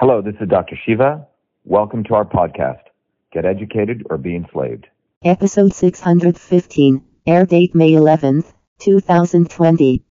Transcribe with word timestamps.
Hello, 0.00 0.22
this 0.22 0.36
is 0.40 0.48
Dr. 0.48 0.76
Shiva. 0.86 1.26
Welcome 1.64 2.04
to 2.04 2.14
our 2.14 2.24
podcast, 2.24 2.82
Get 3.32 3.44
Educated 3.44 4.06
or 4.08 4.16
Be 4.16 4.36
Enslaved. 4.36 4.86
Episode 5.24 5.74
615, 5.74 7.02
air 7.26 7.44
date 7.44 7.74
May 7.74 7.90
11th, 7.90 8.52
2020. 8.78 10.04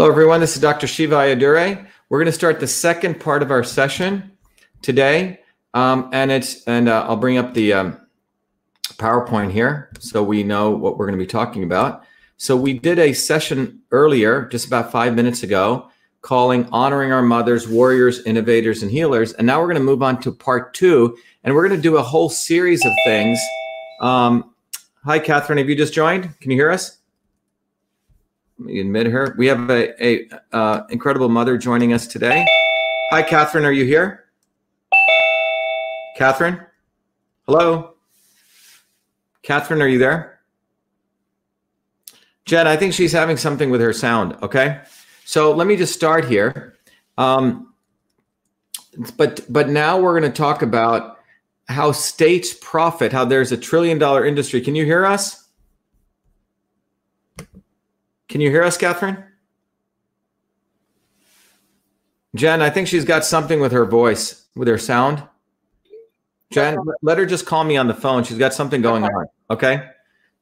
Hello, 0.00 0.10
everyone. 0.10 0.40
This 0.40 0.54
is 0.56 0.62
Dr. 0.62 0.86
Shiva 0.86 1.14
Ayyadurai. 1.14 1.86
We're 2.08 2.18
going 2.18 2.24
to 2.24 2.32
start 2.32 2.58
the 2.58 2.66
second 2.66 3.20
part 3.20 3.42
of 3.42 3.50
our 3.50 3.62
session 3.62 4.32
today, 4.80 5.40
um, 5.74 6.08
and 6.14 6.30
it's 6.30 6.64
and 6.64 6.88
uh, 6.88 7.04
I'll 7.06 7.18
bring 7.18 7.36
up 7.36 7.52
the 7.52 7.74
um, 7.74 8.00
PowerPoint 8.94 9.50
here 9.52 9.92
so 9.98 10.22
we 10.22 10.42
know 10.42 10.70
what 10.70 10.96
we're 10.96 11.04
going 11.04 11.18
to 11.18 11.22
be 11.22 11.28
talking 11.28 11.64
about. 11.64 12.02
So 12.38 12.56
we 12.56 12.78
did 12.78 12.98
a 12.98 13.12
session 13.12 13.82
earlier, 13.90 14.46
just 14.46 14.66
about 14.66 14.90
five 14.90 15.14
minutes 15.14 15.42
ago, 15.42 15.90
calling 16.22 16.66
"Honoring 16.72 17.12
Our 17.12 17.20
Mothers, 17.20 17.68
Warriors, 17.68 18.24
Innovators, 18.24 18.82
and 18.82 18.90
Healers," 18.90 19.34
and 19.34 19.46
now 19.46 19.60
we're 19.60 19.66
going 19.66 19.74
to 19.74 19.82
move 19.82 20.02
on 20.02 20.18
to 20.22 20.32
part 20.32 20.72
two, 20.72 21.14
and 21.44 21.54
we're 21.54 21.68
going 21.68 21.78
to 21.78 21.82
do 21.82 21.98
a 21.98 22.02
whole 22.02 22.30
series 22.30 22.86
of 22.86 22.92
things. 23.04 23.38
Um, 24.00 24.54
hi, 25.04 25.18
Catherine. 25.18 25.58
Have 25.58 25.68
you 25.68 25.76
just 25.76 25.92
joined? 25.92 26.40
Can 26.40 26.50
you 26.50 26.56
hear 26.56 26.70
us? 26.70 26.99
Admit 28.68 29.06
her. 29.06 29.34
We 29.38 29.46
have 29.46 29.70
a, 29.70 30.04
a 30.06 30.28
uh, 30.52 30.86
incredible 30.90 31.28
mother 31.28 31.56
joining 31.56 31.92
us 31.92 32.06
today. 32.06 32.46
Hi, 33.10 33.22
Catherine. 33.22 33.64
Are 33.64 33.72
you 33.72 33.84
here? 33.84 34.26
Catherine? 36.16 36.60
Hello? 37.46 37.94
Catherine, 39.42 39.80
are 39.80 39.88
you 39.88 39.98
there? 39.98 40.40
Jen, 42.44 42.66
I 42.66 42.76
think 42.76 42.92
she's 42.92 43.12
having 43.12 43.36
something 43.36 43.70
with 43.70 43.80
her 43.80 43.92
sound. 43.92 44.36
Okay. 44.42 44.80
So 45.24 45.52
let 45.52 45.66
me 45.66 45.76
just 45.76 45.94
start 45.94 46.26
here. 46.26 46.76
Um, 47.16 47.72
but 49.16 49.40
but 49.48 49.68
now 49.68 49.98
we're 49.98 50.18
going 50.18 50.30
to 50.30 50.36
talk 50.36 50.62
about 50.62 51.18
how 51.68 51.92
states 51.92 52.54
profit, 52.60 53.12
how 53.12 53.24
there's 53.24 53.52
a 53.52 53.56
trillion 53.56 53.98
dollar 53.98 54.26
industry. 54.26 54.60
Can 54.60 54.74
you 54.74 54.84
hear 54.84 55.06
us? 55.06 55.39
Can 58.30 58.40
you 58.40 58.48
hear 58.48 58.62
us, 58.62 58.78
Catherine? 58.78 59.24
Jen, 62.36 62.62
I 62.62 62.70
think 62.70 62.86
she's 62.86 63.04
got 63.04 63.24
something 63.24 63.58
with 63.58 63.72
her 63.72 63.84
voice, 63.84 64.46
with 64.54 64.68
her 64.68 64.78
sound. 64.78 65.24
Jen, 66.52 66.78
let 67.02 67.18
her 67.18 67.26
just 67.26 67.44
call 67.44 67.64
me 67.64 67.76
on 67.76 67.88
the 67.88 67.94
phone. 67.94 68.22
She's 68.22 68.38
got 68.38 68.54
something 68.54 68.82
going 68.82 69.02
on. 69.02 69.26
Okay. 69.50 69.84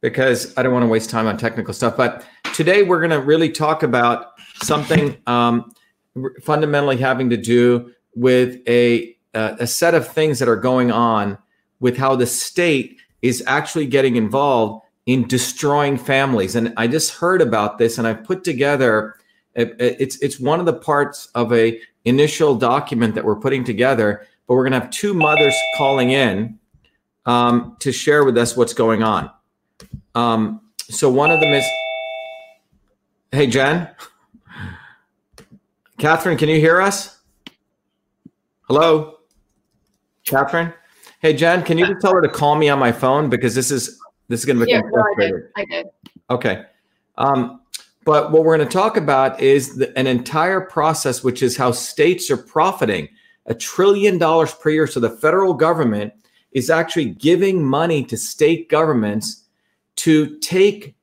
Because 0.03 0.56
I 0.59 0.62
don't 0.62 0.75
want 0.75 0.83
to 0.83 0.89
waste 0.89 1.09
time 1.09 1.27
on 1.27 1.39
technical 1.39 1.72
stuff. 1.72 1.97
But 1.97 2.27
today 2.53 2.83
we're 2.83 3.00
going 3.00 3.11
to 3.11 3.22
really 3.22 3.50
talk 3.50 3.83
about 3.83 4.33
something 4.62 5.16
um, 5.27 5.72
fundamentally 6.42 6.98
having 6.98 7.31
to 7.31 7.39
do 7.39 7.91
with 8.14 8.59
a, 8.69 9.16
uh, 9.33 9.56
a 9.61 9.66
set 9.66 9.94
of 9.94 10.06
things 10.06 10.41
that 10.41 10.48
are 10.48 10.56
going 10.56 10.92
on 10.92 11.39
with 11.81 11.97
how 11.97 12.16
the 12.16 12.27
state 12.27 13.00
is 13.22 13.42
actually 13.47 13.86
getting 13.86 14.16
involved 14.16 14.84
in 15.09 15.27
destroying 15.27 15.97
families. 15.97 16.55
And 16.55 16.75
I 16.77 16.87
just 16.87 17.14
heard 17.14 17.41
about 17.41 17.78
this, 17.78 17.97
and 17.97 18.06
I've 18.06 18.23
put 18.25 18.45
together. 18.45 19.17
It's 19.55 20.19
it's 20.19 20.39
one 20.39 20.61
of 20.61 20.67
the 20.67 20.75
parts 20.75 21.31
of 21.34 21.50
a 21.53 21.81
initial 22.05 22.55
document 22.55 23.15
that 23.15 23.25
we're 23.25 23.41
putting 23.41 23.65
together. 23.65 24.27
But 24.47 24.55
we're 24.55 24.69
to 24.69 24.81
have 24.81 24.91
two 24.91 25.15
mothers 25.15 25.55
calling 25.78 26.10
in 26.10 26.59
um, 27.25 27.77
to 27.81 27.91
share 27.91 28.25
with 28.25 28.37
us 28.37 28.55
what's 28.55 28.75
going 28.75 29.03
on. 29.03 29.31
Um, 30.15 30.60
so 30.91 31.10
one 31.10 31.31
of 31.31 31.41
them 31.41 31.54
is, 31.54 31.65
hey 33.33 33.47
Jen, 33.47 33.88
Catherine, 35.97 36.37
can 36.37 36.50
you 36.50 36.60
hear 36.60 36.83
us? 36.83 37.19
Hello, 38.69 39.21
Catherine. 40.25 40.75
Hey 41.21 41.33
Jen, 41.33 41.62
can 41.62 41.78
you 41.78 41.87
just 41.87 42.03
tell 42.03 42.12
her 42.12 42.21
to 42.21 42.28
call 42.28 42.56
me 42.56 42.69
on 42.69 42.78
my 42.78 42.93
phone 42.93 43.31
because 43.31 43.54
this 43.54 43.71
is 43.71 43.99
this 44.28 44.41
is 44.41 44.47
going 44.47 44.59
to 44.59 44.65
become 44.65 44.84
yeah, 44.84 44.91
no, 44.93 45.03
I 45.03 45.21
did. 45.21 45.34
I 45.56 45.65
did. 45.65 45.87
Okay. 46.31 46.65
Um, 47.16 47.61
but 48.05 48.31
what 48.33 48.44
we're 48.44 48.56
going 48.56 48.69
to 48.69 48.72
talk 48.72 48.97
about 48.97 49.41
is 49.41 49.77
the, 49.77 49.97
an 49.99 50.06
entire 50.06 50.61
process, 50.61 51.22
which 51.22 51.43
is 51.43 51.56
how 51.56 51.72
states 51.72 52.31
are 52.31 52.37
profiting 52.37 53.09
a 53.47 53.55
trillion 53.55 54.19
dollars 54.19 54.55
per 54.55 54.71
year. 54.71 54.87
So 54.87 55.00
the 55.00 55.11
federal 55.11 55.55
government 55.55 56.12
is 56.53 56.71
actually 56.71 57.06
giving 57.06 57.65
money 57.65 58.05
to 58.05 58.16
state 58.16 58.69
governments 58.69 59.44
to 59.97 60.39
take 60.39 60.95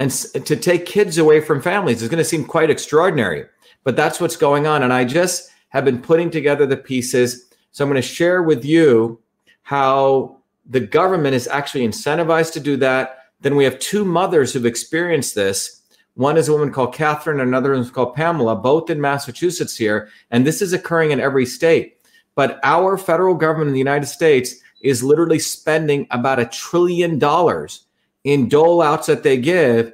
and 0.00 0.10
to 0.10 0.56
take 0.56 0.86
kids 0.86 1.18
away 1.18 1.40
from 1.40 1.62
families. 1.62 2.02
It's 2.02 2.10
going 2.10 2.18
to 2.18 2.28
seem 2.28 2.44
quite 2.44 2.68
extraordinary, 2.68 3.46
but 3.84 3.96
that's 3.96 4.20
what's 4.20 4.36
going 4.36 4.66
on. 4.66 4.82
And 4.82 4.92
I 4.92 5.04
just 5.04 5.50
have 5.68 5.84
been 5.84 6.00
putting 6.00 6.30
together 6.30 6.66
the 6.66 6.76
pieces. 6.76 7.48
So 7.70 7.84
I'm 7.84 7.90
going 7.90 8.02
to 8.02 8.06
share 8.06 8.42
with 8.42 8.64
you 8.64 9.20
how 9.62 10.38
the 10.66 10.80
government 10.80 11.34
is 11.34 11.48
actually 11.48 11.86
incentivized 11.86 12.52
to 12.54 12.60
do 12.60 12.76
that. 12.78 13.18
Then 13.40 13.56
we 13.56 13.64
have 13.64 13.78
two 13.78 14.04
mothers 14.04 14.52
who've 14.52 14.66
experienced 14.66 15.34
this. 15.34 15.82
One 16.14 16.36
is 16.36 16.48
a 16.48 16.52
woman 16.52 16.72
called 16.72 16.94
Catherine, 16.94 17.40
another 17.40 17.74
is 17.74 17.90
called 17.90 18.14
Pamela, 18.14 18.56
both 18.56 18.88
in 18.88 19.00
Massachusetts 19.00 19.76
here. 19.76 20.08
And 20.30 20.46
this 20.46 20.62
is 20.62 20.72
occurring 20.72 21.10
in 21.10 21.20
every 21.20 21.44
state. 21.44 21.98
But 22.36 22.60
our 22.62 22.96
federal 22.96 23.34
government 23.34 23.68
in 23.68 23.74
the 23.74 23.78
United 23.78 24.06
States 24.06 24.56
is 24.80 25.02
literally 25.02 25.38
spending 25.38 26.06
about 26.10 26.38
a 26.38 26.46
trillion 26.46 27.18
dollars 27.18 27.86
in 28.24 28.48
dole 28.48 28.80
outs 28.80 29.06
that 29.06 29.22
they 29.22 29.36
give 29.36 29.92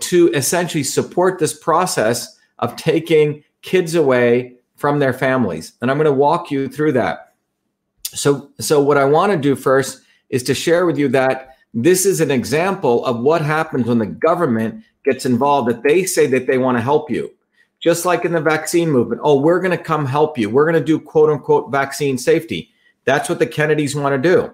to 0.00 0.30
essentially 0.32 0.84
support 0.84 1.38
this 1.38 1.58
process 1.58 2.38
of 2.60 2.76
taking 2.76 3.42
kids 3.62 3.94
away 3.94 4.56
from 4.76 4.98
their 4.98 5.12
families. 5.12 5.72
And 5.80 5.90
I'm 5.90 5.96
going 5.96 6.04
to 6.06 6.12
walk 6.12 6.50
you 6.50 6.68
through 6.68 6.92
that. 6.92 7.31
So, 8.14 8.50
so 8.60 8.80
what 8.80 8.98
I 8.98 9.04
want 9.04 9.32
to 9.32 9.38
do 9.38 9.56
first 9.56 10.02
is 10.28 10.42
to 10.44 10.54
share 10.54 10.86
with 10.86 10.98
you 10.98 11.08
that 11.08 11.56
this 11.74 12.04
is 12.04 12.20
an 12.20 12.30
example 12.30 13.04
of 13.06 13.20
what 13.20 13.42
happens 13.42 13.86
when 13.86 13.98
the 13.98 14.06
government 14.06 14.84
gets 15.04 15.24
involved. 15.24 15.68
That 15.68 15.82
they 15.82 16.04
say 16.04 16.26
that 16.28 16.46
they 16.46 16.58
want 16.58 16.76
to 16.76 16.82
help 16.82 17.10
you, 17.10 17.32
just 17.80 18.04
like 18.04 18.24
in 18.24 18.32
the 18.32 18.40
vaccine 18.40 18.90
movement. 18.90 19.22
Oh, 19.24 19.40
we're 19.40 19.60
going 19.60 19.76
to 19.76 19.82
come 19.82 20.04
help 20.04 20.36
you. 20.36 20.50
We're 20.50 20.70
going 20.70 20.82
to 20.82 20.84
do 20.84 21.00
quote 21.00 21.30
unquote 21.30 21.70
vaccine 21.70 22.18
safety. 22.18 22.70
That's 23.04 23.28
what 23.28 23.38
the 23.38 23.46
Kennedys 23.46 23.96
want 23.96 24.20
to 24.20 24.28
do. 24.28 24.52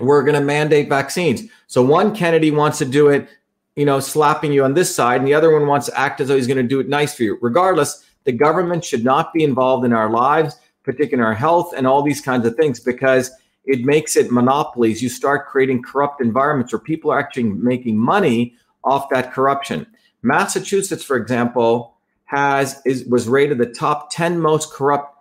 We're 0.00 0.22
going 0.22 0.34
to 0.34 0.40
mandate 0.40 0.88
vaccines. 0.88 1.42
So 1.68 1.82
one 1.82 2.14
Kennedy 2.14 2.50
wants 2.50 2.78
to 2.78 2.84
do 2.84 3.08
it, 3.08 3.28
you 3.76 3.84
know, 3.84 4.00
slapping 4.00 4.52
you 4.52 4.64
on 4.64 4.74
this 4.74 4.94
side, 4.94 5.20
and 5.20 5.26
the 5.26 5.34
other 5.34 5.52
one 5.52 5.68
wants 5.68 5.86
to 5.86 5.98
act 5.98 6.20
as 6.20 6.28
though 6.28 6.36
he's 6.36 6.46
going 6.46 6.56
to 6.56 6.62
do 6.62 6.80
it 6.80 6.88
nice 6.88 7.14
for 7.14 7.22
you. 7.22 7.38
Regardless, 7.40 8.04
the 8.24 8.32
government 8.32 8.84
should 8.84 9.04
not 9.04 9.32
be 9.32 9.44
involved 9.44 9.84
in 9.84 9.92
our 9.92 10.10
lives 10.10 10.56
particular 10.84 11.32
health 11.32 11.72
and 11.76 11.86
all 11.86 12.02
these 12.02 12.20
kinds 12.20 12.46
of 12.46 12.56
things 12.56 12.80
because 12.80 13.30
it 13.64 13.84
makes 13.84 14.16
it 14.16 14.32
monopolies. 14.32 15.02
You 15.02 15.08
start 15.08 15.46
creating 15.46 15.82
corrupt 15.82 16.20
environments 16.20 16.72
where 16.72 16.80
people 16.80 17.10
are 17.12 17.18
actually 17.18 17.44
making 17.44 17.96
money 17.96 18.54
off 18.84 19.08
that 19.10 19.32
corruption. 19.32 19.86
Massachusetts, 20.22 21.04
for 21.04 21.16
example, 21.16 21.94
has 22.24 22.80
is 22.84 23.04
was 23.04 23.28
rated 23.28 23.58
the 23.58 23.66
top 23.66 24.10
10 24.10 24.40
most 24.40 24.72
corrupt, 24.72 25.16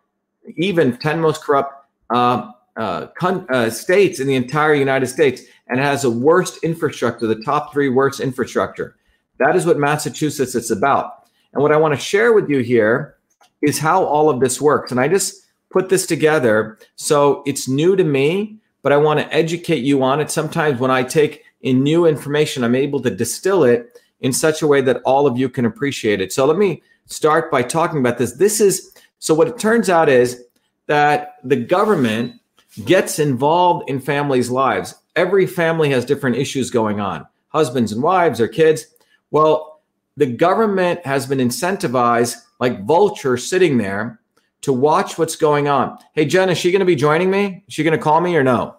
even 0.56 0.98
10 0.98 1.20
most 1.20 1.44
corrupt 1.44 1.74
uh, 2.10 2.52
uh, 2.78 3.08
con- 3.08 3.46
uh, 3.50 3.70
states 3.70 4.20
in 4.20 4.28
the 4.28 4.36
entire 4.36 4.74
United 4.74 5.08
States, 5.08 5.42
and 5.68 5.80
has 5.80 6.04
the 6.04 6.10
worst 6.10 6.64
infrastructure, 6.64 7.28
the 7.28 7.44
top 7.44 7.74
three 7.74 7.90
worst 7.90 8.20
infrastructure. 8.20 8.96
That 9.40 9.56
is 9.56 9.66
what 9.66 9.78
Massachusetts 9.78 10.56
is 10.56 10.72
about. 10.72 11.26
And 11.54 11.62
what 11.62 11.72
I 11.72 11.78
want 11.78 11.94
to 11.94 12.00
share 12.00 12.34
with 12.34 12.50
you 12.50 12.60
here 12.60 13.18
is 13.62 13.80
how 13.80 14.04
all 14.04 14.30
of 14.30 14.40
this 14.40 14.62
works. 14.62 14.92
And 14.92 15.00
I 15.00 15.08
just 15.08 15.41
put 15.72 15.90
this 15.90 16.06
together. 16.06 16.78
So 16.96 17.44
it's 17.46 17.68
new 17.68 17.96
to 17.96 18.04
me, 18.04 18.58
but 18.82 18.92
I 18.92 18.98
want 18.98 19.20
to 19.20 19.34
educate 19.34 19.84
you 19.84 20.04
on 20.04 20.20
it. 20.20 20.32
Sometimes 20.32 20.80
when 20.80 20.92
I 20.92 21.04
take 21.04 21.44
in 21.62 21.84
new 21.84 22.06
information, 22.06 22.64
I'm 22.64 22.76
able 22.76 23.00
to 23.02 23.10
distill 23.10 23.64
it 23.64 24.00
in 24.20 24.34
such 24.34 24.62
a 24.62 24.68
way 24.68 24.82
that 24.82 25.02
all 25.04 25.28
of 25.28 25.38
you 25.38 25.50
can 25.50 25.66
appreciate 25.66 26.22
it. 26.22 26.32
So 26.32 26.46
let 26.46 26.58
me 26.58 26.82
start 27.08 27.52
by 27.52 27.64
talking 27.64 28.00
about 28.00 28.18
this. 28.18 28.34
This 28.34 28.62
is 28.62 28.96
so 29.20 29.34
what 29.36 29.48
it 29.48 29.60
turns 29.60 29.90
out 29.90 30.10
is 30.10 30.44
that 30.88 31.36
the 31.44 31.56
government 31.56 32.42
gets 32.86 33.20
involved 33.20 33.90
in 33.90 34.00
families' 34.00 34.50
lives. 34.50 34.96
Every 35.16 35.46
family 35.46 35.90
has 35.92 36.06
different 36.06 36.38
issues 36.38 36.70
going 36.70 37.00
on 37.00 37.28
husbands 37.50 37.92
and 37.92 38.02
wives 38.02 38.40
or 38.40 38.48
kids. 38.48 38.86
Well, 39.30 39.82
the 40.16 40.26
government 40.26 41.06
has 41.06 41.26
been 41.26 41.40
incentivized 41.40 42.38
like 42.60 42.86
vultures 42.86 43.48
sitting 43.48 43.78
there 43.78 44.21
to 44.62 44.74
watch 44.74 45.18
what's 45.18 45.36
going 45.36 45.68
on. 45.68 45.98
Hey, 46.14 46.26
Jen, 46.26 46.50
is 46.50 46.58
she 46.58 46.72
going 46.72 46.82
to 46.82 46.86
be 46.86 46.96
joining 46.96 47.30
me? 47.30 47.64
Is 47.68 47.74
she 47.74 47.84
going 47.84 47.98
to 47.98 48.04
call 48.04 48.22
me 48.22 48.36
or 48.36 48.44
no? 48.44 48.76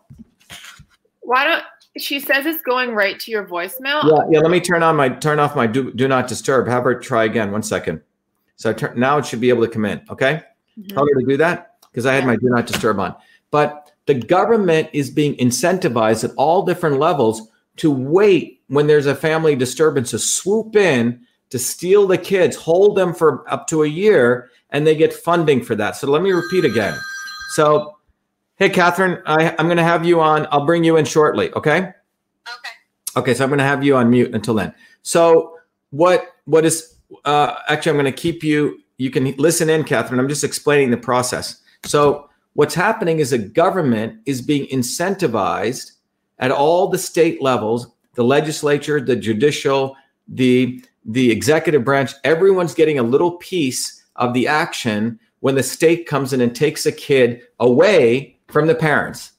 Why 1.21 1.45
don't 1.45 1.65
she 1.99 2.21
says 2.21 2.47
it's 2.47 2.63
going 2.63 2.95
right 2.95 3.19
to 3.21 3.31
your 3.31 3.47
voicemail? 3.47 4.03
Yeah, 4.05 4.25
yeah. 4.31 4.39
Let 4.41 4.51
me 4.51 4.61
turn 4.61 4.83
on 4.83 4.97
my 4.97 5.09
turn 5.09 5.39
off 5.39 5.55
my 5.55 5.67
do, 5.67 5.93
do 5.93 6.09
not 6.09 6.29
disturb. 6.29 6.67
Have 6.67 6.85
her 6.85 6.99
try 6.99 7.25
again. 7.25 7.53
One 7.53 7.63
second. 7.63 8.01
So 8.57 8.73
turn, 8.73 8.99
now 8.99 9.19
it 9.19 9.27
should 9.27 9.41
be 9.41 9.49
able 9.49 9.67
to 9.67 9.71
come 9.71 9.85
in. 9.85 10.01
Okay. 10.11 10.43
Mhm. 10.79 10.89
Tell 10.89 11.07
her 11.07 11.21
to 11.21 11.27
do 11.27 11.37
that 11.37 11.77
because 11.91 12.07
I 12.07 12.15
had 12.15 12.25
my 12.25 12.37
do 12.37 12.49
not 12.49 12.67
disturb 12.67 12.99
on. 12.99 13.15
But 13.51 13.93
the 14.07 14.15
government 14.15 14.89
is 14.93 15.11
being 15.11 15.37
incentivized 15.37 16.25
at 16.25 16.33
all 16.37 16.65
different 16.65 16.99
levels 16.99 17.49
to 17.77 17.91
wait 17.91 18.61
when 18.69 18.87
there's 18.87 19.07
a 19.07 19.15
family 19.15 19.55
disturbance 19.55 20.11
to 20.11 20.19
swoop 20.19 20.77
in 20.77 21.21
to 21.51 21.59
steal 21.59 22.07
the 22.07 22.17
kids, 22.17 22.57
hold 22.57 22.97
them 22.97 23.13
for 23.13 23.45
up 23.53 23.67
to 23.67 23.83
a 23.83 23.87
year, 23.87 24.49
and 24.73 24.87
they 24.87 24.97
get 24.97 25.13
funding 25.13 25.63
for 25.63 25.75
that. 25.77 25.97
So 25.97 26.11
let 26.11 26.23
me 26.23 26.33
repeat 26.33 26.65
again. 26.65 26.99
So, 27.51 27.99
hey, 28.57 28.71
Catherine, 28.71 29.23
I, 29.27 29.55
I'm 29.59 29.67
going 29.67 29.77
to 29.77 29.85
have 29.85 30.05
you 30.05 30.21
on. 30.21 30.49
I'll 30.51 30.67
bring 30.67 30.83
you 30.83 30.97
in 30.97 31.05
shortly. 31.05 31.53
Okay. 31.53 31.79
Okay. 31.79 32.71
Okay, 33.17 33.35
so 33.35 33.45
I'm 33.45 33.51
going 33.51 33.59
to 33.59 33.65
have 33.65 33.85
you 33.85 33.97
on 33.97 34.11
mute 34.11 34.35
until 34.35 34.55
then. 34.55 34.75
So 35.03 35.59
what 35.91 36.25
what 36.47 36.65
is 36.65 36.97
uh, 37.25 37.57
actually 37.69 37.91
I'm 37.91 37.97
going 37.97 38.13
to 38.13 38.13
keep 38.13 38.43
you. 38.43 38.79
You 38.97 39.11
can 39.11 39.33
listen 39.37 39.69
in, 39.69 39.85
Catherine. 39.85 40.19
I'm 40.19 40.29
just 40.29 40.45
explaining 40.45 40.91
the 40.91 40.97
process. 40.97 41.61
So 41.85 42.31
what's 42.55 42.75
happening 42.75 43.19
is 43.19 43.33
a 43.33 43.39
government 43.39 44.21
is 44.27 44.41
being 44.41 44.67
incentivized 44.69 45.93
at 46.39 46.51
all 46.51 46.89
the 46.89 46.99
state 46.99 47.43
levels, 47.43 47.89
the 48.15 48.25
legislature, 48.25 49.01
the 49.01 49.17
judicial, 49.17 49.97
the 50.29 50.83
the 51.05 51.31
executive 51.31 51.85
branch. 51.85 52.13
Everyone's 52.25 52.75
getting 52.75 52.99
a 52.99 53.03
little 53.03 53.33
piece 53.33 54.02
of 54.17 54.35
the 54.35 54.47
action 54.49 55.19
when 55.41 55.55
the 55.55 55.63
state 55.63 56.07
comes 56.07 56.33
in 56.33 56.41
and 56.41 56.55
takes 56.55 56.87
a 56.87 56.93
kid 56.93 57.43
away 57.59 58.39
from 58.49 58.67
the 58.67 58.75
parents. 58.75 59.33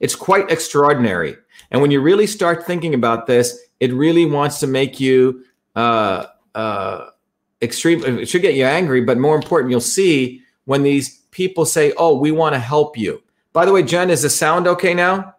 It's 0.00 0.14
quite 0.14 0.50
extraordinary. 0.50 1.36
And 1.70 1.80
when 1.80 1.90
you 1.90 2.00
really 2.00 2.26
start 2.26 2.66
thinking 2.66 2.94
about 2.94 3.26
this, 3.26 3.58
it 3.80 3.92
really 3.92 4.26
wants 4.26 4.60
to 4.60 4.66
make 4.66 5.00
you 5.00 5.44
uh, 5.76 6.26
uh, 6.54 7.06
extreme. 7.62 8.04
It 8.04 8.28
should 8.28 8.42
get 8.42 8.54
you 8.54 8.64
angry, 8.64 9.00
but 9.02 9.18
more 9.18 9.36
important, 9.36 9.70
you'll 9.70 9.80
see 9.80 10.42
when 10.64 10.82
these 10.82 11.18
people 11.30 11.64
say, 11.64 11.92
"Oh, 11.96 12.16
we 12.16 12.30
want 12.30 12.54
to 12.54 12.58
help 12.58 12.96
you." 12.96 13.22
By 13.52 13.64
the 13.64 13.72
way, 13.72 13.82
Jen, 13.82 14.10
is 14.10 14.22
the 14.22 14.30
sound 14.30 14.66
okay 14.66 14.94
now? 14.94 15.34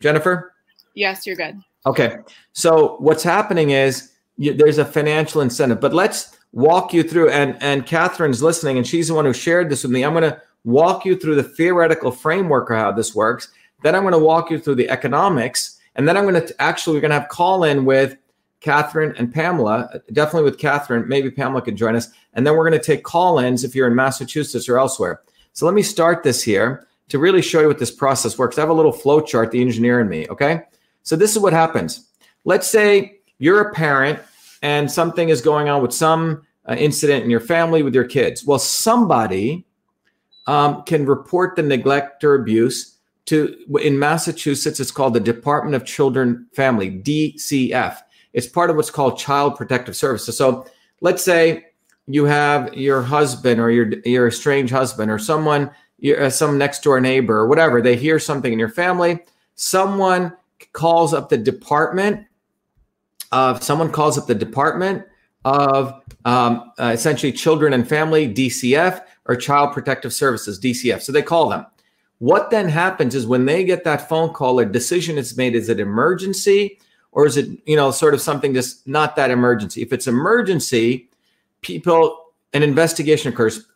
Jennifer? 0.00 0.54
Yes, 0.94 1.26
you're 1.26 1.36
good. 1.36 1.60
Okay. 1.86 2.16
So 2.52 2.96
what's 2.98 3.22
happening 3.22 3.70
is 3.70 4.12
you, 4.36 4.54
there's 4.54 4.78
a 4.78 4.84
financial 4.84 5.40
incentive, 5.40 5.80
but 5.80 5.92
let's 5.92 6.36
walk 6.54 6.94
you 6.94 7.02
through. 7.02 7.30
And 7.30 7.56
and 7.60 7.84
Catherine's 7.84 8.42
listening, 8.42 8.78
and 8.78 8.86
she's 8.86 9.08
the 9.08 9.14
one 9.14 9.26
who 9.26 9.34
shared 9.34 9.68
this 9.68 9.82
with 9.82 9.92
me. 9.92 10.04
I'm 10.04 10.14
going 10.14 10.30
to 10.30 10.40
walk 10.64 11.04
you 11.04 11.16
through 11.16 11.34
the 11.34 11.42
theoretical 11.42 12.10
framework 12.10 12.70
of 12.70 12.76
how 12.76 12.92
this 12.92 13.14
works. 13.14 13.48
Then 13.82 13.94
I'm 13.94 14.02
going 14.02 14.12
to 14.12 14.18
walk 14.18 14.50
you 14.50 14.58
through 14.58 14.76
the 14.76 14.88
economics, 14.88 15.78
and 15.94 16.08
then 16.08 16.16
I'm 16.16 16.26
going 16.26 16.46
to 16.46 16.62
actually 16.62 16.96
we're 16.96 17.02
going 17.02 17.10
to 17.10 17.18
have 17.18 17.28
call 17.28 17.64
in 17.64 17.84
with 17.84 18.16
Catherine 18.60 19.14
and 19.18 19.32
Pamela. 19.32 20.00
Definitely 20.12 20.50
with 20.50 20.58
Catherine. 20.58 21.06
Maybe 21.06 21.30
Pamela 21.30 21.60
can 21.60 21.76
join 21.76 21.96
us, 21.96 22.08
and 22.32 22.46
then 22.46 22.56
we're 22.56 22.68
going 22.68 22.80
to 22.80 22.86
take 22.86 23.02
call 23.02 23.38
ins 23.38 23.64
if 23.64 23.74
you're 23.74 23.88
in 23.88 23.94
Massachusetts 23.94 24.68
or 24.68 24.78
elsewhere. 24.78 25.20
So 25.52 25.66
let 25.66 25.74
me 25.74 25.82
start 25.82 26.22
this 26.22 26.42
here 26.42 26.86
to 27.08 27.18
really 27.18 27.42
show 27.42 27.60
you 27.60 27.68
what 27.68 27.78
this 27.78 27.90
process 27.90 28.38
works. 28.38 28.56
I 28.56 28.62
have 28.62 28.70
a 28.70 28.74
little 28.74 28.92
flow 28.92 29.20
chart, 29.20 29.50
the 29.50 29.60
engineer 29.60 30.00
in 30.00 30.08
me. 30.08 30.26
Okay. 30.28 30.62
So 31.02 31.16
this 31.16 31.32
is 31.32 31.38
what 31.38 31.52
happens. 31.52 32.08
Let's 32.44 32.66
say 32.66 33.18
you're 33.38 33.60
a 33.60 33.72
parent 33.74 34.20
and 34.64 34.90
something 34.90 35.28
is 35.28 35.42
going 35.42 35.68
on 35.68 35.82
with 35.82 35.92
some 35.92 36.42
uh, 36.66 36.74
incident 36.74 37.22
in 37.22 37.28
your 37.28 37.38
family 37.38 37.82
with 37.82 37.94
your 37.94 38.06
kids. 38.06 38.46
Well, 38.46 38.58
somebody 38.58 39.66
um, 40.46 40.82
can 40.84 41.04
report 41.04 41.54
the 41.54 41.62
neglect 41.62 42.24
or 42.24 42.34
abuse 42.34 42.96
to 43.26 43.54
in 43.82 43.98
Massachusetts. 43.98 44.80
It's 44.80 44.90
called 44.90 45.12
the 45.12 45.20
Department 45.20 45.76
of 45.76 45.84
Children 45.84 46.46
Family 46.54 46.90
DCF. 46.90 47.98
It's 48.32 48.46
part 48.46 48.70
of 48.70 48.76
what's 48.76 48.90
called 48.90 49.18
Child 49.18 49.56
Protective 49.56 49.96
Services. 49.96 50.36
So 50.36 50.66
let's 51.02 51.22
say 51.22 51.66
you 52.06 52.24
have 52.24 52.72
your 52.72 53.02
husband 53.02 53.60
or 53.60 53.70
your 53.70 53.92
your 54.06 54.28
estranged 54.28 54.72
husband 54.72 55.10
or 55.10 55.18
someone 55.18 55.70
uh, 56.18 56.30
some 56.30 56.56
next 56.56 56.82
door 56.82 57.02
neighbor 57.02 57.36
or 57.36 57.48
whatever. 57.48 57.82
They 57.82 57.96
hear 57.96 58.18
something 58.18 58.52
in 58.52 58.58
your 58.58 58.70
family. 58.70 59.20
Someone 59.56 60.34
calls 60.72 61.12
up 61.12 61.28
the 61.28 61.36
department 61.36 62.26
of 63.34 63.64
someone 63.64 63.90
calls 63.90 64.16
up 64.16 64.28
the 64.28 64.34
department 64.34 65.04
of 65.44 66.00
um, 66.24 66.70
uh, 66.78 66.92
essentially 66.94 67.32
children 67.32 67.72
and 67.72 67.86
family 67.86 68.32
DCF 68.32 69.02
or 69.26 69.34
child 69.34 69.74
protective 69.74 70.12
services 70.12 70.60
DCF. 70.60 71.02
So 71.02 71.10
they 71.10 71.20
call 71.20 71.48
them. 71.48 71.66
What 72.18 72.50
then 72.50 72.68
happens 72.68 73.16
is 73.16 73.26
when 73.26 73.44
they 73.44 73.64
get 73.64 73.82
that 73.84 74.08
phone 74.08 74.32
call, 74.32 74.60
a 74.60 74.64
decision 74.64 75.18
is 75.18 75.36
made: 75.36 75.56
is 75.56 75.68
it 75.68 75.80
emergency 75.80 76.78
or 77.10 77.26
is 77.26 77.36
it 77.36 77.48
you 77.66 77.74
know 77.74 77.90
sort 77.90 78.14
of 78.14 78.20
something 78.20 78.52
that's 78.52 78.86
not 78.86 79.16
that 79.16 79.32
emergency? 79.32 79.82
If 79.82 79.92
it's 79.92 80.06
emergency, 80.06 81.10
people 81.60 82.32
an 82.52 82.62
investigation 82.62 83.32
occurs. 83.32 83.66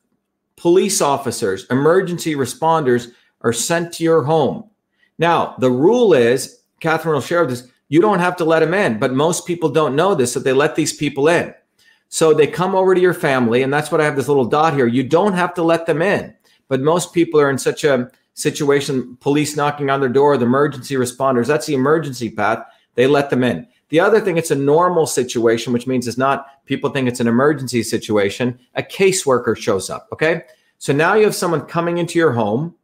Police 0.57 1.01
officers, 1.01 1.67
emergency 1.71 2.37
responders 2.37 3.11
are 3.43 3.53
sent 3.53 3.93
to 3.95 4.05
your 4.05 4.23
home. 4.23 4.71
Now 5.19 5.57
the 5.59 5.71
rule 5.71 6.15
is, 6.15 6.63
Catherine 6.81 7.15
will 7.15 7.21
share 7.21 7.45
this 7.45 7.69
you 7.89 8.01
don't 8.01 8.19
have 8.19 8.37
to 8.37 8.45
let 8.45 8.61
them 8.61 8.75
in. 8.75 8.99
But 8.99 9.13
most 9.13 9.47
people 9.47 9.69
don't 9.69 9.97
know 9.97 10.15
this, 10.15 10.35
that 10.35 10.45
they 10.45 10.53
let 10.53 10.77
these 10.77 10.93
people 10.93 11.29
in. 11.29 11.55
So 12.09 12.33
they 12.33 12.47
come 12.47 12.75
over 12.75 12.95
to 12.95 13.01
your 13.01 13.15
family, 13.15 13.63
and 13.63 13.73
that's 13.73 13.93
what 13.93 14.01
I 14.01 14.05
have 14.05 14.17
this 14.17 14.29
little 14.29 14.47
dot 14.47 14.75
here. 14.75 14.87
You 14.87 15.03
don't 15.03 15.35
have 15.35 15.55
to 15.55 15.63
let 15.63 15.87
them 15.87 16.01
in. 16.01 16.35
But 16.69 16.81
most 16.81 17.13
people 17.13 17.41
are 17.41 17.51
in 17.51 17.59
such 17.59 17.85
a 17.85 18.11
situation, 18.35 19.17
police 19.21 19.57
knocking 19.57 19.91
on 19.91 20.01
their 20.01 20.09
door, 20.09 20.37
the 20.37 20.47
emergency 20.47 20.95
responders, 20.95 21.47
that's 21.47 21.67
the 21.67 21.75
emergency 21.75 22.31
path. 22.31 22.65
They 22.95 23.07
let 23.07 23.31
them 23.31 23.45
in. 23.45 23.67
The 23.91 24.01
other 24.01 24.21
thing, 24.21 24.37
it's 24.37 24.51
a 24.51 24.57
normal 24.57 25.07
situation, 25.07 25.73
which 25.73 25.87
means 25.87 26.07
it's 26.07 26.19
not, 26.19 26.65
people 26.67 26.91
think 26.91 27.09
it's 27.09 27.21
an 27.21 27.27
emergency 27.27 27.83
situation. 27.83 28.59
A 28.75 28.83
caseworker 28.83 29.57
shows 29.57 29.89
up. 29.89 30.09
Okay. 30.13 30.43
So 30.79 30.93
now 30.93 31.15
you 31.15 31.25
have 31.25 31.35
someone 31.35 31.63
coming 31.63 31.99
into 31.99 32.19
your 32.19 32.33
home. 32.33 32.75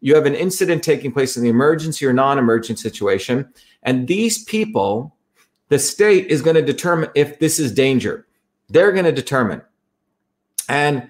You 0.00 0.14
have 0.14 0.26
an 0.26 0.34
incident 0.34 0.82
taking 0.82 1.12
place 1.12 1.36
in 1.36 1.42
the 1.42 1.48
emergency 1.48 2.04
or 2.04 2.12
non 2.12 2.38
emergent 2.38 2.78
situation. 2.78 3.48
And 3.84 4.08
these 4.08 4.42
people, 4.42 5.14
the 5.68 5.78
state 5.78 6.26
is 6.28 6.42
going 6.42 6.56
to 6.56 6.62
determine 6.62 7.10
if 7.14 7.38
this 7.38 7.58
is 7.58 7.72
danger. 7.72 8.26
They're 8.68 8.92
going 8.92 9.04
to 9.04 9.12
determine. 9.12 9.62
And 10.68 11.08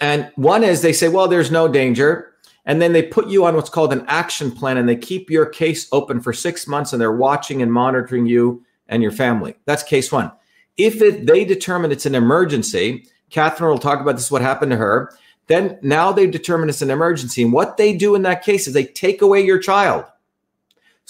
and 0.00 0.30
one 0.34 0.62
is 0.62 0.82
they 0.82 0.92
say, 0.92 1.08
well, 1.08 1.26
there's 1.26 1.50
no 1.50 1.66
danger. 1.66 2.34
And 2.66 2.82
then 2.82 2.92
they 2.92 3.02
put 3.02 3.28
you 3.28 3.46
on 3.46 3.56
what's 3.56 3.70
called 3.70 3.92
an 3.92 4.04
action 4.06 4.52
plan 4.52 4.76
and 4.76 4.86
they 4.86 4.96
keep 4.96 5.30
your 5.30 5.46
case 5.46 5.88
open 5.90 6.20
for 6.20 6.34
six 6.34 6.66
months 6.66 6.92
and 6.92 7.00
they're 7.00 7.10
watching 7.10 7.62
and 7.62 7.72
monitoring 7.72 8.26
you 8.26 8.62
and 8.88 9.02
your 9.02 9.12
family. 9.12 9.54
That's 9.64 9.82
case 9.82 10.12
one. 10.12 10.30
If 10.76 11.00
it, 11.00 11.26
they 11.26 11.44
determine 11.44 11.90
it's 11.92 12.06
an 12.06 12.14
emergency, 12.14 13.06
Catherine 13.30 13.70
will 13.70 13.78
talk 13.78 14.00
about 14.00 14.16
this, 14.16 14.30
what 14.30 14.42
happened 14.42 14.72
to 14.72 14.76
her. 14.76 15.12
Then 15.46 15.78
now 15.82 16.12
they 16.12 16.26
determine 16.26 16.68
it's 16.68 16.82
an 16.82 16.90
emergency. 16.90 17.42
And 17.42 17.52
what 17.52 17.76
they 17.76 17.96
do 17.96 18.14
in 18.14 18.22
that 18.22 18.44
case 18.44 18.66
is 18.66 18.74
they 18.74 18.84
take 18.84 19.22
away 19.22 19.40
your 19.40 19.58
child. 19.58 20.04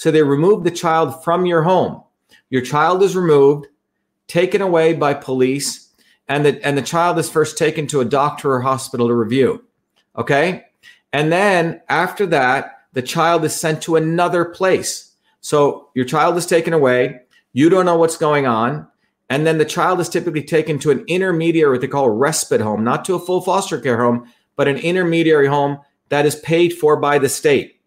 So 0.01 0.09
they 0.09 0.23
remove 0.23 0.63
the 0.63 0.71
child 0.71 1.23
from 1.23 1.45
your 1.45 1.61
home. 1.61 2.01
Your 2.49 2.63
child 2.63 3.03
is 3.03 3.15
removed, 3.15 3.67
taken 4.25 4.59
away 4.59 4.93
by 4.93 5.13
police, 5.13 5.89
and 6.27 6.43
the, 6.43 6.59
and 6.65 6.75
the 6.75 6.81
child 6.81 7.19
is 7.19 7.29
first 7.29 7.55
taken 7.55 7.85
to 7.85 8.01
a 8.01 8.05
doctor 8.05 8.51
or 8.51 8.61
hospital 8.61 9.09
to 9.09 9.13
review. 9.13 9.63
Okay. 10.17 10.65
And 11.13 11.31
then 11.31 11.83
after 11.87 12.25
that, 12.25 12.79
the 12.93 13.03
child 13.03 13.45
is 13.45 13.55
sent 13.55 13.83
to 13.83 13.95
another 13.95 14.43
place. 14.43 15.11
So 15.41 15.89
your 15.93 16.05
child 16.05 16.35
is 16.35 16.47
taken 16.47 16.73
away. 16.73 17.19
You 17.53 17.69
don't 17.69 17.85
know 17.85 17.99
what's 17.99 18.17
going 18.17 18.47
on. 18.47 18.87
And 19.29 19.45
then 19.45 19.59
the 19.59 19.65
child 19.65 19.99
is 19.99 20.09
typically 20.09 20.41
taken 20.41 20.79
to 20.79 20.89
an 20.89 21.05
intermediary, 21.07 21.73
what 21.73 21.81
they 21.81 21.87
call 21.87 22.09
respite 22.09 22.61
home, 22.61 22.83
not 22.83 23.05
to 23.05 23.13
a 23.13 23.19
full 23.19 23.41
foster 23.41 23.79
care 23.79 24.01
home, 24.01 24.27
but 24.55 24.67
an 24.67 24.77
intermediary 24.77 25.45
home 25.45 25.77
that 26.09 26.25
is 26.25 26.37
paid 26.37 26.73
for 26.73 26.97
by 26.97 27.19
the 27.19 27.29
state. 27.29 27.79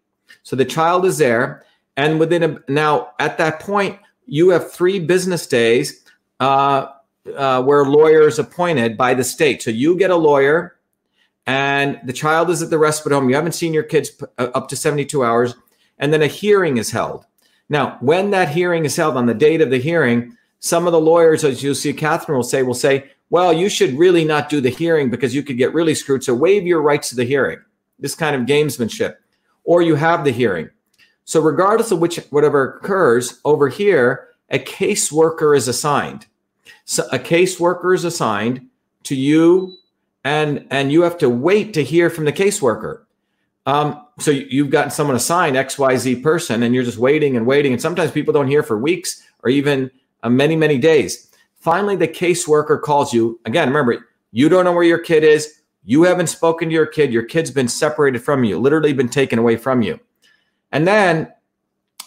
So 0.43 0.55
the 0.55 0.63
child 0.63 1.05
is 1.05 1.17
there. 1.17 1.65
And 1.97 2.19
within 2.19 2.43
a, 2.43 2.59
now 2.67 3.11
at 3.19 3.37
that 3.37 3.59
point, 3.59 3.99
you 4.25 4.49
have 4.49 4.71
three 4.71 4.99
business 4.99 5.47
days 5.47 6.03
uh, 6.39 6.87
uh, 7.35 7.63
where 7.63 7.85
lawyers 7.85 8.39
appointed 8.39 8.97
by 8.97 9.13
the 9.13 9.23
state. 9.23 9.61
So 9.61 9.71
you 9.71 9.97
get 9.97 10.11
a 10.11 10.15
lawyer, 10.15 10.77
and 11.47 11.99
the 12.03 12.13
child 12.13 12.49
is 12.49 12.61
at 12.61 12.69
the 12.69 12.77
respite 12.77 13.11
home. 13.11 13.29
You 13.29 13.35
haven't 13.35 13.53
seen 13.53 13.73
your 13.73 13.83
kids 13.83 14.11
p- 14.11 14.25
uh, 14.37 14.49
up 14.53 14.67
to 14.69 14.75
72 14.75 15.23
hours, 15.23 15.55
and 15.99 16.11
then 16.11 16.21
a 16.21 16.27
hearing 16.27 16.77
is 16.77 16.91
held. 16.91 17.25
Now, 17.69 17.97
when 18.01 18.31
that 18.31 18.49
hearing 18.49 18.85
is 18.85 18.95
held 18.95 19.17
on 19.17 19.25
the 19.25 19.33
date 19.33 19.61
of 19.61 19.69
the 19.69 19.79
hearing, 19.79 20.37
some 20.59 20.87
of 20.87 20.93
the 20.93 20.99
lawyers, 20.99 21.43
as 21.43 21.63
you'll 21.63 21.75
see, 21.75 21.93
Catherine 21.93 22.37
will 22.37 22.43
say, 22.43 22.63
will 22.63 22.73
say, 22.73 23.11
well, 23.29 23.51
you 23.51 23.69
should 23.69 23.97
really 23.97 24.23
not 24.23 24.49
do 24.49 24.61
the 24.61 24.69
hearing 24.69 25.09
because 25.09 25.33
you 25.33 25.43
could 25.43 25.57
get 25.57 25.73
really 25.73 25.95
screwed. 25.95 26.23
So 26.23 26.33
waive 26.33 26.65
your 26.65 26.81
rights 26.81 27.09
to 27.09 27.15
the 27.15 27.23
hearing. 27.23 27.59
This 27.99 28.15
kind 28.15 28.35
of 28.35 28.43
gamesmanship. 28.43 29.15
Or 29.63 29.81
you 29.81 29.95
have 29.95 30.23
the 30.23 30.31
hearing. 30.31 30.69
So 31.25 31.41
regardless 31.41 31.91
of 31.91 31.99
which 31.99 32.17
whatever 32.29 32.77
occurs 32.77 33.39
over 33.43 33.67
here, 33.67 34.29
a 34.49 34.59
caseworker 34.59 35.57
is 35.57 35.67
assigned. 35.67 36.27
So 36.85 37.03
a 37.11 37.19
caseworker 37.19 37.95
is 37.95 38.03
assigned 38.03 38.67
to 39.03 39.15
you, 39.15 39.75
and 40.23 40.65
and 40.69 40.91
you 40.91 41.01
have 41.01 41.17
to 41.19 41.29
wait 41.29 41.73
to 41.73 41.83
hear 41.83 42.09
from 42.09 42.25
the 42.25 42.33
caseworker. 42.33 43.01
Um, 43.65 44.05
so 44.19 44.31
you've 44.31 44.69
gotten 44.69 44.91
someone 44.91 45.15
assigned 45.15 45.55
XYZ 45.55 46.21
person 46.21 46.61
and 46.61 46.75
you're 46.75 46.83
just 46.83 46.99
waiting 46.99 47.35
and 47.35 47.47
waiting. 47.47 47.73
And 47.73 47.81
sometimes 47.81 48.11
people 48.11 48.31
don't 48.31 48.47
hear 48.47 48.61
for 48.61 48.77
weeks 48.77 49.23
or 49.43 49.49
even 49.49 49.89
uh, 50.23 50.29
many, 50.29 50.55
many 50.55 50.77
days. 50.77 51.31
Finally, 51.55 51.95
the 51.95 52.07
caseworker 52.07 52.79
calls 52.79 53.11
you. 53.11 53.39
Again, 53.45 53.67
remember, 53.67 54.07
you 54.31 54.49
don't 54.49 54.65
know 54.65 54.71
where 54.71 54.83
your 54.83 54.99
kid 54.99 55.23
is. 55.23 55.61
You 55.83 56.03
haven't 56.03 56.27
spoken 56.27 56.69
to 56.69 56.73
your 56.73 56.85
kid. 56.85 57.11
Your 57.11 57.23
kid's 57.23 57.49
been 57.49 57.67
separated 57.67 58.19
from 58.19 58.43
you, 58.43 58.59
literally 58.59 58.93
been 58.93 59.09
taken 59.09 59.39
away 59.39 59.55
from 59.57 59.81
you. 59.81 59.99
And 60.75 60.85
then 60.85 61.31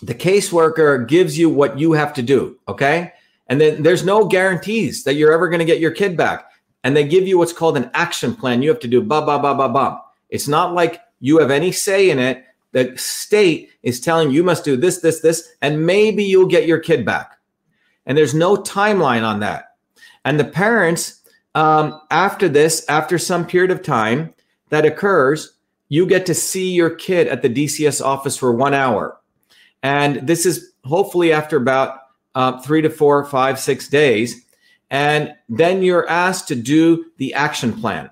the 0.02 0.14
caseworker 0.14 1.08
gives 1.08 1.38
you 1.38 1.48
what 1.48 1.78
you 1.78 1.92
have 1.92 2.12
to 2.12 2.22
do. 2.22 2.58
Okay. 2.68 3.14
And 3.46 3.58
then 3.58 3.82
there's 3.82 4.04
no 4.04 4.26
guarantees 4.26 5.04
that 5.04 5.14
you're 5.14 5.32
ever 5.32 5.48
going 5.48 5.60
to 5.60 5.64
get 5.64 5.80
your 5.80 5.90
kid 5.90 6.18
back. 6.18 6.50
And 6.84 6.94
they 6.94 7.08
give 7.08 7.26
you 7.26 7.38
what's 7.38 7.54
called 7.54 7.78
an 7.78 7.90
action 7.94 8.36
plan. 8.36 8.60
You 8.60 8.68
have 8.68 8.80
to 8.80 8.86
do 8.86 9.00
ba 9.00 9.22
ba 9.22 9.38
ba 9.38 9.54
ba 9.54 9.70
ba. 9.70 10.02
It's 10.28 10.48
not 10.48 10.74
like 10.74 11.00
you 11.18 11.38
have 11.38 11.50
any 11.50 11.72
say 11.72 12.10
in 12.10 12.18
it. 12.18 12.44
The 12.72 12.92
state 12.98 13.70
is 13.82 14.00
telling 14.00 14.30
you, 14.30 14.44
must 14.44 14.66
do 14.66 14.76
this, 14.76 15.00
this, 15.00 15.20
this, 15.20 15.48
and 15.62 15.86
maybe 15.86 16.22
you'll 16.22 16.46
get 16.46 16.68
your 16.68 16.78
kid 16.78 17.06
back. 17.06 17.38
And 18.04 18.18
there's 18.18 18.34
no 18.34 18.54
timeline 18.54 19.22
on 19.22 19.40
that. 19.40 19.76
And 20.26 20.38
the 20.38 20.44
parents, 20.44 21.22
um, 21.54 21.98
after 22.10 22.50
this, 22.50 22.84
after 22.86 23.16
some 23.16 23.46
period 23.46 23.70
of 23.70 23.82
time 23.82 24.34
that 24.68 24.84
occurs, 24.84 25.54
you 25.88 26.06
get 26.06 26.26
to 26.26 26.34
see 26.34 26.72
your 26.72 26.90
kid 26.90 27.28
at 27.28 27.42
the 27.42 27.48
DCF 27.48 28.04
office 28.04 28.36
for 28.36 28.52
one 28.52 28.74
hour. 28.74 29.18
And 29.82 30.26
this 30.26 30.44
is 30.44 30.72
hopefully 30.84 31.32
after 31.32 31.56
about 31.56 31.98
uh, 32.34 32.60
three 32.60 32.82
to 32.82 32.90
four, 32.90 33.24
five, 33.24 33.58
six 33.58 33.88
days. 33.88 34.44
And 34.90 35.34
then 35.48 35.82
you're 35.82 36.08
asked 36.08 36.48
to 36.48 36.54
do 36.54 37.06
the 37.18 37.34
action 37.34 37.72
plan. 37.72 38.10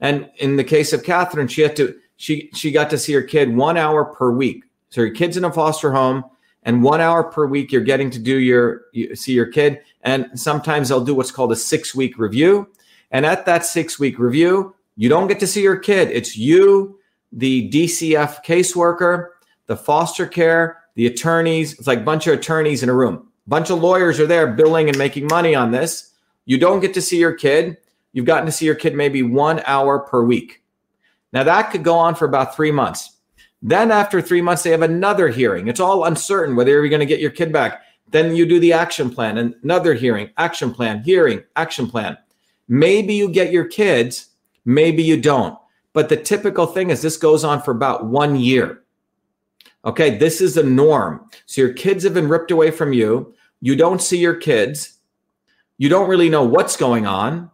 And 0.00 0.28
in 0.38 0.56
the 0.56 0.64
case 0.64 0.92
of 0.92 1.04
Catherine, 1.04 1.48
she 1.48 1.62
had 1.62 1.76
to 1.76 1.94
she 2.16 2.50
she 2.54 2.70
got 2.70 2.90
to 2.90 2.98
see 2.98 3.12
her 3.12 3.22
kid 3.22 3.54
one 3.54 3.76
hour 3.76 4.04
per 4.04 4.30
week. 4.30 4.64
So 4.90 5.02
your 5.02 5.14
kid's 5.14 5.36
in 5.36 5.44
a 5.44 5.52
foster 5.52 5.92
home, 5.92 6.24
and 6.62 6.82
one 6.82 7.00
hour 7.00 7.24
per 7.24 7.46
week 7.46 7.72
you're 7.72 7.82
getting 7.82 8.10
to 8.10 8.18
do 8.18 8.36
your 8.36 8.82
you 8.92 9.14
see 9.14 9.32
your 9.32 9.46
kid. 9.46 9.80
And 10.02 10.28
sometimes 10.38 10.88
they'll 10.88 11.04
do 11.04 11.14
what's 11.14 11.30
called 11.30 11.52
a 11.52 11.56
six 11.56 11.94
week 11.94 12.18
review. 12.18 12.68
And 13.10 13.24
at 13.24 13.46
that 13.46 13.64
six 13.64 13.98
week 13.98 14.18
review, 14.18 14.74
you 14.96 15.08
don't 15.08 15.28
get 15.28 15.40
to 15.40 15.46
see 15.46 15.62
your 15.62 15.78
kid. 15.78 16.10
It's 16.10 16.36
you, 16.36 16.98
the 17.32 17.70
DCF 17.70 18.44
caseworker, 18.44 19.28
the 19.66 19.76
foster 19.76 20.26
care, 20.26 20.82
the 20.94 21.06
attorneys. 21.06 21.74
It's 21.74 21.86
like 21.86 22.00
a 22.00 22.04
bunch 22.04 22.26
of 22.26 22.38
attorneys 22.38 22.82
in 22.82 22.88
a 22.88 22.94
room. 22.94 23.28
A 23.46 23.50
bunch 23.50 23.70
of 23.70 23.80
lawyers 23.80 24.18
are 24.18 24.26
there 24.26 24.46
billing 24.46 24.88
and 24.88 24.98
making 24.98 25.26
money 25.26 25.54
on 25.54 25.70
this. 25.70 26.12
You 26.44 26.58
don't 26.58 26.80
get 26.80 26.94
to 26.94 27.02
see 27.02 27.18
your 27.18 27.34
kid. 27.34 27.76
You've 28.12 28.26
gotten 28.26 28.46
to 28.46 28.52
see 28.52 28.64
your 28.64 28.74
kid 28.74 28.94
maybe 28.94 29.22
one 29.22 29.62
hour 29.66 29.98
per 29.98 30.22
week. 30.22 30.62
Now, 31.32 31.42
that 31.42 31.70
could 31.70 31.84
go 31.84 31.96
on 31.96 32.14
for 32.14 32.24
about 32.24 32.56
three 32.56 32.70
months. 32.70 33.16
Then, 33.60 33.90
after 33.90 34.22
three 34.22 34.40
months, 34.40 34.62
they 34.62 34.70
have 34.70 34.82
another 34.82 35.28
hearing. 35.28 35.68
It's 35.68 35.80
all 35.80 36.04
uncertain 36.04 36.56
whether 36.56 36.70
you're 36.70 36.88
going 36.88 37.00
to 37.00 37.06
get 37.06 37.20
your 37.20 37.30
kid 37.30 37.52
back. 37.52 37.82
Then 38.08 38.36
you 38.36 38.46
do 38.46 38.60
the 38.60 38.72
action 38.72 39.10
plan, 39.10 39.54
another 39.62 39.94
hearing, 39.94 40.30
action 40.38 40.72
plan, 40.72 41.02
hearing, 41.02 41.42
action 41.56 41.88
plan. 41.88 42.16
Maybe 42.68 43.14
you 43.14 43.28
get 43.28 43.52
your 43.52 43.64
kids, 43.64 44.28
maybe 44.64 45.02
you 45.02 45.20
don't. 45.20 45.58
But 45.96 46.10
the 46.10 46.16
typical 46.18 46.66
thing 46.66 46.90
is 46.90 47.00
this 47.00 47.16
goes 47.16 47.42
on 47.42 47.62
for 47.62 47.70
about 47.70 48.04
one 48.04 48.36
year. 48.36 48.82
Okay, 49.82 50.18
this 50.18 50.42
is 50.42 50.56
the 50.56 50.62
norm. 50.62 51.26
So 51.46 51.62
your 51.62 51.72
kids 51.72 52.04
have 52.04 52.12
been 52.12 52.28
ripped 52.28 52.50
away 52.50 52.70
from 52.70 52.92
you. 52.92 53.34
You 53.62 53.76
don't 53.76 54.02
see 54.02 54.18
your 54.18 54.34
kids. 54.34 54.98
You 55.78 55.88
don't 55.88 56.10
really 56.10 56.28
know 56.28 56.44
what's 56.44 56.76
going 56.76 57.06
on. 57.06 57.50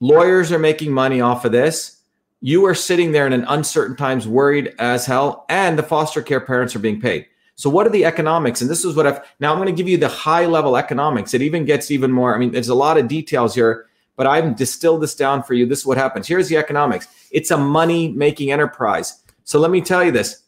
Lawyers 0.00 0.52
are 0.52 0.58
making 0.58 0.92
money 0.92 1.22
off 1.22 1.46
of 1.46 1.52
this. 1.52 2.02
You 2.42 2.66
are 2.66 2.74
sitting 2.74 3.10
there 3.10 3.26
in 3.26 3.32
an 3.32 3.46
uncertain 3.48 3.96
times, 3.96 4.28
worried 4.28 4.74
as 4.78 5.06
hell, 5.06 5.46
and 5.48 5.78
the 5.78 5.82
foster 5.82 6.20
care 6.20 6.42
parents 6.42 6.76
are 6.76 6.78
being 6.78 7.00
paid. 7.00 7.24
So, 7.54 7.70
what 7.70 7.86
are 7.86 7.90
the 7.90 8.04
economics? 8.04 8.60
And 8.60 8.68
this 8.68 8.84
is 8.84 8.94
what 8.94 9.06
I've 9.06 9.20
now 9.40 9.50
I'm 9.50 9.56
going 9.56 9.74
to 9.74 9.82
give 9.82 9.88
you 9.88 9.96
the 9.96 10.08
high 10.08 10.44
level 10.44 10.76
economics. 10.76 11.32
It 11.32 11.40
even 11.40 11.64
gets 11.64 11.90
even 11.90 12.12
more. 12.12 12.34
I 12.34 12.38
mean, 12.38 12.50
there's 12.50 12.68
a 12.68 12.74
lot 12.74 12.98
of 12.98 13.08
details 13.08 13.54
here, 13.54 13.86
but 14.16 14.26
I've 14.26 14.56
distilled 14.56 15.02
this 15.02 15.14
down 15.14 15.42
for 15.42 15.54
you. 15.54 15.66
This 15.66 15.80
is 15.80 15.86
what 15.86 15.98
happens. 15.98 16.26
Here's 16.26 16.48
the 16.48 16.56
economics 16.56 17.08
it's 17.30 17.50
a 17.50 17.58
money 17.58 18.08
making 18.08 18.52
enterprise. 18.52 19.22
So, 19.44 19.58
let 19.58 19.70
me 19.70 19.80
tell 19.80 20.04
you 20.04 20.12
this 20.12 20.42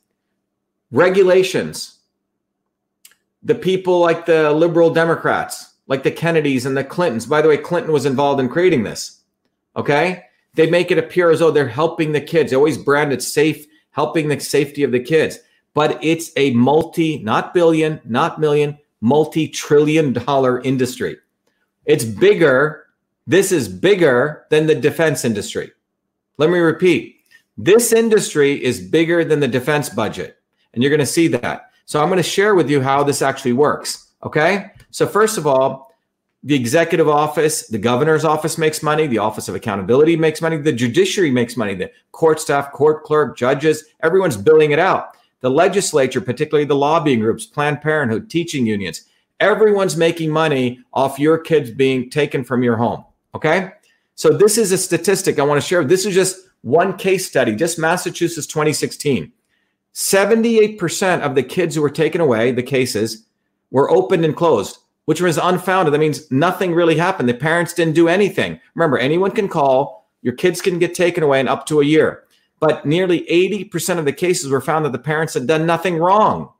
regulations. 0.90 1.98
The 3.42 3.54
people 3.54 4.00
like 4.00 4.24
the 4.24 4.52
liberal 4.52 4.88
Democrats, 4.88 5.74
like 5.86 6.02
the 6.02 6.10
Kennedys 6.10 6.64
and 6.64 6.76
the 6.76 6.84
Clintons. 6.84 7.26
By 7.26 7.42
the 7.42 7.48
way, 7.48 7.58
Clinton 7.58 7.92
was 7.92 8.06
involved 8.06 8.40
in 8.40 8.48
creating 8.48 8.84
this. 8.84 9.20
Okay. 9.76 10.24
They 10.54 10.70
make 10.70 10.90
it 10.90 10.98
appear 10.98 11.30
as 11.30 11.40
though 11.40 11.50
they're 11.50 11.68
helping 11.68 12.12
the 12.12 12.20
kids. 12.20 12.50
They 12.50 12.56
always 12.56 12.78
brand 12.78 13.12
it 13.12 13.22
safe, 13.22 13.66
helping 13.90 14.28
the 14.28 14.38
safety 14.40 14.82
of 14.82 14.92
the 14.92 15.00
kids. 15.00 15.38
But 15.74 16.02
it's 16.02 16.30
a 16.36 16.52
multi, 16.52 17.18
not 17.18 17.52
billion, 17.52 18.00
not 18.04 18.38
million, 18.38 18.78
multi 19.00 19.48
trillion 19.48 20.12
dollar 20.12 20.60
industry. 20.62 21.16
It's 21.84 22.04
bigger. 22.04 22.83
This 23.26 23.52
is 23.52 23.68
bigger 23.68 24.46
than 24.50 24.66
the 24.66 24.74
defense 24.74 25.24
industry. 25.24 25.72
Let 26.36 26.50
me 26.50 26.58
repeat 26.58 27.14
this 27.56 27.92
industry 27.92 28.62
is 28.62 28.80
bigger 28.80 29.24
than 29.24 29.40
the 29.40 29.48
defense 29.48 29.88
budget. 29.88 30.38
And 30.72 30.82
you're 30.82 30.90
going 30.90 30.98
to 31.00 31.06
see 31.06 31.28
that. 31.28 31.70
So 31.86 32.00
I'm 32.00 32.08
going 32.08 32.16
to 32.16 32.22
share 32.22 32.54
with 32.54 32.68
you 32.68 32.80
how 32.80 33.04
this 33.04 33.22
actually 33.22 33.52
works. 33.52 34.12
Okay. 34.24 34.72
So, 34.90 35.06
first 35.06 35.38
of 35.38 35.46
all, 35.46 35.92
the 36.42 36.54
executive 36.54 37.08
office, 37.08 37.68
the 37.68 37.78
governor's 37.78 38.24
office 38.24 38.58
makes 38.58 38.82
money, 38.82 39.06
the 39.06 39.18
office 39.18 39.48
of 39.48 39.54
accountability 39.54 40.16
makes 40.16 40.42
money, 40.42 40.56
the 40.58 40.72
judiciary 40.72 41.30
makes 41.30 41.56
money, 41.56 41.74
the 41.74 41.90
court 42.12 42.38
staff, 42.38 42.70
court 42.72 43.02
clerk, 43.04 43.36
judges, 43.36 43.84
everyone's 44.02 44.36
billing 44.36 44.72
it 44.72 44.78
out. 44.78 45.16
The 45.40 45.50
legislature, 45.50 46.20
particularly 46.20 46.66
the 46.66 46.76
lobbying 46.76 47.20
groups, 47.20 47.46
Planned 47.46 47.80
Parenthood, 47.80 48.28
teaching 48.28 48.66
unions, 48.66 49.02
everyone's 49.40 49.96
making 49.96 50.30
money 50.30 50.80
off 50.92 51.18
your 51.18 51.38
kids 51.38 51.70
being 51.70 52.10
taken 52.10 52.44
from 52.44 52.62
your 52.62 52.76
home. 52.76 53.04
Okay. 53.34 53.72
So 54.14 54.30
this 54.36 54.58
is 54.58 54.72
a 54.72 54.78
statistic 54.78 55.38
I 55.38 55.42
want 55.42 55.60
to 55.60 55.66
share. 55.66 55.84
This 55.84 56.06
is 56.06 56.14
just 56.14 56.48
one 56.62 56.96
case 56.96 57.26
study, 57.26 57.54
just 57.54 57.78
Massachusetts 57.78 58.46
2016. 58.46 59.32
78% 59.92 61.20
of 61.20 61.34
the 61.34 61.42
kids 61.42 61.74
who 61.74 61.82
were 61.82 61.90
taken 61.90 62.20
away, 62.20 62.52
the 62.52 62.62
cases, 62.62 63.26
were 63.70 63.90
opened 63.90 64.24
and 64.24 64.36
closed 64.36 64.78
which 65.04 65.20
was 65.20 65.38
unfounded. 65.38 65.92
That 65.92 65.98
means 65.98 66.30
nothing 66.30 66.74
really 66.74 66.96
happened. 66.96 67.28
The 67.28 67.34
parents 67.34 67.74
didn't 67.74 67.94
do 67.94 68.08
anything. 68.08 68.60
Remember, 68.74 68.98
anyone 68.98 69.30
can 69.30 69.48
call, 69.48 70.08
your 70.22 70.34
kids 70.34 70.60
can 70.60 70.78
get 70.78 70.94
taken 70.94 71.22
away 71.22 71.40
in 71.40 71.48
up 71.48 71.66
to 71.66 71.80
a 71.80 71.84
year. 71.84 72.24
But 72.60 72.86
nearly 72.86 73.26
80% 73.30 73.98
of 73.98 74.04
the 74.04 74.12
cases 74.12 74.50
were 74.50 74.60
found 74.60 74.84
that 74.84 74.92
the 74.92 74.98
parents 74.98 75.34
had 75.34 75.46
done 75.46 75.66
nothing 75.66 75.96
wrong. 75.96 76.50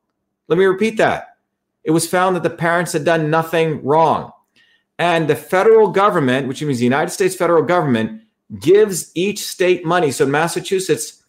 Let 0.48 0.58
me 0.58 0.64
repeat 0.64 0.98
that. 0.98 1.36
It 1.84 1.92
was 1.92 2.08
found 2.08 2.36
that 2.36 2.42
the 2.42 2.50
parents 2.50 2.92
had 2.92 3.04
done 3.04 3.30
nothing 3.30 3.82
wrong. 3.82 4.32
And 4.98 5.28
the 5.28 5.36
federal 5.36 5.88
government, 5.88 6.46
which 6.46 6.62
means 6.62 6.78
the 6.78 6.84
United 6.84 7.10
States 7.10 7.34
federal 7.34 7.62
government, 7.62 8.22
gives 8.60 9.10
each 9.14 9.46
state 9.46 9.84
money. 9.84 10.10
So 10.10 10.26
Massachusetts, 10.26 11.24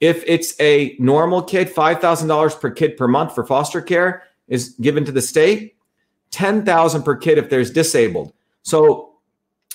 if 0.00 0.22
it's 0.26 0.58
a 0.60 0.96
normal 0.98 1.42
kid, 1.42 1.74
$5,000 1.74 2.60
per 2.60 2.70
kid 2.70 2.96
per 2.96 3.08
month 3.08 3.34
for 3.34 3.44
foster 3.44 3.80
care 3.80 4.22
is 4.46 4.70
given 4.80 5.04
to 5.04 5.12
the 5.12 5.22
state 5.22 5.76
10,000 6.30 7.02
per 7.02 7.16
kid 7.16 7.38
if 7.38 7.50
there's 7.50 7.70
disabled. 7.70 8.32
So 8.62 9.14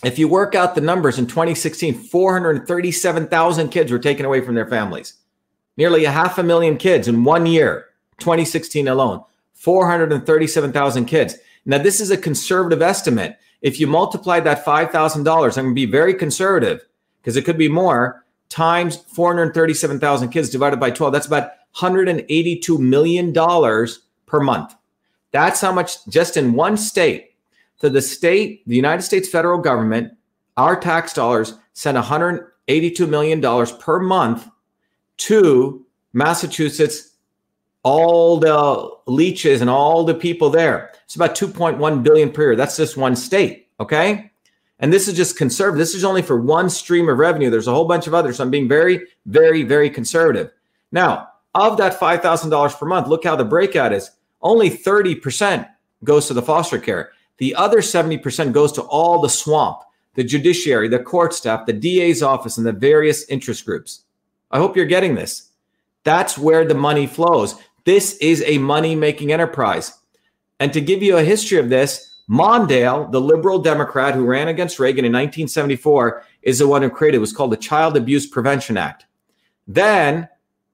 if 0.03 0.19
you 0.19 0.27
work 0.27 0.55
out 0.55 0.75
the 0.75 0.81
numbers 0.81 1.17
in 1.17 1.27
2016, 1.27 1.95
437,000 1.95 3.69
kids 3.69 3.91
were 3.91 3.99
taken 3.99 4.25
away 4.25 4.41
from 4.41 4.55
their 4.55 4.67
families. 4.67 5.15
Nearly 5.77 6.05
a 6.05 6.11
half 6.11 6.37
a 6.37 6.43
million 6.43 6.77
kids 6.77 7.07
in 7.07 7.23
one 7.23 7.45
year, 7.45 7.85
2016 8.19 8.87
alone. 8.87 9.23
437,000 9.55 11.05
kids. 11.05 11.37
Now, 11.65 11.77
this 11.77 12.01
is 12.01 12.11
a 12.11 12.17
conservative 12.17 12.81
estimate. 12.81 13.37
If 13.61 13.79
you 13.79 13.87
multiply 13.87 14.39
that 14.41 14.65
$5,000, 14.65 15.17
I'm 15.17 15.25
going 15.25 15.69
to 15.69 15.73
be 15.73 15.85
very 15.85 16.13
conservative 16.13 16.85
because 17.21 17.37
it 17.37 17.43
could 17.43 17.57
be 17.57 17.69
more, 17.69 18.25
times 18.49 18.97
437,000 18.97 20.29
kids 20.29 20.49
divided 20.49 20.79
by 20.79 20.91
12. 20.91 21.13
That's 21.13 21.27
about 21.27 21.51
$182 21.75 22.79
million 22.79 23.33
per 24.25 24.39
month. 24.39 24.75
That's 25.31 25.61
how 25.61 25.71
much 25.71 26.05
just 26.07 26.37
in 26.37 26.53
one 26.53 26.77
state. 26.77 27.31
To 27.79 27.89
the 27.89 28.01
state, 28.01 28.63
the 28.67 28.75
United 28.75 29.01
States 29.01 29.27
federal 29.27 29.59
government, 29.59 30.13
our 30.55 30.79
tax 30.79 31.13
dollars 31.13 31.57
send 31.73 31.97
$182 31.97 33.09
million 33.09 33.41
per 33.79 33.99
month 33.99 34.47
to 35.17 35.85
Massachusetts, 36.13 37.12
all 37.83 38.37
the 38.37 38.89
leeches 39.05 39.61
and 39.61 39.69
all 39.69 40.03
the 40.03 40.15
people 40.15 40.49
there. 40.49 40.91
It's 41.05 41.15
about 41.15 41.35
2.1 41.35 42.03
billion 42.03 42.31
per 42.31 42.41
year. 42.41 42.55
That's 42.55 42.77
just 42.77 42.97
one 42.97 43.15
state. 43.15 43.67
Okay. 43.79 44.31
And 44.79 44.91
this 44.91 45.07
is 45.07 45.15
just 45.15 45.37
conservative. 45.37 45.77
This 45.77 45.95
is 45.95 46.03
only 46.03 46.21
for 46.21 46.41
one 46.41 46.69
stream 46.69 47.07
of 47.07 47.17
revenue. 47.17 47.49
There's 47.49 47.67
a 47.67 47.73
whole 47.73 47.87
bunch 47.87 48.07
of 48.07 48.13
others. 48.13 48.37
So 48.37 48.43
I'm 48.43 48.49
being 48.51 48.67
very, 48.67 49.05
very, 49.25 49.63
very 49.63 49.89
conservative. 49.89 50.51
Now, 50.91 51.29
of 51.55 51.77
that 51.77 51.99
$5,000 51.99 52.79
per 52.79 52.85
month, 52.85 53.07
look 53.07 53.23
how 53.23 53.35
the 53.35 53.45
breakout 53.45 53.93
is 53.93 54.11
only 54.41 54.69
30% 54.69 55.67
goes 56.03 56.27
to 56.27 56.33
the 56.33 56.41
foster 56.41 56.79
care. 56.79 57.11
The 57.37 57.55
other 57.55 57.79
70% 57.79 58.51
goes 58.51 58.71
to 58.73 58.81
all 58.83 59.21
the 59.21 59.29
swamp, 59.29 59.79
the 60.15 60.23
judiciary, 60.23 60.87
the 60.87 60.99
court 60.99 61.33
staff, 61.33 61.65
the 61.65 61.73
DA's 61.73 62.21
office, 62.21 62.57
and 62.57 62.65
the 62.65 62.71
various 62.71 63.25
interest 63.29 63.65
groups. 63.65 64.03
I 64.51 64.57
hope 64.57 64.75
you're 64.75 64.85
getting 64.85 65.15
this. 65.15 65.49
That's 66.03 66.37
where 66.37 66.65
the 66.65 66.75
money 66.75 67.07
flows. 67.07 67.55
This 67.85 68.17
is 68.17 68.43
a 68.45 68.57
money 68.59 68.95
making 68.95 69.31
enterprise. 69.31 69.97
And 70.59 70.71
to 70.73 70.81
give 70.81 71.03
you 71.03 71.17
a 71.17 71.23
history 71.23 71.57
of 71.57 71.69
this, 71.69 72.21
Mondale, 72.29 73.11
the 73.11 73.19
liberal 73.19 73.59
Democrat 73.59 74.15
who 74.15 74.25
ran 74.25 74.47
against 74.47 74.79
Reagan 74.79 75.05
in 75.05 75.11
1974, 75.11 76.23
is 76.41 76.59
the 76.59 76.67
one 76.67 76.81
who 76.81 76.89
created 76.89 77.17
it. 77.17 77.21
Was 77.21 77.33
called 77.33 77.51
the 77.51 77.57
Child 77.57 77.97
Abuse 77.97 78.25
Prevention 78.25 78.77
Act. 78.77 79.05
Then 79.67 80.29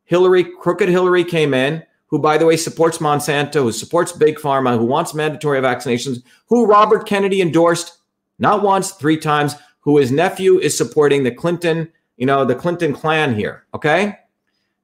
Hillary, 0.05 0.43
crooked 0.43 0.89
Hillary 0.89 1.23
came 1.23 1.53
in, 1.53 1.83
who, 2.07 2.19
by 2.19 2.37
the 2.37 2.45
way, 2.45 2.57
supports 2.57 2.97
Monsanto, 2.97 3.61
who 3.63 3.71
supports 3.71 4.11
Big 4.11 4.37
Pharma, 4.37 4.77
who 4.77 4.85
wants 4.85 5.13
mandatory 5.13 5.59
vaccinations, 5.61 6.23
who 6.47 6.65
Robert 6.65 7.07
Kennedy 7.07 7.41
endorsed 7.41 7.99
not 8.39 8.63
once, 8.63 8.91
three 8.91 9.17
times, 9.17 9.55
who 9.81 9.97
his 9.97 10.11
nephew 10.11 10.59
is 10.59 10.77
supporting 10.77 11.23
the 11.23 11.31
Clinton, 11.31 11.91
you 12.17 12.25
know, 12.25 12.45
the 12.45 12.55
Clinton 12.55 12.93
clan 12.93 13.35
here. 13.35 13.65
Okay. 13.73 14.17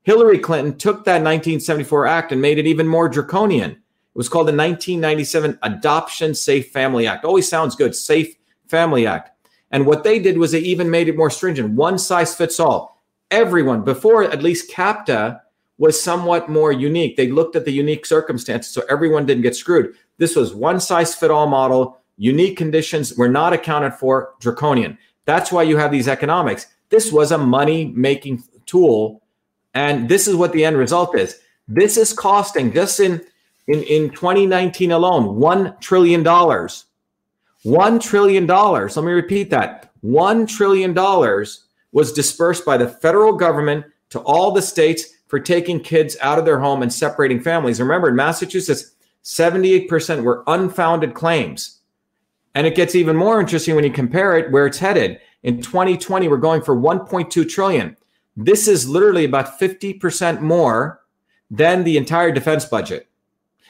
Hillary 0.05 0.38
Clinton 0.38 0.77
took 0.77 1.03
that 1.05 1.24
1974 1.24 2.05
act 2.05 2.31
and 2.31 2.39
made 2.39 2.59
it 2.59 2.67
even 2.67 2.88
more 2.88 3.09
draconian. 3.09 3.71
It 3.71 3.77
was 4.13 4.29
called 4.29 4.47
the 4.47 4.53
1997 4.53 5.57
Adoption 5.63 6.35
Safe 6.35 6.69
Family 6.69 7.07
Act. 7.07 7.25
Always 7.25 7.50
sounds 7.50 7.75
good. 7.75 7.95
Safe 7.95 8.35
Family 8.67 9.07
Act. 9.07 9.31
And 9.71 9.88
what 9.88 10.03
they 10.03 10.19
did 10.19 10.38
was 10.38 10.51
they 10.51 10.59
even 10.59 10.91
made 10.91 11.09
it 11.09 11.17
more 11.17 11.31
stringent. 11.31 11.71
One 11.71 11.97
size 11.97 12.35
fits 12.35 12.59
all. 12.59 13.01
Everyone, 13.31 13.83
before 13.83 14.24
at 14.24 14.43
least 14.43 14.69
CAPTA 14.69 15.41
was 15.79 16.01
somewhat 16.01 16.50
more 16.50 16.71
unique. 16.71 17.17
They 17.17 17.31
looked 17.31 17.55
at 17.55 17.65
the 17.65 17.71
unique 17.71 18.05
circumstances 18.05 18.71
so 18.71 18.83
everyone 18.88 19.25
didn't 19.25 19.41
get 19.41 19.55
screwed. 19.55 19.95
This 20.19 20.35
was 20.35 20.53
one 20.53 20.79
size 20.79 21.15
fit 21.15 21.31
all 21.31 21.47
model. 21.47 21.97
Unique 22.17 22.57
conditions 22.57 23.17
were 23.17 23.27
not 23.27 23.53
accounted 23.53 23.95
for, 23.95 24.35
draconian. 24.39 25.00
That's 25.25 25.51
why 25.51 25.63
you 25.63 25.77
have 25.77 25.91
these 25.91 26.07
economics. 26.07 26.67
This 26.89 27.12
was 27.12 27.31
a 27.31 27.39
money 27.39 27.91
making 27.95 28.43
tool 28.67 29.24
and 29.75 30.10
this 30.10 30.27
is 30.27 30.36
what 30.36 30.51
the 30.53 30.65
end 30.65 30.77
result 30.77 31.15
is. 31.15 31.39
This 31.67 31.98
is 31.98 32.13
costing 32.13 32.74
just 32.74 33.00
in 33.00 33.22
in, 33.67 33.84
in 33.84 34.10
2019 34.12 34.91
alone, 34.91 35.39
$1 35.39 35.82
trillion. 35.82 36.24
$1 36.24 38.01
trillion. 38.01 38.48
Let 38.48 38.98
me 38.98 39.12
repeat 39.12 39.50
that. 39.50 39.91
$1 40.03 40.48
trillion 40.48 40.94
was 41.91 42.13
dispersed 42.13 42.63
by 42.65 42.77
the 42.77 42.88
federal 42.88 43.34
government 43.34 43.86
to 44.12 44.20
all 44.20 44.51
the 44.51 44.62
states 44.62 45.15
for 45.27 45.39
taking 45.39 45.79
kids 45.79 46.15
out 46.22 46.38
of 46.38 46.46
their 46.46 46.60
home 46.60 46.84
and 46.84 46.94
separating 46.94 47.39
families. 47.39 47.79
Remember, 47.82 48.10
in 48.10 48.15
Massachusetts, 48.15 48.91
78% 49.24 50.24
were 50.24 50.44
unfounded 50.46 51.15
claims. 51.15 51.79
And 52.53 52.67
it 52.67 52.75
gets 52.75 52.94
even 52.94 53.15
more 53.15 53.39
interesting 53.39 53.74
when 53.75 53.84
you 53.84 53.91
compare 53.91 54.38
it 54.38 54.51
where 54.51 54.67
it's 54.67 54.77
headed. 54.77 55.20
In 55.41 55.62
2020, 55.62 56.27
we're 56.27 56.38
going 56.38 56.62
for 56.62 56.75
1.2 56.75 57.50
trillion. 57.50 57.98
This 58.38 58.68
is 58.68 58.88
literally 58.88 59.25
about 59.25 59.60
50% 59.60 60.42
more 60.42 61.01
than 61.50 61.84
the 61.84 61.98
entire 61.98 62.32
defense 62.32 62.65
budget. 62.65 63.08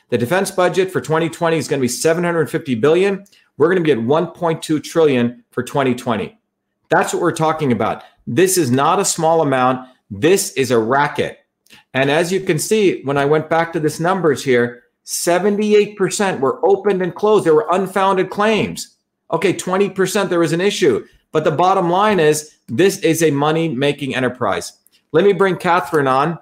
The 0.10 0.18
defense 0.18 0.52
budget 0.52 0.92
for 0.92 1.02
2020 1.02 1.58
is 1.58 1.68
going 1.68 1.80
to 1.80 1.84
be 1.84 1.88
750 1.88 2.76
billion. 2.76 3.26
We're 3.58 3.68
going 3.68 3.84
to 3.84 3.84
be 3.84 3.92
at 3.92 4.06
1.2 4.06 4.84
trillion 4.84 5.44
for 5.52 5.64
2020. 5.64 6.38
That's 6.90 7.14
what 7.14 7.22
we're 7.22 7.32
talking 7.32 7.72
about. 7.72 8.04
This 8.28 8.58
is 8.58 8.72
not 8.72 9.00
a 9.00 9.06
small 9.06 9.42
amount. 9.42 9.90
This 10.10 10.52
is 10.54 10.72
a 10.72 10.80
racket. 10.80 11.40
And 11.94 12.12
as 12.12 12.32
you 12.32 12.40
can 12.42 12.60
see, 12.60 13.04
when 13.04 13.18
I 13.18 13.26
went 13.26 13.50
back 13.50 13.74
to 13.74 13.80
this 13.80 14.00
numbers 14.00 14.44
here, 14.44 14.84
78% 15.06 16.40
were 16.40 16.66
opened 16.66 17.02
and 17.02 17.14
closed. 17.14 17.46
There 17.46 17.56
were 17.56 17.68
unfounded 17.72 18.30
claims. 18.30 18.98
Okay, 19.32 19.54
20% 19.54 20.30
there 20.30 20.40
was 20.40 20.54
an 20.54 20.62
issue. 20.62 21.06
But 21.36 21.44
the 21.44 21.52
bottom 21.52 21.90
line 21.90 22.22
is 22.22 22.56
this 22.70 23.00
is 23.00 23.22
a 23.22 23.30
money 23.30 23.68
making 23.68 24.16
enterprise. 24.16 24.72
Let 25.12 25.26
me 25.26 25.34
bring 25.34 25.58
Catherine 25.58 26.08
on. 26.08 26.40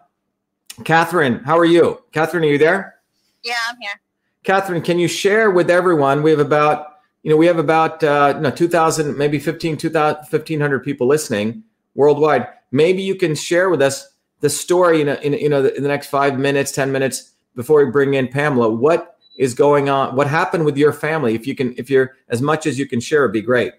Catherine, 0.83 1.39
how 1.45 1.57
are 1.57 1.65
you? 1.65 2.03
Catherine, 2.12 2.43
are 2.43 2.47
you 2.47 2.59
there? 2.59 3.00
Yeah, 3.43 3.55
I'm 3.67 3.77
here. 3.81 4.00
Catherine, 4.43 4.83
can 4.83 5.00
you 5.00 5.07
share 5.07 5.50
with 5.50 5.71
everyone? 5.71 6.21
We 6.21 6.29
have 6.29 6.39
about, 6.39 7.00
you 7.23 7.31
know, 7.31 7.38
we 7.38 7.47
have 7.47 7.57
about, 7.57 8.03
uh, 8.03 8.39
no, 8.39 8.51
2,000, 8.51 9.17
maybe 9.17 9.39
15, 9.39 9.77
2,000, 9.77 10.17
1,500 10.29 10.84
people 10.84 11.08
listening 11.08 11.63
worldwide. 11.95 12.47
Maybe 12.71 13.01
you 13.01 13.15
can 13.15 13.34
share 13.34 13.71
with 13.71 13.82
us 13.82 14.13
the 14.41 14.49
story 14.51 15.01
in, 15.01 15.10
a, 15.10 15.15
in 15.15 15.34
you 15.34 15.49
know, 15.49 15.65
in 15.65 15.82
the 15.82 15.89
next 15.89 16.06
five 16.06 16.38
minutes, 16.38 16.71
10 16.71 16.91
minutes 16.91 17.32
before 17.56 17.84
we 17.84 17.89
bring 17.89 18.13
in 18.13 18.27
Pamela. 18.27 18.69
What 18.69 19.17
is 19.39 19.56
going 19.56 19.89
on? 19.89 20.15
What 20.15 20.27
happened 20.27 20.65
with 20.65 20.77
your 20.77 20.93
family? 20.93 21.34
If 21.34 21.47
you 21.47 21.56
can, 21.56 21.73
if 21.79 21.89
you're 21.89 22.12
as 22.29 22.43
much 22.43 22.67
as 22.67 22.77
you 22.77 22.88
can 22.88 22.99
share, 22.99 23.23
it'd 23.23 23.34
be 23.34 23.41
great. 23.41 23.73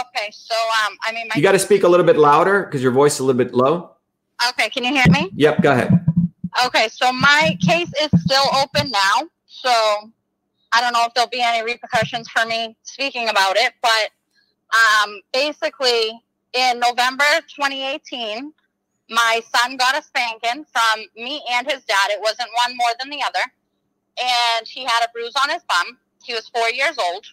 Okay, 0.00 0.30
so 0.32 0.54
um, 0.54 0.96
I 1.06 1.12
mean, 1.12 1.26
my 1.28 1.34
You 1.36 1.42
got 1.42 1.52
to 1.52 1.58
speak 1.58 1.82
a 1.82 1.88
little 1.88 2.06
bit 2.06 2.16
louder 2.16 2.64
because 2.64 2.82
your 2.82 2.92
voice 2.92 3.14
is 3.14 3.20
a 3.20 3.24
little 3.24 3.38
bit 3.38 3.54
low. 3.54 3.90
Okay, 4.48 4.70
can 4.70 4.84
you 4.84 4.92
hear 4.92 5.04
me? 5.10 5.30
Yep, 5.34 5.62
go 5.62 5.72
ahead. 5.72 6.04
Okay, 6.66 6.88
so 6.88 7.12
my 7.12 7.56
case 7.64 7.90
is 8.00 8.10
still 8.22 8.44
open 8.62 8.90
now. 8.90 9.28
So 9.46 9.70
I 10.72 10.80
don't 10.80 10.92
know 10.92 11.04
if 11.06 11.14
there'll 11.14 11.30
be 11.30 11.42
any 11.42 11.62
repercussions 11.64 12.28
for 12.28 12.46
me 12.46 12.76
speaking 12.82 13.28
about 13.28 13.56
it, 13.56 13.74
but 13.82 14.10
um, 14.72 15.20
basically 15.32 16.20
in 16.52 16.80
November 16.80 17.24
2018, 17.54 18.52
my 19.10 19.40
son 19.54 19.76
got 19.76 19.98
a 19.98 20.02
spanking 20.02 20.64
from 20.72 21.04
me 21.16 21.42
and 21.52 21.70
his 21.70 21.84
dad. 21.84 22.10
It 22.10 22.20
wasn't 22.20 22.48
one 22.66 22.76
more 22.76 22.88
than 22.98 23.10
the 23.10 23.22
other. 23.22 23.40
And 24.18 24.66
he 24.66 24.84
had 24.84 25.04
a 25.04 25.08
bruise 25.12 25.34
on 25.42 25.50
his 25.50 25.62
bum. 25.68 25.98
He 26.24 26.34
was 26.34 26.48
four 26.48 26.70
years 26.70 26.96
old. 26.98 27.26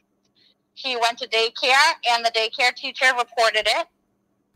He 0.82 0.96
went 0.96 1.18
to 1.18 1.28
daycare, 1.28 1.92
and 2.10 2.24
the 2.24 2.32
daycare 2.32 2.74
teacher 2.74 3.08
reported 3.18 3.68
it. 3.68 3.88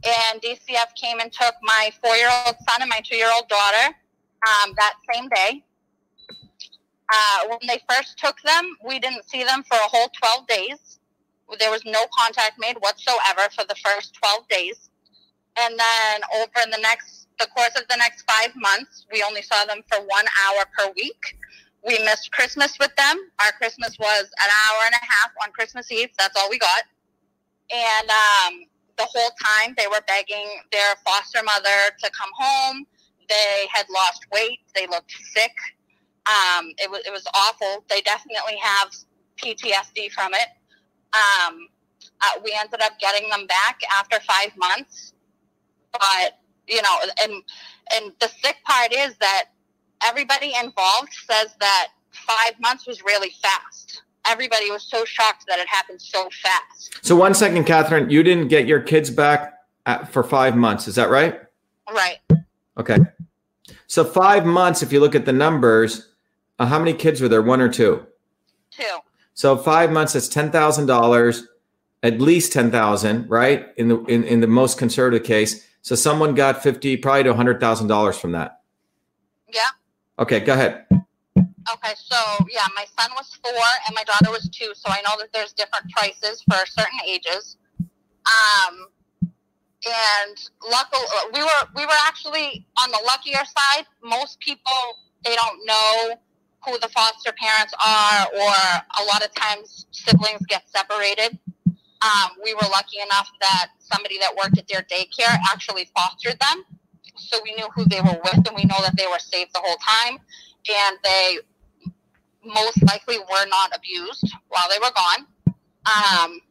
And 0.05 0.41
DCF 0.41 0.95
came 0.95 1.19
and 1.19 1.31
took 1.31 1.53
my 1.61 1.91
four 2.01 2.15
year 2.15 2.29
old 2.45 2.55
son 2.69 2.81
and 2.81 2.89
my 2.89 3.01
two 3.03 3.17
year 3.17 3.29
old 3.33 3.47
daughter 3.49 3.95
um, 4.47 4.73
that 4.77 4.93
same 5.13 5.27
day. 5.29 5.63
Uh, 7.13 7.47
when 7.49 7.59
they 7.67 7.81
first 7.89 8.17
took 8.17 8.41
them, 8.41 8.75
we 8.85 8.99
didn't 8.99 9.27
see 9.29 9.43
them 9.43 9.63
for 9.63 9.75
a 9.75 9.89
whole 9.89 10.07
12 10.17 10.47
days. 10.47 10.99
There 11.59 11.71
was 11.71 11.83
no 11.85 11.99
contact 12.17 12.53
made 12.57 12.77
whatsoever 12.79 13.49
for 13.53 13.65
the 13.65 13.75
first 13.83 14.13
12 14.15 14.47
days. 14.47 14.89
And 15.59 15.77
then 15.77 16.21
over 16.35 16.63
in 16.63 16.71
the 16.71 16.79
next, 16.81 17.27
the 17.37 17.47
course 17.47 17.75
of 17.75 17.87
the 17.89 17.97
next 17.97 18.23
five 18.23 18.51
months, 18.55 19.05
we 19.11 19.23
only 19.27 19.41
saw 19.41 19.65
them 19.65 19.81
for 19.91 19.99
one 19.99 20.25
hour 20.45 20.63
per 20.77 20.91
week. 20.95 21.37
We 21.85 21.99
missed 21.99 22.31
Christmas 22.31 22.77
with 22.79 22.95
them. 22.95 23.19
Our 23.43 23.51
Christmas 23.53 23.97
was 23.99 24.23
an 24.23 24.49
hour 24.49 24.81
and 24.85 24.93
a 24.95 25.05
half 25.05 25.31
on 25.43 25.51
Christmas 25.51 25.91
Eve. 25.91 26.09
That's 26.17 26.37
all 26.37 26.49
we 26.49 26.57
got. 26.57 26.83
And 27.71 28.09
um, 28.09 28.65
the 28.97 29.05
whole 29.05 29.31
time 29.43 29.73
they 29.77 29.87
were 29.87 30.01
begging 30.07 30.47
their 30.71 30.95
foster 31.05 31.43
mother 31.43 31.91
to 32.01 32.11
come 32.11 32.29
home. 32.37 32.85
They 33.27 33.67
had 33.71 33.85
lost 33.93 34.25
weight. 34.31 34.59
They 34.75 34.87
looked 34.87 35.11
sick. 35.33 35.55
Um, 36.27 36.71
it 36.77 36.89
was 36.89 37.01
it 37.05 37.11
was 37.11 37.25
awful. 37.33 37.83
They 37.89 38.01
definitely 38.01 38.57
have 38.61 38.91
PTSD 39.37 40.11
from 40.11 40.33
it. 40.33 40.47
Um, 41.13 41.67
uh, 42.21 42.39
we 42.43 42.57
ended 42.59 42.81
up 42.81 42.97
getting 42.99 43.29
them 43.29 43.45
back 43.47 43.81
after 43.91 44.19
five 44.21 44.55
months, 44.57 45.13
but 45.91 46.39
you 46.67 46.81
know, 46.81 46.97
and 47.23 47.43
and 47.93 48.11
the 48.19 48.29
sick 48.41 48.57
part 48.65 48.93
is 48.93 49.15
that 49.17 49.49
everybody 50.05 50.53
involved 50.61 51.13
says 51.29 51.55
that 51.59 51.89
five 52.11 52.59
months 52.59 52.87
was 52.87 53.03
really 53.03 53.31
fast. 53.41 54.03
Everybody 54.25 54.71
was 54.71 54.83
so 54.83 55.03
shocked 55.03 55.45
that 55.47 55.59
it 55.59 55.67
happened 55.67 56.01
so 56.01 56.29
fast. 56.41 56.99
So 57.05 57.15
one 57.15 57.33
second, 57.33 57.65
Catherine, 57.65 58.09
you 58.09 58.23
didn't 58.23 58.47
get 58.47 58.67
your 58.67 58.79
kids 58.79 59.09
back 59.09 59.53
at, 59.85 60.11
for 60.11 60.23
five 60.23 60.55
months. 60.55 60.87
Is 60.87 60.95
that 60.95 61.09
right? 61.09 61.41
Right. 61.91 62.19
Okay. 62.77 62.97
So 63.87 64.03
five 64.03 64.45
months, 64.45 64.81
if 64.81 64.93
you 64.93 64.99
look 64.99 65.15
at 65.15 65.25
the 65.25 65.33
numbers, 65.33 66.09
uh, 66.57 66.65
how 66.65 66.79
many 66.79 66.93
kids 66.93 67.21
were 67.21 67.27
there? 67.27 67.41
One 67.41 67.61
or 67.61 67.69
two? 67.69 68.05
Two. 68.71 68.97
So 69.33 69.57
five 69.57 69.91
months, 69.91 70.13
that's 70.13 70.29
ten 70.29 70.51
thousand 70.51 70.85
dollars, 70.85 71.47
at 72.01 72.21
least 72.21 72.53
ten 72.53 72.71
thousand, 72.71 73.29
right? 73.29 73.67
In 73.77 73.89
the 73.89 74.03
in, 74.05 74.23
in 74.23 74.39
the 74.39 74.47
most 74.47 74.77
conservative 74.77 75.25
case. 75.25 75.67
So 75.81 75.95
someone 75.95 76.33
got 76.33 76.63
fifty, 76.63 76.95
probably 76.95 77.23
to 77.23 77.33
hundred 77.33 77.59
thousand 77.59 77.87
dollars 77.87 78.17
from 78.17 78.31
that. 78.31 78.61
Yeah. 79.53 79.61
Okay, 80.19 80.39
go 80.39 80.53
ahead. 80.53 80.85
Okay, 81.37 81.93
so 81.95 82.17
yeah, 82.51 82.67
my 82.75 82.85
son 82.99 83.11
was 83.15 83.33
four 83.43 83.65
and 83.87 83.95
my 83.95 84.03
daughter 84.03 84.31
was 84.31 84.49
two, 84.49 84.71
so 84.75 84.89
I 84.89 85.01
know 85.01 85.15
that 85.17 85.29
there's 85.33 85.53
different 85.53 85.89
prices 85.91 86.43
for 86.43 86.57
certain 86.65 86.99
ages. 87.07 87.57
Um, 87.79 88.87
and 89.85 90.37
luckily, 90.69 91.05
we 91.33 91.41
were 91.41 91.63
we 91.75 91.85
were 91.85 92.01
actually 92.05 92.65
on 92.83 92.91
the 92.91 92.99
luckier 93.05 93.43
side. 93.45 93.85
Most 94.03 94.39
people 94.39 94.71
they 95.25 95.35
don't 95.35 95.59
know 95.65 96.15
who 96.65 96.77
the 96.79 96.89
foster 96.89 97.33
parents 97.33 97.73
are, 97.85 98.27
or 98.33 98.53
a 99.01 99.03
lot 99.05 99.23
of 99.23 99.33
times 99.35 99.87
siblings 99.91 100.45
get 100.47 100.63
separated. 100.69 101.37
Um, 101.67 102.31
we 102.43 102.53
were 102.53 102.67
lucky 102.69 102.99
enough 103.03 103.29
that 103.41 103.67
somebody 103.79 104.19
that 104.19 104.35
worked 104.35 104.57
at 104.57 104.67
their 104.67 104.83
daycare 104.83 105.37
actually 105.51 105.89
fostered 105.95 106.37
them, 106.39 106.63
so 107.33 107.41
we 107.43 107.53
knew 107.55 107.67
who 107.75 107.85
they 107.85 108.01
were 108.01 108.19
with, 108.23 108.47
and 108.47 108.55
we 108.55 108.65
know 108.65 108.77
that 108.81 108.95
they 108.97 109.07
were 109.07 109.19
safe 109.19 109.51
the 109.53 109.61
whole 109.63 109.77
time, 109.77 110.19
and 110.69 110.97
they 111.03 111.39
most 112.45 112.83
likely 112.83 113.17
were 113.19 113.45
not 113.47 113.75
abused 113.75 114.31
while 114.49 114.67
they 114.69 114.79
were 114.79 114.91
gone. 114.95 115.27
Um, 115.85 116.41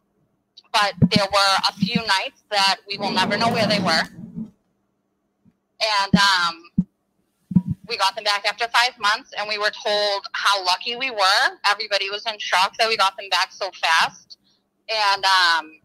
but 0.72 0.94
there 1.10 1.26
were 1.32 1.56
a 1.68 1.72
few 1.74 1.96
nights 2.06 2.44
that 2.50 2.76
we 2.88 2.98
will 2.98 3.12
never 3.12 3.36
know 3.36 3.50
where 3.50 3.66
they 3.68 3.80
were. 3.80 4.02
and 5.82 6.14
um, 6.14 6.64
we 7.88 7.96
got 7.96 8.14
them 8.14 8.24
back 8.24 8.46
after 8.46 8.66
five 8.68 8.98
months, 8.98 9.32
and 9.38 9.48
we 9.48 9.58
were 9.58 9.70
told 9.84 10.22
how 10.32 10.64
lucky 10.64 10.96
we 10.96 11.10
were. 11.10 11.58
Everybody 11.68 12.10
was 12.10 12.24
in 12.26 12.38
shock 12.38 12.74
that 12.78 12.88
we 12.88 12.96
got 12.96 13.16
them 13.16 13.28
back 13.30 13.52
so 13.52 13.70
fast, 13.82 14.38
and 14.88 15.24
um, 15.24 15.80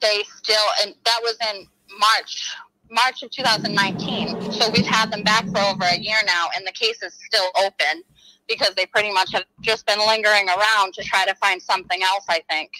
they 0.00 0.22
still, 0.36 0.66
and 0.82 0.94
that 1.04 1.20
was 1.22 1.36
in 1.52 1.66
March. 1.98 2.50
March 2.90 3.22
of 3.22 3.30
2019. 3.30 4.52
So 4.52 4.70
we've 4.70 4.86
had 4.86 5.10
them 5.10 5.22
back 5.22 5.46
for 5.48 5.58
over 5.58 5.84
a 5.84 5.98
year 5.98 6.18
now, 6.26 6.48
and 6.56 6.66
the 6.66 6.72
case 6.72 7.02
is 7.02 7.14
still 7.26 7.50
open 7.58 8.02
because 8.48 8.74
they 8.74 8.86
pretty 8.86 9.12
much 9.12 9.32
have 9.32 9.44
just 9.62 9.86
been 9.86 9.98
lingering 9.98 10.48
around 10.48 10.94
to 10.94 11.02
try 11.02 11.24
to 11.24 11.34
find 11.36 11.60
something 11.62 12.02
else. 12.02 12.24
I 12.28 12.42
think 12.48 12.70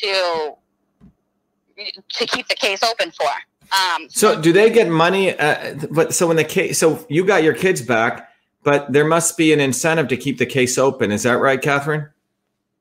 to 0.00 0.54
to 2.10 2.26
keep 2.26 2.48
the 2.48 2.54
case 2.54 2.82
open 2.82 3.10
for. 3.10 3.30
Um, 3.72 4.08
So 4.10 4.40
do 4.40 4.52
they 4.52 4.70
get 4.70 4.88
money? 4.88 5.36
Uh, 5.36 5.74
but 5.90 6.14
so 6.14 6.26
when 6.26 6.36
the 6.36 6.44
case, 6.44 6.78
so 6.78 7.04
you 7.08 7.24
got 7.24 7.42
your 7.42 7.54
kids 7.54 7.80
back, 7.80 8.28
but 8.62 8.92
there 8.92 9.06
must 9.06 9.36
be 9.36 9.52
an 9.52 9.60
incentive 9.60 10.08
to 10.08 10.16
keep 10.16 10.38
the 10.38 10.46
case 10.46 10.76
open. 10.76 11.10
Is 11.10 11.22
that 11.22 11.38
right, 11.38 11.60
Catherine? 11.60 12.08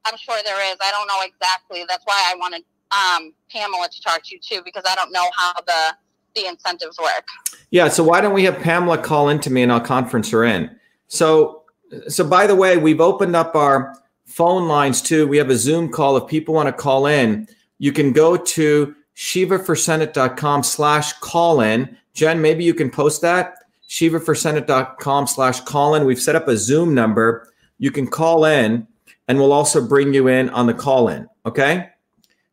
I'm 0.05 0.17
sure 0.17 0.37
there 0.43 0.71
is. 0.71 0.77
I 0.81 0.91
don't 0.91 1.07
know 1.07 1.21
exactly. 1.23 1.85
That's 1.87 2.03
why 2.05 2.31
I 2.31 2.35
wanted 2.37 2.63
um, 2.91 3.33
Pamela 3.49 3.87
to 3.89 4.01
talk 4.01 4.23
to 4.25 4.35
you 4.35 4.39
too, 4.41 4.61
because 4.65 4.83
I 4.85 4.95
don't 4.95 5.11
know 5.11 5.29
how 5.37 5.53
the 5.65 5.95
the 6.35 6.45
incentives 6.47 6.97
work. 6.97 7.27
Yeah. 7.71 7.87
So 7.87 8.03
why 8.03 8.21
don't 8.21 8.33
we 8.33 8.43
have 8.43 8.59
Pamela 8.59 8.97
call 8.97 9.29
into 9.29 9.49
me 9.49 9.63
and 9.63 9.71
I'll 9.71 9.79
conference 9.79 10.29
her 10.31 10.43
in. 10.43 10.69
So, 11.07 11.63
so 12.07 12.27
by 12.27 12.47
the 12.47 12.55
way, 12.55 12.77
we've 12.77 13.01
opened 13.01 13.35
up 13.35 13.55
our 13.55 13.95
phone 14.25 14.67
lines 14.67 15.01
too. 15.01 15.27
We 15.27 15.37
have 15.37 15.49
a 15.49 15.55
Zoom 15.55 15.89
call. 15.89 16.17
If 16.17 16.27
people 16.27 16.53
want 16.53 16.67
to 16.67 16.73
call 16.73 17.05
in, 17.05 17.47
you 17.79 17.91
can 17.91 18.13
go 18.13 18.37
to 18.37 18.95
shivaforsenate.com 19.15 20.63
slash 20.63 21.13
call 21.13 21.61
in. 21.61 21.97
Jen, 22.13 22.41
maybe 22.41 22.63
you 22.63 22.73
can 22.73 22.89
post 22.89 23.21
that. 23.21 23.55
shivaforsenate.com 23.89 25.27
slash 25.27 25.59
call 25.61 25.95
in. 25.95 26.05
We've 26.05 26.19
set 26.19 26.35
up 26.35 26.47
a 26.47 26.57
Zoom 26.57 26.93
number. 26.93 27.51
You 27.77 27.91
can 27.91 28.07
call 28.07 28.45
in 28.45 28.87
and 29.27 29.37
we'll 29.37 29.53
also 29.53 29.85
bring 29.85 30.13
you 30.13 30.27
in 30.27 30.49
on 30.49 30.67
the 30.67 30.73
call 30.73 31.07
in. 31.07 31.27
Okay. 31.45 31.89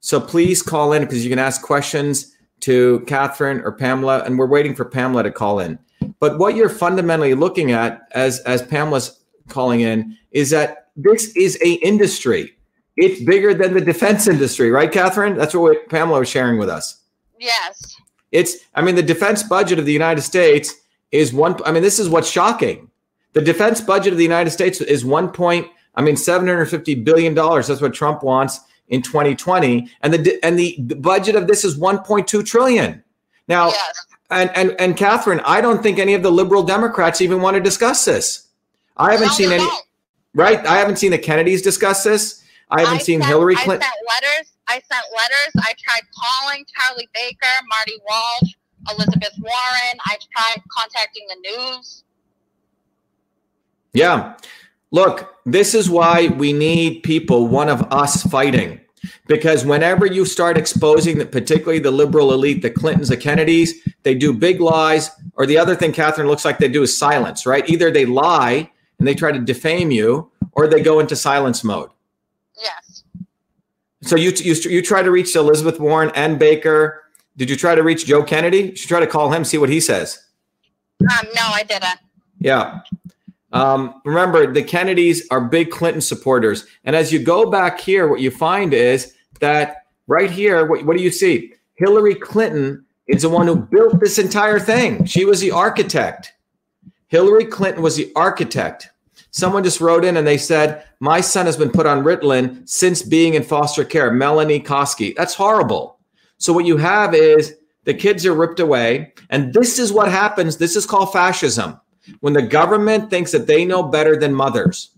So 0.00 0.20
please 0.20 0.62
call 0.62 0.92
in 0.92 1.02
because 1.02 1.24
you 1.24 1.30
can 1.30 1.38
ask 1.38 1.60
questions 1.62 2.36
to 2.68 3.00
Catherine 3.06 3.62
or 3.62 3.72
Pamela, 3.72 4.22
and 4.24 4.38
we're 4.38 4.46
waiting 4.46 4.74
for 4.74 4.84
Pamela 4.84 5.22
to 5.22 5.30
call 5.30 5.58
in. 5.58 5.78
But 6.20 6.38
what 6.38 6.54
you're 6.54 6.68
fundamentally 6.68 7.32
looking 7.32 7.72
at 7.72 8.06
as 8.12 8.40
as 8.40 8.60
Pamela's 8.60 9.20
calling 9.48 9.80
in 9.80 10.14
is 10.32 10.50
that 10.50 10.88
this 10.94 11.34
is 11.34 11.56
a 11.64 11.74
industry. 11.76 12.54
It's 12.98 13.24
bigger 13.24 13.54
than 13.54 13.72
the 13.72 13.80
defense 13.80 14.26
industry, 14.26 14.70
right, 14.70 14.92
Catherine? 14.92 15.34
That's 15.34 15.54
what 15.54 15.88
Pamela 15.88 16.18
was 16.18 16.28
sharing 16.28 16.58
with 16.58 16.68
us. 16.68 17.00
Yes. 17.40 17.96
It's, 18.32 18.56
I 18.74 18.82
mean, 18.82 18.96
the 18.96 19.02
defense 19.02 19.42
budget 19.42 19.78
of 19.78 19.86
the 19.86 19.92
United 19.92 20.20
States 20.20 20.74
is 21.10 21.32
one. 21.32 21.56
I 21.64 21.72
mean, 21.72 21.82
this 21.82 21.98
is 21.98 22.10
what's 22.10 22.28
shocking. 22.28 22.90
The 23.32 23.40
defense 23.40 23.80
budget 23.80 24.12
of 24.12 24.18
the 24.18 24.24
United 24.24 24.50
States 24.50 24.82
is 24.82 25.06
one 25.06 25.30
point. 25.30 25.68
I 25.94 26.02
mean, 26.02 26.16
seven 26.18 26.46
hundred 26.46 26.66
fifty 26.66 26.94
billion 26.94 27.32
dollars. 27.32 27.68
That's 27.68 27.80
what 27.80 27.94
Trump 27.94 28.22
wants 28.22 28.60
in 28.88 29.02
2020, 29.02 29.88
and 30.02 30.14
the 30.14 30.38
and 30.44 30.58
the 30.58 30.76
budget 30.98 31.34
of 31.36 31.46
this 31.46 31.64
is 31.64 31.76
1.2 31.78 32.44
trillion. 32.44 33.02
Now, 33.48 33.68
Yes. 33.68 34.06
and 34.30 34.50
and 34.54 34.74
and 34.80 34.96
Catherine, 34.96 35.40
I 35.44 35.60
don't 35.60 35.82
think 35.82 35.98
any 35.98 36.14
of 36.14 36.22
the 36.22 36.30
liberal 36.32 36.62
Democrats 36.62 37.20
even 37.20 37.40
want 37.40 37.54
to 37.54 37.60
discuss 37.60 38.04
this. 38.04 38.46
I 38.96 39.12
haven't 39.12 39.28
No, 39.28 39.32
seen 39.34 39.52
any. 39.52 39.64
don't. 39.64 39.84
Right? 40.34 40.64
I 40.66 40.76
haven't 40.78 40.96
seen 40.96 41.10
the 41.10 41.18
Kennedys 41.18 41.62
discuss 41.62 42.02
this. 42.04 42.42
I 42.70 42.80
haven't 42.82 43.00
seen 43.02 43.20
sent- 43.20 43.28
Hillary 43.30 43.56
I 43.56 43.64
Clinton. 43.64 43.88
sent 43.88 44.06
letters. 44.06 44.52
I 44.68 44.74
sent 44.92 45.04
letters. 45.16 45.52
I 45.66 45.72
tried 45.78 46.02
calling 46.14 46.64
Charlie 46.76 47.08
Baker, 47.14 47.46
Marty 47.68 47.98
Walsh, 48.06 48.52
Elizabeth 48.92 49.32
Warren. 49.40 49.98
I 50.06 50.16
tried 50.36 50.62
contacting 50.76 51.26
the 51.28 51.50
news. 51.50 52.04
Yeah. 53.94 54.34
Look, 54.90 55.34
this 55.44 55.74
is 55.74 55.90
why 55.90 56.28
we 56.28 56.52
need 56.52 57.02
people, 57.02 57.46
one 57.46 57.68
of 57.68 57.82
us 57.92 58.22
fighting. 58.24 58.80
Because 59.26 59.64
whenever 59.64 60.06
you 60.06 60.24
start 60.24 60.58
exposing 60.58 61.18
that, 61.18 61.30
particularly 61.30 61.78
the 61.78 61.90
liberal 61.90 62.32
elite, 62.32 62.62
the 62.62 62.70
Clintons, 62.70 63.08
the 63.08 63.16
Kennedys, 63.16 63.74
they 64.02 64.14
do 64.14 64.32
big 64.32 64.60
lies. 64.60 65.10
Or 65.34 65.46
the 65.46 65.58
other 65.58 65.76
thing, 65.76 65.92
Catherine, 65.92 66.26
looks 66.26 66.44
like 66.44 66.58
they 66.58 66.68
do 66.68 66.82
is 66.82 66.96
silence, 66.96 67.46
right? 67.46 67.68
Either 67.68 67.90
they 67.90 68.06
lie 68.06 68.70
and 68.98 69.06
they 69.06 69.14
try 69.14 69.30
to 69.30 69.38
defame 69.38 69.90
you, 69.90 70.30
or 70.52 70.66
they 70.66 70.82
go 70.82 70.98
into 70.98 71.14
silence 71.14 71.62
mode. 71.62 71.90
Yes. 72.60 73.04
So 74.02 74.16
you 74.16 74.32
you 74.36 74.54
you 74.54 74.82
try 74.82 75.02
to 75.02 75.10
reach 75.10 75.36
Elizabeth 75.36 75.78
Warren 75.78 76.10
and 76.16 76.38
Baker. 76.38 77.04
Did 77.36 77.48
you 77.50 77.56
try 77.56 77.76
to 77.76 77.82
reach 77.84 78.06
Joe 78.06 78.24
Kennedy? 78.24 78.70
You 78.70 78.76
should 78.76 78.88
try 78.88 79.00
to 79.00 79.06
call 79.06 79.32
him, 79.32 79.44
see 79.44 79.58
what 79.58 79.68
he 79.68 79.80
says. 79.80 80.18
Um, 81.00 81.26
no, 81.34 81.42
I 81.42 81.62
didn't. 81.62 82.00
Yeah. 82.40 82.80
Um, 83.52 84.00
remember, 84.04 84.52
the 84.52 84.62
Kennedys 84.62 85.26
are 85.30 85.40
big 85.40 85.70
Clinton 85.70 86.00
supporters. 86.00 86.66
And 86.84 86.94
as 86.94 87.12
you 87.12 87.18
go 87.18 87.50
back 87.50 87.80
here, 87.80 88.08
what 88.08 88.20
you 88.20 88.30
find 88.30 88.74
is 88.74 89.14
that 89.40 89.86
right 90.06 90.30
here, 90.30 90.66
what, 90.66 90.84
what 90.84 90.96
do 90.96 91.02
you 91.02 91.10
see? 91.10 91.54
Hillary 91.74 92.14
Clinton 92.14 92.84
is 93.06 93.22
the 93.22 93.28
one 93.28 93.46
who 93.46 93.56
built 93.56 94.00
this 94.00 94.18
entire 94.18 94.58
thing. 94.58 95.04
She 95.06 95.24
was 95.24 95.40
the 95.40 95.50
architect. 95.50 96.32
Hillary 97.06 97.46
Clinton 97.46 97.82
was 97.82 97.96
the 97.96 98.12
architect. 98.14 98.90
Someone 99.30 99.64
just 99.64 99.80
wrote 99.80 100.04
in 100.04 100.16
and 100.16 100.26
they 100.26 100.38
said, 100.38 100.84
My 101.00 101.20
son 101.20 101.46
has 101.46 101.56
been 101.56 101.70
put 101.70 101.86
on 101.86 102.04
Ritalin 102.04 102.68
since 102.68 103.02
being 103.02 103.34
in 103.34 103.42
foster 103.42 103.84
care. 103.84 104.10
Melanie 104.10 104.60
Koski. 104.60 105.14
That's 105.16 105.34
horrible. 105.34 105.98
So, 106.38 106.52
what 106.52 106.66
you 106.66 106.76
have 106.76 107.14
is 107.14 107.54
the 107.84 107.94
kids 107.94 108.26
are 108.26 108.34
ripped 108.34 108.60
away. 108.60 109.12
And 109.30 109.52
this 109.52 109.78
is 109.78 109.92
what 109.92 110.10
happens. 110.10 110.56
This 110.56 110.76
is 110.76 110.86
called 110.86 111.12
fascism 111.12 111.78
when 112.20 112.32
the 112.32 112.42
government 112.42 113.10
thinks 113.10 113.32
that 113.32 113.46
they 113.46 113.64
know 113.64 113.82
better 113.82 114.16
than 114.16 114.34
mothers. 114.34 114.90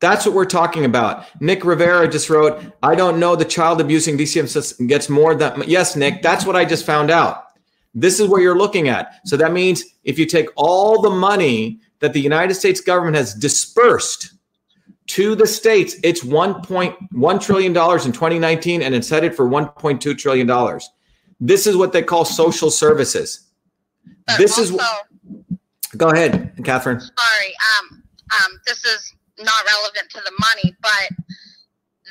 That's 0.00 0.24
what 0.24 0.34
we're 0.34 0.44
talking 0.44 0.84
about. 0.84 1.26
Nick 1.40 1.64
Rivera 1.64 2.08
just 2.08 2.30
wrote, 2.30 2.62
I 2.82 2.94
don't 2.94 3.18
know 3.18 3.34
the 3.34 3.44
child 3.44 3.80
abusing 3.80 4.16
DCM 4.16 4.86
gets 4.86 5.08
more 5.08 5.34
than. 5.34 5.64
Yes, 5.66 5.96
Nick, 5.96 6.22
that's 6.22 6.44
what 6.44 6.54
I 6.54 6.64
just 6.64 6.86
found 6.86 7.10
out. 7.10 7.46
This 7.94 8.20
is 8.20 8.28
what 8.28 8.42
you're 8.42 8.56
looking 8.56 8.88
at. 8.88 9.20
So 9.24 9.36
that 9.36 9.52
means 9.52 9.84
if 10.04 10.18
you 10.18 10.26
take 10.26 10.48
all 10.54 11.02
the 11.02 11.10
money 11.10 11.80
that 11.98 12.12
the 12.12 12.20
United 12.20 12.54
States 12.54 12.80
government 12.80 13.16
has 13.16 13.34
dispersed 13.34 14.34
to 15.08 15.34
the 15.34 15.46
states, 15.46 15.96
it's 16.04 16.22
$1.1 16.22 17.40
trillion 17.40 17.70
in 17.70 18.12
2019 18.12 18.82
and 18.82 18.94
it's 18.94 19.08
headed 19.08 19.34
for 19.34 19.48
$1.2 19.48 20.18
trillion. 20.18 20.80
This 21.40 21.66
is 21.66 21.76
what 21.76 21.92
they 21.92 22.02
call 22.02 22.24
social 22.24 22.70
services. 22.70 23.47
But 24.28 24.36
This 24.38 24.58
is- 24.58 24.70
also, 24.70 24.84
Go 25.96 26.10
ahead, 26.10 26.52
Catherine. 26.64 27.00
sorry. 27.00 27.54
Um, 27.80 28.02
um, 28.44 28.60
this 28.66 28.84
is 28.84 29.14
not 29.38 29.64
relevant 29.64 30.10
to 30.10 30.20
the 30.20 30.32
money, 30.38 30.76
but 30.82 31.08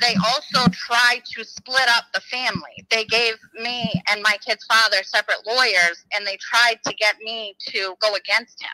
they 0.00 0.14
also 0.16 0.68
tried 0.72 1.22
to 1.36 1.44
split 1.44 1.88
up 1.88 2.04
the 2.12 2.20
family. 2.20 2.84
They 2.90 3.04
gave 3.04 3.34
me 3.54 3.92
and 4.10 4.20
my 4.22 4.36
kid's 4.44 4.64
father 4.64 5.02
separate 5.04 5.46
lawyers, 5.46 6.04
and 6.12 6.26
they 6.26 6.36
tried 6.40 6.80
to 6.86 6.94
get 6.94 7.16
me 7.18 7.54
to 7.68 7.94
go 8.00 8.14
against 8.14 8.60
him. 8.60 8.70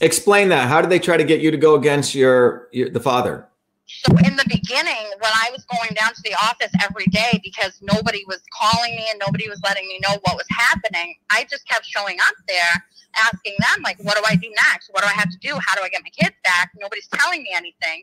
Explain 0.00 0.48
that. 0.48 0.68
How 0.68 0.80
did 0.80 0.90
they 0.90 0.98
try 0.98 1.16
to 1.16 1.24
get 1.24 1.40
you 1.40 1.50
to 1.52 1.56
go 1.56 1.74
against 1.76 2.14
your, 2.14 2.68
your 2.72 2.90
the 2.90 3.00
father? 3.00 3.46
So 4.00 4.16
in 4.24 4.36
the 4.36 4.44
beginning, 4.48 5.12
when 5.20 5.32
I 5.32 5.50
was 5.52 5.64
going 5.66 5.90
down 5.94 6.14
to 6.14 6.22
the 6.24 6.34
office 6.34 6.72
every 6.82 7.06
day 7.06 7.40
because 7.44 7.78
nobody 7.82 8.24
was 8.26 8.40
calling 8.52 8.96
me 8.96 9.06
and 9.10 9.20
nobody 9.24 9.48
was 9.48 9.60
letting 9.62 9.86
me 9.86 10.00
know 10.00 10.18
what 10.22 10.36
was 10.36 10.46
happening, 10.50 11.16
I 11.30 11.44
just 11.50 11.68
kept 11.68 11.84
showing 11.84 12.18
up 12.20 12.34
there 12.48 12.84
asking 13.16 13.54
them 13.58 13.82
like, 13.84 13.98
"What 13.98 14.16
do 14.16 14.22
I 14.26 14.34
do 14.36 14.50
next? 14.70 14.88
What 14.90 15.02
do 15.02 15.08
I 15.08 15.12
have 15.12 15.30
to 15.30 15.38
do? 15.38 15.54
How 15.54 15.76
do 15.76 15.82
I 15.82 15.88
get 15.88 16.02
my 16.02 16.10
kids 16.10 16.36
back?" 16.42 16.70
Nobody's 16.80 17.08
telling 17.08 17.42
me 17.42 17.50
anything. 17.52 18.02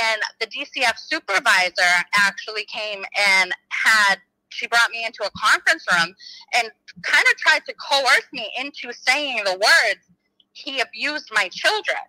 And 0.00 0.22
the 0.40 0.46
DCF 0.46 0.98
supervisor 0.98 2.04
actually 2.14 2.64
came 2.64 3.04
and 3.16 3.52
had 3.70 4.20
she 4.50 4.68
brought 4.68 4.90
me 4.90 5.04
into 5.04 5.24
a 5.24 5.30
conference 5.36 5.84
room 5.90 6.14
and 6.54 6.70
kind 7.02 7.24
of 7.30 7.36
tried 7.38 7.64
to 7.66 7.74
coerce 7.74 8.28
me 8.32 8.52
into 8.56 8.92
saying 8.92 9.42
the 9.44 9.58
words, 9.58 10.04
"He 10.52 10.80
abused 10.80 11.28
my 11.32 11.48
children." 11.48 12.02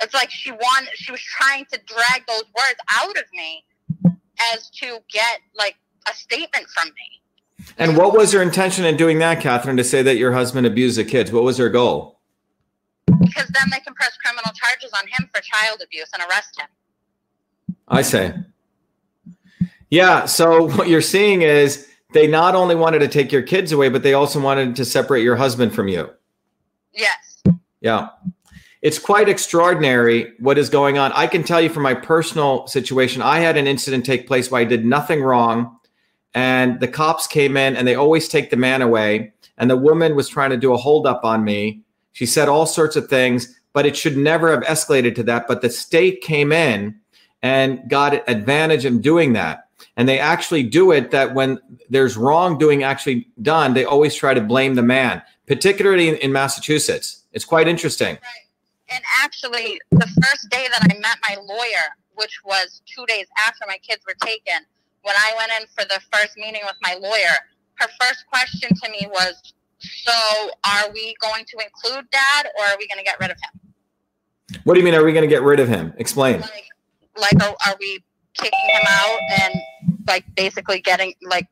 It's 0.00 0.14
like 0.14 0.30
she 0.30 0.50
wanted, 0.50 0.90
she 0.94 1.12
was 1.12 1.20
trying 1.20 1.64
to 1.66 1.80
drag 1.86 2.26
those 2.26 2.44
words 2.56 2.80
out 2.90 3.16
of 3.16 3.24
me 3.34 3.64
as 4.54 4.70
to 4.70 4.98
get 5.12 5.40
like 5.56 5.76
a 6.10 6.14
statement 6.14 6.66
from 6.68 6.88
me. 6.88 7.22
And 7.78 7.96
what 7.96 8.12
was 8.12 8.32
her 8.32 8.42
intention 8.42 8.84
in 8.84 8.96
doing 8.96 9.18
that, 9.20 9.40
Catherine, 9.40 9.76
to 9.76 9.84
say 9.84 10.02
that 10.02 10.16
your 10.16 10.32
husband 10.32 10.66
abused 10.66 10.98
the 10.98 11.04
kids? 11.04 11.30
What 11.30 11.44
was 11.44 11.58
her 11.58 11.68
goal? 11.68 12.20
Because 13.06 13.48
then 13.48 13.70
they 13.70 13.78
can 13.78 13.94
press 13.94 14.16
criminal 14.16 14.50
charges 14.54 14.90
on 14.92 15.06
him 15.06 15.28
for 15.32 15.40
child 15.40 15.80
abuse 15.84 16.10
and 16.12 16.22
arrest 16.28 16.60
him. 16.60 16.66
I 17.88 18.02
say. 18.02 18.34
Yeah. 19.90 20.24
So 20.24 20.68
what 20.76 20.88
you're 20.88 21.00
seeing 21.00 21.42
is 21.42 21.88
they 22.12 22.26
not 22.26 22.54
only 22.54 22.74
wanted 22.74 23.00
to 23.00 23.08
take 23.08 23.32
your 23.32 23.42
kids 23.42 23.72
away, 23.72 23.88
but 23.88 24.02
they 24.02 24.14
also 24.14 24.40
wanted 24.40 24.76
to 24.76 24.84
separate 24.84 25.22
your 25.22 25.36
husband 25.36 25.74
from 25.74 25.88
you. 25.88 26.10
Yes. 26.92 27.42
Yeah. 27.80 28.08
It's 28.82 28.98
quite 28.98 29.28
extraordinary 29.28 30.32
what 30.40 30.58
is 30.58 30.68
going 30.68 30.98
on. 30.98 31.12
I 31.12 31.28
can 31.28 31.44
tell 31.44 31.60
you 31.60 31.68
from 31.68 31.84
my 31.84 31.94
personal 31.94 32.66
situation, 32.66 33.22
I 33.22 33.38
had 33.38 33.56
an 33.56 33.68
incident 33.68 34.04
take 34.04 34.26
place 34.26 34.50
where 34.50 34.60
I 34.60 34.64
did 34.64 34.84
nothing 34.84 35.22
wrong. 35.22 35.78
and 36.34 36.80
the 36.80 36.88
cops 36.88 37.26
came 37.26 37.56
in 37.56 37.76
and 37.76 37.86
they 37.86 37.94
always 37.94 38.28
take 38.28 38.50
the 38.50 38.56
man 38.56 38.82
away. 38.82 39.32
And 39.58 39.70
the 39.70 39.76
woman 39.76 40.16
was 40.16 40.28
trying 40.28 40.50
to 40.50 40.56
do 40.56 40.72
a 40.72 40.78
holdup 40.78 41.24
on 41.24 41.44
me. 41.44 41.82
She 42.12 42.26
said 42.26 42.48
all 42.48 42.66
sorts 42.66 42.96
of 42.96 43.08
things, 43.08 43.54
but 43.72 43.86
it 43.86 43.96
should 43.96 44.16
never 44.16 44.50
have 44.50 44.62
escalated 44.64 45.14
to 45.16 45.22
that. 45.24 45.46
But 45.46 45.60
the 45.60 45.70
state 45.70 46.22
came 46.22 46.50
in 46.52 46.98
and 47.42 47.80
got 47.88 48.28
advantage 48.28 48.84
in 48.84 49.00
doing 49.00 49.34
that. 49.34 49.68
And 49.96 50.08
they 50.08 50.18
actually 50.18 50.62
do 50.62 50.90
it 50.90 51.10
that 51.10 51.34
when 51.34 51.58
there's 51.90 52.16
wrongdoing 52.16 52.82
actually 52.82 53.28
done, 53.42 53.74
they 53.74 53.84
always 53.84 54.14
try 54.14 54.32
to 54.32 54.40
blame 54.40 54.74
the 54.74 54.82
man, 54.82 55.22
particularly 55.46 56.08
in, 56.08 56.14
in 56.16 56.32
Massachusetts. 56.32 57.24
It's 57.32 57.44
quite 57.44 57.68
interesting. 57.68 58.14
Right. 58.14 58.41
And 58.92 59.02
actually, 59.22 59.80
the 59.90 60.06
first 60.22 60.50
day 60.50 60.68
that 60.70 60.82
I 60.82 60.98
met 60.98 61.18
my 61.28 61.36
lawyer, 61.42 61.96
which 62.14 62.40
was 62.44 62.82
two 62.86 63.06
days 63.06 63.26
after 63.46 63.64
my 63.66 63.78
kids 63.78 64.02
were 64.06 64.16
taken, 64.24 64.66
when 65.02 65.16
I 65.16 65.34
went 65.36 65.52
in 65.60 65.66
for 65.68 65.84
the 65.84 66.00
first 66.12 66.36
meeting 66.36 66.60
with 66.64 66.76
my 66.82 66.94
lawyer, 67.00 67.34
her 67.74 67.88
first 68.00 68.26
question 68.26 68.70
to 68.82 68.90
me 68.90 69.06
was, 69.08 69.54
"So, 69.78 70.50
are 70.66 70.90
we 70.92 71.14
going 71.20 71.44
to 71.46 71.56
include 71.64 72.10
Dad, 72.10 72.46
or 72.58 72.64
are 72.66 72.76
we 72.78 72.86
going 72.86 72.98
to 72.98 73.04
get 73.04 73.18
rid 73.18 73.30
of 73.30 73.38
him?" 73.38 73.62
What 74.64 74.74
do 74.74 74.80
you 74.80 74.84
mean? 74.84 74.94
Are 74.94 75.04
we 75.04 75.12
going 75.12 75.28
to 75.28 75.34
get 75.34 75.42
rid 75.42 75.58
of 75.58 75.68
him? 75.68 75.94
Explain. 75.96 76.40
Like, 76.40 76.68
like 77.16 77.42
are, 77.42 77.56
are 77.66 77.76
we 77.80 78.04
kicking 78.34 78.68
him 78.68 78.82
out 78.86 79.18
and 79.42 79.54
like 80.06 80.24
basically 80.34 80.80
getting 80.80 81.14
like 81.22 81.48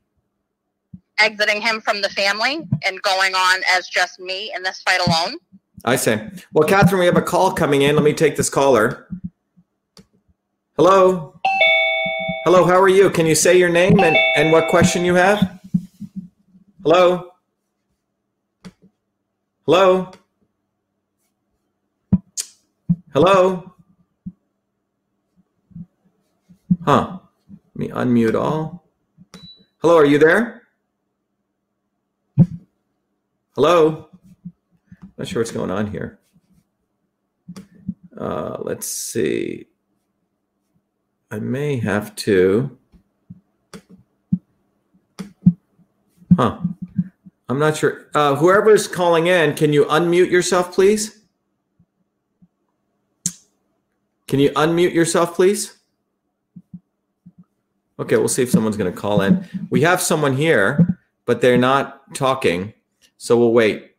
exiting 1.19 1.61
him 1.61 1.81
from 1.81 2.03
the 2.03 2.09
family 2.11 2.67
and 2.87 3.03
going 3.03 3.35
on 3.35 3.61
as 3.75 3.89
just 3.89 4.21
me 4.21 4.53
in 4.55 4.63
this 4.63 4.83
fight 4.83 5.01
alone? 5.07 5.37
I 5.85 5.97
say. 5.97 6.31
Well, 6.53 6.69
Catherine, 6.69 7.01
we 7.01 7.07
have 7.07 7.17
a 7.17 7.23
call 7.23 7.53
coming 7.53 7.83
in. 7.83 7.95
Let 7.95 8.05
me 8.05 8.13
take 8.13 8.37
this 8.37 8.51
caller. 8.51 9.07
Hello. 10.77 11.35
Hello, 12.45 12.65
how 12.65 12.81
are 12.81 12.89
you? 12.89 13.11
Can 13.11 13.27
you 13.27 13.35
say 13.35 13.59
your 13.59 13.69
name 13.69 14.01
and, 14.01 14.17
and 14.37 14.53
what 14.53 14.69
question 14.69 15.05
you 15.05 15.15
have? 15.15 15.61
Hello? 16.83 17.33
Hello? 19.67 20.13
Hello? 23.13 23.73
Huh. 26.85 27.19
Let 27.75 27.77
me 27.77 27.89
unmute 27.89 28.35
all. 28.35 28.85
Hello, 29.79 29.97
are 29.97 30.05
you 30.05 30.19
there? 30.19 30.63
Hello? 33.55 34.10
Not 35.21 35.29
sure 35.29 35.43
what's 35.43 35.51
going 35.51 35.71
on 35.71 35.91
here. 35.91 36.19
Uh, 38.17 38.57
let's 38.61 38.87
see. 38.87 39.67
I 41.31 41.39
may 41.39 41.79
have 41.79 42.17
to. 42.17 42.79
Huh. 46.35 46.61
I'm 47.51 47.59
not 47.59 47.77
sure. 47.77 48.07
Uh, 48.15 48.35
whoever's 48.35 48.89
calling 48.89 49.27
in, 49.27 49.55
can 49.57 49.75
you 49.75 49.85
unmute 49.85 50.31
yourself, 50.31 50.73
please? 50.73 51.21
Can 54.27 54.41
you 54.41 54.49
unmute 54.53 54.95
yourself, 54.95 55.35
please? 55.35 55.77
Okay, 57.99 58.17
we'll 58.17 58.29
see 58.29 58.43
if 58.43 58.49
someone's 58.49 58.79
going 58.79 58.91
to 58.91 58.99
call 58.99 59.21
in. 59.21 59.45
We 59.69 59.83
have 59.83 60.01
someone 60.01 60.35
here, 60.35 60.99
but 61.27 61.43
they're 61.43 61.59
not 61.59 62.15
talking, 62.15 62.73
so 63.19 63.37
we'll 63.37 63.53
wait. 63.53 63.97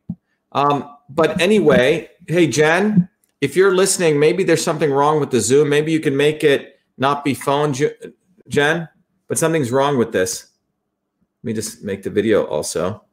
Um, 0.54 0.98
but 1.16 1.42
anyway, 1.42 2.10
hey, 2.28 2.48
Jen, 2.48 3.10
if 3.42 3.56
you're 3.56 3.76
listening, 3.76 4.20
maybe 4.20 4.44
there's 4.44 4.64
something 4.64 4.92
wrong 4.92 5.20
with 5.20 5.32
the 5.32 5.40
Zoom. 5.42 5.70
Maybe 5.70 5.92
you 5.92 6.00
can 6.00 6.16
make 6.16 6.44
it 6.44 6.80
not 6.98 7.24
be 7.24 7.34
phone, 7.34 7.76
Jen, 8.48 8.88
but 9.28 9.38
something's 9.38 9.72
wrong 9.72 9.98
with 9.98 10.12
this. 10.12 10.48
Let 11.44 11.48
me 11.48 11.54
just 11.54 11.84
make 11.84 12.04
the 12.04 12.10
video 12.10 12.46
also. 12.46 13.04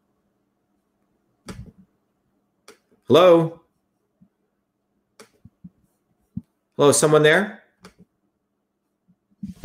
Hello? 3.07 3.63
Hello, 6.77 6.93
someone 6.93 7.23
there? 7.23 7.65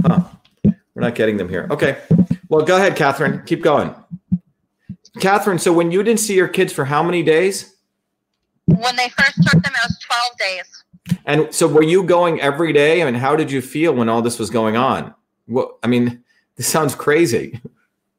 Huh. 0.01 0.23
We're 0.63 1.01
not 1.01 1.15
getting 1.15 1.37
them 1.37 1.49
here. 1.49 1.67
Okay. 1.69 1.97
Well, 2.47 2.63
go 2.63 2.77
ahead, 2.77 2.95
Catherine. 2.95 3.43
Keep 3.45 3.63
going. 3.63 3.93
Catherine, 5.19 5.59
so 5.59 5.73
when 5.73 5.91
you 5.91 6.01
didn't 6.03 6.21
see 6.21 6.35
your 6.35 6.47
kids 6.47 6.71
for 6.71 6.85
how 6.85 7.03
many 7.03 7.21
days? 7.21 7.72
When 8.65 8.95
they 8.95 9.09
first 9.09 9.35
took 9.43 9.61
them, 9.61 9.73
it 9.75 9.87
was 9.87 9.97
12 9.99 10.37
days. 10.37 10.83
And 11.25 11.53
so 11.53 11.67
were 11.67 11.83
you 11.83 12.03
going 12.03 12.39
every 12.41 12.73
day? 12.73 13.01
I 13.01 13.05
mean, 13.05 13.15
how 13.15 13.35
did 13.35 13.51
you 13.51 13.61
feel 13.61 13.93
when 13.93 14.09
all 14.09 14.21
this 14.21 14.39
was 14.39 14.49
going 14.49 14.77
on? 14.77 15.13
Well, 15.47 15.77
I 15.83 15.87
mean, 15.87 16.23
this 16.55 16.67
sounds 16.67 16.95
crazy. 16.95 17.59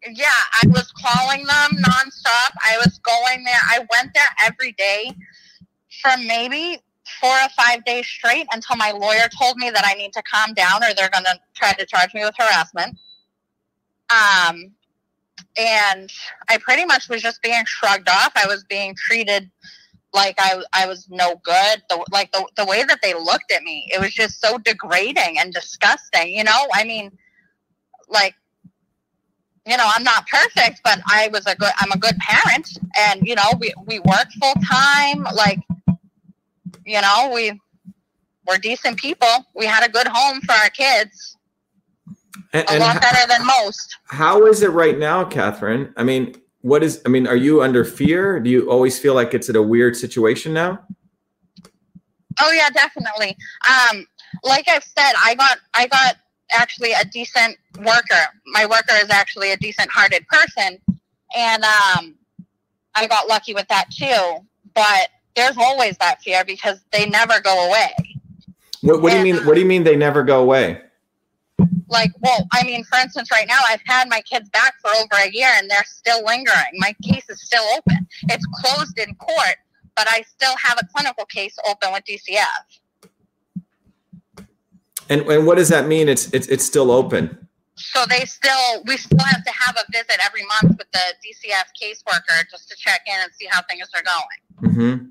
Yeah, 0.07 0.27
I 0.63 0.67
was 0.67 0.93
calling 0.93 1.45
them 1.47 1.83
nonstop. 1.83 2.53
I 2.63 2.77
was 2.77 2.99
going 2.99 3.43
there. 3.45 3.61
I 3.71 3.79
went 3.91 4.13
there 4.15 4.25
every 4.45 4.73
day 4.73 5.13
for 6.03 6.13
maybe 6.19 6.79
four 7.21 7.31
or 7.31 7.49
five 7.57 7.85
days 7.85 8.07
straight 8.07 8.47
until 8.53 8.77
my 8.77 8.91
lawyer 8.91 9.29
told 9.41 9.57
me 9.57 9.71
that 9.71 9.85
I 9.87 9.95
need 9.95 10.13
to 10.13 10.23
calm 10.23 10.53
down 10.53 10.83
or 10.85 10.93
they're 10.95 11.11
going 11.11 11.25
to 11.25 11.39
try 11.55 11.73
to 11.73 11.87
charge 11.87 12.13
me 12.13 12.23
with 12.23 12.35
harassment. 12.37 12.99
Um, 14.11 14.73
and 15.57 16.13
I 16.49 16.59
pretty 16.59 16.85
much 16.85 17.09
was 17.09 17.23
just 17.23 17.43
being 17.43 17.65
shrugged 17.65 18.09
off. 18.09 18.33
I 18.37 18.47
was 18.47 18.65
being 18.65 18.95
treated 18.95 19.51
like 20.15 20.37
I 20.39 20.63
I 20.73 20.87
was 20.87 21.09
no 21.11 21.41
good. 21.45 21.83
The 21.91 22.05
like 22.13 22.33
the 22.33 22.47
the 22.57 22.65
way 22.65 22.85
that 22.85 23.01
they 23.03 23.15
looked 23.15 23.53
at 23.53 23.63
me, 23.63 23.91
it 23.93 24.01
was 24.01 24.15
just 24.15 24.41
so 24.41 24.59
degrading 24.59 25.39
and 25.39 25.53
disgusting. 25.53 26.29
You 26.29 26.45
know, 26.45 26.67
I 26.73 26.85
mean, 26.85 27.11
like, 28.09 28.35
you 29.67 29.77
know, 29.77 29.89
I'm 29.93 30.05
not 30.05 30.27
perfect, 30.29 30.81
but 30.85 31.01
I 31.07 31.29
was 31.33 31.47
a 31.47 31.57
good. 31.57 31.73
I'm 31.79 31.93
a 31.93 31.99
good 31.99 32.17
parent, 32.19 32.69
and 32.97 33.27
you 33.27 33.35
know, 33.35 33.53
we 33.59 33.75
we 33.87 33.99
work 33.99 34.29
full 34.41 34.55
time. 34.71 35.27
Like, 35.35 35.61
you 36.87 37.01
know, 37.01 37.33
we 37.35 37.61
we're 38.47 38.59
decent 38.59 38.99
people. 38.99 39.29
We 39.55 39.67
had 39.67 39.85
a 39.85 39.91
good 39.91 40.07
home 40.07 40.41
for 40.43 40.53
our 40.53 40.71
kids. 40.71 41.37
And, 42.53 42.65
a 42.69 42.79
lot 42.79 43.01
better 43.01 43.27
than 43.27 43.45
most. 43.45 43.97
How 44.05 44.47
is 44.47 44.63
it 44.63 44.69
right 44.69 44.97
now, 44.97 45.25
Catherine? 45.25 45.93
I 45.97 46.05
mean, 46.05 46.37
what 46.65 46.83
is 46.83 47.03
i 47.05 47.11
mean 47.11 47.27
are 47.27 47.37
you 47.37 47.63
under 47.63 47.85
fear? 47.85 48.41
Do 48.41 48.49
you 48.49 48.71
always 48.71 48.99
feel 48.99 49.15
like 49.15 49.35
it's 49.35 49.51
in 49.51 49.57
a 49.57 49.63
weird 49.63 49.95
situation 49.95 50.55
now? 50.55 50.81
Oh 52.41 52.53
yeah 52.53 52.71
definitely. 52.71 53.37
Um 53.69 54.07
like 54.43 54.67
i've 54.69 54.83
said 54.83 55.13
i 55.23 55.35
got 55.35 55.59
i 55.75 55.87
got 55.87 56.17
actually 56.51 56.93
a 56.93 57.05
decent 57.05 57.59
worker. 57.81 58.25
My 58.47 58.65
worker 58.65 58.95
is 58.95 59.11
actually 59.11 59.53
a 59.53 59.59
decent 59.59 59.91
hearted 59.91 60.27
person 60.29 60.79
and 61.37 61.63
um 61.65 62.15
i 62.95 63.07
got 63.07 63.29
lucky 63.29 63.53
with 63.53 63.69
that 63.69 63.91
too. 63.91 64.47
But 64.75 65.09
there's 65.37 65.59
always 65.59 65.99
that 65.99 66.23
fear 66.23 66.47
because 66.47 66.83
they 66.93 67.07
never 67.11 67.41
go 67.41 67.69
away. 67.69 67.91
What, 68.81 69.03
what 69.03 69.13
and, 69.13 69.23
do 69.23 69.29
you 69.29 69.35
mean 69.35 69.47
what 69.47 69.55
do 69.55 69.61
you 69.61 69.67
mean 69.67 69.85
they 69.85 69.97
never 69.97 70.23
go 70.23 70.41
away 70.41 70.81
like, 71.89 72.13
well, 72.21 72.47
I 72.53 72.65
mean, 72.65 72.85
for 72.85 72.99
instance, 72.99 73.31
right 73.31 73.47
now 73.47 73.61
I've 73.69 73.83
had 73.87 74.09
my 74.09 74.21
kids 74.23 74.49
back 74.51 74.75
for 74.81 74.91
over 74.91 75.23
a 75.23 75.31
year 75.31 75.51
and 75.57 75.71
they're 75.71 75.85
still 75.85 76.25
lingering. 76.25 76.75
My 76.75 76.95
case 77.03 77.29
is 77.29 77.43
still 77.43 77.65
open. 77.77 78.07
It's 78.29 78.47
closed 78.47 78.99
in 78.99 79.15
court, 79.17 79.57
but 79.97 80.07
I 80.09 80.23
still 80.23 80.55
have 80.63 80.79
a 80.81 80.87
clinical 80.95 81.25
case 81.27 81.57
open 81.69 81.93
with 81.93 82.05
DCF. 82.05 82.81
And 85.11 85.23
and 85.23 85.47
what 85.47 85.57
does 85.57 85.69
that 85.69 85.87
mean? 85.87 86.09
It's 86.09 86.33
it's 86.33 86.47
it's 86.49 86.65
still 86.65 86.91
open. 86.91 87.47
So 87.77 88.07
they 88.09 88.25
still 88.25 88.83
we 88.87 88.97
still 88.97 89.19
have 89.19 89.45
to 89.45 89.53
have 89.53 89.77
a 89.77 89.93
visit 89.93 90.17
every 90.25 90.43
month 90.47 90.79
with 90.79 90.91
the 90.93 90.99
DCF 91.23 91.65
caseworker 91.81 92.49
just 92.51 92.69
to 92.71 92.77
check 92.77 93.03
in 93.07 93.15
and 93.23 93.31
see 93.39 93.47
how 93.51 93.61
things 93.69 93.89
are 93.95 94.03
going. 94.03 94.73
Mm-hmm. 94.75 95.05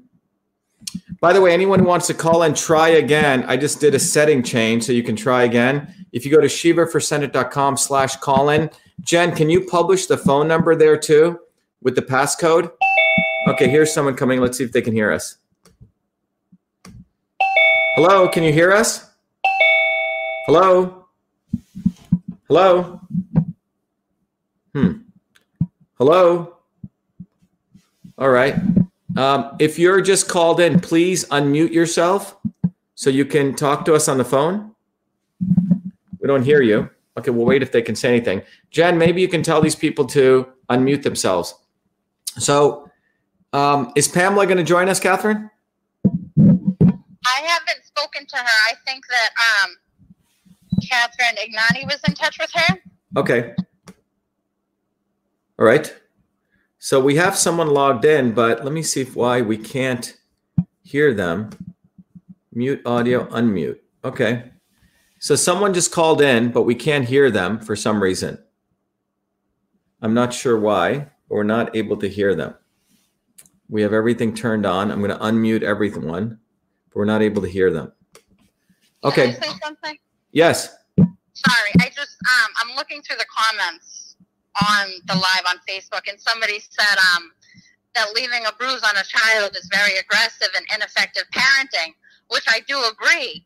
By 1.20 1.32
the 1.32 1.42
way, 1.42 1.54
anyone 1.54 1.80
who 1.80 1.86
wants 1.86 2.08
to 2.08 2.14
call 2.14 2.44
and 2.44 2.56
try 2.56 2.90
again, 2.90 3.46
I 3.48 3.56
just 3.56 3.80
did 3.80 3.96
a 3.96 4.00
setting 4.00 4.44
change 4.44 4.84
so 4.84 4.92
you 4.92 5.04
can 5.04 5.16
try 5.16 5.44
again. 5.44 6.03
If 6.14 6.26
you 6.26 6.32
go 6.32 6.40
to 6.40 6.48
shivaforsenate.com 6.48 7.76
slash 7.76 8.18
call 8.18 8.50
in, 8.50 8.70
Jen, 9.02 9.36
can 9.36 9.50
you 9.50 9.66
publish 9.66 10.06
the 10.06 10.16
phone 10.16 10.48
number 10.48 10.76
there 10.76 10.96
too 10.96 11.40
with 11.82 11.96
the 11.96 12.04
passcode? 12.04 12.72
Okay, 13.48 13.68
here's 13.68 13.92
someone 13.92 14.16
coming. 14.16 14.40
Let's 14.40 14.60
see 14.60 14.64
if 14.64 14.72
they 14.72 14.82
can 14.84 14.94
hear 14.94 15.12
us. 15.12 15.38
Hello, 17.96 18.28
can 18.30 18.44
you 18.44 18.54
hear 18.54 18.72
us? 18.72 19.10
Hello? 20.46 21.08
Hello? 22.48 23.02
Hmm. 24.74 24.92
Hello? 25.98 26.58
All 28.20 28.30
right. 28.30 28.56
Um, 29.18 29.56
if 29.60 29.80
you're 29.80 30.02
just 30.02 30.28
called 30.28 30.60
in, 30.60 30.80
please 30.80 31.26
unmute 31.26 31.72
yourself 31.72 32.38
so 32.94 33.10
you 33.10 33.26
can 33.26 33.56
talk 33.56 33.86
to 33.86 33.96
us 33.96 34.08
on 34.08 34.20
the 34.20 34.26
phone. 34.26 34.74
We 36.24 36.28
don't 36.28 36.44
hear 36.44 36.62
you. 36.62 36.90
Okay, 37.18 37.32
we'll 37.32 37.46
wait 37.46 37.62
if 37.62 37.74
they 37.74 37.82
can 37.82 37.96
say 37.96 38.08
anything. 38.08 38.42
Jen, 38.72 38.98
maybe 38.98 39.22
you 39.22 39.28
can 39.28 39.44
tell 39.44 39.62
these 39.62 39.76
people 39.76 40.06
to 40.06 40.48
unmute 40.70 41.04
themselves. 41.04 41.54
So, 42.40 42.90
um, 43.52 43.92
is 43.96 44.08
Pamela 44.08 44.46
going 44.46 44.58
to 44.58 44.64
join 44.64 44.88
us, 44.88 45.02
Catherine? 45.02 45.52
I 46.06 47.42
haven't 47.46 47.86
spoken 47.86 48.26
to 48.26 48.38
her. 48.38 48.44
I 48.44 48.74
think 48.86 49.04
that 49.10 49.30
um, 49.66 49.72
Catherine 50.90 51.36
Ignati 51.36 51.86
was 51.86 52.00
in 52.08 52.16
touch 52.16 52.40
with 52.40 52.52
her. 52.54 52.80
Okay. 53.18 53.54
All 55.60 55.66
right. 55.66 55.94
So 56.80 57.02
we 57.02 57.18
have 57.18 57.38
someone 57.38 57.68
logged 57.68 58.06
in, 58.06 58.32
but 58.34 58.64
let 58.64 58.74
me 58.74 58.82
see 58.82 59.02
if, 59.02 59.16
why 59.16 59.42
we 59.42 59.58
can't 59.58 60.18
hear 60.84 61.14
them. 61.14 61.50
Mute 62.54 62.82
audio, 62.86 63.26
unmute. 63.26 63.80
Okay. 64.06 64.53
So 65.24 65.38
someone 65.38 65.74
just 65.74 65.94
called 65.94 66.22
in, 66.22 66.52
but 66.52 66.64
we 66.64 66.76
can't 66.76 67.08
hear 67.08 67.32
them 67.32 67.58
for 67.58 67.78
some 67.78 68.04
reason. 68.04 68.38
I'm 70.02 70.14
not 70.14 70.34
sure 70.34 70.60
why, 70.60 70.98
but 71.30 71.36
we're 71.36 71.44
not 71.44 71.74
able 71.78 71.96
to 71.96 72.10
hear 72.10 72.36
them. 72.36 72.56
We 73.70 73.82
have 73.84 73.94
everything 73.94 74.36
turned 74.36 74.66
on. 74.66 74.92
I'm 74.92 75.00
going 75.00 75.18
to 75.18 75.24
unmute 75.24 75.64
everyone, 75.64 76.40
but 76.90 76.96
we're 76.98 77.06
not 77.06 77.22
able 77.22 77.42
to 77.42 77.48
hear 77.48 77.72
them. 77.72 77.94
Okay. 79.06 79.32
Can 79.32 79.44
I 79.44 79.48
say 79.48 79.54
something? 79.64 79.98
Yes. 80.34 80.76
Sorry, 80.98 81.72
I 81.80 81.90
just 81.96 82.18
um, 82.28 82.52
I'm 82.62 82.76
looking 82.76 83.02
through 83.02 83.16
the 83.16 83.26
comments 83.34 84.18
on 84.74 84.90
the 85.06 85.16
live 85.16 85.46
on 85.48 85.56
Facebook, 85.66 86.02
and 86.10 86.20
somebody 86.20 86.60
said 86.60 86.98
um, 87.16 87.32
that 87.96 88.14
leaving 88.14 88.46
a 88.46 88.52
bruise 88.60 88.84
on 88.84 88.98
a 88.98 89.04
child 89.06 89.56
is 89.56 89.70
very 89.72 89.98
aggressive 90.00 90.50
and 90.58 90.66
ineffective 90.76 91.24
parenting, 91.34 91.94
which 92.28 92.44
I 92.50 92.60
do 92.68 92.84
agree. 92.92 93.46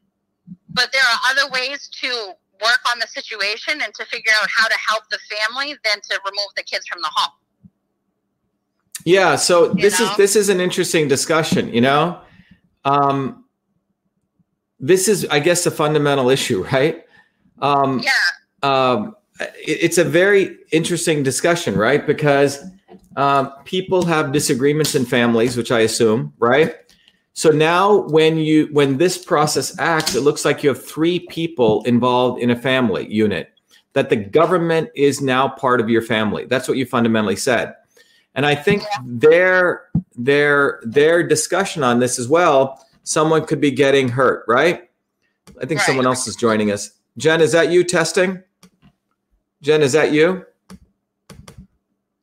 But 0.69 0.91
there 0.91 1.01
are 1.01 1.19
other 1.31 1.51
ways 1.51 1.89
to 2.01 2.33
work 2.61 2.79
on 2.93 2.99
the 2.99 3.07
situation 3.07 3.81
and 3.81 3.93
to 3.95 4.05
figure 4.05 4.31
out 4.41 4.47
how 4.55 4.67
to 4.67 4.75
help 4.87 5.03
the 5.09 5.19
family 5.29 5.75
than 5.85 6.01
to 6.01 6.19
remove 6.25 6.49
the 6.55 6.63
kids 6.63 6.85
from 6.87 7.01
the 7.01 7.09
home. 7.13 7.31
Yeah. 9.05 9.35
So 9.35 9.69
You 9.73 9.81
this 9.81 9.99
know? 9.99 10.11
is 10.11 10.17
this 10.17 10.35
is 10.35 10.49
an 10.49 10.59
interesting 10.59 11.07
discussion. 11.07 11.73
You 11.73 11.81
know, 11.81 12.21
um, 12.83 13.45
this 14.79 15.07
is, 15.07 15.25
I 15.29 15.39
guess, 15.39 15.65
a 15.65 15.71
fundamental 15.71 16.29
issue, 16.29 16.63
right? 16.71 17.03
Um, 17.61 17.99
Yeah, 18.03 18.11
um, 18.63 19.15
it- 19.39 19.79
it's 19.81 19.97
a 19.97 20.03
very 20.03 20.57
interesting 20.71 21.23
discussion, 21.23 21.75
right? 21.75 22.05
Because 22.05 22.59
um, 23.15 23.51
people 23.65 24.05
have 24.05 24.31
disagreements 24.31 24.93
in 24.93 25.05
families, 25.05 25.57
which 25.57 25.71
I 25.71 25.79
assume, 25.81 26.33
right? 26.37 26.75
So 27.37 27.51
now, 27.51 27.97
when 28.07 28.39
you 28.39 28.67
when 28.71 28.97
this 28.97 29.15
process 29.15 29.77
acts, 29.77 30.15
it 30.15 30.21
looks 30.21 30.43
like 30.43 30.63
you 30.63 30.69
have 30.69 30.83
three 30.83 31.19
people 31.19 31.83
involved 31.83 32.41
in 32.41 32.49
a 32.49 32.55
family 32.55 33.07
unit. 33.13 33.51
That 33.93 34.09
the 34.09 34.15
government 34.15 34.89
is 34.95 35.21
now 35.21 35.47
part 35.47 35.79
of 35.79 35.87
your 35.87 36.01
family. 36.01 36.45
That's 36.45 36.67
what 36.67 36.77
you 36.77 36.87
fundamentally 36.87 37.35
said, 37.35 37.75
and 38.33 38.43
I 38.43 38.55
think 38.55 38.81
their 39.05 39.89
their 40.15 40.81
their 40.83 41.21
discussion 41.21 41.83
on 41.83 41.99
this 41.99 42.17
as 42.17 42.27
well. 42.27 42.83
Someone 43.03 43.45
could 43.45 43.61
be 43.61 43.69
getting 43.69 44.09
hurt, 44.09 44.43
right? 44.47 44.89
I 45.61 45.67
think 45.67 45.79
Right. 45.81 45.85
someone 45.85 46.07
else 46.07 46.27
is 46.27 46.35
joining 46.35 46.71
us. 46.71 46.89
Jen, 47.17 47.39
is 47.39 47.51
that 47.51 47.69
you 47.69 47.83
testing? 47.83 48.41
Jen, 49.61 49.83
is 49.83 49.91
that 49.91 50.11
you? 50.11 50.43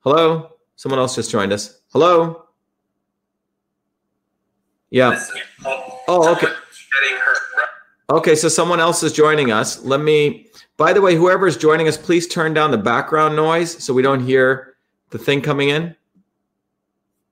Hello? 0.01 0.51
Someone 0.75 0.99
else 0.99 1.15
just 1.15 1.31
joined 1.31 1.53
us. 1.53 1.79
Hello? 1.93 2.44
Yeah. 4.95 5.21
Oh, 6.07 6.33
okay. 6.37 6.47
Okay, 8.11 8.37
so 8.37 8.49
someone 8.49 8.79
else 8.79 9.03
is 9.03 9.13
joining 9.13 9.51
us. 9.51 9.83
Let 9.83 10.01
me, 10.01 10.47
by 10.77 10.93
the 10.93 11.01
way, 11.01 11.17
whoever 11.17 11.49
is 11.49 11.57
joining 11.57 11.89
us, 11.89 11.97
please 11.97 12.29
turn 12.29 12.55
down 12.55 12.71
the 12.71 12.79
background 12.79 13.35
noise 13.35 13.83
so 13.83 13.93
we 13.93 14.03
don't 14.03 14.25
hear 14.25 14.77
the 15.11 15.19
thing 15.19 15.41
coming 15.41 15.71
in. 15.71 15.97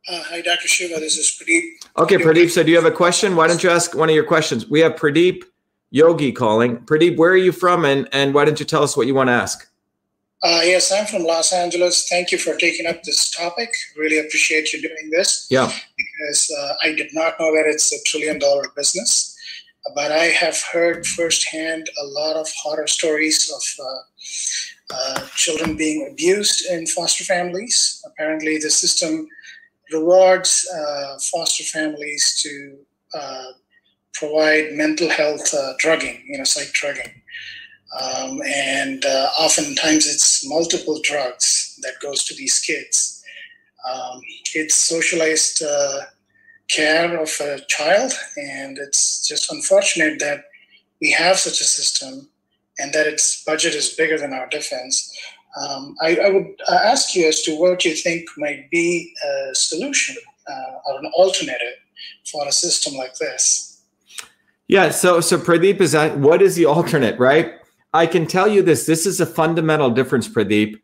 Uh, 0.09 0.25
hi, 0.25 0.40
Dr. 0.40 0.66
Shiva. 0.66 0.98
This 0.98 1.16
is 1.16 1.40
Pradeep. 1.40 1.62
Okay, 1.98 2.16
Pradeep, 2.16 2.51
so 2.51 2.64
do 2.64 2.70
you 2.70 2.77
have 2.77 2.85
a 2.85 2.90
question? 2.90 3.37
Why 3.37 3.46
don't 3.46 3.62
you 3.62 3.70
ask 3.70 3.94
one 3.94 4.09
of 4.09 4.14
your 4.16 4.25
questions? 4.25 4.68
We 4.68 4.81
have 4.81 4.96
Pradeep 4.96 5.44
Yogi 5.90 6.33
calling. 6.33 6.79
Pradeep, 6.79 7.16
where 7.16 7.31
are 7.31 7.37
you 7.37 7.53
from? 7.53 7.85
And, 7.85 8.09
and 8.11 8.35
why 8.35 8.44
don't 8.44 8.59
you 8.59 8.66
tell 8.66 8.83
us 8.83 8.96
what 8.96 9.07
you 9.07 9.14
want 9.14 9.29
to 9.29 9.35
ask? 9.35 9.68
Uh, 10.42 10.61
yes, 10.64 10.90
I'm 10.90 11.07
from 11.07 11.22
Los 11.22 11.53
Angeles. 11.53 12.09
Thank 12.09 12.33
you 12.33 12.38
for 12.38 12.57
taking 12.57 12.87
up 12.87 13.05
this 13.05 13.31
topic. 13.31 13.72
Really 13.96 14.18
appreciate 14.18 14.72
you 14.72 14.83
doing 14.83 15.11
this 15.11 15.46
Yeah. 15.51 15.70
Because 16.23 16.53
uh, 16.59 16.75
I 16.83 16.93
did 16.95 17.11
not 17.13 17.39
know 17.39 17.55
that 17.55 17.67
it's 17.67 17.93
a 17.93 18.03
trillion 18.05 18.39
dollar 18.39 18.65
business. 18.77 19.37
But 19.95 20.13
I 20.13 20.27
have 20.27 20.61
heard 20.73 21.07
firsthand 21.07 21.91
a 22.01 22.07
lot 22.07 22.37
of 22.37 22.49
horror 22.63 22.87
stories 22.87 23.51
of 23.51 23.85
uh, 23.85 24.95
uh, 24.95 25.27
children 25.35 25.77
being 25.77 26.09
abused 26.11 26.67
in 26.71 26.87
foster 26.87 27.25
families. 27.25 28.01
Apparently, 28.07 28.59
the 28.59 28.71
system 28.71 29.27
rewards 29.93 30.69
uh, 30.73 31.19
foster 31.33 31.65
families 31.65 32.41
to 32.43 32.79
uh, 33.13 33.53
provide 34.15 34.73
mental 34.73 35.11
health 35.11 35.53
drugging, 35.79 36.23
you 36.29 36.39
know, 36.39 36.45
psych 36.45 36.73
drugging. 36.73 37.13
Um, 38.01 38.41
and 38.47 39.05
oftentimes 39.05 40.07
it's 40.07 40.49
multiple 40.49 41.01
drugs 41.03 41.77
that 41.83 42.01
goes 42.01 42.25
to 42.25 42.35
these 42.37 42.61
kids. 42.61 43.12
Um, 43.90 44.21
it's 44.55 44.75
socialized 44.75 45.62
uh, 45.62 46.01
care 46.68 47.21
of 47.21 47.31
a 47.40 47.61
child, 47.68 48.12
and 48.37 48.79
it's 48.79 49.27
just 49.27 49.53
unfortunate 49.53 50.18
that 50.21 50.45
we 51.01 51.11
have 51.11 51.38
such 51.38 51.61
a 51.61 51.64
system 51.64 52.29
and 52.79 52.92
that 52.92 53.07
its 53.07 53.45
budget 53.45 53.75
is 53.75 53.90
bigger 53.90 54.18
than 54.18 54.33
our 54.33 54.49
defense. 54.49 55.14
Um, 55.61 55.95
I, 56.01 56.16
I 56.16 56.31
would 56.31 56.47
uh, 56.68 56.79
ask 56.85 57.14
you 57.14 57.29
as 57.29 57.42
to 57.42 57.59
what 57.59 57.85
you 57.85 57.95
think 57.95 58.27
might 58.38 58.71
be 58.71 59.12
a 59.23 59.55
solution 59.55 60.16
uh, 60.49 60.73
or 60.87 61.01
an 61.01 61.07
alternative 61.14 61.75
for 62.31 62.47
a 62.49 62.53
system 62.53 62.95
like 62.95 63.14
this. 63.16 63.83
Yeah. 64.68 64.90
So, 64.90 65.21
so 65.21 65.37
Pradeep 65.37 65.81
is 65.81 65.92
that 65.92 66.16
what 66.18 66.40
is 66.40 66.57
the 66.57 66.64
alternate, 66.64 67.18
right? 67.18 67.53
I 67.92 68.07
can 68.07 68.27
tell 68.27 68.49
you 68.49 68.62
this. 68.62 68.87
This 68.87 69.05
is 69.05 69.21
a 69.21 69.27
fundamental 69.27 69.90
difference, 69.90 70.27
Pradeep. 70.27 70.81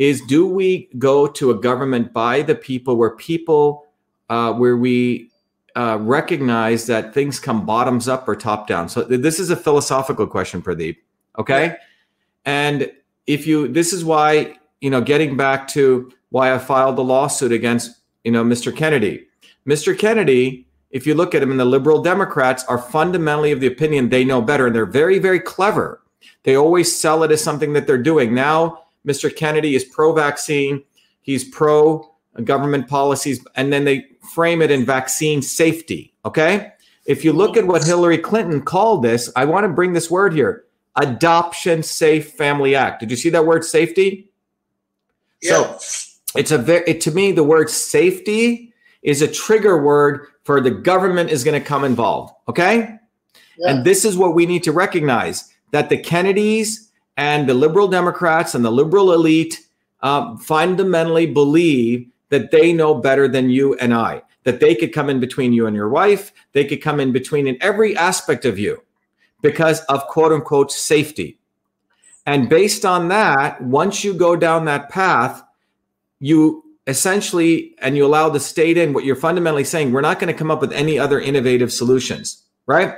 Is 0.00 0.22
do 0.22 0.46
we 0.46 0.88
go 0.96 1.26
to 1.26 1.50
a 1.50 1.54
government 1.54 2.14
by 2.14 2.40
the 2.40 2.54
people 2.54 2.96
where 2.96 3.10
people, 3.10 3.86
uh, 4.30 4.50
where 4.54 4.78
we 4.78 5.30
uh, 5.76 5.98
recognize 6.00 6.86
that 6.86 7.12
things 7.12 7.38
come 7.38 7.66
bottoms 7.66 8.08
up 8.08 8.26
or 8.26 8.34
top 8.34 8.66
down? 8.66 8.88
So 8.88 9.06
th- 9.06 9.20
this 9.20 9.38
is 9.38 9.50
a 9.50 9.56
philosophical 9.56 10.26
question, 10.26 10.62
Pradeep. 10.62 10.96
Okay. 11.38 11.76
And 12.46 12.90
if 13.26 13.46
you, 13.46 13.68
this 13.68 13.92
is 13.92 14.02
why, 14.02 14.56
you 14.80 14.88
know, 14.88 15.02
getting 15.02 15.36
back 15.36 15.68
to 15.68 16.10
why 16.30 16.54
I 16.54 16.56
filed 16.56 16.96
the 16.96 17.04
lawsuit 17.04 17.52
against, 17.52 18.00
you 18.24 18.32
know, 18.32 18.42
Mr. 18.42 18.74
Kennedy. 18.74 19.26
Mr. 19.68 19.96
Kennedy, 19.96 20.66
if 20.90 21.06
you 21.06 21.14
look 21.14 21.34
at 21.34 21.42
him, 21.42 21.50
and 21.50 21.60
the 21.60 21.66
liberal 21.66 22.02
Democrats 22.02 22.64
are 22.64 22.78
fundamentally 22.78 23.52
of 23.52 23.60
the 23.60 23.66
opinion 23.66 24.08
they 24.08 24.24
know 24.24 24.40
better, 24.40 24.66
and 24.66 24.74
they're 24.74 24.86
very, 24.86 25.18
very 25.18 25.40
clever. 25.40 26.00
They 26.44 26.56
always 26.56 26.90
sell 26.90 27.22
it 27.22 27.30
as 27.30 27.44
something 27.44 27.74
that 27.74 27.86
they're 27.86 27.98
doing. 27.98 28.34
Now, 28.34 28.84
Mr. 29.06 29.34
Kennedy 29.34 29.74
is 29.74 29.84
pro 29.84 30.12
vaccine, 30.12 30.82
he's 31.20 31.44
pro 31.44 32.10
government 32.44 32.88
policies, 32.88 33.44
and 33.56 33.72
then 33.72 33.84
they 33.84 34.06
frame 34.34 34.62
it 34.62 34.70
in 34.70 34.84
vaccine 34.84 35.42
safety. 35.42 36.14
Okay. 36.24 36.72
If 37.06 37.24
you 37.24 37.32
look 37.32 37.56
at 37.56 37.66
what 37.66 37.84
Hillary 37.84 38.18
Clinton 38.18 38.62
called 38.62 39.02
this, 39.02 39.32
I 39.34 39.44
want 39.44 39.64
to 39.64 39.68
bring 39.68 39.92
this 39.92 40.10
word 40.10 40.32
here 40.32 40.64
Adoption 40.96 41.82
Safe 41.82 42.32
Family 42.32 42.74
Act. 42.74 43.00
Did 43.00 43.10
you 43.10 43.16
see 43.16 43.30
that 43.30 43.46
word 43.46 43.64
safety? 43.64 44.30
Yeah. 45.42 45.78
It's 46.36 46.50
a 46.50 46.58
very, 46.58 46.84
it, 46.86 47.00
to 47.02 47.10
me, 47.10 47.32
the 47.32 47.42
word 47.42 47.70
safety 47.70 48.72
is 49.02 49.22
a 49.22 49.28
trigger 49.28 49.82
word 49.82 50.26
for 50.44 50.60
the 50.60 50.70
government 50.70 51.30
is 51.30 51.42
going 51.42 51.60
to 51.60 51.66
come 51.66 51.84
involved. 51.84 52.34
Okay. 52.48 52.96
Yeah. 53.58 53.70
And 53.70 53.84
this 53.84 54.04
is 54.04 54.16
what 54.16 54.34
we 54.34 54.46
need 54.46 54.62
to 54.64 54.72
recognize 54.72 55.52
that 55.72 55.88
the 55.88 55.98
Kennedys 55.98 56.89
and 57.20 57.46
the 57.46 57.52
liberal 57.52 57.86
Democrats 57.86 58.54
and 58.54 58.64
the 58.64 58.72
liberal 58.72 59.12
elite 59.12 59.66
um, 60.00 60.38
fundamentally 60.38 61.26
believe 61.26 62.08
that 62.30 62.50
they 62.50 62.72
know 62.72 62.94
better 62.94 63.28
than 63.28 63.50
you 63.50 63.74
and 63.74 63.92
I, 63.92 64.22
that 64.44 64.60
they 64.60 64.74
could 64.74 64.94
come 64.94 65.10
in 65.10 65.20
between 65.20 65.52
you 65.52 65.66
and 65.66 65.76
your 65.76 65.90
wife, 65.90 66.32
they 66.52 66.64
could 66.64 66.80
come 66.80 66.98
in 66.98 67.12
between 67.12 67.46
in 67.46 67.58
every 67.60 67.94
aspect 67.94 68.46
of 68.46 68.58
you 68.58 68.82
because 69.42 69.80
of 69.80 70.06
quote 70.06 70.32
unquote 70.32 70.72
safety. 70.72 71.38
And 72.24 72.48
based 72.48 72.86
on 72.86 73.08
that, 73.08 73.60
once 73.60 74.02
you 74.02 74.14
go 74.14 74.34
down 74.34 74.64
that 74.64 74.88
path, 74.88 75.42
you 76.20 76.64
essentially 76.86 77.74
and 77.82 77.98
you 77.98 78.06
allow 78.06 78.30
the 78.30 78.40
state 78.40 78.78
in 78.78 78.94
what 78.94 79.04
you're 79.04 79.14
fundamentally 79.14 79.64
saying 79.64 79.92
we're 79.92 80.00
not 80.00 80.18
going 80.18 80.32
to 80.32 80.38
come 80.38 80.50
up 80.50 80.62
with 80.62 80.72
any 80.72 80.98
other 80.98 81.20
innovative 81.20 81.70
solutions 81.70 82.42
right 82.64 82.94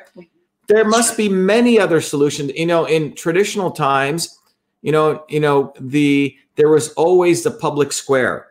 there 0.72 0.84
must 0.84 1.16
be 1.16 1.28
many 1.28 1.78
other 1.78 2.00
solutions. 2.00 2.52
You 2.54 2.66
know 2.66 2.84
in 2.84 3.14
traditional 3.14 3.70
times 3.70 4.38
you 4.82 4.92
know 4.92 5.24
you 5.28 5.40
know 5.40 5.72
the 5.78 6.36
there 6.56 6.68
was 6.68 6.92
always 6.94 7.42
the 7.42 7.50
public 7.50 7.92
square 7.92 8.48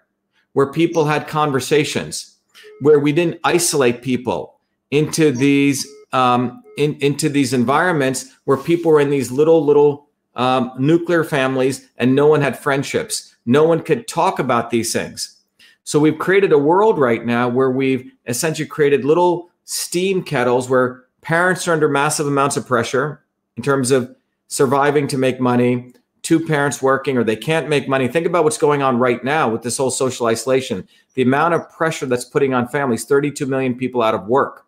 where 0.53 0.71
people 0.71 1.05
had 1.05 1.27
conversations 1.27 2.37
where 2.81 2.99
we 2.99 3.11
didn't 3.11 3.39
isolate 3.43 4.01
people 4.01 4.59
into 4.89 5.31
these 5.31 5.87
um, 6.13 6.63
in, 6.77 6.95
into 6.95 7.29
these 7.29 7.53
environments 7.53 8.35
where 8.45 8.57
people 8.57 8.91
were 8.91 8.99
in 8.99 9.09
these 9.09 9.31
little 9.31 9.63
little 9.63 10.09
um, 10.35 10.71
nuclear 10.77 11.23
families 11.23 11.89
and 11.97 12.15
no 12.15 12.27
one 12.27 12.41
had 12.41 12.57
friendships. 12.57 13.35
No 13.45 13.63
one 13.63 13.81
could 13.81 14.07
talk 14.07 14.39
about 14.39 14.69
these 14.69 14.93
things. 14.93 15.37
So 15.83 15.99
we've 15.99 16.19
created 16.19 16.51
a 16.53 16.57
world 16.57 16.99
right 16.99 17.25
now 17.25 17.49
where 17.49 17.71
we've 17.71 18.11
essentially 18.27 18.67
created 18.67 19.03
little 19.03 19.49
steam 19.65 20.23
kettles 20.23 20.69
where 20.69 21.05
parents 21.21 21.67
are 21.67 21.73
under 21.73 21.87
massive 21.87 22.27
amounts 22.27 22.57
of 22.57 22.67
pressure 22.67 23.23
in 23.55 23.63
terms 23.63 23.91
of 23.91 24.15
surviving 24.47 25.07
to 25.07 25.17
make 25.17 25.39
money 25.39 25.93
two 26.21 26.39
parents 26.39 26.81
working 26.81 27.17
or 27.17 27.23
they 27.23 27.35
can't 27.35 27.67
make 27.67 27.87
money. 27.87 28.07
Think 28.07 28.25
about 28.25 28.43
what's 28.43 28.57
going 28.57 28.81
on 28.81 28.99
right 28.99 29.23
now 29.23 29.49
with 29.49 29.63
this 29.63 29.77
whole 29.77 29.91
social 29.91 30.27
isolation. 30.27 30.87
The 31.15 31.23
amount 31.23 31.53
of 31.55 31.69
pressure 31.71 32.05
that's 32.05 32.25
putting 32.25 32.53
on 32.53 32.67
families 32.67 33.05
32 33.05 33.45
million 33.45 33.75
people 33.75 34.01
out 34.01 34.13
of 34.13 34.27
work, 34.27 34.65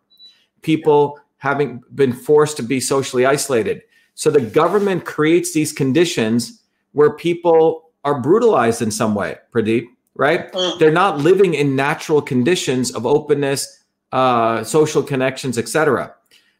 people 0.62 1.18
having 1.38 1.82
been 1.94 2.12
forced 2.12 2.56
to 2.56 2.62
be 2.62 2.80
socially 2.80 3.24
isolated. 3.24 3.82
So 4.14 4.30
the 4.30 4.40
government 4.40 5.04
creates 5.04 5.52
these 5.52 5.72
conditions 5.72 6.60
where 6.92 7.14
people 7.14 7.90
are 8.04 8.20
brutalized 8.20 8.82
in 8.82 8.90
some 8.90 9.14
way, 9.14 9.36
Pradeep, 9.52 9.86
right? 10.14 10.52
Mm. 10.52 10.78
They're 10.78 10.92
not 10.92 11.18
living 11.18 11.54
in 11.54 11.76
natural 11.76 12.22
conditions 12.22 12.94
of 12.94 13.06
openness, 13.06 13.84
uh, 14.12 14.62
social 14.64 15.02
connections, 15.02 15.58
etc. 15.58 16.14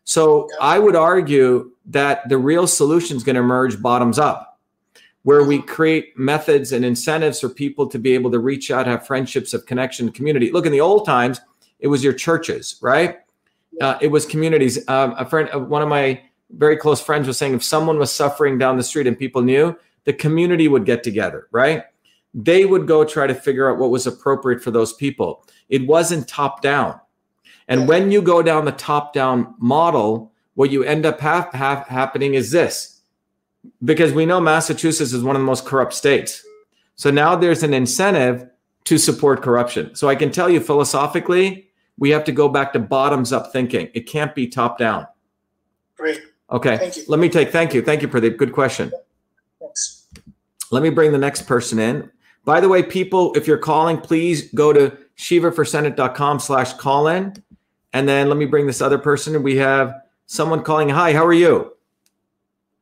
So 0.05 0.49
I 0.61 0.79
would 0.79 0.97
argue 0.97 1.73
that 1.87 2.29
the 2.29 2.39
real 2.39 2.67
solution 2.67 3.17
is 3.17 3.25
going 3.25 3.37
to 3.37 3.43
emerge 3.43 3.81
bottoms 3.81 4.19
up, 4.19 4.61
where 5.23 5.43
we 5.43 5.61
create 5.61 6.19
methods 6.19 6.73
and 6.73 6.85
incentives 6.85 7.41
for 7.41 7.49
people 7.49 7.87
to 7.89 7.99
be 7.99 8.13
able 8.13 8.31
to 8.31 8.39
reach 8.39 8.71
out, 8.71 8.87
have 8.87 9.07
friendships 9.07 9.55
of 9.55 9.65
connection, 9.67 10.13
community. 10.13 10.51
Look, 10.53 10.67
in 10.67 10.73
the 10.73 10.81
old 10.81 11.07
times, 11.07 11.41
it 11.81 11.89
was 11.89 12.05
your 12.05 12.13
churches, 12.13 12.77
right? 12.83 13.19
Uh, 13.81 13.99
it 14.01 14.09
was 14.09 14.27
communities. 14.27 14.87
Um, 14.89 15.15
a 15.19 15.25
friend, 15.25 15.49
uh, 15.53 15.59
one 15.59 15.83
of 15.83 15.89
my 15.89 16.23
very 16.51 16.77
close 16.77 17.01
friends 17.01 17.27
was 17.27 17.37
saying, 17.39 17.55
if 17.55 17.65
someone 17.65 17.99
was 17.99 18.13
suffering 18.13 18.59
down 18.59 18.77
the 18.77 18.83
street 18.83 19.07
and 19.07 19.19
people 19.19 19.43
knew, 19.43 19.77
the 20.05 20.13
community 20.13 20.69
would 20.69 20.85
get 20.85 21.03
together, 21.03 21.49
right? 21.51 21.85
They 22.35 22.67
would 22.67 22.87
go 22.87 23.05
try 23.05 23.27
to 23.27 23.35
figure 23.35 23.71
out 23.71 23.79
what 23.79 23.91
was 23.91 24.07
appropriate 24.07 24.63
for 24.63 24.71
those 24.71 24.93
people. 24.93 25.47
It 25.69 25.87
wasn't 25.87 26.29
top 26.29 26.63
down. 26.63 27.01
And 27.69 27.89
when 27.89 28.11
you 28.11 28.21
go 28.21 28.43
down 28.43 28.65
the 28.65 28.73
top 28.73 29.13
down 29.13 29.55
model, 29.59 30.33
what 30.55 30.71
you 30.71 30.83
end 30.83 31.07
up 31.07 31.21
ha- 31.21 31.49
ha- 31.53 31.85
happening 31.89 32.35
is 32.35 32.51
this 32.51 33.01
because 33.85 34.13
we 34.13 34.27
know 34.27 34.41
Massachusetts 34.41 35.13
is 35.13 35.23
one 35.23 35.37
of 35.37 35.41
the 35.41 35.47
most 35.47 35.65
corrupt 35.65 35.95
states. 35.95 36.45
So 36.97 37.11
now 37.11 37.35
there's 37.35 37.63
an 37.63 37.75
incentive 37.75 38.49
to 38.85 38.99
support 38.99 39.43
corruption. 39.43 39.95
So 39.95 40.09
I 40.09 40.15
can 40.15 40.31
tell 40.31 40.51
you 40.51 40.61
philosophically, 40.61 41.69
we 41.99 42.11
have 42.11 42.25
to 42.25 42.33
go 42.33 42.49
back 42.49 42.73
to 42.75 42.79
bottoms 42.79 43.33
up 43.33 43.53
thinking. 43.53 43.89
It 43.95 44.03
can't 44.03 44.35
be 44.35 44.47
top 44.47 44.79
down. 44.79 45.07
Great. 45.97 46.21
Okay. 46.51 46.77
Thank 46.77 46.97
you. 46.97 47.05
Let 47.09 47.21
me 47.21 47.29
take, 47.29 47.51
thank 47.51 47.73
you. 47.73 47.83
Thank 47.83 48.03
you, 48.03 48.09
Pradeep. 48.09 48.37
Good 48.37 48.53
question. 48.53 48.93
Thanks. 49.61 50.07
Let 50.71 50.83
me 50.83 50.91
bring 50.91 51.13
the 51.13 51.19
next 51.19 51.43
person 51.47 51.79
in. 51.79 52.11
By 52.45 52.61
the 52.61 52.69
way, 52.69 52.83
people, 52.83 53.33
if 53.35 53.47
you're 53.47 53.59
calling, 53.59 53.99
please 53.99 54.53
go 54.53 54.73
to 54.73 54.97
shivaforsenate.com 55.17 56.41
slash 56.41 56.75
call 56.75 57.09
in. 57.09 57.43
And 57.95 58.09
then 58.09 58.29
let 58.29 58.37
me 58.37 58.45
bring 58.45 58.67
this 58.67 58.83
other 58.83 58.99
person. 58.99 59.41
We 59.45 59.57
have 59.57 59.95
someone 60.27 60.65
calling. 60.65 60.89
Hi, 60.89 61.13
how 61.13 61.25
are 61.25 61.33
you? 61.33 61.73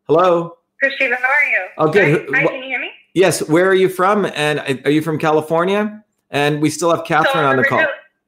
Hello. 0.09 0.57
Christina, 0.81 1.17
how 1.17 1.29
are 1.29 1.51
you? 1.51 1.67
Oh, 1.77 1.93
good. 1.93 2.29
Hi, 2.35 2.43
Wh- 2.43 2.47
can 2.49 2.57
you 2.57 2.63
hear 2.63 2.81
me? 2.81 2.91
Yes. 3.13 3.47
Where 3.47 3.69
are 3.69 3.75
you 3.75 3.91
from? 3.91 4.25
And 4.35 4.81
are 4.87 4.91
you 4.91 5.03
from 5.03 5.19
California? 5.19 6.03
And 6.31 6.63
we 6.63 6.71
still 6.71 6.91
have 6.97 7.05
Catherine 7.05 7.45
on 7.45 7.59
the 7.59 7.65
call. 7.65 7.85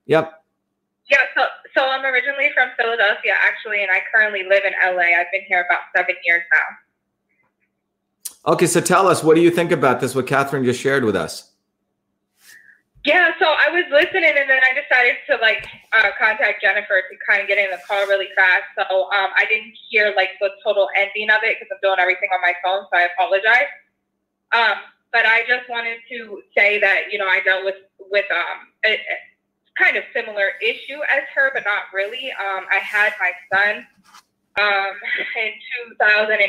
Yep. 0.06 0.44
Yeah, 1.10 1.18
so 1.34 1.42
so 1.74 1.86
I'm 1.86 2.04
originally 2.04 2.50
from 2.54 2.68
Philadelphia, 2.76 3.32
actually, 3.42 3.82
and 3.82 3.90
I 3.90 4.00
currently 4.14 4.42
live 4.42 4.62
in 4.64 4.72
LA. 4.84 5.18
I've 5.18 5.32
been 5.32 5.42
here 5.48 5.64
about 5.68 5.80
seven 5.96 6.14
years 6.24 6.42
now. 6.52 8.52
Okay. 8.52 8.66
So 8.66 8.82
tell 8.82 9.08
us, 9.08 9.24
what 9.24 9.36
do 9.36 9.40
you 9.40 9.50
think 9.50 9.72
about 9.72 10.00
this? 10.00 10.14
What 10.14 10.26
Catherine 10.26 10.64
just 10.64 10.80
shared 10.80 11.02
with 11.02 11.16
us? 11.16 11.50
Yeah, 13.04 13.36
so 13.38 13.44
I 13.44 13.68
was 13.68 13.84
listening, 13.92 14.32
and 14.32 14.48
then 14.48 14.64
I 14.64 14.72
decided 14.72 15.20
to 15.28 15.36
like 15.36 15.68
uh, 15.92 16.08
contact 16.18 16.62
Jennifer 16.62 17.04
to 17.04 17.14
kind 17.28 17.42
of 17.42 17.48
get 17.48 17.58
in 17.58 17.70
the 17.70 17.76
call 17.86 18.00
really 18.08 18.32
fast. 18.34 18.64
So 18.80 19.12
um, 19.12 19.28
I 19.36 19.44
didn't 19.44 19.76
hear 19.90 20.14
like 20.16 20.30
the 20.40 20.48
total 20.64 20.88
ending 20.96 21.28
of 21.28 21.44
it 21.44 21.60
because 21.60 21.68
I'm 21.68 21.84
doing 21.84 22.00
everything 22.00 22.30
on 22.32 22.40
my 22.40 22.56
phone, 22.64 22.88
so 22.88 22.96
I 22.96 23.08
apologize. 23.12 23.68
Um, 24.56 24.80
but 25.12 25.26
I 25.26 25.44
just 25.44 25.68
wanted 25.68 26.00
to 26.16 26.40
say 26.56 26.80
that 26.80 27.12
you 27.12 27.18
know 27.18 27.28
I 27.28 27.40
dealt 27.44 27.66
with 27.66 27.76
with 28.08 28.24
um, 28.32 28.72
a, 28.86 28.96
a 28.96 29.16
kind 29.76 29.98
of 29.98 30.04
similar 30.16 30.56
issue 30.64 31.04
as 31.12 31.28
her, 31.36 31.52
but 31.52 31.64
not 31.68 31.92
really. 31.92 32.32
Um, 32.32 32.64
I 32.72 32.80
had 32.80 33.12
my 33.20 33.32
son 33.52 33.84
um, 34.56 34.96
in 35.44 35.52
2018, 36.00 36.40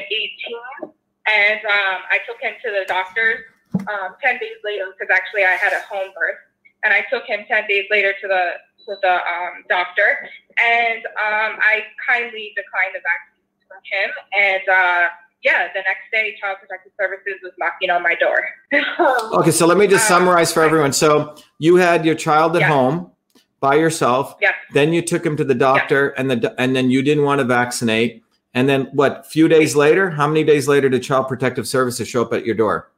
and 1.28 1.60
um, 1.68 2.00
I 2.08 2.20
took 2.26 2.40
him 2.40 2.54
to 2.64 2.72
the 2.72 2.86
doctor's 2.88 3.44
um, 3.88 4.16
10 4.22 4.38
days 4.40 4.58
later 4.64 4.86
because 4.98 5.14
actually 5.14 5.44
I 5.44 5.52
had 5.52 5.74
a 5.74 5.82
home 5.92 6.12
birth 6.20 6.38
and 6.84 6.94
I 6.94 7.04
took 7.12 7.24
him 7.26 7.42
10 7.48 7.68
days 7.68 7.86
later 7.92 8.14
to 8.22 8.28
the 8.28 8.44
to 8.86 8.96
the 9.02 9.14
um, 9.16 9.64
doctor 9.68 10.30
and 10.62 11.00
um, 11.06 11.58
I 11.60 11.84
kindly 12.08 12.54
declined 12.56 12.94
the 12.94 13.02
vaccine 13.02 13.42
from 13.68 13.82
him 13.92 14.10
and 14.40 14.62
uh, 14.70 15.08
yeah 15.44 15.68
the 15.74 15.80
next 15.82 16.06
day 16.14 16.36
child 16.40 16.58
protective 16.62 16.92
services 17.00 17.40
was 17.42 17.52
knocking 17.58 17.90
on 17.90 18.04
my 18.04 18.14
door 18.16 18.40
Okay. 19.34 19.52
So 19.52 19.66
let 19.66 19.78
me 19.78 19.88
just 19.88 20.10
Um, 20.12 20.18
summarize 20.20 20.52
for 20.54 20.62
everyone. 20.64 20.94
So 20.94 21.36
you 21.60 21.76
had 21.78 22.06
your 22.06 22.16
child 22.16 22.56
at 22.56 22.62
Yeah. 22.62 22.68
home 22.70 23.12
by 23.60 23.76
yourself. 23.76 24.36
yes 24.42 24.54
Then 24.74 24.94
you 24.94 25.02
took 25.02 25.26
him 25.26 25.36
to 25.38 25.44
the 25.44 25.56
doctor, 25.56 26.10
and 26.18 26.30
the 26.30 26.54
and 26.60 26.76
then 26.76 26.90
you 26.92 27.02
didn't 27.02 27.24
want 27.24 27.40
to 27.40 27.46
vaccinate. 27.46 28.22
And 28.54 28.70
then 28.70 28.86
what? 28.94 29.26
Few 29.26 29.48
days 29.48 29.76
later, 29.76 30.10
how 30.12 30.28
many 30.28 30.44
days 30.44 30.68
later 30.68 30.88
did 30.90 31.02
Child 31.04 31.28
Protective 31.28 31.68
Services 31.68 32.08
show 32.08 32.22
up 32.22 32.34
at 32.34 32.46
your 32.46 32.56
door? 32.56 32.90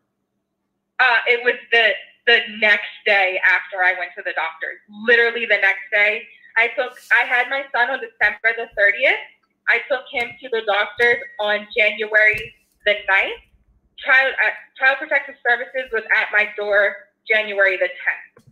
Uh, 0.99 1.19
it 1.27 1.43
was 1.43 1.55
the 1.71 1.91
the 2.25 2.39
next 2.59 2.91
day 3.05 3.39
after 3.45 3.83
I 3.83 3.93
went 3.97 4.11
to 4.17 4.23
the 4.23 4.33
doctor 4.33 4.81
literally 5.07 5.45
the 5.45 5.61
next 5.61 5.87
day 5.91 6.23
I 6.57 6.67
took 6.75 6.97
I 7.11 7.25
had 7.25 7.49
my 7.49 7.63
son 7.73 7.89
on 7.89 7.99
December 7.99 8.51
the 8.57 8.67
30th 8.79 9.23
I 9.69 9.79
took 9.89 10.03
him 10.11 10.29
to 10.41 10.49
the 10.49 10.61
doctor's 10.65 11.17
on 11.39 11.67
January 11.75 12.53
the 12.85 12.93
9th. 12.93 13.31
Child 14.05 14.33
uh, 14.45 14.49
Child 14.79 14.97
Protective 14.99 15.35
Services 15.47 15.89
was 15.91 16.03
at 16.15 16.27
my 16.31 16.49
door 16.55 16.95
January 17.29 17.77
the 17.77 17.85
10th. 17.85 18.43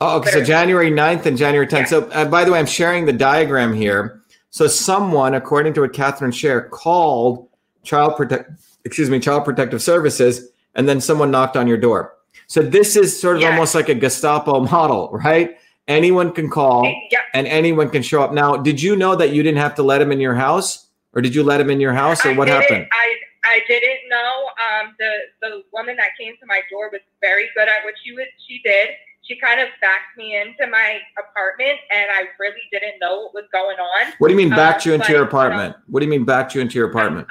Oh, 0.00 0.18
okay. 0.18 0.30
So 0.30 0.44
January 0.44 0.90
9th 0.90 1.26
and 1.26 1.36
January 1.36 1.66
10th. 1.66 1.88
So, 1.88 2.04
uh, 2.10 2.24
by 2.26 2.44
the 2.44 2.52
way, 2.52 2.58
I'm 2.58 2.66
sharing 2.66 3.06
the 3.06 3.12
diagram 3.12 3.72
here. 3.72 4.22
So, 4.50 4.66
someone, 4.66 5.34
according 5.34 5.74
to 5.74 5.80
what 5.80 5.92
Catherine 5.92 6.30
shared, 6.30 6.70
called 6.70 7.48
Child 7.82 8.16
Protect, 8.16 8.50
excuse 8.84 9.10
me, 9.10 9.18
Child 9.18 9.44
Protective 9.44 9.82
Services, 9.82 10.50
and 10.74 10.88
then 10.88 11.00
someone 11.00 11.30
knocked 11.30 11.56
on 11.56 11.66
your 11.66 11.76
door. 11.78 12.14
So, 12.46 12.62
this 12.62 12.96
is 12.96 13.18
sort 13.18 13.36
of 13.36 13.42
Yes. 13.42 13.52
almost 13.52 13.74
like 13.74 13.88
a 13.88 13.94
Gestapo 13.94 14.60
model, 14.72 15.10
right? 15.12 15.56
Anyone 15.88 16.32
can 16.32 16.48
call 16.50 16.84
Yep. 17.10 17.20
and 17.34 17.46
anyone 17.46 17.90
can 17.90 18.02
show 18.02 18.22
up. 18.22 18.32
Now, 18.32 18.56
did 18.56 18.80
you 18.82 18.96
know 18.96 19.14
that 19.16 19.30
you 19.30 19.42
didn't 19.42 19.58
have 19.58 19.74
to 19.76 19.82
let 19.82 20.00
him 20.00 20.10
in 20.12 20.20
your 20.20 20.34
house, 20.34 20.86
or 21.12 21.20
did 21.22 21.34
you 21.34 21.42
let 21.42 21.60
him 21.60 21.70
in 21.70 21.80
your 21.80 21.92
house, 21.92 22.24
or 22.24 22.30
I 22.30 22.32
what 22.34 22.48
happened? 22.48 22.86
I 22.92 23.14
I 23.46 23.60
didn't 23.68 24.08
know. 24.08 24.48
Um, 24.64 24.94
the 24.98 25.12
the 25.42 25.62
woman 25.72 25.96
that 25.96 26.10
came 26.18 26.32
to 26.40 26.46
my 26.46 26.60
door 26.70 26.88
was 26.90 27.02
very 27.20 27.48
good 27.54 27.68
at 27.68 27.84
what 27.84 27.94
she 28.02 28.12
was. 28.12 28.26
She 28.48 28.60
did. 28.64 28.88
She 29.22 29.38
kind 29.38 29.60
of 29.60 29.68
backed 29.80 30.16
me 30.18 30.36
into 30.38 30.66
my 30.70 30.98
apartment, 31.18 31.78
and 31.90 32.10
I 32.10 32.24
really 32.38 32.60
didn't 32.72 32.98
know 33.00 33.24
what 33.24 33.34
was 33.34 33.44
going 33.52 33.76
on. 33.78 34.12
What 34.18 34.28
do 34.28 34.32
you 34.34 34.38
mean 34.38 34.50
backed 34.50 34.86
Uh, 34.86 34.90
you 34.90 34.94
into 34.94 35.08
your 35.12 35.20
you 35.20 35.24
know- 35.24 35.28
apartment? 35.28 35.76
What 35.86 36.00
do 36.00 36.06
you 36.06 36.10
mean 36.10 36.24
backed 36.24 36.54
you 36.54 36.60
into 36.62 36.74
your 36.78 36.88
apartment? 36.88 37.26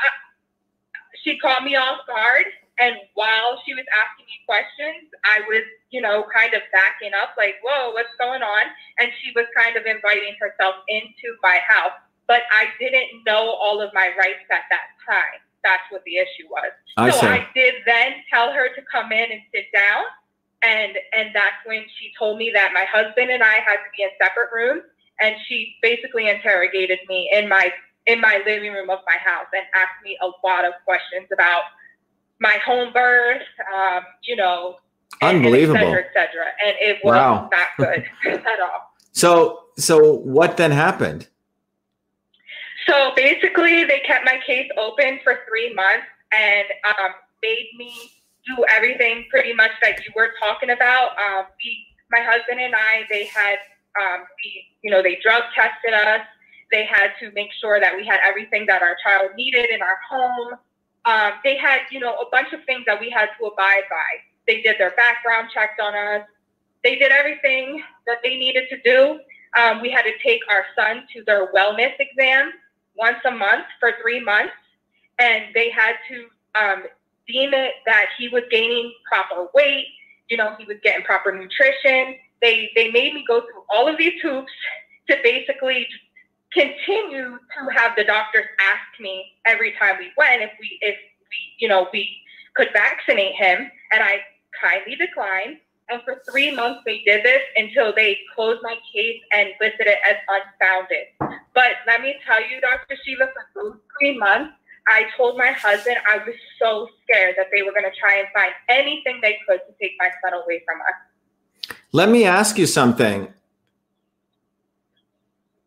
she 1.23 1.37
caught 1.39 1.63
me 1.63 1.75
off 1.75 1.99
guard 2.07 2.45
and 2.79 2.95
while 3.13 3.61
she 3.65 3.73
was 3.73 3.85
asking 3.93 4.25
me 4.25 4.37
questions 4.45 5.09
i 5.25 5.41
was 5.47 5.63
you 5.91 6.01
know 6.01 6.25
kind 6.33 6.53
of 6.53 6.61
backing 6.73 7.13
up 7.13 7.35
like 7.37 7.55
whoa 7.63 7.93
what's 7.93 8.13
going 8.19 8.41
on? 8.41 8.65
And 8.99 9.09
she 9.21 9.31
was 9.35 9.45
kind 9.55 9.77
of 9.77 9.85
inviting 9.85 10.35
herself 10.39 10.75
into 10.87 11.37
my 11.41 11.59
house. 11.65 11.95
But 12.27 12.41
i 12.51 12.67
didn't 12.79 13.23
know 13.25 13.55
all 13.61 13.81
of 13.81 13.93
my 13.93 14.11
rights 14.17 14.45
at 14.51 14.65
that 14.69 14.87
time. 15.05 15.39
That's 15.63 15.83
what 15.89 16.03
the 16.03 16.17
issue 16.17 16.49
was. 16.49 16.71
I 16.97 17.09
so 17.11 17.21
see. 17.21 17.27
i 17.27 17.47
did 17.55 17.75
then 17.85 18.13
tell 18.31 18.51
her 18.51 18.67
to 18.73 18.81
come 18.91 19.11
in 19.11 19.31
and 19.31 19.41
sit 19.53 19.65
down. 19.73 20.03
And 20.63 20.97
and 21.15 21.29
that's 21.33 21.61
when 21.65 21.83
she 21.99 22.11
told 22.17 22.37
me 22.37 22.51
that 22.53 22.71
my 22.73 22.85
husband 22.85 23.29
and 23.31 23.43
i 23.43 23.55
had 23.63 23.79
to 23.83 23.89
be 23.95 24.03
in 24.03 24.09
separate 24.21 24.51
rooms. 24.53 24.83
And 25.21 25.35
she 25.47 25.75
basically 25.81 26.27
interrogated 26.27 26.99
me 27.07 27.29
in 27.31 27.47
my 27.47 27.71
in 28.05 28.19
my 28.19 28.41
living 28.45 28.73
room 28.73 28.89
of 28.89 28.99
my 29.07 29.15
house 29.23 29.47
and 29.53 29.63
asked 29.73 30.03
me 30.03 30.17
a 30.21 30.27
lot 30.45 30.65
of 30.65 30.73
questions 30.83 31.27
about 31.31 31.63
my 32.43 32.57
home 32.63 32.91
birth, 32.93 33.41
um, 33.75 34.03
you 34.23 34.35
know, 34.35 34.77
and- 35.21 35.37
Unbelievable. 35.37 35.77
and 35.79 35.95
et 35.95 36.09
cetera, 36.13 36.23
et 36.25 36.27
cetera. 36.31 36.45
And 36.65 36.75
it 36.79 36.97
was 37.03 37.15
Wow. 37.15 37.49
not 37.51 37.67
good 37.77 38.03
at 38.45 38.59
all. 38.59 38.93
So, 39.13 39.63
so 39.77 40.13
what 40.13 40.57
then 40.57 40.71
happened? 40.71 41.27
So 42.87 43.13
basically, 43.15 43.85
they 43.85 43.99
kept 43.99 44.25
my 44.25 44.39
case 44.45 44.69
open 44.77 45.19
for 45.23 45.39
three 45.47 45.73
months 45.73 46.05
and 46.33 46.67
um, 46.99 47.11
made 47.41 47.69
me 47.77 47.93
do 48.45 48.65
everything 48.75 49.25
pretty 49.29 49.53
much 49.53 49.71
that 49.81 49.99
you 50.05 50.11
were 50.15 50.31
talking 50.39 50.71
about. 50.71 51.11
Um, 51.17 51.45
we, 51.63 51.77
my 52.11 52.19
husband 52.19 52.59
and 52.59 52.75
I, 52.75 53.03
they 53.09 53.23
had, 53.25 53.57
um, 54.01 54.25
we, 54.43 54.65
you 54.81 54.91
know, 54.91 55.01
they 55.01 55.17
drug 55.23 55.43
tested 55.55 55.93
us. 55.93 56.21
They 56.73 56.83
had 56.85 57.11
to 57.21 57.31
make 57.31 57.49
sure 57.61 57.79
that 57.79 57.95
we 57.95 58.05
had 58.05 58.19
everything 58.25 58.65
that 58.65 58.81
our 58.81 58.97
child 59.05 59.29
needed 59.37 59.69
in 59.69 59.81
our 59.81 59.97
home. 60.09 60.55
Um, 61.05 61.33
they 61.43 61.57
had, 61.57 61.81
you 61.91 61.99
know, 61.99 62.15
a 62.15 62.29
bunch 62.31 62.53
of 62.53 62.63
things 62.65 62.83
that 62.85 62.99
we 62.99 63.09
had 63.09 63.29
to 63.39 63.45
abide 63.45 63.83
by. 63.89 64.23
They 64.47 64.61
did 64.61 64.77
their 64.79 64.91
background 64.91 65.49
checks 65.53 65.73
on 65.81 65.95
us. 65.95 66.27
They 66.83 66.95
did 66.95 67.11
everything 67.11 67.81
that 68.07 68.17
they 68.23 68.37
needed 68.37 68.65
to 68.69 68.77
do. 68.81 69.19
Um, 69.59 69.81
we 69.81 69.89
had 69.91 70.03
to 70.03 70.11
take 70.23 70.41
our 70.49 70.65
son 70.75 71.03
to 71.13 71.23
their 71.25 71.51
wellness 71.53 71.93
exam 71.99 72.51
once 72.95 73.17
a 73.25 73.31
month 73.31 73.65
for 73.79 73.93
three 74.01 74.19
months, 74.19 74.53
and 75.19 75.45
they 75.53 75.69
had 75.69 75.93
to 76.09 76.27
um, 76.59 76.83
deem 77.27 77.53
it 77.53 77.73
that 77.85 78.07
he 78.17 78.29
was 78.29 78.43
gaining 78.51 78.93
proper 79.07 79.47
weight. 79.53 79.85
You 80.29 80.37
know, 80.37 80.55
he 80.57 80.65
was 80.65 80.77
getting 80.83 81.05
proper 81.05 81.31
nutrition. 81.31 82.15
They 82.41 82.71
they 82.75 82.91
made 82.91 83.13
me 83.13 83.23
go 83.27 83.41
through 83.41 83.63
all 83.69 83.87
of 83.87 83.97
these 83.97 84.19
hoops 84.21 84.51
to 85.09 85.17
basically 85.23 85.87
continue 86.53 87.37
to 87.37 87.61
have 87.75 87.95
the 87.95 88.03
doctors 88.03 88.45
ask 88.59 88.99
me 88.99 89.25
every 89.45 89.73
time 89.73 89.95
we 89.99 90.11
went 90.17 90.41
if 90.41 90.51
we 90.59 90.77
if 90.81 90.95
we 90.95 91.37
you 91.59 91.67
know 91.67 91.87
we 91.91 92.23
could 92.55 92.69
vaccinate 92.73 93.35
him, 93.35 93.71
and 93.91 94.03
I 94.03 94.17
kindly 94.61 94.95
declined. 94.95 95.57
And 95.89 96.01
for 96.03 96.21
three 96.29 96.55
months, 96.55 96.81
they 96.85 97.01
did 97.05 97.23
this 97.23 97.41
until 97.55 97.93
they 97.93 98.17
closed 98.35 98.61
my 98.63 98.75
case 98.93 99.19
and 99.33 99.49
listed 99.59 99.87
it 99.87 99.97
as 100.07 100.15
unfounded. 100.29 101.37
But 101.53 101.71
let 101.85 102.01
me 102.01 102.15
tell 102.25 102.39
you, 102.39 102.61
Dr. 102.61 102.95
Shiva, 103.03 103.29
for 103.33 103.45
those 103.55 103.77
three 103.99 104.17
months, 104.17 104.53
I 104.87 105.05
told 105.17 105.37
my 105.37 105.51
husband 105.51 105.97
I 106.09 106.17
was 106.17 106.35
so 106.59 106.87
scared 107.03 107.35
that 107.37 107.47
they 107.53 107.63
were 107.63 107.71
going 107.71 107.83
to 107.83 107.99
try 107.99 108.19
and 108.19 108.27
find 108.33 108.51
anything 108.69 109.19
they 109.21 109.37
could 109.47 109.59
to 109.67 109.73
take 109.81 109.91
my 109.99 110.09
son 110.23 110.41
away 110.41 110.63
from 110.65 110.79
us. 110.81 111.75
Let 111.91 112.09
me 112.09 112.25
ask 112.25 112.57
you 112.57 112.65
something. 112.65 113.33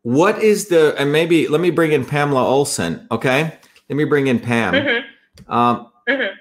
What 0.07 0.40
is 0.40 0.68
the, 0.68 0.94
and 0.96 1.11
maybe 1.11 1.48
let 1.48 1.61
me 1.61 1.70
bring 1.70 1.90
in 1.90 2.04
Pamela 2.04 2.44
Olson, 2.46 3.09
okay? 3.11 3.59
Let 3.88 3.96
me 3.96 4.04
bring 4.04 4.28
in 4.28 4.38
Pam. 4.38 4.74
Mm-hmm. 4.74 5.52
Um, 5.52 5.90
Mm-hmm. 6.09 6.36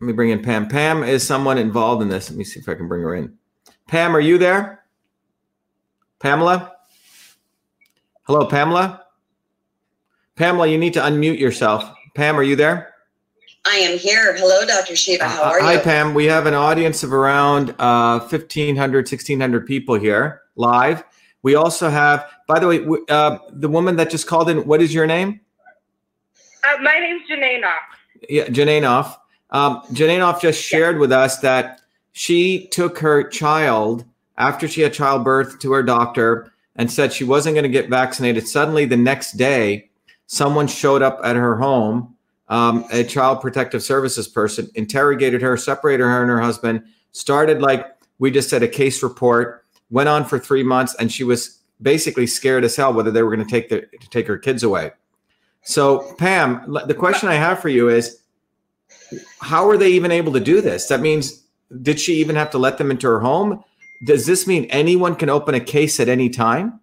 Let 0.00 0.06
me 0.06 0.12
bring 0.12 0.30
in 0.30 0.40
Pam. 0.40 0.68
Pam 0.68 1.02
is 1.02 1.26
someone 1.26 1.58
involved 1.58 2.02
in 2.02 2.08
this. 2.08 2.30
Let 2.30 2.38
me 2.38 2.44
see 2.44 2.60
if 2.60 2.68
I 2.68 2.74
can 2.74 2.86
bring 2.86 3.02
her 3.02 3.16
in. 3.16 3.36
Pam, 3.88 4.14
are 4.14 4.20
you 4.20 4.38
there? 4.38 4.84
Pamela? 6.20 6.72
Hello, 8.28 8.46
Pamela? 8.46 9.02
Pamela, 10.36 10.68
you 10.68 10.78
need 10.78 10.92
to 10.94 11.00
unmute 11.00 11.40
yourself. 11.40 11.84
Pam, 12.14 12.38
are 12.38 12.44
you 12.44 12.54
there? 12.54 12.94
I 13.66 13.74
am 13.78 13.98
here. 13.98 14.36
Hello, 14.36 14.64
Dr. 14.64 14.94
Shiva. 14.94 15.26
How 15.28 15.42
are 15.50 15.58
Uh, 15.58 15.64
Hi, 15.64 15.72
you? 15.74 15.80
Pam. 15.80 16.14
We 16.14 16.26
have 16.26 16.46
an 16.46 16.54
audience 16.54 17.02
of 17.02 17.12
around 17.12 17.70
uh, 17.80 18.20
1,500, 18.20 19.06
1,600 19.08 19.66
people 19.66 19.96
here 19.96 20.42
live. 20.54 21.02
We 21.44 21.56
also 21.56 21.90
have, 21.90 22.26
by 22.48 22.58
the 22.58 22.66
way, 22.66 23.04
uh, 23.10 23.38
the 23.50 23.68
woman 23.68 23.96
that 23.96 24.10
just 24.10 24.26
called 24.26 24.48
in, 24.48 24.66
what 24.66 24.80
is 24.80 24.94
your 24.94 25.06
name? 25.06 25.40
Uh, 26.64 26.80
my 26.80 26.98
name's 26.98 27.22
Janae. 27.30 27.60
Yeah, 28.30 28.46
Jananoff. 28.46 29.14
Um, 29.50 29.82
Jananoff 29.92 30.40
just 30.40 30.60
shared 30.60 30.98
with 30.98 31.12
us 31.12 31.38
that 31.40 31.82
she 32.12 32.66
took 32.68 32.98
her 32.98 33.28
child 33.28 34.06
after 34.38 34.66
she 34.66 34.80
had 34.80 34.94
childbirth 34.94 35.58
to 35.58 35.72
her 35.72 35.82
doctor 35.82 36.50
and 36.76 36.90
said 36.90 37.12
she 37.12 37.24
wasn't 37.24 37.54
going 37.54 37.64
to 37.64 37.68
get 37.68 37.90
vaccinated. 37.90 38.48
Suddenly, 38.48 38.86
the 38.86 38.96
next 38.96 39.32
day, 39.32 39.90
someone 40.26 40.66
showed 40.66 41.02
up 41.02 41.20
at 41.22 41.36
her 41.36 41.56
home, 41.56 42.16
um, 42.48 42.86
a 42.90 43.04
child 43.04 43.42
protective 43.42 43.82
services 43.82 44.26
person, 44.26 44.70
interrogated 44.76 45.42
her, 45.42 45.58
separated 45.58 46.04
her 46.04 46.22
and 46.22 46.30
her 46.30 46.40
husband, 46.40 46.84
started 47.12 47.60
like 47.60 47.86
we 48.18 48.30
just 48.30 48.48
said 48.48 48.62
a 48.62 48.68
case 48.68 49.02
report, 49.02 49.63
went 49.94 50.08
on 50.08 50.24
for 50.24 50.40
three 50.40 50.64
months, 50.64 50.92
and 50.96 51.10
she 51.10 51.22
was 51.22 51.60
basically 51.80 52.26
scared 52.26 52.64
as 52.64 52.74
hell 52.74 52.92
whether 52.92 53.12
they 53.12 53.22
were 53.22 53.34
going 53.34 53.46
to 53.46 53.50
take 53.50 53.68
the 53.68 53.82
to 54.00 54.10
take 54.10 54.26
her 54.26 54.36
kids 54.36 54.64
away. 54.64 54.90
So, 55.62 56.14
Pam, 56.18 56.76
the 56.86 56.94
question 56.94 57.28
I 57.28 57.34
have 57.34 57.60
for 57.60 57.68
you 57.68 57.88
is 57.88 58.20
how 59.40 59.68
are 59.68 59.78
they 59.78 59.92
even 59.92 60.10
able 60.10 60.32
to 60.32 60.40
do 60.40 60.60
this? 60.60 60.88
That 60.88 61.00
means, 61.00 61.44
did 61.80 62.00
she 62.00 62.16
even 62.16 62.34
have 62.34 62.50
to 62.50 62.58
let 62.58 62.76
them 62.76 62.90
into 62.90 63.06
her 63.06 63.20
home? 63.20 63.62
Does 64.04 64.26
this 64.26 64.46
mean 64.48 64.64
anyone 64.64 65.14
can 65.14 65.30
open 65.30 65.54
a 65.54 65.60
case 65.60 66.00
at 66.00 66.08
any 66.08 66.28
time? 66.28 66.80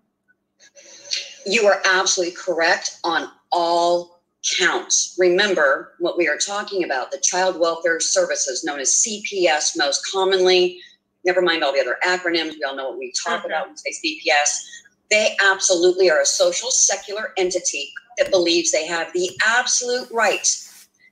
You 1.45 1.65
are 1.67 1.81
absolutely 1.85 2.35
correct 2.35 2.97
on 3.03 3.29
all 3.51 4.21
counts. 4.57 5.15
Remember 5.19 5.93
what 5.99 6.17
we 6.17 6.29
are 6.29 6.37
talking 6.37 6.85
about 6.85 7.11
the 7.11 7.19
Child 7.19 7.59
Welfare 7.59 7.99
Services, 7.99 8.63
known 8.63 8.79
as 8.79 9.05
CPS 9.05 9.77
most 9.77 10.09
commonly. 10.11 10.79
Never 11.23 11.41
mind 11.41 11.63
all 11.63 11.73
the 11.73 11.79
other 11.79 11.97
acronyms. 12.03 12.53
We 12.53 12.63
all 12.63 12.75
know 12.75 12.89
what 12.89 12.97
we 12.97 13.13
talk 13.23 13.41
Mhm. 13.43 13.45
about 13.45 13.67
when 13.67 13.75
we 13.75 13.77
say 13.77 13.91
CPS. 13.91 14.65
They 15.09 15.35
absolutely 15.41 16.09
are 16.09 16.21
a 16.21 16.25
social 16.25 16.71
secular 16.71 17.33
entity 17.37 17.93
that 18.17 18.31
believes 18.31 18.71
they 18.71 18.85
have 18.87 19.11
the 19.13 19.37
absolute 19.43 20.09
right 20.11 20.47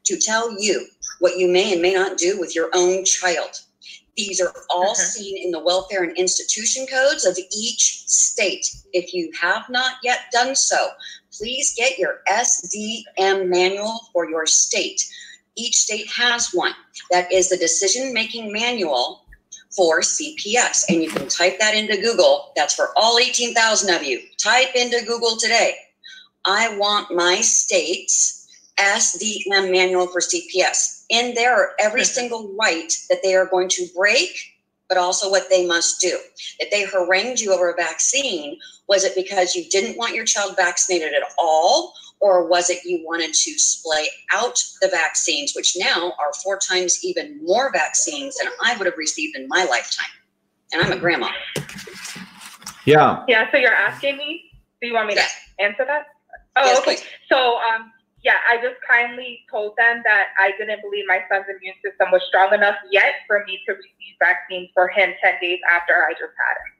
to 0.05 0.18
tell 0.18 0.60
you 0.60 0.88
what 1.20 1.38
you 1.38 1.47
may 1.47 1.74
and 1.74 1.82
may 1.82 1.93
not 1.93 2.18
do 2.18 2.39
with 2.39 2.55
your 2.55 2.70
own 2.74 3.05
child. 3.05 3.62
These 4.16 4.41
are 4.41 4.53
all 4.70 4.95
Mhm. 4.95 5.12
seen 5.12 5.38
in 5.38 5.51
the 5.51 5.60
welfare 5.60 6.03
and 6.03 6.18
institution 6.18 6.88
codes 6.88 7.26
of 7.26 7.38
each 7.51 8.03
state. 8.07 8.66
If 8.93 9.14
you 9.14 9.32
have 9.39 9.70
not 9.70 9.97
yet 10.03 10.32
done 10.32 10.55
so, 10.55 10.91
please 11.32 11.74
get 11.76 11.99
your 11.99 12.22
SDM 12.28 13.49
manual 13.49 14.10
for 14.12 14.30
your 14.30 14.45
state. 14.45 15.01
Each 15.55 15.78
state 15.78 16.07
has 16.12 16.53
one. 16.53 16.76
That 17.12 17.32
is 17.32 17.49
the 17.49 17.57
decision 17.57 18.14
making 18.14 18.51
manual 18.51 19.26
for 19.76 20.01
CPS. 20.01 20.86
And 20.89 21.03
you 21.03 21.09
can 21.09 21.28
type 21.28 21.59
that 21.59 21.76
into 21.76 22.01
Google. 22.01 22.51
That's 22.55 22.74
for 22.74 22.89
all 22.95 23.20
18,000 23.20 23.93
of 23.95 24.03
you. 24.03 24.22
Type 24.38 24.70
into 24.76 25.03
Google 25.05 25.38
today. 25.38 25.76
I 26.45 26.76
want 26.78 27.15
my 27.15 27.41
state's 27.41 28.47
SDM 28.80 29.72
manual 29.72 30.07
for 30.07 30.22
CPS. 30.22 31.03
In 31.09 31.36
there 31.36 31.53
are 31.53 31.72
every 31.80 32.05
single 32.05 32.55
right 32.59 32.93
that 33.09 33.20
they 33.24 33.36
are 33.36 33.45
going 33.45 33.67
to 33.70 33.88
break, 33.95 34.32
but 34.88 34.97
also 34.97 35.30
what 35.30 35.49
they 35.49 35.65
must 35.65 35.99
do. 35.99 36.17
If 36.59 36.72
they 36.72 36.86
harangued 36.86 37.39
you 37.39 37.53
over 37.53 37.70
a 37.70 37.76
vaccine, 37.76 38.57
was 38.88 39.03
it 39.03 39.13
because 39.15 39.53
you 39.53 39.65
didn't 39.70 39.97
want 39.97 40.15
your 40.15 40.26
child 40.26 40.55
vaccinated 40.55 41.13
at 41.13 41.30
all? 41.38 41.93
Or 42.22 42.47
was 42.47 42.70
it 42.70 42.84
you 42.84 43.05
wanted 43.05 43.34
to 43.34 43.51
splay 43.59 44.07
out 44.34 44.61
the 44.82 44.89
vaccines, 44.89 45.53
which 45.55 45.78
now 45.80 46.11
are 46.20 46.34
four 46.43 46.57
times 46.59 46.99
even 47.03 47.39
more 47.43 47.72
vaccines 47.72 48.36
than 48.38 48.51
I 48.63 48.76
would 48.76 48.86
have 48.86 48.97
received 48.97 49.38
in 49.38 49.47
my 49.47 49.63
lifetime? 49.63 50.11
And 50.74 50.82
I'm 50.82 50.91
a 50.91 50.97
grandma. 50.97 51.30
Yeah. 52.86 53.24
Yeah, 53.28 53.49
so 53.51 53.57
you're 53.57 53.74
asking 53.74 54.17
me? 54.17 54.51
Do 54.82 54.88
you 54.88 54.93
want 54.93 55.07
me 55.07 55.15
Yes. 55.15 55.34
to 55.57 55.63
answer 55.63 55.86
that? 55.86 56.07
Oh, 56.55 56.65
Yes, 56.65 56.80
okay. 56.80 56.95
please. 56.95 57.03
So, 57.30 57.57
um, 57.59 57.91
yeah, 58.22 58.36
I 58.49 58.57
just 58.57 58.76
kindly 58.88 59.45
told 59.49 59.76
them 59.78 60.01
that 60.05 60.28
I 60.38 60.51
didn't 60.57 60.82
believe 60.82 61.05
my 61.07 61.24
son's 61.32 61.45
immune 61.49 61.76
system 61.84 62.11
was 62.11 62.22
strong 62.28 62.53
enough 62.53 62.76
yet 62.91 63.13
for 63.28 63.43
me 63.45 63.61
to 63.65 63.74
receive 63.74 64.15
vaccines 64.20 64.70
for 64.74 64.89
him 64.89 65.13
10 65.24 65.34
days 65.41 65.59
after 65.72 65.93
I 66.05 66.11
just 66.11 66.34
had 66.36 66.57
him. 66.57 66.74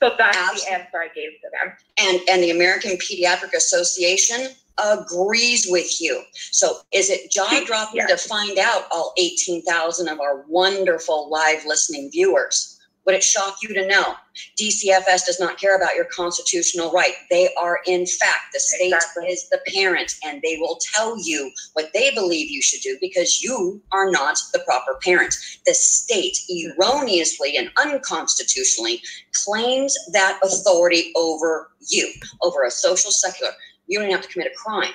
So 0.00 0.14
that's 0.16 0.36
Absolutely. 0.36 0.64
the 0.66 0.72
answer 0.72 0.98
I 0.98 1.08
gave 1.08 1.30
to 1.40 1.48
them. 1.58 1.76
And, 1.98 2.20
and 2.28 2.42
the 2.42 2.50
American 2.50 2.92
Pediatric 2.98 3.54
Association 3.54 4.50
agrees 4.82 5.66
with 5.68 6.00
you. 6.00 6.22
So 6.34 6.78
is 6.92 7.10
it 7.10 7.30
jaw 7.30 7.62
dropping 7.64 7.98
Yeah. 8.00 8.06
to 8.06 8.16
find 8.16 8.58
out 8.58 8.86
all 8.90 9.12
18,000 9.16 10.08
of 10.08 10.20
our 10.20 10.44
wonderful 10.48 11.28
live 11.30 11.64
listening 11.64 12.10
viewers? 12.10 12.72
Would 13.06 13.14
it 13.14 13.22
shock 13.22 13.58
you 13.62 13.72
to 13.72 13.86
know 13.86 14.16
DCFS 14.58 15.26
does 15.26 15.38
not 15.38 15.60
care 15.60 15.76
about 15.76 15.94
your 15.94 16.06
constitutional 16.06 16.90
right? 16.90 17.14
They 17.30 17.54
are, 17.54 17.78
in 17.86 18.04
fact, 18.04 18.52
the 18.52 18.58
state 18.58 18.92
Exactly. 18.92 19.28
is 19.28 19.48
the 19.48 19.60
parent 19.72 20.16
and 20.24 20.42
they 20.42 20.56
will 20.60 20.76
tell 20.92 21.16
you 21.22 21.52
what 21.74 21.92
they 21.94 22.10
believe 22.10 22.50
you 22.50 22.60
should 22.60 22.80
do 22.80 22.98
because 23.00 23.42
you 23.44 23.80
are 23.92 24.10
not 24.10 24.36
the 24.52 24.58
proper 24.60 24.98
parent. 25.04 25.36
The 25.66 25.74
state 25.74 26.36
erroneously 26.50 27.56
and 27.56 27.70
unconstitutionally 27.76 29.00
claims 29.32 29.96
that 30.12 30.40
authority 30.42 31.12
over 31.14 31.70
you, 31.88 32.12
over 32.42 32.64
a 32.64 32.70
social 32.72 33.12
secular. 33.12 33.52
You 33.86 34.00
don't 34.00 34.10
have 34.10 34.22
to 34.22 34.28
commit 34.28 34.52
a 34.52 34.54
crime. 34.56 34.92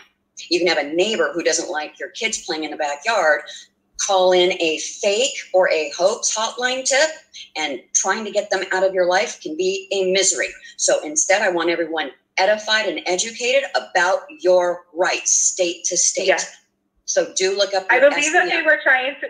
You 0.50 0.60
can 0.60 0.68
have 0.68 0.78
a 0.78 0.94
neighbor 0.94 1.32
who 1.34 1.44
doesn't 1.44 1.70
like 1.70 2.00
your 2.00 2.10
kids 2.10 2.46
playing 2.46 2.64
in 2.64 2.72
the 2.72 2.78
backyard 2.78 3.42
call 4.06 4.32
in 4.32 4.54
a 4.60 4.80
fake 4.80 5.38
or 5.54 5.70
a 5.70 5.92
hoax 5.96 6.36
hotline 6.36 6.84
tip, 6.84 7.10
and 7.56 7.80
trying 7.94 8.26
to 8.26 8.32
get 8.32 8.50
them 8.50 8.64
out 8.72 8.84
of 8.84 8.94
your 8.94 9.06
life 9.06 9.40
can 9.42 9.56
be 9.56 9.88
a 9.92 10.12
misery. 10.12 10.50
So 10.78 11.04
instead, 11.04 11.42
I 11.42 11.50
want 11.50 11.70
everyone 11.70 12.12
edified 12.38 12.88
and 12.88 13.02
educated 13.06 13.70
about 13.76 14.22
your 14.40 14.86
rights, 14.94 15.32
state 15.32 15.84
to 15.86 15.98
state. 15.98 16.28
Yes. 16.28 16.58
So 17.06 17.32
do 17.36 17.56
look 17.56 17.74
up. 17.74 17.86
I 17.90 18.00
believe 18.00 18.34
that 18.34 18.50
they 18.50 18.64
were 18.64 18.80
trying 18.84 19.16
to, 19.22 19.28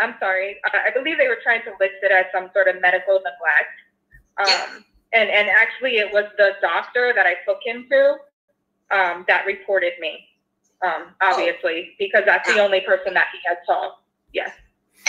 I'm 0.00 0.14
sorry, 0.18 0.60
uh, 0.64 0.78
I 0.86 0.90
believe 0.96 1.18
they 1.18 1.28
were 1.28 1.40
trying 1.42 1.62
to 1.64 1.70
list 1.80 1.96
it 2.02 2.10
as 2.10 2.26
some 2.32 2.50
sort 2.54 2.68
of 2.68 2.80
medical 2.80 3.16
neglect. 3.16 3.76
Um, 4.38 4.46
Yeah. 4.46 4.78
and, 5.12 5.30
and 5.30 5.48
actually, 5.50 5.98
it 5.98 6.10
was 6.12 6.24
the 6.38 6.52
doctor 6.62 7.12
that 7.14 7.26
I 7.26 7.34
took 7.46 7.58
him 7.64 7.86
to 7.90 8.16
um, 8.90 9.24
that 9.28 9.46
reported 9.46 9.92
me, 10.00 10.28
um, 10.82 11.14
obviously, 11.20 11.94
because 11.98 12.24
that's 12.24 12.48
the 12.52 12.60
Ah. 12.60 12.64
only 12.64 12.80
person 12.80 13.14
that 13.14 13.28
he 13.32 13.38
had 13.46 13.58
saw. 13.66 13.96
Yes. 14.32 14.50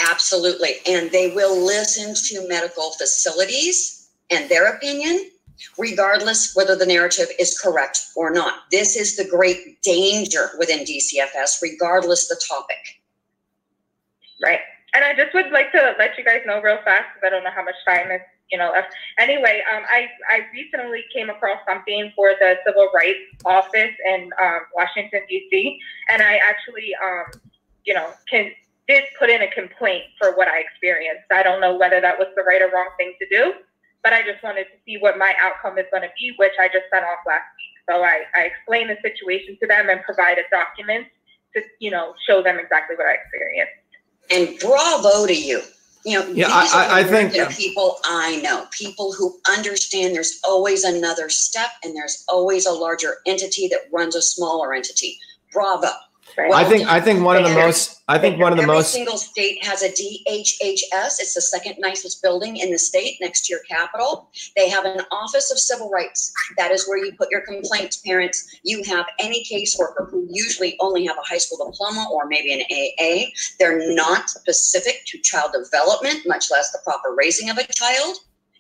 Absolutely. 0.10 0.76
And 0.86 1.12
they 1.12 1.32
will 1.32 1.56
listen 1.56 2.14
to 2.14 2.48
medical 2.48 2.92
facilities 2.92 4.10
and 4.30 4.48
their 4.50 4.68
opinion, 4.68 5.32
regardless 5.78 6.56
whether 6.56 6.76
the 6.76 6.86
narrative 6.86 7.30
is 7.40 7.60
correct 7.60 8.06
or 8.16 8.30
not. 8.30 8.70
This 8.72 8.96
is 8.96 9.16
the 9.16 9.26
great 9.26 9.82
danger 9.82 10.52
within 10.60 10.84
DCFS, 10.86 11.62
regardless 11.62 12.28
the 12.28 12.40
topic. 12.48 13.02
Right. 14.42 14.62
And 14.94 15.04
I 15.04 15.14
just 15.16 15.34
would 15.34 15.52
like 15.52 15.72
to 15.72 15.96
let 15.98 16.18
you 16.18 16.24
guys 16.24 16.42
know 16.46 16.62
real 16.62 16.78
fast 16.84 17.06
because 17.14 17.28
I 17.28 17.30
don't 17.30 17.44
know 17.44 17.52
how 17.52 17.64
much 17.64 17.76
time 17.86 18.12
is, 18.12 18.22
you 18.52 18.58
know. 18.58 18.74
Anyway, 19.20 19.62
um, 19.74 19.84
I, 19.90 20.08
I 20.30 20.46
recently 20.54 21.04
came 21.14 21.30
across 21.30 21.60
something 21.68 22.12
for 22.16 22.32
the 22.40 22.56
Civil 22.66 22.90
Rights 22.94 23.20
Office 23.46 23.94
in 24.06 24.30
um, 24.42 24.60
Washington, 24.76 25.22
D.C., 25.28 25.80
and 26.10 26.22
I 26.22 26.38
actually, 26.38 26.92
um, 27.04 27.42
you 27.86 27.94
know, 27.94 28.12
can 28.30 28.52
did 28.88 29.04
put 29.20 29.30
in 29.30 29.42
a 29.42 29.52
complaint 29.52 30.04
for 30.18 30.36
what 30.36 30.48
I 30.48 30.60
experienced. 30.60 31.26
I 31.32 31.44
don't 31.44 31.60
know 31.60 31.76
whether 31.76 32.00
that 32.00 32.18
was 32.18 32.28
the 32.36 32.44
right 32.44 32.62
or 32.62 32.72
wrong 32.72 32.90
thing 32.98 33.14
to 33.20 33.28
do, 33.30 33.54
but 34.02 34.14
I 34.14 34.22
just 34.22 34.42
wanted 34.44 34.64
to 34.66 34.78
see 34.86 34.98
what 34.98 35.18
my 35.18 35.34
outcome 35.42 35.78
is 35.78 35.86
going 35.92 36.04
to 36.04 36.10
be, 36.18 36.34
which 36.38 36.54
I 36.60 36.68
just 36.68 36.86
sent 36.92 37.04
off 37.04 37.20
last 37.28 37.44
week. 37.58 37.76
So 37.90 38.04
I, 38.04 38.24
I 38.36 38.44
explained 38.44 38.90
the 38.90 38.98
situation 39.02 39.58
to 39.62 39.68
them 39.68 39.90
and 39.90 40.02
provided 40.04 40.46
documents 40.52 41.10
to, 41.56 41.62
you 41.80 41.92
know, 41.92 42.14
show 42.26 42.42
them 42.42 42.60
exactly 42.60 42.96
what 42.96 43.08
I 43.08 43.16
experienced. 43.16 43.74
And 44.30 44.58
bravo 44.60 45.26
to 45.28 45.36
you. 45.36 45.62
You 46.08 46.20
know, 46.20 46.28
Yeah, 46.32 46.48
I- 46.50 46.68
I- 46.86 47.00
I 47.00 47.04
think- 47.04 47.34
American 47.34 47.54
people 47.54 48.00
I 48.06 48.38
know, 48.38 48.66
people 48.72 49.12
who 49.12 49.42
understand 49.50 50.16
there's 50.16 50.40
always 50.46 50.86
another 50.86 51.28
step 51.28 51.72
and 51.84 51.94
there's 51.94 52.24
always 52.30 52.66
a 52.66 52.72
larger 52.72 53.18
entity 53.26 53.68
that 53.68 53.82
runs 53.92 54.16
a 54.16 54.22
smaller 54.22 54.74
entity. 54.74 55.20
Bravo. 55.52 55.92
Right. 56.38 56.54
I 56.54 56.64
think 56.66 56.88
I 56.88 57.02
think 57.02 57.24
one 57.24 57.36
of 57.36 57.44
the 57.44 57.56
most 57.56 58.04
I 58.08 58.20
think 58.20 58.40
one 58.40 58.52
of 58.52 58.58
the 58.58 58.64
Every 58.64 58.76
most 58.76 58.94
single 58.94 59.18
state 59.18 59.64
has 59.66 59.82
a 59.82 59.90
DHHS. 59.90 61.20
It's 61.20 61.34
the 61.34 61.42
second 61.42 61.78
nicest 61.80 62.22
building 62.22 62.58
in 62.58 62.72
the 62.72 62.78
state 62.78 63.18
next 63.20 63.48
to 63.48 63.54
your 63.54 63.62
capital. 63.64 64.30
They 64.56 64.70
have 64.70 64.86
an 64.86 65.02
Office 65.12 65.52
of 65.52 65.58
Civil 65.58 65.90
Rights. 65.90 66.32
That 66.56 66.72
is 66.72 66.88
where 66.88 67.04
you 67.04 67.12
put 67.18 67.32
your 67.32 67.42
complaints, 67.42 67.98
parents. 67.98 68.56
You 68.64 68.84
have 68.84 69.08
any 69.20 69.44
caseworker 69.52 70.12
who 70.12 70.28
usually 70.30 70.78
only 70.80 71.06
have 71.08 71.18
a 71.18 71.28
high 71.28 71.40
school 71.40 71.72
diploma 71.72 72.08
or 72.12 72.28
maybe 72.28 72.54
an 72.54 72.62
AA. 72.72 73.32
They're 73.60 73.94
not 73.96 74.30
specific 74.30 75.02
to 75.08 75.18
child 75.20 75.54
development, 75.54 76.22
much 76.28 76.52
less 76.52 76.72
the 76.72 76.80
proper 76.84 77.16
raising 77.18 77.50
of 77.50 77.58
a 77.58 77.66
child. 77.74 78.18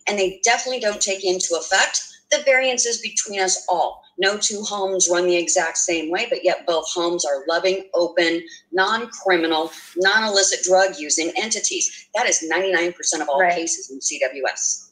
And 0.07 0.17
they 0.17 0.41
definitely 0.43 0.79
don't 0.79 1.01
take 1.01 1.23
into 1.23 1.55
effect 1.55 2.01
the 2.31 2.41
variances 2.43 2.99
between 3.01 3.39
us 3.39 3.65
all. 3.69 4.03
No 4.17 4.37
two 4.37 4.61
homes 4.63 5.07
run 5.11 5.27
the 5.27 5.35
exact 5.35 5.77
same 5.77 6.09
way, 6.09 6.27
but 6.29 6.43
yet 6.43 6.65
both 6.65 6.85
homes 6.91 7.23
are 7.23 7.45
loving, 7.47 7.83
open, 7.93 8.41
non-criminal, 8.71 9.71
non-illicit 9.97 10.63
drug 10.63 10.97
using 10.97 11.31
entities. 11.37 12.07
That 12.15 12.27
is 12.27 12.43
99% 12.51 13.21
of 13.21 13.29
all 13.29 13.41
Right. 13.41 13.53
cases 13.53 13.91
in 13.91 13.99
CWS. 14.01 14.85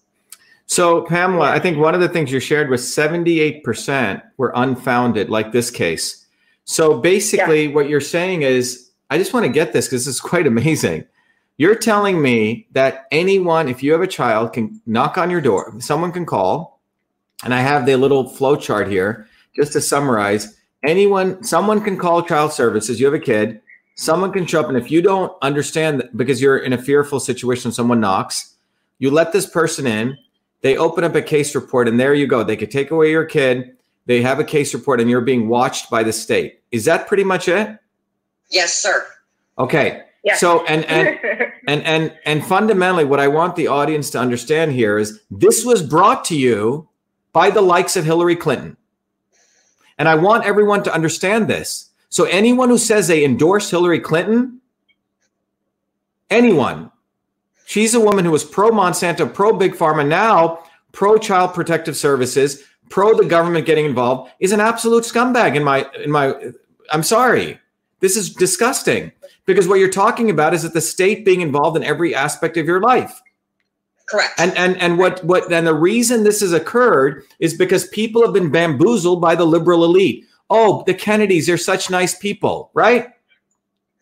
So, 0.67 1.01
Pamela, 1.01 1.49
I 1.49 1.59
think 1.59 1.77
one 1.77 1.93
of 1.93 2.01
the 2.01 2.09
things 2.09 2.31
you 2.31 2.39
shared 2.39 2.69
was 2.69 2.83
78% 2.83 4.23
were 4.37 4.51
unfounded, 4.55 5.29
like 5.29 5.51
this 5.51 5.69
case. 5.69 6.25
So, 6.65 6.97
basically, 6.97 7.67
what 7.67 7.87
you're 7.87 8.01
saying 8.01 8.41
is, 8.41 8.89
I 9.11 9.19
just 9.19 9.33
want 9.33 9.45
to 9.45 9.51
get 9.51 9.73
this 9.73 9.85
because 9.85 10.05
this 10.05 10.15
is 10.15 10.21
quite 10.21 10.47
amazing. 10.47 11.05
You're 11.57 11.75
telling 11.75 12.21
me 12.21 12.67
that 12.71 13.05
anyone, 13.11 13.69
if 13.69 13.81
you 13.83 13.91
have 13.91 14.01
a 14.01 14.07
child, 14.07 14.53
can 14.53 14.81
knock 14.85 15.17
on 15.17 15.29
your 15.29 15.41
door, 15.41 15.73
someone 15.79 16.11
can 16.11 16.25
call, 16.25 16.74
and 17.43 17.53
I 17.53 17.61
have 17.61 17.85
the 17.85 17.95
little 17.95 18.27
flow 18.27 18.55
chart 18.55 18.87
here 18.87 19.27
just 19.55 19.73
to 19.73 19.81
summarize. 19.81 20.57
Anyone, 20.85 21.43
someone 21.43 21.81
can 21.81 21.97
call 21.97 22.23
child 22.23 22.53
services, 22.53 22.99
you 22.99 23.05
have 23.05 23.15
a 23.15 23.19
kid, 23.19 23.61
someone 23.95 24.31
can 24.31 24.45
show 24.45 24.59
up, 24.61 24.67
and 24.67 24.77
if 24.77 24.91
you 24.91 25.01
don't 25.01 25.33
understand 25.41 25.99
that 25.99 26.15
because 26.15 26.41
you're 26.41 26.57
in 26.57 26.73
a 26.73 26.77
fearful 26.77 27.19
situation, 27.19 27.71
someone 27.71 27.99
knocks, 27.99 28.55
you 28.99 29.09
let 29.11 29.33
this 29.33 29.49
person 29.49 29.87
in, 29.87 30.17
they 30.61 30.77
open 30.77 31.03
up 31.03 31.15
a 31.15 31.21
case 31.21 31.53
report 31.53 31.87
and 31.87 31.99
there 31.99 32.13
you 32.13 32.27
go. 32.27 32.43
They 32.43 32.55
could 32.55 32.71
take 32.71 32.91
away 32.91 33.11
your 33.11 33.25
kid. 33.25 33.75
They 34.07 34.21
have 34.21 34.39
a 34.39 34.43
case 34.43 34.73
report 34.73 35.01
and 35.01 35.09
you're 35.09 35.21
being 35.21 35.47
watched 35.47 35.89
by 35.89 36.03
the 36.03 36.13
state. 36.13 36.61
Is 36.71 36.85
that 36.85 37.07
pretty 37.07 37.23
much 37.23 37.47
it? 37.47 37.77
Yes, 38.49 38.73
sir. 38.73 39.05
okay. 39.57 40.03
Yes. 40.23 40.39
so 40.39 40.65
and 40.65 40.83
and 40.89 41.19
and 41.67 41.83
and 41.83 42.17
and 42.25 42.43
fundamentally 42.43 43.05
what 43.05 43.19
i 43.19 43.27
want 43.27 43.55
the 43.55 43.67
audience 43.67 44.09
to 44.09 44.19
understand 44.19 44.71
here 44.71 44.97
is 44.97 45.21
this 45.29 45.63
was 45.63 45.83
brought 45.83 46.25
to 46.25 46.35
you 46.35 46.89
by 47.35 47.51
the 47.51 47.61
likes 47.61 47.95
of 47.95 48.05
hillary 48.05 48.35
clinton 48.35 48.75
and 49.99 50.07
i 50.07 50.15
want 50.15 50.45
everyone 50.45 50.81
to 50.81 50.93
understand 50.93 51.47
this 51.47 51.91
so 52.09 52.23
anyone 52.25 52.69
who 52.69 52.77
says 52.79 53.07
they 53.07 53.23
endorse 53.23 53.69
hillary 53.69 53.99
clinton 53.99 54.59
anyone 56.31 56.89
She's 57.65 57.95
a 57.95 57.99
woman 57.99 58.23
who 58.23 58.31
was 58.31 58.43
pro 58.43 58.69
Monsanto, 58.69 59.31
pro 59.31 59.51
Big 59.51 59.73
Pharma, 59.73 60.07
now 60.07 60.63
pro 60.91 61.17
Child 61.17 61.53
Protective 61.53 61.97
Services, 61.97 62.63
pro 62.89 63.17
the 63.17 63.25
government 63.25 63.65
getting 63.65 63.85
involved, 63.85 64.31
is 64.39 64.51
an 64.51 64.61
absolute 64.61 65.03
scumbag 65.03 65.55
in 65.55 65.63
my 65.63 65.85
in 66.03 66.11
my 66.11 66.35
I'm 66.91 67.03
sorry. 67.03 67.59
This 67.99 68.15
is 68.15 68.29
disgusting 68.29 69.11
because 69.45 69.67
what 69.67 69.79
you're 69.79 69.89
talking 69.89 70.29
about 70.29 70.53
is 70.53 70.61
that 70.61 70.73
the 70.73 70.81
state 70.81 71.25
being 71.25 71.41
involved 71.41 71.75
in 71.75 71.83
every 71.83 72.13
aspect 72.13 72.55
of 72.55 72.67
your 72.67 72.79
life. 72.79 73.19
Correct. 74.09 74.33
And 74.37 74.55
and 74.55 74.79
and 74.81 74.97
what 74.97 75.23
what 75.23 75.51
and 75.51 75.65
the 75.65 75.73
reason 75.73 76.23
this 76.23 76.41
has 76.41 76.53
occurred 76.53 77.23
is 77.39 77.53
because 77.53 77.87
people 77.87 78.21
have 78.23 78.33
been 78.33 78.51
bamboozled 78.51 79.21
by 79.21 79.35
the 79.35 79.45
liberal 79.45 79.83
elite. 79.83 80.25
Oh, 80.49 80.83
the 80.85 80.93
Kennedys, 80.93 81.47
they're 81.47 81.57
such 81.57 81.89
nice 81.89 82.15
people, 82.15 82.69
right? 82.73 83.09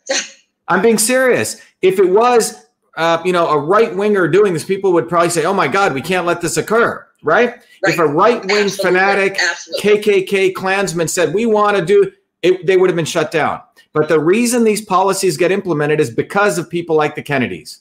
I'm 0.68 0.82
being 0.82 0.98
serious. 0.98 1.62
If 1.82 2.00
it 2.00 2.10
was 2.10 2.64
uh, 2.96 3.22
you 3.26 3.32
know, 3.32 3.48
a 3.48 3.58
right 3.58 3.96
winger 3.96 4.28
doing 4.28 4.54
this, 4.54 4.64
people 4.64 4.94
would 4.94 5.10
probably 5.10 5.30
say, 5.30 5.46
"Oh 5.46 5.54
my 5.54 5.68
God, 5.68 5.94
we 5.94 6.02
can't 6.02 6.26
let 6.26 6.42
this 6.42 6.58
occur." 6.58 7.06
Right? 7.24 7.62
If 7.84 8.00
a 8.00 8.06
right 8.06 8.46
wing 8.46 8.66
Absolutely. 8.66 9.00
fanatic 9.00 9.38
Absolutely. 9.40 10.04
KKK 10.04 10.54
Klansman 10.54 11.08
said, 11.08 11.34
"We 11.34 11.46
want 11.46 11.78
to 11.78 11.86
do," 11.86 12.12
it, 12.42 12.66
they 12.68 12.78
would 12.78 12.90
have 12.90 12.96
been 12.96 13.06
shut 13.06 13.32
down. 13.32 13.62
But 13.94 14.10
the 14.10 14.20
reason 14.20 14.64
these 14.64 14.82
policies 14.82 15.38
get 15.38 15.52
implemented 15.52 16.00
is 16.00 16.10
because 16.10 16.58
of 16.58 16.70
people 16.70 16.96
like 16.96 17.16
the 17.16 17.22
Kennedys, 17.22 17.80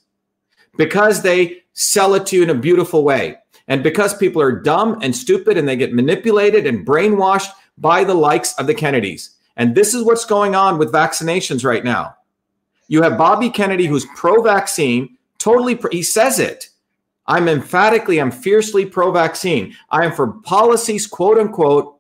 because 0.77 1.23
they 1.23 1.63
sell 1.73 2.15
it 2.15 2.27
to 2.27 2.37
you 2.37 2.43
in 2.43 2.51
a 2.51 2.55
beautiful 2.55 3.05
way, 3.05 3.37
and 3.69 3.83
because 3.83 4.17
people 4.17 4.43
are 4.43 4.61
dumb 4.61 4.99
and 5.03 5.15
stupid 5.15 5.57
and 5.57 5.69
they 5.69 5.77
get 5.77 5.95
manipulated 5.95 6.67
and 6.67 6.87
brainwashed 6.87 7.51
by 7.79 8.05
the 8.05 8.15
likes 8.15 8.55
of 8.59 8.67
the 8.67 8.75
Kennedys. 8.75 9.37
And 9.57 9.75
this 9.75 9.95
is 9.95 10.03
what's 10.03 10.25
going 10.25 10.55
on 10.55 10.79
with 10.79 10.93
vaccinations 10.93 11.65
right 11.65 11.85
now. 11.85 12.17
You 12.89 13.03
have 13.03 13.19
Bobby 13.19 13.51
Kennedy, 13.51 13.87
who's 13.87 14.07
pro 14.17 14.43
vaccine, 14.43 15.17
totally, 15.39 15.77
pro- 15.77 15.91
he 15.91 16.03
says 16.03 16.39
it. 16.39 16.69
I'm 17.27 17.49
emphatically, 17.49 18.21
I'm 18.21 18.31
fiercely 18.31 18.85
pro 18.85 19.13
vaccine. 19.13 19.75
I 19.91 20.05
am 20.05 20.13
for 20.13 20.33
policies, 20.43 21.07
quote 21.07 21.39
unquote, 21.39 21.99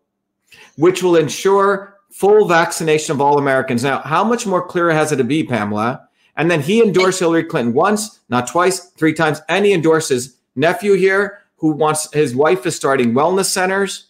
which 0.76 1.02
will 1.02 1.16
ensure 1.16 1.98
full 2.10 2.46
vaccination 2.46 3.12
of 3.12 3.20
all 3.20 3.38
Americans. 3.38 3.84
Now, 3.84 4.00
how 4.00 4.24
much 4.24 4.46
more 4.46 4.66
clear 4.66 4.90
has 4.90 5.12
it 5.12 5.16
to 5.16 5.24
be, 5.24 5.44
Pamela? 5.44 6.08
And 6.36 6.50
then 6.50 6.62
he 6.62 6.82
endorsed 6.82 7.20
Hillary 7.20 7.44
Clinton 7.44 7.74
once, 7.74 8.20
not 8.28 8.46
twice, 8.46 8.90
three 8.90 9.12
times, 9.12 9.40
and 9.48 9.64
he 9.64 9.72
endorses 9.72 10.36
nephew 10.56 10.94
here 10.94 11.40
who 11.56 11.72
wants 11.72 12.12
his 12.12 12.34
wife 12.34 12.66
is 12.66 12.74
starting 12.74 13.12
wellness 13.12 13.46
centers 13.46 14.08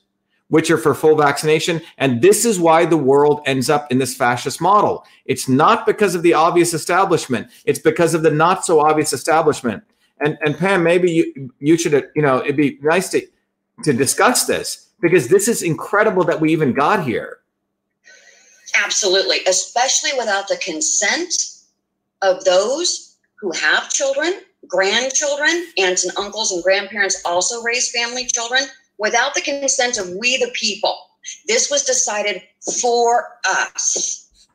which 0.52 0.70
are 0.70 0.76
for 0.76 0.94
full 0.94 1.16
vaccination. 1.16 1.80
And 1.96 2.20
this 2.20 2.44
is 2.44 2.60
why 2.60 2.84
the 2.84 2.96
world 2.98 3.40
ends 3.46 3.70
up 3.70 3.90
in 3.90 3.96
this 3.96 4.14
fascist 4.14 4.60
model. 4.60 5.06
It's 5.24 5.48
not 5.48 5.86
because 5.86 6.14
of 6.14 6.22
the 6.22 6.34
obvious 6.34 6.74
establishment, 6.74 7.48
it's 7.64 7.78
because 7.78 8.12
of 8.12 8.22
the 8.22 8.30
not 8.30 8.62
so 8.66 8.78
obvious 8.78 9.14
establishment. 9.14 9.82
And, 10.20 10.36
and 10.42 10.54
Pam, 10.54 10.82
maybe 10.82 11.10
you, 11.10 11.50
you 11.58 11.78
should, 11.78 11.94
you 12.14 12.20
know, 12.20 12.42
it'd 12.42 12.54
be 12.54 12.78
nice 12.82 13.08
to, 13.12 13.26
to 13.84 13.94
discuss 13.94 14.44
this 14.44 14.90
because 15.00 15.28
this 15.28 15.48
is 15.48 15.62
incredible 15.62 16.22
that 16.24 16.38
we 16.38 16.52
even 16.52 16.74
got 16.74 17.02
here. 17.02 17.38
Absolutely. 18.84 19.38
Especially 19.46 20.10
without 20.18 20.48
the 20.48 20.58
consent 20.58 21.32
of 22.22 22.44
those 22.44 23.18
who 23.38 23.52
have 23.52 23.90
children, 23.90 24.40
grandchildren, 24.66 25.66
aunts 25.78 26.04
and 26.04 26.16
uncles 26.16 26.52
and 26.52 26.62
grandparents 26.62 27.20
also 27.24 27.62
raise 27.62 27.90
family 27.90 28.24
children. 28.24 28.62
Without 28.98 29.34
the 29.34 29.40
consent 29.40 29.98
of 29.98 30.08
we 30.20 30.36
the 30.38 30.52
people, 30.54 30.96
this 31.46 31.70
was 31.70 31.82
decided 31.82 32.42
for 32.80 33.38
us. 33.44 34.48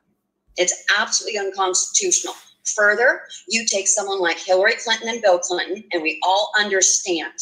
It's 0.55 0.85
absolutely 0.97 1.39
unconstitutional. 1.39 2.33
Further, 2.75 3.21
you 3.47 3.65
take 3.65 3.87
someone 3.87 4.19
like 4.19 4.37
Hillary 4.37 4.75
Clinton 4.83 5.09
and 5.09 5.21
Bill 5.21 5.39
Clinton, 5.39 5.83
and 5.91 6.01
we 6.01 6.19
all 6.23 6.51
understand 6.59 7.33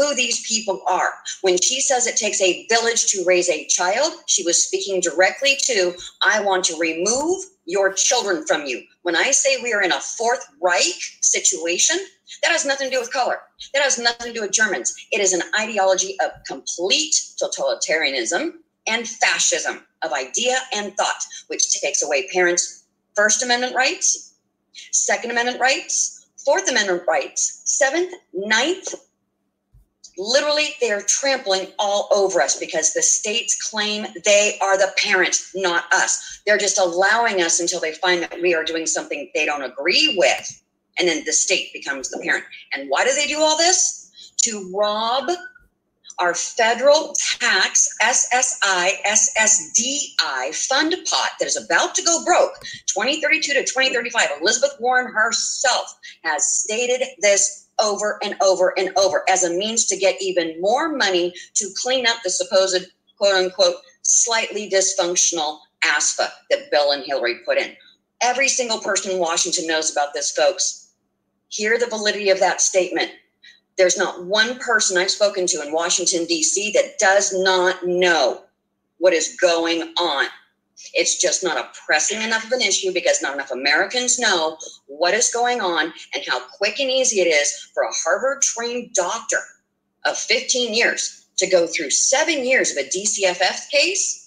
who 0.00 0.14
these 0.14 0.46
people 0.46 0.82
are. 0.88 1.12
When 1.42 1.60
she 1.60 1.80
says 1.80 2.06
it 2.06 2.16
takes 2.16 2.40
a 2.40 2.66
village 2.68 3.06
to 3.08 3.24
raise 3.26 3.50
a 3.50 3.66
child, 3.66 4.14
she 4.26 4.42
was 4.44 4.62
speaking 4.62 5.00
directly 5.00 5.58
to, 5.64 5.94
I 6.22 6.40
want 6.42 6.64
to 6.64 6.78
remove 6.78 7.44
your 7.66 7.92
children 7.92 8.46
from 8.46 8.64
you. 8.64 8.82
When 9.02 9.14
I 9.14 9.30
say 9.30 9.60
we 9.62 9.74
are 9.74 9.82
in 9.82 9.92
a 9.92 10.00
Fourth 10.00 10.46
Reich 10.60 11.18
situation, 11.20 11.98
that 12.42 12.50
has 12.50 12.64
nothing 12.64 12.88
to 12.88 12.94
do 12.94 13.00
with 13.00 13.12
color. 13.12 13.40
That 13.74 13.82
has 13.82 13.98
nothing 13.98 14.28
to 14.28 14.32
do 14.32 14.40
with 14.40 14.52
Germans. 14.52 14.94
It 15.12 15.20
is 15.20 15.34
an 15.34 15.42
ideology 15.58 16.16
of 16.24 16.30
complete 16.46 17.14
totalitarianism 17.42 18.52
and 18.86 19.06
fascism 19.06 19.84
of 20.02 20.12
idea 20.12 20.56
and 20.72 20.96
thought, 20.96 21.22
which 21.48 21.78
takes 21.78 22.02
away 22.02 22.26
parents' 22.28 22.84
First 23.14 23.42
Amendment 23.42 23.74
rights, 23.74 24.34
Second 24.92 25.30
Amendment 25.30 25.60
rights, 25.60 26.28
Fourth 26.44 26.70
Amendment 26.70 27.02
rights, 27.06 27.60
Seventh, 27.66 28.14
Ninth. 28.32 28.94
Literally, 30.20 30.74
they 30.82 30.90
are 30.90 31.00
trampling 31.00 31.68
all 31.78 32.06
over 32.12 32.42
us 32.42 32.58
because 32.58 32.92
the 32.92 33.00
states 33.00 33.70
claim 33.70 34.06
they 34.26 34.58
are 34.60 34.76
the 34.76 34.92
parent, 34.98 35.40
not 35.54 35.84
us. 35.94 36.42
They're 36.44 36.58
just 36.58 36.78
allowing 36.78 37.40
us 37.40 37.58
until 37.58 37.80
they 37.80 37.94
find 37.94 38.22
that 38.22 38.42
we 38.42 38.54
are 38.54 38.62
doing 38.62 38.84
something 38.84 39.30
they 39.34 39.46
don't 39.46 39.62
agree 39.62 40.14
with. 40.18 40.62
And 40.98 41.08
then 41.08 41.22
the 41.24 41.32
state 41.32 41.72
becomes 41.72 42.10
the 42.10 42.18
parent. 42.18 42.44
And 42.74 42.90
why 42.90 43.06
do 43.06 43.14
they 43.14 43.28
do 43.28 43.40
all 43.40 43.56
this? 43.56 44.34
To 44.42 44.70
rob 44.74 45.30
our 46.18 46.34
federal 46.34 47.14
tax 47.38 47.88
SSI 48.02 48.90
SSDI 49.06 50.54
fund 50.54 50.96
pot 51.10 51.30
that 51.38 51.46
is 51.46 51.56
about 51.56 51.94
to 51.94 52.02
go 52.02 52.22
broke 52.26 52.60
2032 52.88 53.54
to 53.54 53.60
2035. 53.60 54.28
Elizabeth 54.42 54.76
Warren 54.80 55.10
herself 55.10 55.98
has 56.24 56.46
stated 56.46 57.06
this 57.22 57.69
over 57.82 58.18
and 58.22 58.36
over 58.42 58.78
and 58.78 58.90
over 58.96 59.24
as 59.28 59.44
a 59.44 59.50
means 59.50 59.86
to 59.86 59.96
get 59.96 60.20
even 60.20 60.60
more 60.60 60.94
money 60.94 61.32
to 61.54 61.68
clean 61.76 62.06
up 62.06 62.18
the 62.22 62.30
supposed 62.30 62.86
quote 63.16 63.34
unquote 63.34 63.76
slightly 64.02 64.68
dysfunctional 64.70 65.58
ASFA 65.84 66.28
that 66.50 66.70
Bill 66.70 66.92
and 66.92 67.04
Hillary 67.04 67.36
put 67.44 67.58
in. 67.58 67.74
Every 68.22 68.48
single 68.48 68.78
person 68.80 69.12
in 69.12 69.18
Washington 69.18 69.66
knows 69.66 69.90
about 69.90 70.12
this, 70.14 70.30
folks. 70.30 70.92
Hear 71.48 71.78
the 71.78 71.86
validity 71.86 72.30
of 72.30 72.38
that 72.40 72.60
statement. 72.60 73.10
There's 73.78 73.96
not 73.96 74.24
one 74.24 74.58
person 74.58 74.98
I've 74.98 75.10
spoken 75.10 75.46
to 75.46 75.62
in 75.62 75.72
Washington, 75.72 76.26
D.C. 76.26 76.72
that 76.72 76.98
does 76.98 77.32
not 77.32 77.86
know 77.86 78.42
what 78.98 79.14
is 79.14 79.36
going 79.40 79.82
on. 79.98 80.26
It's 80.94 81.20
just 81.20 81.44
not 81.44 81.58
a 81.58 81.68
pressing 81.86 82.22
enough 82.22 82.46
of 82.46 82.52
an 82.52 82.60
issue 82.60 82.92
because 82.92 83.22
not 83.22 83.34
enough 83.34 83.50
Americans 83.50 84.18
know 84.18 84.56
what 84.86 85.14
is 85.14 85.30
going 85.30 85.60
on 85.60 85.92
and 86.14 86.24
how 86.28 86.40
quick 86.56 86.80
and 86.80 86.90
easy 86.90 87.20
it 87.20 87.28
is 87.28 87.52
for 87.74 87.82
a 87.82 87.92
Harvard 87.92 88.42
trained 88.42 88.92
doctor 88.94 89.40
of 90.04 90.16
15 90.16 90.74
years 90.74 91.26
to 91.36 91.48
go 91.48 91.66
through 91.66 91.90
seven 91.90 92.44
years 92.44 92.70
of 92.72 92.78
a 92.78 92.88
DCFS 92.88 93.70
case 93.70 94.20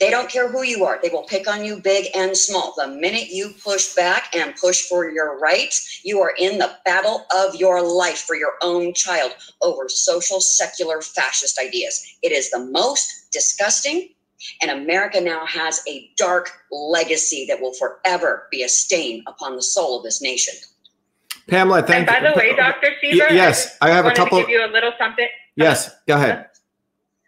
they 0.00 0.10
don't 0.10 0.28
care 0.28 0.50
who 0.50 0.64
you 0.64 0.84
are. 0.84 0.98
They 1.00 1.08
will 1.08 1.22
pick 1.22 1.48
on 1.48 1.64
you 1.64 1.78
big 1.78 2.08
and 2.16 2.36
small. 2.36 2.74
The 2.76 2.88
minute 2.88 3.28
you 3.30 3.54
push 3.62 3.94
back 3.94 4.34
and 4.34 4.56
push 4.56 4.82
for 4.82 5.08
your 5.08 5.38
rights, 5.38 6.00
you 6.04 6.20
are 6.20 6.34
in 6.36 6.58
the 6.58 6.76
battle 6.84 7.26
of 7.34 7.54
your 7.54 7.80
life 7.80 8.18
for 8.18 8.34
your 8.34 8.54
own 8.60 8.92
child 8.92 9.32
over 9.62 9.88
social, 9.88 10.40
secular, 10.40 11.00
fascist 11.00 11.60
ideas. 11.60 12.04
It 12.22 12.32
is 12.32 12.50
the 12.50 12.66
most 12.66 13.30
disgusting. 13.30 14.10
And 14.62 14.70
America 14.70 15.20
now 15.20 15.44
has 15.46 15.82
a 15.88 16.10
dark 16.16 16.50
legacy 16.70 17.46
that 17.48 17.60
will 17.60 17.74
forever 17.74 18.48
be 18.50 18.62
a 18.62 18.68
stain 18.68 19.22
upon 19.26 19.56
the 19.56 19.62
soul 19.62 19.98
of 19.98 20.04
this 20.04 20.20
nation. 20.22 20.54
Pamela, 21.48 21.82
thank 21.82 22.08
and 22.10 22.24
by 22.24 22.30
the 22.30 22.36
way, 22.36 22.56
Dr. 22.56 22.88
Shiva, 23.00 23.26
yes, 23.30 23.76
I, 23.80 23.90
I 23.90 23.94
have 23.94 24.06
a 24.06 24.12
couple. 24.12 24.38
To 24.38 24.44
give 24.44 24.50
you 24.50 24.64
a 24.64 24.72
little 24.72 24.92
something. 24.98 25.28
Yes, 25.56 25.94
go 26.06 26.14
ahead. 26.14 26.48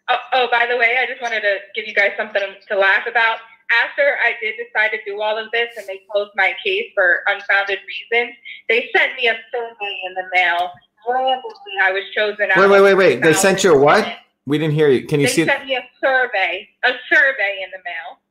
Oh, 0.09 0.17
oh, 0.33 0.47
by 0.49 0.65
the 0.65 0.77
way, 0.77 0.97
I 0.99 1.05
just 1.05 1.21
wanted 1.21 1.41
to 1.41 1.57
give 1.75 1.85
you 1.87 1.93
guys 1.93 2.11
something 2.17 2.41
to 2.67 2.77
laugh 2.77 3.05
about. 3.07 3.39
After 3.69 4.17
I 4.23 4.31
did 4.41 4.55
decide 4.55 4.91
to 4.91 4.97
do 5.05 5.21
all 5.21 5.37
of 5.37 5.51
this 5.51 5.69
and 5.77 5.85
they 5.87 6.01
closed 6.09 6.31
my 6.35 6.53
case 6.63 6.85
for 6.95 7.23
unfounded 7.27 7.79
reasons, 7.85 8.33
they 8.69 8.89
sent 8.95 9.15
me 9.17 9.27
a 9.27 9.35
survey 9.51 9.99
in 10.07 10.13
the 10.13 10.23
mail. 10.33 10.71
Randomly, 11.07 11.51
I 11.81 11.91
was 11.91 12.03
chosen 12.15 12.49
out. 12.51 12.57
Wait, 12.57 12.69
wait, 12.69 12.81
wait, 12.81 12.93
wait. 12.95 13.21
They 13.21 13.33
sent 13.33 13.63
you 13.63 13.75
a 13.75 13.77
what? 13.77 14.07
We 14.47 14.57
didn't 14.57 14.75
hear 14.75 14.87
you. 14.87 15.05
Can 15.05 15.19
you 15.19 15.27
they 15.27 15.33
see? 15.33 15.43
They 15.43 15.51
sent 15.51 15.65
me 15.65 15.75
a 15.75 15.83
survey, 15.99 16.69
a 16.83 16.93
survey 17.11 17.61
in 17.63 17.69
the 17.71 17.83
mail. 17.83 18.23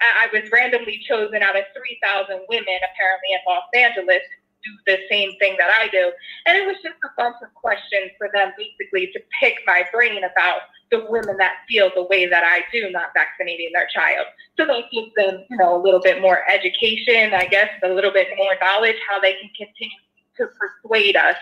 I 0.00 0.28
was 0.32 0.50
randomly 0.52 1.00
chosen 1.08 1.42
out 1.42 1.56
of 1.56 1.64
3,000 1.74 2.46
women, 2.48 2.78
apparently 2.92 3.30
in 3.32 3.40
Los 3.48 3.64
Angeles, 3.74 4.22
do 4.62 4.70
the 4.86 4.98
same 5.10 5.36
thing 5.38 5.56
that 5.58 5.70
I 5.70 5.88
do. 5.88 6.12
And 6.46 6.56
it 6.56 6.66
was 6.66 6.76
just 6.82 6.96
a 7.04 7.08
bunch 7.16 7.36
of 7.42 7.52
questions 7.54 8.12
for 8.18 8.30
them 8.32 8.52
basically 8.56 9.10
to 9.12 9.20
pick 9.40 9.56
my 9.66 9.84
brain 9.92 10.22
about 10.24 10.60
the 10.90 11.06
women 11.08 11.36
that 11.38 11.56
feel 11.68 11.90
the 11.94 12.04
way 12.04 12.26
that 12.26 12.44
I 12.44 12.64
do 12.72 12.90
not 12.90 13.10
vaccinating 13.14 13.70
their 13.74 13.88
child. 13.92 14.26
So 14.56 14.66
that 14.66 14.84
gives 14.92 15.12
them, 15.16 15.44
you 15.50 15.56
know, 15.56 15.76
a 15.76 15.80
little 15.80 16.00
bit 16.00 16.20
more 16.20 16.42
education, 16.48 17.34
I 17.34 17.46
guess, 17.46 17.68
a 17.82 17.88
little 17.88 18.12
bit 18.12 18.28
more 18.36 18.54
knowledge 18.60 18.96
how 19.08 19.20
they 19.20 19.32
can 19.32 19.50
continue 19.56 19.98
to 20.36 20.48
persuade 20.58 21.16
us, 21.16 21.36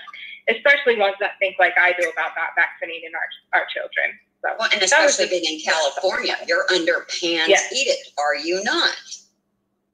especially 0.48 0.98
ones 0.98 1.16
that 1.20 1.32
think 1.38 1.56
like 1.58 1.74
I 1.78 1.92
do 1.98 2.08
about 2.08 2.32
not 2.36 2.50
vaccinating 2.56 3.12
our, 3.14 3.60
our 3.60 3.66
children. 3.72 4.18
So, 4.44 4.50
well, 4.58 4.68
and 4.72 4.82
especially 4.82 5.28
being 5.28 5.44
in 5.44 5.60
California, 5.60 6.36
you're 6.46 6.66
under 6.72 7.06
Pan's 7.20 7.48
yes. 7.48 7.72
edict, 7.72 8.12
are 8.18 8.34
you 8.34 8.62
not? 8.64 8.96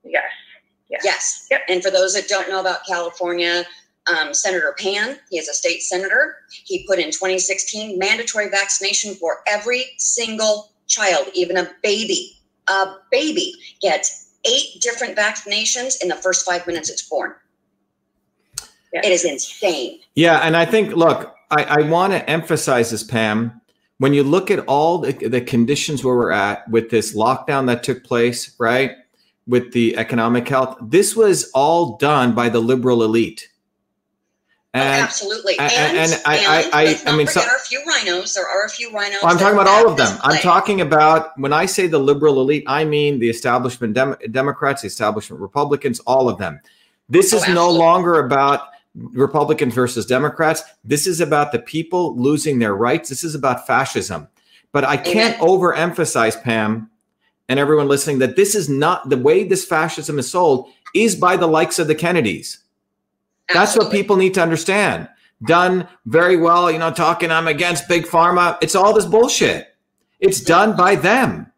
Yes. 0.04 0.24
Yes. 0.88 1.02
yes. 1.04 1.46
Yep. 1.50 1.60
And 1.68 1.82
for 1.82 1.90
those 1.90 2.14
that 2.14 2.28
don't 2.28 2.48
know 2.48 2.60
about 2.60 2.86
California, 2.86 3.64
um, 4.08 4.32
Senator 4.32 4.74
Pan, 4.78 5.18
he 5.30 5.38
is 5.38 5.48
a 5.48 5.54
state 5.54 5.82
senator. 5.82 6.36
He 6.64 6.86
put 6.86 6.98
in 6.98 7.10
2016 7.10 7.98
mandatory 7.98 8.48
vaccination 8.48 9.14
for 9.16 9.42
every 9.46 9.84
single 9.98 10.72
child, 10.86 11.28
even 11.34 11.58
a 11.58 11.70
baby. 11.82 12.38
A 12.68 12.94
baby 13.10 13.54
gets 13.82 14.36
eight 14.44 14.80
different 14.80 15.16
vaccinations 15.16 16.00
in 16.02 16.08
the 16.08 16.14
first 16.16 16.46
five 16.46 16.66
minutes 16.66 16.88
it's 16.88 17.02
born. 17.02 17.34
It 18.92 19.04
is 19.04 19.24
insane. 19.24 20.00
Yeah. 20.14 20.38
And 20.38 20.56
I 20.56 20.64
think, 20.64 20.94
look, 20.94 21.34
I, 21.50 21.64
I 21.64 21.82
want 21.88 22.12
to 22.12 22.28
emphasize 22.28 22.90
this, 22.90 23.02
Pam. 23.02 23.60
When 23.98 24.14
you 24.14 24.22
look 24.22 24.50
at 24.50 24.60
all 24.66 24.98
the, 24.98 25.12
the 25.12 25.40
conditions 25.40 26.04
where 26.04 26.14
we're 26.14 26.30
at 26.30 26.68
with 26.70 26.90
this 26.90 27.16
lockdown 27.16 27.66
that 27.66 27.82
took 27.82 28.04
place, 28.04 28.54
right? 28.58 28.92
with 29.48 29.72
the 29.72 29.96
economic 29.96 30.46
health. 30.46 30.76
This 30.80 31.16
was 31.16 31.50
all 31.52 31.96
done 31.96 32.34
by 32.34 32.50
the 32.50 32.60
liberal 32.60 33.02
elite. 33.02 33.48
Oh, 34.74 34.80
and, 34.80 35.00
oh, 35.00 35.04
absolutely. 35.04 35.58
And, 35.58 35.72
and, 35.72 36.12
and 36.12 36.22
I, 36.26 36.70
I, 36.72 36.84
I, 36.84 37.12
I 37.12 37.16
mean, 37.16 37.26
so, 37.26 37.40
there 37.40 37.48
are 37.48 37.56
a 37.56 37.60
few 37.60 37.82
rhinos. 37.86 38.34
There 38.34 38.46
are 38.46 38.66
a 38.66 38.68
few 38.68 38.90
RINOs. 38.90 39.22
Well, 39.22 39.32
I'm 39.32 39.38
talking 39.38 39.58
about 39.58 39.66
all 39.66 39.88
of 39.88 39.96
them. 39.96 40.18
I'm 40.22 40.38
talking 40.42 40.82
about 40.82 41.36
when 41.38 41.54
I 41.54 41.64
say 41.64 41.86
the 41.86 41.98
liberal 41.98 42.40
elite, 42.40 42.64
I 42.66 42.84
mean 42.84 43.18
the 43.18 43.30
establishment 43.30 43.94
Dem- 43.94 44.16
Democrats, 44.30 44.82
the 44.82 44.88
establishment 44.88 45.40
Republicans, 45.40 46.00
all 46.00 46.28
of 46.28 46.36
them. 46.36 46.60
This 47.08 47.32
oh, 47.32 47.38
is 47.38 47.44
oh, 47.48 47.54
no 47.54 47.70
longer 47.70 48.20
about 48.20 48.68
Republicans 49.12 49.74
versus 49.74 50.06
Democrats. 50.06 50.62
This 50.84 51.06
is 51.06 51.20
about 51.20 51.52
the 51.52 51.58
people 51.58 52.16
losing 52.16 52.58
their 52.58 52.74
rights. 52.74 53.08
This 53.08 53.24
is 53.24 53.34
about 53.34 53.66
fascism. 53.66 54.28
But 54.72 54.84
I 54.84 54.96
can't 54.96 55.40
Amen. 55.40 55.48
overemphasize, 55.48 56.42
Pam, 56.42 56.90
and 57.48 57.58
everyone 57.58 57.88
listening 57.88 58.18
that 58.18 58.36
this 58.36 58.54
is 58.54 58.68
not 58.68 59.08
the 59.08 59.16
way 59.16 59.44
this 59.44 59.64
fascism 59.64 60.18
is 60.18 60.30
sold 60.30 60.68
is 60.94 61.16
by 61.16 61.36
the 61.36 61.46
likes 61.46 61.78
of 61.78 61.86
the 61.86 61.94
Kennedys. 61.94 62.58
That's 63.52 63.76
what 63.76 63.90
people 63.90 64.16
need 64.16 64.34
to 64.34 64.42
understand. 64.42 65.08
Done 65.46 65.88
very 66.04 66.36
well, 66.36 66.70
you 66.70 66.78
know, 66.78 66.90
talking 66.90 67.30
I'm 67.30 67.48
against 67.48 67.88
big 67.88 68.04
pharma. 68.04 68.58
It's 68.60 68.74
all 68.74 68.92
this 68.92 69.06
bullshit. 69.06 69.74
It's 70.20 70.40
done 70.40 70.76
by 70.76 70.96
them. 70.96 71.50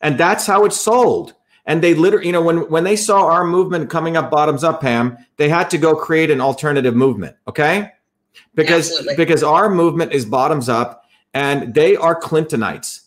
And 0.00 0.18
that's 0.18 0.46
how 0.46 0.64
it's 0.64 0.80
sold. 0.80 1.34
And 1.70 1.84
they 1.84 1.94
literally, 1.94 2.26
you 2.26 2.32
know, 2.32 2.42
when 2.42 2.68
when 2.68 2.82
they 2.82 2.96
saw 2.96 3.26
our 3.26 3.44
movement 3.44 3.90
coming 3.90 4.16
up 4.16 4.28
bottoms 4.28 4.64
up, 4.64 4.80
Pam, 4.80 5.16
they 5.36 5.48
had 5.48 5.70
to 5.70 5.78
go 5.78 5.94
create 5.94 6.28
an 6.28 6.40
alternative 6.40 6.96
movement. 6.96 7.36
Okay. 7.46 7.92
Because 8.56 8.90
Absolutely. 8.90 9.14
because 9.14 9.44
our 9.44 9.70
movement 9.70 10.12
is 10.12 10.24
bottoms 10.24 10.68
up 10.68 11.04
and 11.32 11.72
they 11.72 11.94
are 11.94 12.20
Clintonites. 12.20 13.02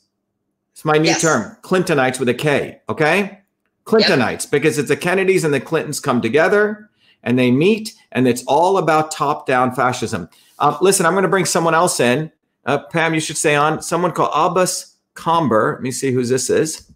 It's 0.72 0.86
my 0.86 0.98
new 0.98 1.10
yes. 1.10 1.22
term, 1.22 1.58
Clintonites 1.62 2.22
with 2.22 2.30
a 2.30 2.34
K. 2.34 2.80
Okay. 2.88 3.42
Clintonites, 3.84 4.44
yep. 4.44 4.52
because 4.52 4.78
it's 4.78 4.88
the 4.88 4.96
Kennedys 4.96 5.44
and 5.44 5.54
the 5.54 5.60
Clintons 5.60 6.00
come 6.00 6.22
together 6.22 6.90
and 7.22 7.38
they 7.38 7.52
meet, 7.52 7.94
and 8.14 8.30
it's 8.30 8.46
all 8.48 8.78
about 8.78 9.12
top 9.12 9.46
down 9.46 9.76
fascism. 9.76 10.30
Uh, 10.60 10.78
listen, 10.80 11.06
I'm 11.06 11.12
going 11.12 11.24
to 11.24 11.30
bring 11.30 11.44
someone 11.44 11.76
else 11.76 12.00
in. 12.00 12.32
Uh, 12.64 12.78
Pam, 12.78 13.14
you 13.14 13.20
should 13.20 13.36
stay 13.36 13.56
on. 13.56 13.82
Someone 13.82 14.14
called 14.14 14.32
Abbas 14.34 14.96
Comber. 15.16 15.74
Let 15.74 15.82
me 15.82 15.92
see 15.92 16.14
who 16.14 16.24
this 16.24 16.50
is. 16.50 16.93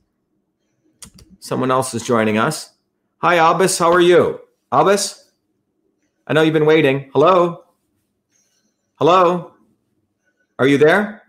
Someone 1.47 1.71
else 1.71 1.93
is 1.93 2.03
joining 2.03 2.37
us. 2.37 2.73
Hi, 3.19 3.35
Abbas. 3.35 3.77
How 3.77 3.89
are 3.89 4.01
you? 4.01 4.41
Abbas? 4.69 5.31
I 6.27 6.33
know 6.33 6.41
you've 6.41 6.51
been 6.51 6.65
waiting. 6.65 7.09
Hello? 7.13 7.63
Hello? 8.95 9.53
Are 10.59 10.67
you 10.67 10.77
there? 10.77 11.23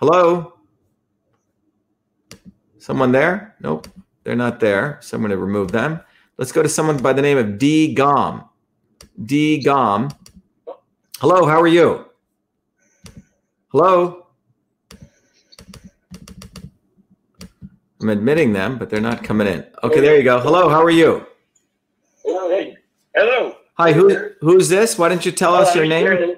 Hello? 0.00 0.54
Someone 2.78 3.12
there? 3.12 3.54
Nope, 3.60 3.86
they're 4.24 4.34
not 4.34 4.58
there. 4.58 4.98
So 5.02 5.16
I'm 5.16 5.22
going 5.22 5.30
to 5.30 5.38
remove 5.38 5.70
them. 5.70 6.00
Let's 6.36 6.50
go 6.50 6.60
to 6.60 6.68
someone 6.68 6.96
by 6.96 7.12
the 7.12 7.22
name 7.22 7.38
of 7.38 7.58
D 7.58 7.94
Gom. 7.94 8.48
D 9.24 9.62
Gom. 9.62 10.10
Hello, 11.20 11.46
how 11.46 11.60
are 11.60 11.68
you? 11.68 12.06
Hello? 13.68 14.23
I'm 18.04 18.10
admitting 18.10 18.52
them, 18.52 18.76
but 18.76 18.90
they're 18.90 19.00
not 19.00 19.24
coming 19.24 19.46
in. 19.46 19.64
Okay, 19.82 20.00
there 20.00 20.14
you 20.18 20.24
go. 20.24 20.38
Hello, 20.38 20.68
how 20.68 20.82
are 20.82 20.90
you? 20.90 21.26
Hello. 22.22 22.50
Hey. 22.50 22.76
Hello. 23.14 23.56
Hi, 23.78 23.92
who 23.92 24.28
who's 24.42 24.68
this? 24.68 24.98
Why 24.98 25.08
don't 25.08 25.24
you 25.24 25.32
tell 25.32 25.54
us 25.54 25.74
your 25.74 25.86
name? 25.86 26.36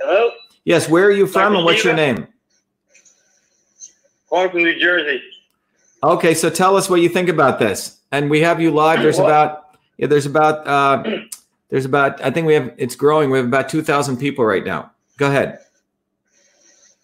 Hello? 0.00 0.32
Yes, 0.64 0.88
where 0.88 1.04
are 1.04 1.12
you 1.12 1.28
from 1.28 1.54
and 1.54 1.64
what's 1.64 1.84
your 1.84 1.94
name? 1.94 2.26
From 4.28 4.50
New 4.52 4.80
Jersey. 4.80 5.22
Okay, 6.02 6.34
so 6.34 6.50
tell 6.50 6.76
us 6.76 6.90
what 6.90 7.00
you 7.00 7.08
think 7.08 7.28
about 7.28 7.60
this. 7.60 8.00
And 8.10 8.28
we 8.28 8.40
have 8.40 8.60
you 8.60 8.72
live. 8.72 9.00
There's 9.00 9.20
about 9.20 9.76
yeah, 9.96 10.08
there's 10.08 10.26
about 10.26 10.66
uh, 10.66 11.04
there's 11.68 11.84
about 11.84 12.20
I 12.20 12.32
think 12.32 12.48
we 12.48 12.54
have 12.54 12.74
it's 12.78 12.96
growing. 12.96 13.30
We 13.30 13.38
have 13.38 13.46
about 13.46 13.68
two 13.68 13.82
thousand 13.82 14.16
people 14.16 14.44
right 14.44 14.64
now. 14.64 14.90
Go 15.18 15.28
ahead. 15.28 15.60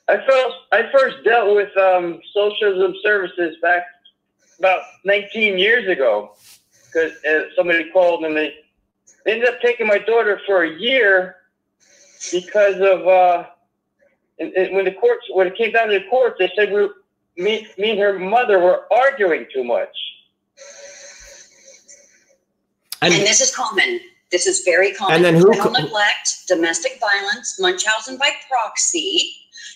I 0.09 0.17
first 0.29 0.57
I 0.73 0.91
first 0.93 1.25
dealt 1.25 1.55
with 1.55 1.77
um, 1.77 2.21
socialism 2.33 2.95
services 3.03 3.57
back 3.61 3.83
about 4.59 4.81
19 5.05 5.59
years 5.59 5.89
ago 5.89 6.33
because 6.87 7.13
uh, 7.25 7.45
somebody 7.57 7.91
called 7.91 8.25
and 8.25 8.37
they, 8.37 8.55
they 9.25 9.33
ended 9.33 9.49
up 9.49 9.61
taking 9.61 9.87
my 9.87 9.99
daughter 9.99 10.41
for 10.47 10.63
a 10.63 10.79
year 10.79 11.37
because 12.33 12.77
of 12.77 13.07
uh, 13.07 13.47
and, 14.39 14.53
and 14.53 14.77
when 14.77 14.85
the 14.85 14.93
courts 14.93 15.25
when 15.33 15.49
it 15.49 15.57
came 15.57 15.73
down 15.73 15.89
to 15.89 15.99
the 15.99 16.07
courts, 16.09 16.37
they 16.39 16.51
said 16.57 16.73
we 16.73 16.89
me, 17.37 17.67
me 17.79 17.91
and 17.91 18.01
her 18.01 18.19
mother 18.19 18.59
were 18.59 18.85
arguing 18.93 19.47
too 19.53 19.65
much. 19.65 19.95
And, 23.03 23.13
and 23.13 23.23
this 23.23 23.41
is 23.41 23.55
common. 23.55 24.01
This 24.33 24.47
is 24.47 24.63
very 24.65 24.93
common. 24.93 25.17
And 25.17 25.25
then 25.25 25.35
who? 25.35 25.51
Criminal 25.51 25.83
neglect, 25.83 26.49
domestic 26.49 26.99
violence, 26.99 27.61
Munchausen 27.61 28.17
by 28.17 28.31
proxy, 28.49 29.33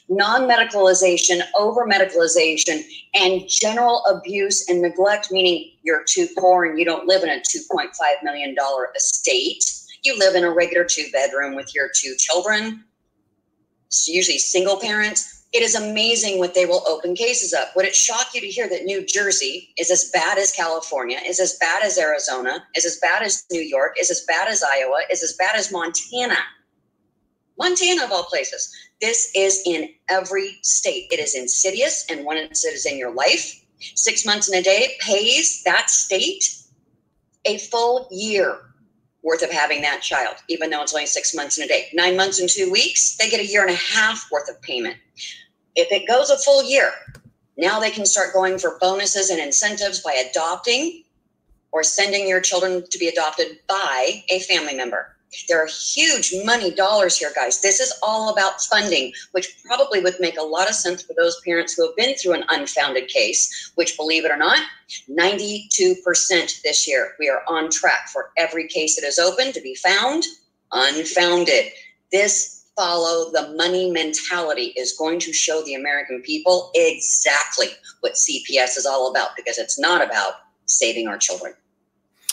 non-medicalization, 0.09 1.41
over-medicalization, 1.59 2.83
and 3.15 3.43
general 3.49 4.05
abuse 4.07 4.69
and 4.69 4.83
neglect, 4.83 5.31
meaning 5.31 5.71
you're 5.83 6.05
too 6.05 6.29
poor 6.39 6.65
and 6.65 6.79
you 6.79 6.85
don't 6.85 7.07
live 7.07 7.23
in 7.23 7.31
a 7.31 7.41
$2.5 7.41 7.89
million 8.23 8.55
estate. 8.97 9.65
You 10.03 10.19
live 10.19 10.35
in 10.35 10.45
a 10.45 10.51
regular 10.51 10.85
two-bedroom 10.85 11.55
with 11.55 11.75
your 11.75 11.91
two 11.95 12.15
children, 12.19 12.85
it's 13.87 14.07
usually 14.07 14.39
single 14.39 14.79
parents 14.79 15.41
it 15.53 15.63
is 15.63 15.75
amazing 15.75 16.39
what 16.39 16.55
they 16.55 16.65
will 16.65 16.85
open 16.87 17.15
cases 17.15 17.53
up. 17.53 17.75
Would 17.75 17.85
it 17.85 17.95
shock 17.95 18.35
you 18.35 18.41
to 18.41 18.47
hear 18.47 18.69
that 18.69 18.85
New 18.85 19.05
Jersey 19.05 19.71
is 19.77 19.91
as 19.91 20.11
bad 20.13 20.39
as 20.39 20.53
California, 20.53 21.19
is 21.27 21.41
as 21.41 21.55
bad 21.55 21.83
as 21.83 21.99
Arizona, 21.99 22.65
is 22.77 22.85
as 22.85 22.99
bad 22.99 23.23
as 23.23 23.45
New 23.51 23.61
York, 23.61 23.97
is 24.01 24.11
as 24.11 24.21
bad 24.29 24.49
as 24.49 24.63
Iowa, 24.63 25.01
is 25.11 25.25
as 25.25 25.33
bad 25.33 25.57
as 25.57 25.73
Montana? 25.73 26.39
Montana, 27.61 28.05
of 28.05 28.11
all 28.11 28.25
places. 28.25 28.75
This 29.03 29.31
is 29.37 29.63
in 29.67 29.91
every 30.09 30.59
state. 30.63 31.09
It 31.13 31.21
is 31.21 31.35
insidious, 31.35 32.07
and 32.11 32.25
once 32.25 32.65
it 32.65 32.73
is 32.73 32.87
in 32.87 32.97
your 32.97 33.13
life, 33.13 33.63
six 33.95 34.25
months 34.25 34.49
in 34.49 34.59
a 34.59 34.63
day 34.63 34.97
pays 35.01 35.63
that 35.65 35.91
state 35.91 36.45
a 37.45 37.59
full 37.59 38.09
year 38.11 38.57
worth 39.23 39.43
of 39.43 39.51
having 39.51 39.83
that 39.83 40.01
child, 40.01 40.37
even 40.49 40.71
though 40.71 40.83
it's 40.83 40.95
only 40.95 41.05
six 41.05 41.35
months 41.35 41.59
in 41.59 41.65
a 41.65 41.69
day. 41.69 41.89
Nine 41.93 42.17
months 42.17 42.41
and 42.41 42.49
two 42.49 42.71
weeks, 42.71 43.17
they 43.19 43.29
get 43.29 43.41
a 43.41 43.47
year 43.47 43.61
and 43.61 43.71
a 43.71 43.75
half 43.75 44.27
worth 44.33 44.49
of 44.49 44.61
payment. 44.63 44.97
If 45.77 45.93
it 45.93 46.09
goes 46.09 46.31
a 46.31 46.39
full 46.39 46.65
year, 46.65 46.91
now 47.59 47.79
they 47.79 47.91
can 47.91 48.07
start 48.07 48.33
going 48.33 48.59
for 48.59 48.79
bonuses 48.81 49.29
and 49.29 49.39
incentives 49.39 50.01
by 50.01 50.13
adopting 50.13 51.05
or 51.73 51.83
sending 51.83 52.27
your 52.27 52.41
children 52.41 52.85
to 52.91 52.99
be 52.99 53.09
adopted 53.09 53.59
by 53.69 54.25
a 54.31 54.41
family 54.41 54.75
member. 54.75 55.17
There 55.49 55.63
are 55.63 55.69
huge 55.69 56.35
money 56.45 56.73
dollars 56.73 57.17
here, 57.17 57.31
guys. 57.35 57.61
This 57.61 57.79
is 57.79 57.93
all 58.03 58.33
about 58.33 58.61
funding, 58.63 59.13
which 59.33 59.63
probably 59.65 60.01
would 60.01 60.19
make 60.19 60.37
a 60.39 60.43
lot 60.43 60.69
of 60.69 60.75
sense 60.75 61.03
for 61.03 61.15
those 61.15 61.41
parents 61.43 61.75
who 61.75 61.87
have 61.87 61.97
been 61.97 62.17
through 62.17 62.35
an 62.35 62.45
unfounded 62.49 63.09
case, 63.09 63.73
which, 63.77 63.97
believe 63.97 64.25
it 64.25 64.33
or 64.33 64.37
not, 64.37 64.59
92% 65.09 66.63
this 66.63 66.89
year. 66.89 67.13
We 67.21 67.29
are 67.29 67.43
on 67.49 67.71
track 67.71 68.09
for 68.09 68.33
every 68.37 68.67
case 68.67 68.97
that 68.97 69.07
is 69.07 69.19
open 69.19 69.53
to 69.53 69.61
be 69.61 69.77
found 69.77 70.25
unfounded. 70.73 71.67
This 72.11 72.61
follow 72.77 73.31
the 73.31 73.53
money 73.57 73.91
mentality 73.91 74.73
is 74.77 74.97
going 74.97 75.21
to 75.21 75.33
show 75.33 75.63
the 75.63 75.75
American 75.75 76.23
people 76.23 76.71
exactly 76.75 77.69
what 78.01 78.15
CPS 78.15 78.77
is 78.77 78.87
all 78.87 79.11
about 79.11 79.37
because 79.37 79.59
it's 79.59 79.79
not 79.79 80.05
about 80.05 80.35
saving 80.67 81.07
our 81.07 81.19
children. 81.19 81.53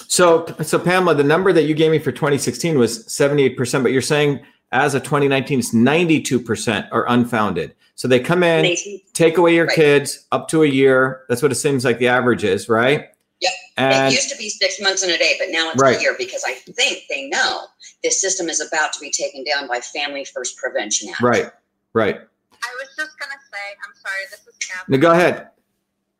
So, 0.07 0.45
so 0.61 0.79
Pamela, 0.79 1.15
the 1.15 1.23
number 1.23 1.51
that 1.53 1.63
you 1.63 1.73
gave 1.73 1.91
me 1.91 1.99
for 1.99 2.11
2016 2.11 2.77
was 2.77 3.05
78%, 3.05 3.83
but 3.83 3.91
you're 3.91 4.01
saying 4.01 4.39
as 4.71 4.95
of 4.95 5.03
2019, 5.03 5.59
it's 5.59 5.73
92% 5.73 6.89
are 6.91 7.07
unfounded. 7.09 7.75
So 7.95 8.07
they 8.07 8.19
come 8.19 8.43
in, 8.43 8.75
take 9.13 9.37
away 9.37 9.55
your 9.55 9.65
right. 9.65 9.75
kids 9.75 10.27
up 10.31 10.47
to 10.49 10.63
a 10.63 10.67
year. 10.67 11.25
That's 11.29 11.41
what 11.41 11.51
it 11.51 11.55
seems 11.55 11.83
like 11.83 11.97
the 11.97 12.07
average 12.07 12.43
is, 12.43 12.69
right? 12.69 13.07
Yep. 13.39 13.51
And, 13.77 14.13
it 14.13 14.15
used 14.15 14.29
to 14.29 14.37
be 14.37 14.49
six 14.49 14.79
months 14.79 15.03
in 15.03 15.09
a 15.09 15.17
day, 15.17 15.35
but 15.39 15.47
now 15.49 15.71
it's 15.71 15.81
right. 15.81 15.97
a 15.97 16.01
year 16.01 16.15
because 16.17 16.43
I 16.45 16.53
think 16.53 17.03
they 17.09 17.27
know 17.29 17.65
this 18.03 18.21
system 18.21 18.49
is 18.49 18.59
about 18.59 18.93
to 18.93 18.99
be 18.99 19.09
taken 19.09 19.43
down 19.43 19.67
by 19.67 19.79
Family 19.79 20.25
First 20.25 20.57
Prevention 20.57 21.09
Act. 21.09 21.21
Right. 21.21 21.51
Right. 21.93 22.15
I 22.17 22.75
was 22.79 22.89
just 22.95 23.17
gonna 23.19 23.33
say, 23.51 23.57
I'm 23.83 23.95
sorry, 23.95 24.23
this 24.29 24.41
is 24.41 24.55
Catherine. 24.59 24.99
No, 24.99 25.01
go 25.01 25.11
ahead. 25.11 25.49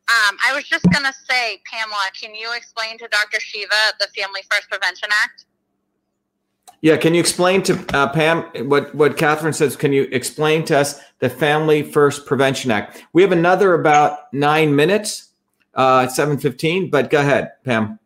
Um, 0.10 0.38
I 0.47 0.55
was 0.55 0.64
just 0.64 0.86
gonna 0.91 1.14
say, 1.30 1.62
Pamela, 1.70 1.97
can 2.20 2.34
you 2.34 2.53
explain 2.55 2.97
to 2.99 3.08
Dr. 3.10 3.39
Shiva 3.41 3.76
the 3.99 4.08
Family 4.16 4.41
First 4.49 4.70
Prevention 4.70 5.10
Act? 5.24 5.45
Yeah, 6.82 6.95
can 6.95 7.14
you 7.14 7.20
explain 7.20 7.64
to 7.64 7.84
uh, 7.93 8.08
Pam 8.10 8.43
what 8.70 8.93
what 8.93 9.18
Catherine 9.18 9.53
says? 9.53 9.76
Can 9.76 9.91
you 9.91 10.03
explain 10.12 10.64
to 10.66 10.78
us 10.78 11.01
the 11.20 11.30
Family 11.30 11.84
First 11.84 12.26
Prevention 12.26 12.72
Act? 12.72 13.03
We 13.14 13.22
have 13.22 13.32
another 13.32 13.74
about 13.74 14.32
nine 14.32 14.76
minutes 14.76 15.32
uh, 15.74 16.08
715, 16.08 16.89
but 16.89 17.10
go 17.10 17.20
ahead, 17.20 17.51
Pam. 17.64 17.99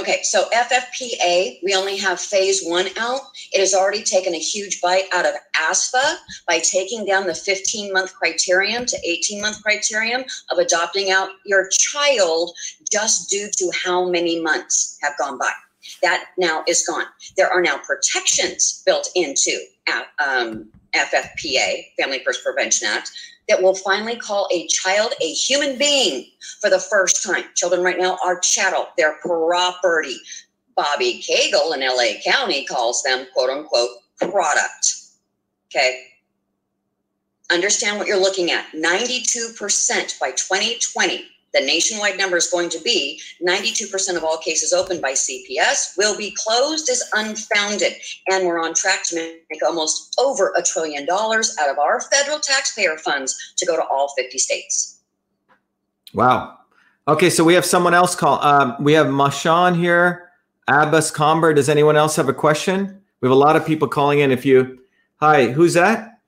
Okay, 0.00 0.20
so 0.22 0.48
FFPA, 0.54 1.58
we 1.62 1.74
only 1.74 1.98
have 1.98 2.18
phase 2.18 2.62
one 2.64 2.86
out. 2.98 3.20
It 3.52 3.60
has 3.60 3.74
already 3.74 4.02
taken 4.02 4.34
a 4.34 4.38
huge 4.38 4.80
bite 4.80 5.04
out 5.12 5.26
of 5.26 5.34
ASFA 5.54 6.16
by 6.48 6.60
taking 6.60 7.04
down 7.04 7.26
the 7.26 7.34
15 7.34 7.92
month 7.92 8.14
criterion 8.14 8.86
to 8.86 8.98
18 9.04 9.42
month 9.42 9.62
criterion 9.62 10.24
of 10.50 10.58
adopting 10.58 11.10
out 11.10 11.28
your 11.44 11.68
child 11.68 12.52
just 12.90 13.28
due 13.28 13.50
to 13.58 13.70
how 13.84 14.08
many 14.08 14.40
months 14.40 14.98
have 15.02 15.12
gone 15.18 15.36
by. 15.36 15.50
That 16.02 16.24
now 16.38 16.64
is 16.66 16.86
gone. 16.86 17.04
There 17.36 17.50
are 17.50 17.60
now 17.60 17.76
protections 17.76 18.82
built 18.86 19.10
into 19.14 19.58
uh, 19.92 20.04
um, 20.24 20.70
FFPA, 20.94 21.84
Family 21.98 22.22
First 22.24 22.42
Prevention 22.42 22.88
Act, 22.88 23.10
that 23.48 23.62
will 23.62 23.74
finally 23.74 24.16
call 24.16 24.48
a 24.52 24.66
child 24.68 25.12
a 25.20 25.32
human 25.32 25.78
being 25.78 26.26
for 26.60 26.70
the 26.70 26.78
first 26.78 27.24
time. 27.24 27.44
Children 27.54 27.82
right 27.82 27.98
now 27.98 28.18
are 28.24 28.38
chattel, 28.40 28.88
they're 28.96 29.18
property. 29.20 30.16
Bobby 30.76 31.22
Cagle 31.22 31.74
in 31.74 31.80
LA 31.80 32.20
County 32.24 32.64
calls 32.64 33.02
them 33.02 33.26
quote 33.34 33.50
unquote 33.50 33.90
product. 34.18 34.94
Okay. 35.66 36.06
Understand 37.50 37.98
what 37.98 38.06
you're 38.06 38.20
looking 38.20 38.50
at. 38.50 38.66
92% 38.72 40.18
by 40.18 40.30
2020 40.30 41.26
the 41.54 41.60
nationwide 41.60 42.18
number 42.18 42.36
is 42.36 42.48
going 42.48 42.70
to 42.70 42.80
be 42.80 43.20
92% 43.46 44.16
of 44.16 44.24
all 44.24 44.38
cases 44.38 44.72
opened 44.72 45.02
by 45.02 45.12
CPS 45.12 45.96
will 45.98 46.16
be 46.16 46.34
closed 46.36 46.88
as 46.88 47.02
unfounded. 47.14 47.92
And 48.30 48.46
we're 48.46 48.62
on 48.62 48.74
track 48.74 49.02
to 49.08 49.16
make 49.50 49.64
almost 49.64 50.14
over 50.18 50.52
a 50.56 50.62
trillion 50.62 51.06
dollars 51.06 51.56
out 51.60 51.68
of 51.68 51.78
our 51.78 52.00
federal 52.00 52.38
taxpayer 52.38 52.96
funds 52.96 53.54
to 53.56 53.66
go 53.66 53.76
to 53.76 53.84
all 53.84 54.14
50 54.16 54.38
states. 54.38 55.00
Wow. 56.14 56.58
Okay, 57.08 57.30
so 57.30 57.42
we 57.42 57.54
have 57.54 57.64
someone 57.64 57.94
else 57.94 58.14
call. 58.14 58.42
Um, 58.42 58.76
we 58.78 58.92
have 58.92 59.06
Mashan 59.06 59.76
here, 59.76 60.30
Abbas 60.68 61.10
Comber. 61.10 61.52
Does 61.52 61.68
anyone 61.68 61.96
else 61.96 62.16
have 62.16 62.28
a 62.28 62.34
question? 62.34 63.02
We 63.20 63.26
have 63.26 63.32
a 63.32 63.38
lot 63.38 63.56
of 63.56 63.66
people 63.66 63.88
calling 63.88 64.20
in. 64.20 64.30
If 64.30 64.46
you, 64.46 64.80
hi, 65.16 65.50
who's 65.50 65.74
that? 65.74 66.20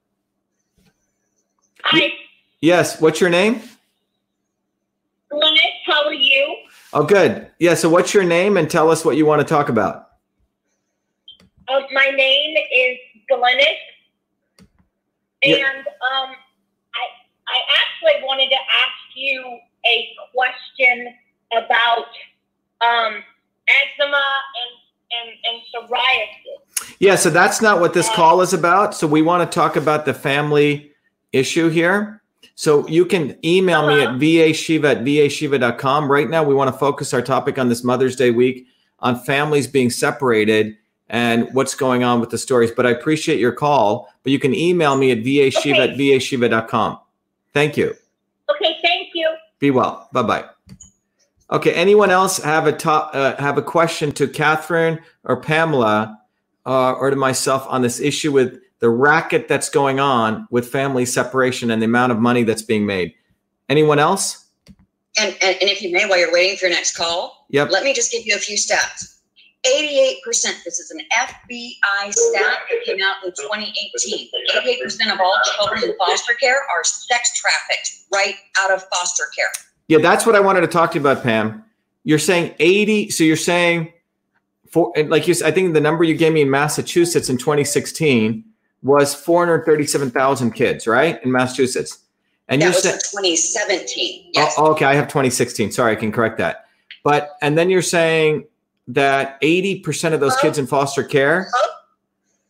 Hi. 1.85 2.13
Yes, 2.61 3.01
what's 3.01 3.21
your 3.21 3.31
name? 3.31 3.61
Glennis, 5.31 5.59
how 5.85 6.05
are 6.05 6.15
you? 6.15 6.57
Oh, 6.95 7.03
good. 7.03 7.51
Yeah. 7.59 7.75
So, 7.75 7.89
what's 7.89 8.15
your 8.15 8.23
name, 8.23 8.57
and 8.57 8.71
tell 8.71 8.89
us 8.89 9.05
what 9.05 9.17
you 9.17 9.27
want 9.27 9.41
to 9.41 9.47
talk 9.47 9.69
about? 9.69 10.11
Uh, 11.67 11.81
my 11.93 12.11
name 12.15 12.57
is 12.57 12.99
Glennis, 13.31 13.65
and 15.43 15.59
yeah. 15.59 15.67
um, 15.67 16.31
I 16.95 17.05
I 17.49 17.59
actually 17.81 18.25
wanted 18.25 18.49
to 18.51 18.57
ask 18.57 19.17
you 19.17 19.43
a 19.87 20.17
question 20.33 21.15
about 21.53 22.07
um, 22.81 23.25
eczema 23.69 24.25
and, 24.63 24.73
and 25.11 25.31
and 25.51 25.91
psoriasis. 25.91 26.95
Yeah. 27.01 27.17
So 27.17 27.29
that's 27.29 27.61
not 27.61 27.81
what 27.81 27.93
this 27.93 28.09
uh, 28.09 28.15
call 28.15 28.41
is 28.41 28.53
about. 28.53 28.95
So 28.95 29.09
we 29.09 29.21
want 29.21 29.51
to 29.51 29.53
talk 29.53 29.75
about 29.75 30.05
the 30.05 30.15
family 30.15 30.93
issue 31.33 31.71
here. 31.71 32.23
So 32.55 32.87
you 32.89 33.05
can 33.05 33.39
email 33.45 33.81
uh-huh. 33.81 34.13
me 34.13 34.47
at 34.47 34.51
vashiva 34.51 34.93
at 34.93 34.99
vashiva.com. 35.05 36.11
Right 36.11 36.29
now, 36.29 36.43
we 36.45 36.55
want 36.55 36.73
to 36.73 36.79
focus 36.79 37.13
our 37.13 37.23
topic 37.23 37.59
on 37.59 37.69
this 37.69 37.83
Mother's 37.83 38.17
Day 38.17 38.31
week 38.31 38.67
on 39.01 39.19
families 39.19 39.67
being 39.67 39.91
separated 39.91 40.77
and 41.09 41.53
what's 41.53 41.75
going 41.75 42.05
on 42.05 42.21
with 42.21 42.31
the 42.31 42.39
stories. 42.39 42.71
But 42.71 42.87
I 42.87 42.91
appreciate 42.91 43.39
your 43.39 43.53
call. 43.53 44.09
But 44.23 44.33
you 44.33 44.39
can 44.39 44.55
email 44.55 44.97
me 44.97 45.11
at 45.11 45.19
vashiva 45.19 45.73
okay. 45.73 45.93
at 45.93 45.99
vashiva.com. 45.99 46.99
Thank 47.53 47.77
you. 47.77 47.95
Okay, 48.51 48.77
thank 48.83 49.09
you. 49.15 49.35
Be 49.59 49.71
well. 49.71 50.09
Bye 50.13 50.23
bye. 50.23 50.45
Okay. 51.51 51.73
Anyone 51.73 52.11
else 52.11 52.39
have 52.39 52.67
a 52.67 52.73
top 52.73 53.11
uh, 53.15 53.37
have 53.37 53.59
a 53.59 53.63
question 53.63 54.13
to 54.13 54.27
Catherine 54.27 55.01
or 55.25 55.41
Pamela 55.41 56.19
uh, 56.67 56.93
or 56.93 57.11
to 57.11 57.17
myself 57.17 57.67
on 57.69 57.83
this 57.83 58.01
issue 58.01 58.33
with 58.33 58.59
the 58.81 58.91
racket 58.91 59.49
that's 59.49 59.69
going 59.69 60.01
on 60.01 60.47
with 60.51 60.69
family 60.69 61.07
separation 61.07 61.71
and 61.71 61.81
the 61.81 61.87
amount 61.87 62.13
of 62.13 62.19
money 62.19 62.43
that's 62.43 62.63
being 62.63 62.87
made. 62.87 63.15
Anyone 63.69 63.99
else? 63.99 64.47
And, 65.19 65.35
and, 65.43 65.57
and 65.61 65.71
if 65.71 65.81
you 65.81 65.93
may, 65.93 66.07
while 66.07 66.19
you're 66.19 66.33
waiting 66.33 66.57
for 66.57 66.67
your 66.67 66.75
next 66.75 66.97
call, 66.97 67.47
yep. 67.49 67.71
let 67.71 67.85
me 67.85 67.95
just 67.95 68.11
give 68.11 68.27
you 68.27 68.35
a 68.35 68.39
few 68.39 68.57
stats. 68.57 69.15
88%, 69.65 70.21
this 70.65 70.79
is 70.79 70.91
an 70.91 71.01
FBI 71.17 72.13
stat 72.13 72.59
that 72.69 72.85
came 72.85 72.99
out 73.03 73.25
in 73.25 73.31
2018. 73.31 74.29
88% 74.55 75.13
of 75.13 75.21
all 75.21 75.35
children 75.57 75.85
in 75.85 75.97
foster 75.97 76.35
care 76.35 76.59
are 76.71 76.85
sex 76.85 77.41
trafficked 77.41 78.05
right 78.13 78.35
out 78.59 78.71
of 78.71 78.85
foster 78.93 79.25
care. 79.35 79.49
Yeah, 79.89 79.99
that's 79.99 80.27
what 80.27 80.37
I 80.37 80.41
wanted 80.41 80.63
to 80.63 80.67
talk 80.67 80.91
to 80.93 80.99
you 80.99 81.01
about, 81.01 81.23
Pam. 81.23 81.65
You're 82.03 82.19
saying 82.19 82.55
80, 82.59 83.11
so 83.11 83.25
you're 83.25 83.37
saying, 83.37 83.93
for, 84.71 84.93
like 85.07 85.27
you 85.27 85.35
I 85.43 85.51
think 85.51 85.73
the 85.73 85.81
number 85.81 86.05
you 86.05 86.15
gave 86.15 86.35
me 86.35 86.43
in 86.43 86.51
Massachusetts 86.51 87.31
in 87.31 87.39
2016 87.39 88.45
was 88.85 89.15
437,000 89.15 90.53
kids, 90.53 90.87
right, 90.87 91.21
in 91.25 91.33
Massachusetts. 91.33 91.99
And 92.49 92.61
that 92.61 92.67
you're 92.67 92.75
was 92.75 92.83
saying, 92.83 92.99
2017. 93.11 94.31
Yes. 94.35 94.55
oh, 94.59 94.71
okay, 94.73 94.85
I 94.85 94.95
have 94.95 95.09
2016. 95.09 95.73
Sorry, 95.73 95.93
I 95.93 95.97
can 95.97 96.13
correct 96.13 96.39
that. 96.39 96.67
But 97.03 97.31
and 97.43 97.59
then 97.59 97.71
you're 97.71 97.83
saying 97.83 98.47
that 98.89 99.41
80% 99.41 100.13
of 100.13 100.21
those 100.21 100.37
kids 100.37 100.59
in 100.59 100.67
foster 100.67 101.03
care 101.03 101.49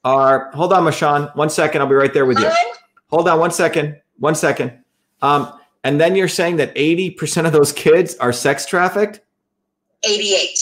are. 0.05 0.51
Hold 0.53 0.73
on, 0.73 0.85
Mashawn. 0.85 1.35
One 1.37 1.49
second. 1.49 1.81
I'll 1.81 1.87
be 1.87 1.95
right 1.95 2.13
there 2.13 2.27
with 2.27 2.41
you. 2.41 2.51
Hold 3.11 3.29
on 3.29 3.39
one 3.39 3.53
second. 3.53 4.01
One 4.19 4.35
second. 4.35 4.73
Um, 5.23 5.59
and 5.85 6.01
then 6.01 6.17
you're 6.17 6.29
saying 6.29 6.57
that 6.57 6.75
80% 6.75 7.47
of 7.47 7.53
those 7.53 7.73
kids 7.73 8.17
are 8.17 8.33
sex 8.33 8.67
trafficked? 8.67 9.21
88. 10.03 10.59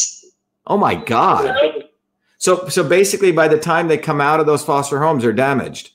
Oh 0.66 0.76
my 0.76 0.94
God. 0.94 1.81
So 2.42 2.66
so 2.68 2.82
basically 2.82 3.30
by 3.30 3.46
the 3.46 3.56
time 3.56 3.86
they 3.86 3.96
come 3.96 4.20
out 4.20 4.40
of 4.40 4.46
those 4.46 4.64
foster 4.64 5.00
homes, 5.00 5.22
they're 5.22 5.32
damaged. 5.32 5.92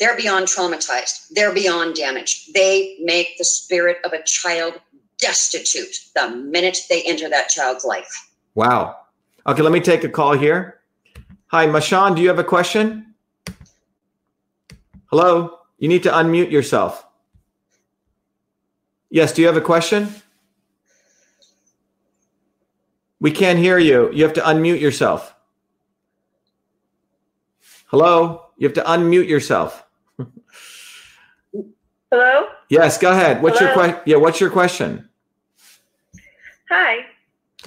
They're 0.00 0.16
beyond 0.16 0.46
traumatized. 0.46 1.28
They're 1.32 1.52
beyond 1.52 1.96
damaged. 1.96 2.54
They 2.54 2.96
make 2.98 3.36
the 3.36 3.44
spirit 3.44 3.98
of 4.06 4.14
a 4.14 4.22
child 4.22 4.80
destitute 5.18 5.94
the 6.14 6.30
minute 6.30 6.78
they 6.88 7.02
enter 7.02 7.28
that 7.28 7.50
child's 7.50 7.84
life. 7.84 8.30
Wow. 8.54 8.96
Okay, 9.46 9.60
let 9.60 9.70
me 9.70 9.80
take 9.80 10.02
a 10.02 10.08
call 10.08 10.32
here. 10.32 10.80
Hi, 11.48 11.66
Mashawn, 11.66 12.16
do 12.16 12.22
you 12.22 12.28
have 12.28 12.38
a 12.38 12.44
question? 12.44 13.14
Hello? 15.10 15.58
You 15.78 15.88
need 15.88 16.04
to 16.04 16.10
unmute 16.10 16.50
yourself. 16.50 17.04
Yes, 19.10 19.34
do 19.34 19.42
you 19.42 19.46
have 19.46 19.58
a 19.58 19.60
question? 19.60 20.21
We 23.22 23.30
can't 23.30 23.56
hear 23.56 23.78
you. 23.78 24.10
You 24.12 24.24
have 24.24 24.32
to 24.32 24.40
unmute 24.40 24.80
yourself. 24.80 25.32
Hello? 27.86 28.46
You 28.56 28.66
have 28.66 28.74
to 28.74 28.82
unmute 28.82 29.28
yourself. 29.28 29.84
Hello? 32.10 32.48
Yes, 32.68 32.98
go 32.98 33.12
ahead. 33.12 33.40
What's 33.40 33.60
your 33.60 33.68
Hello? 33.70 33.80
question? 33.80 34.02
Yeah, 34.06 34.16
what's 34.16 34.40
your 34.40 34.50
question? 34.50 35.08
Hi. 36.68 37.06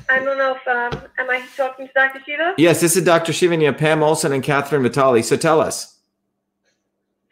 I 0.10 0.20
don't 0.20 0.38
know 0.38 0.58
if 0.58 0.68
um 0.68 1.02
am 1.18 1.30
I 1.30 1.42
talking 1.56 1.88
to 1.88 1.94
Dr. 1.94 2.22
Shiva? 2.26 2.56
Yes, 2.58 2.82
this 2.82 2.98
is 2.98 3.06
Dr. 3.06 3.32
Shivanya, 3.32 3.76
Pam 3.78 4.04
Olson, 4.04 4.34
and 4.34 4.44
Catherine 4.44 4.84
Vitale. 4.84 5.22
So 5.24 5.38
tell 5.38 5.62
us. 5.62 6.00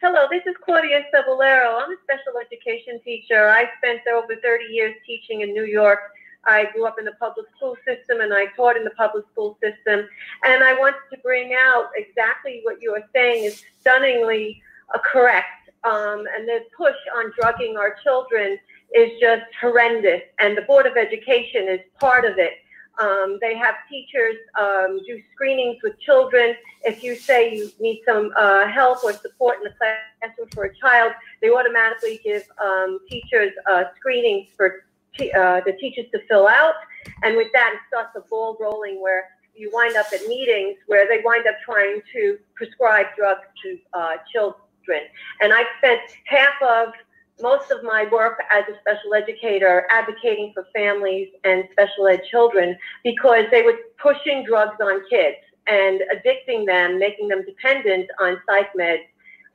Hello, 0.00 0.26
this 0.30 0.42
is 0.46 0.54
Claudia 0.64 1.04
Cebollero. 1.12 1.78
I'm 1.82 1.92
a 1.92 1.96
special 2.04 2.40
education 2.40 3.00
teacher. 3.04 3.50
I 3.50 3.68
spent 3.76 4.00
over 4.08 4.34
30 4.34 4.64
years 4.70 4.94
teaching 5.06 5.42
in 5.42 5.52
New 5.52 5.64
York. 5.64 6.13
I 6.46 6.66
grew 6.72 6.86
up 6.86 6.96
in 6.98 7.04
the 7.04 7.12
public 7.12 7.46
school 7.56 7.76
system 7.86 8.20
and 8.20 8.32
I 8.32 8.46
taught 8.56 8.76
in 8.76 8.84
the 8.84 8.90
public 8.90 9.24
school 9.32 9.58
system. 9.62 10.08
And 10.44 10.64
I 10.64 10.78
wanted 10.78 11.00
to 11.12 11.18
bring 11.18 11.54
out 11.54 11.90
exactly 11.96 12.60
what 12.64 12.80
you 12.80 12.92
are 12.94 13.04
saying 13.12 13.44
is 13.44 13.64
stunningly 13.80 14.62
uh, 14.94 14.98
correct. 14.98 15.70
Um, 15.84 16.24
and 16.34 16.48
the 16.48 16.60
push 16.76 16.96
on 17.16 17.32
drugging 17.38 17.76
our 17.76 17.96
children 18.02 18.58
is 18.94 19.10
just 19.20 19.44
horrendous. 19.60 20.22
And 20.38 20.56
the 20.56 20.62
Board 20.62 20.86
of 20.86 20.96
Education 20.96 21.68
is 21.68 21.80
part 21.98 22.24
of 22.24 22.38
it. 22.38 22.54
Um, 22.98 23.38
they 23.40 23.56
have 23.56 23.74
teachers 23.90 24.36
um, 24.58 25.00
do 25.06 25.20
screenings 25.32 25.82
with 25.82 25.98
children. 25.98 26.54
If 26.82 27.02
you 27.02 27.16
say 27.16 27.54
you 27.56 27.70
need 27.80 28.02
some 28.06 28.32
uh, 28.36 28.68
help 28.68 29.02
or 29.02 29.12
support 29.12 29.58
in 29.58 29.64
the 29.64 29.74
classroom 29.76 30.48
for 30.54 30.64
a 30.64 30.76
child, 30.76 31.12
they 31.42 31.50
automatically 31.50 32.20
give 32.22 32.44
um, 32.64 33.00
teachers 33.08 33.52
uh, 33.68 33.84
screenings 33.96 34.48
for 34.56 34.84
uh, 35.20 35.60
the 35.64 35.72
teachers 35.80 36.06
to 36.12 36.20
fill 36.28 36.48
out. 36.48 36.74
And 37.22 37.36
with 37.36 37.48
that, 37.52 37.72
it 37.74 37.80
starts 37.88 38.10
a 38.16 38.20
ball 38.28 38.56
rolling 38.60 39.00
where 39.00 39.28
you 39.54 39.70
wind 39.72 39.96
up 39.96 40.06
at 40.12 40.26
meetings 40.26 40.76
where 40.86 41.06
they 41.08 41.22
wind 41.24 41.46
up 41.46 41.54
trying 41.64 42.00
to 42.12 42.38
prescribe 42.56 43.06
drugs 43.16 43.46
to 43.62 43.78
uh, 43.92 44.16
children. 44.32 45.02
And 45.40 45.52
I 45.52 45.62
spent 45.78 46.00
half 46.26 46.60
of 46.62 46.92
most 47.40 47.70
of 47.70 47.82
my 47.82 48.06
work 48.12 48.38
as 48.50 48.64
a 48.68 48.78
special 48.80 49.14
educator 49.14 49.86
advocating 49.90 50.52
for 50.54 50.66
families 50.74 51.28
and 51.44 51.64
special 51.72 52.06
ed 52.06 52.22
children 52.30 52.76
because 53.02 53.44
they 53.50 53.62
were 53.62 53.76
pushing 54.00 54.44
drugs 54.44 54.76
on 54.80 55.02
kids 55.10 55.36
and 55.66 56.00
addicting 56.14 56.66
them, 56.66 56.98
making 56.98 57.28
them 57.28 57.44
dependent 57.44 58.08
on 58.20 58.36
psych 58.46 58.68
meds, 58.78 59.04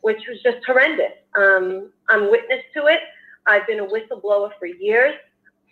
which 0.02 0.22
was 0.28 0.42
just 0.44 0.66
horrendous. 0.66 1.14
Um, 1.38 1.92
I'm 2.10 2.30
witness 2.30 2.62
to 2.76 2.88
it. 2.88 3.00
I've 3.46 3.66
been 3.68 3.80
a 3.80 3.86
whistleblower 3.86 4.52
for 4.60 4.66
years, 4.66 5.16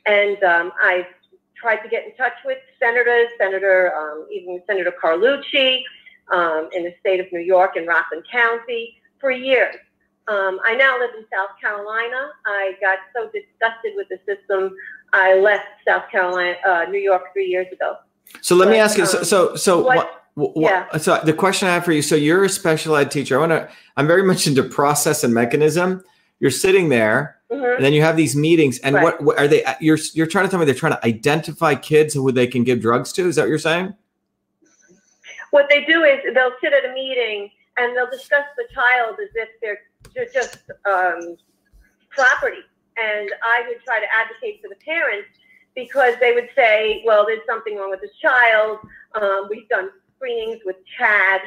and 0.07 0.41
um, 0.43 0.71
I've 0.81 1.05
tried 1.55 1.77
to 1.77 1.89
get 1.89 2.05
in 2.05 2.15
touch 2.15 2.33
with 2.45 2.59
senators, 2.79 3.27
Senator, 3.37 3.95
um, 3.95 4.27
even 4.31 4.61
Senator 4.67 4.93
Carlucci 5.03 5.81
um, 6.31 6.69
in 6.73 6.83
the 6.83 6.93
state 6.99 7.19
of 7.19 7.25
New 7.31 7.39
York 7.39 7.77
in 7.77 7.85
Rockland 7.85 8.23
County 8.31 9.01
for 9.19 9.31
years. 9.31 9.75
Um, 10.27 10.59
I 10.65 10.75
now 10.75 10.99
live 10.99 11.11
in 11.17 11.25
South 11.33 11.49
Carolina. 11.59 12.31
I 12.45 12.73
got 12.81 12.99
so 13.15 13.25
disgusted 13.25 13.93
with 13.95 14.07
the 14.09 14.19
system, 14.25 14.75
I 15.13 15.35
left 15.35 15.65
South 15.87 16.09
Carolina, 16.11 16.55
uh, 16.67 16.85
New 16.89 16.99
York, 16.99 17.23
three 17.33 17.47
years 17.47 17.67
ago. 17.71 17.95
So 18.41 18.55
let 18.55 18.69
me 18.69 18.77
ask 18.77 18.97
you. 18.97 19.05
So, 19.05 19.19
um, 19.19 19.25
so, 19.25 19.55
so 19.55 19.81
what- 19.81 19.95
what? 19.95 20.55
what, 20.55 20.55
yeah. 20.57 20.97
So 20.97 21.19
the 21.23 21.33
question 21.33 21.67
I 21.67 21.73
have 21.73 21.85
for 21.85 21.93
you. 21.93 22.01
So 22.01 22.15
you're 22.15 22.43
a 22.43 22.49
special 22.49 22.95
ed 22.95 23.09
teacher. 23.09 23.37
I 23.37 23.39
want 23.39 23.51
to. 23.53 23.69
I'm 23.95 24.05
very 24.05 24.23
much 24.23 24.45
into 24.45 24.63
process 24.63 25.23
and 25.23 25.33
mechanism. 25.33 26.03
You're 26.39 26.51
sitting 26.51 26.89
there, 26.89 27.39
Mhm. 27.51 27.75
and 27.77 27.83
then 27.85 27.93
you 27.93 28.01
have 28.01 28.15
these 28.15 28.35
meetings. 28.35 28.79
And 28.79 28.95
Right. 28.95 29.03
what, 29.03 29.21
what 29.23 29.39
are 29.39 29.47
they? 29.47 29.63
You're 29.79 29.97
you're 30.13 30.27
trying 30.27 30.45
to 30.45 30.51
tell 30.51 30.59
me 30.59 30.65
they're 30.65 30.75
trying 30.75 30.93
to 30.93 31.05
identify 31.05 31.73
kids 31.75 32.13
who 32.13 32.31
they 32.31 32.47
can 32.47 32.63
give 32.63 32.79
drugs 32.81 33.11
to. 33.13 33.27
Is 33.27 33.35
that 33.37 33.43
what 33.43 33.49
you're 33.49 33.57
saying? 33.59 33.95
What 35.51 35.67
they 35.69 35.83
do 35.85 36.03
is 36.03 36.19
they'll 36.33 36.51
sit 36.61 36.73
at 36.73 36.85
a 36.85 36.93
meeting 36.93 37.49
and 37.77 37.95
they'll 37.95 38.09
discuss 38.09 38.43
the 38.57 38.65
child 38.73 39.15
as 39.21 39.29
if 39.35 39.49
they're, 39.61 39.79
they're 40.13 40.29
just 40.33 40.57
um, 40.85 41.37
property. 42.09 42.61
And 42.97 43.31
I 43.43 43.63
would 43.67 43.81
try 43.85 43.99
to 43.99 44.05
advocate 44.13 44.61
for 44.61 44.67
the 44.67 44.75
parents 44.83 45.29
because 45.75 46.15
they 46.19 46.33
would 46.33 46.49
say, 46.55 47.01
well, 47.05 47.25
there's 47.25 47.45
something 47.47 47.77
wrong 47.77 47.91
with 47.91 48.01
this 48.01 48.15
child. 48.21 48.79
Um, 49.15 49.47
we've 49.49 49.69
done 49.69 49.89
screenings 50.17 50.59
with 50.65 50.75
CHADD. 50.99 51.41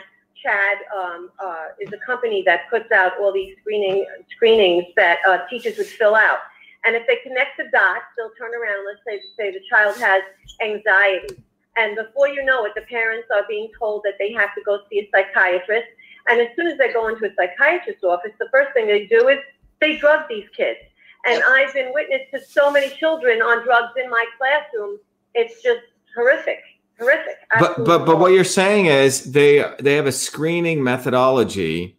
CHADD 0.45 0.77
um, 0.97 1.31
uh, 1.39 1.67
is 1.81 1.93
a 1.93 1.99
company 1.99 2.43
that 2.47 2.71
puts 2.71 2.91
out 2.93 3.13
all 3.21 3.33
these 3.33 3.57
screening 3.61 4.07
screenings 4.31 4.85
that 4.97 5.19
uh, 5.29 5.47
teachers 5.49 5.77
would 5.79 5.87
fill 5.87 6.15
out. 6.15 6.39
And 6.85 6.97
if 6.97 7.07
they 7.07 7.17
connect 7.23 7.59
the 7.59 7.65
dots, 7.73 8.05
they'll 8.17 8.33
turn 8.39 8.55
around. 8.55 8.87
Let's 8.87 9.01
say, 9.07 9.23
say 9.37 9.51
the 9.53 9.61
child 9.69 9.97
has 9.99 10.23
anxiety. 10.63 11.43
And 11.77 11.97
before 11.97 12.29
you 12.29 12.45
know 12.45 12.65
it, 12.65 12.73
the 12.75 12.83
parents 12.83 13.29
are 13.35 13.45
being 13.49 13.69
told 13.79 14.03
that 14.05 14.15
they 14.19 14.33
have 14.33 14.55
to 14.55 14.63
go 14.65 14.81
see 14.91 15.01
a 15.01 15.11
psychiatrist. 15.13 15.87
And 16.29 16.41
as 16.41 16.49
soon 16.57 16.67
as 16.67 16.79
they 16.79 16.93
go 16.93 17.09
into 17.09 17.27
a 17.27 17.31
psychiatrist's 17.37 18.05
office, 18.05 18.33
the 18.39 18.49
first 18.51 18.73
thing 18.73 18.87
they 18.87 19.07
do 19.07 19.29
is 19.29 19.39
they 19.81 19.97
drug 19.97 20.29
these 20.29 20.47
kids. 20.57 20.79
And 21.27 21.43
I've 21.49 21.73
been 21.75 21.93
witness 21.93 22.23
to 22.33 22.45
so 22.45 22.71
many 22.71 22.89
children 22.97 23.43
on 23.43 23.65
drugs 23.65 23.93
in 24.03 24.09
my 24.11 24.25
classroom. 24.39 24.99
It's 25.35 25.63
just 25.63 25.81
horrific, 26.17 26.61
horrific. 27.01 27.37
But 27.59 27.85
but 27.85 28.05
but 28.07 28.19
what 28.19 28.33
you're 28.33 28.45
saying 28.45 28.87
is 28.87 29.33
they 29.33 29.65
they 29.81 29.95
have 29.95 30.07
a 30.07 30.13
screening 30.13 30.83
methodology 30.85 31.97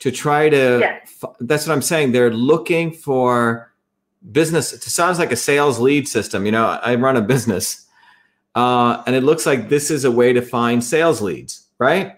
to 0.00 0.10
try 0.12 0.48
to. 0.48 0.78
Yes. 0.80 1.18
f- 1.22 1.34
That's 1.40 1.66
what 1.66 1.72
I'm 1.72 1.82
saying. 1.82 2.12
They're 2.12 2.30
looking 2.32 2.92
for 2.92 3.72
business. 4.32 4.72
It 4.72 4.82
sounds 4.82 5.18
like 5.18 5.32
a 5.32 5.36
sales 5.36 5.78
lead 5.80 6.06
system. 6.06 6.46
You 6.46 6.52
know, 6.52 6.66
I 6.82 6.94
run 6.96 7.16
a 7.16 7.20
business, 7.22 7.86
uh, 8.54 9.02
and 9.06 9.16
it 9.16 9.22
looks 9.24 9.46
like 9.46 9.68
this 9.68 9.90
is 9.90 10.04
a 10.04 10.10
way 10.10 10.32
to 10.32 10.42
find 10.42 10.84
sales 10.84 11.20
leads, 11.20 11.66
right? 11.78 12.16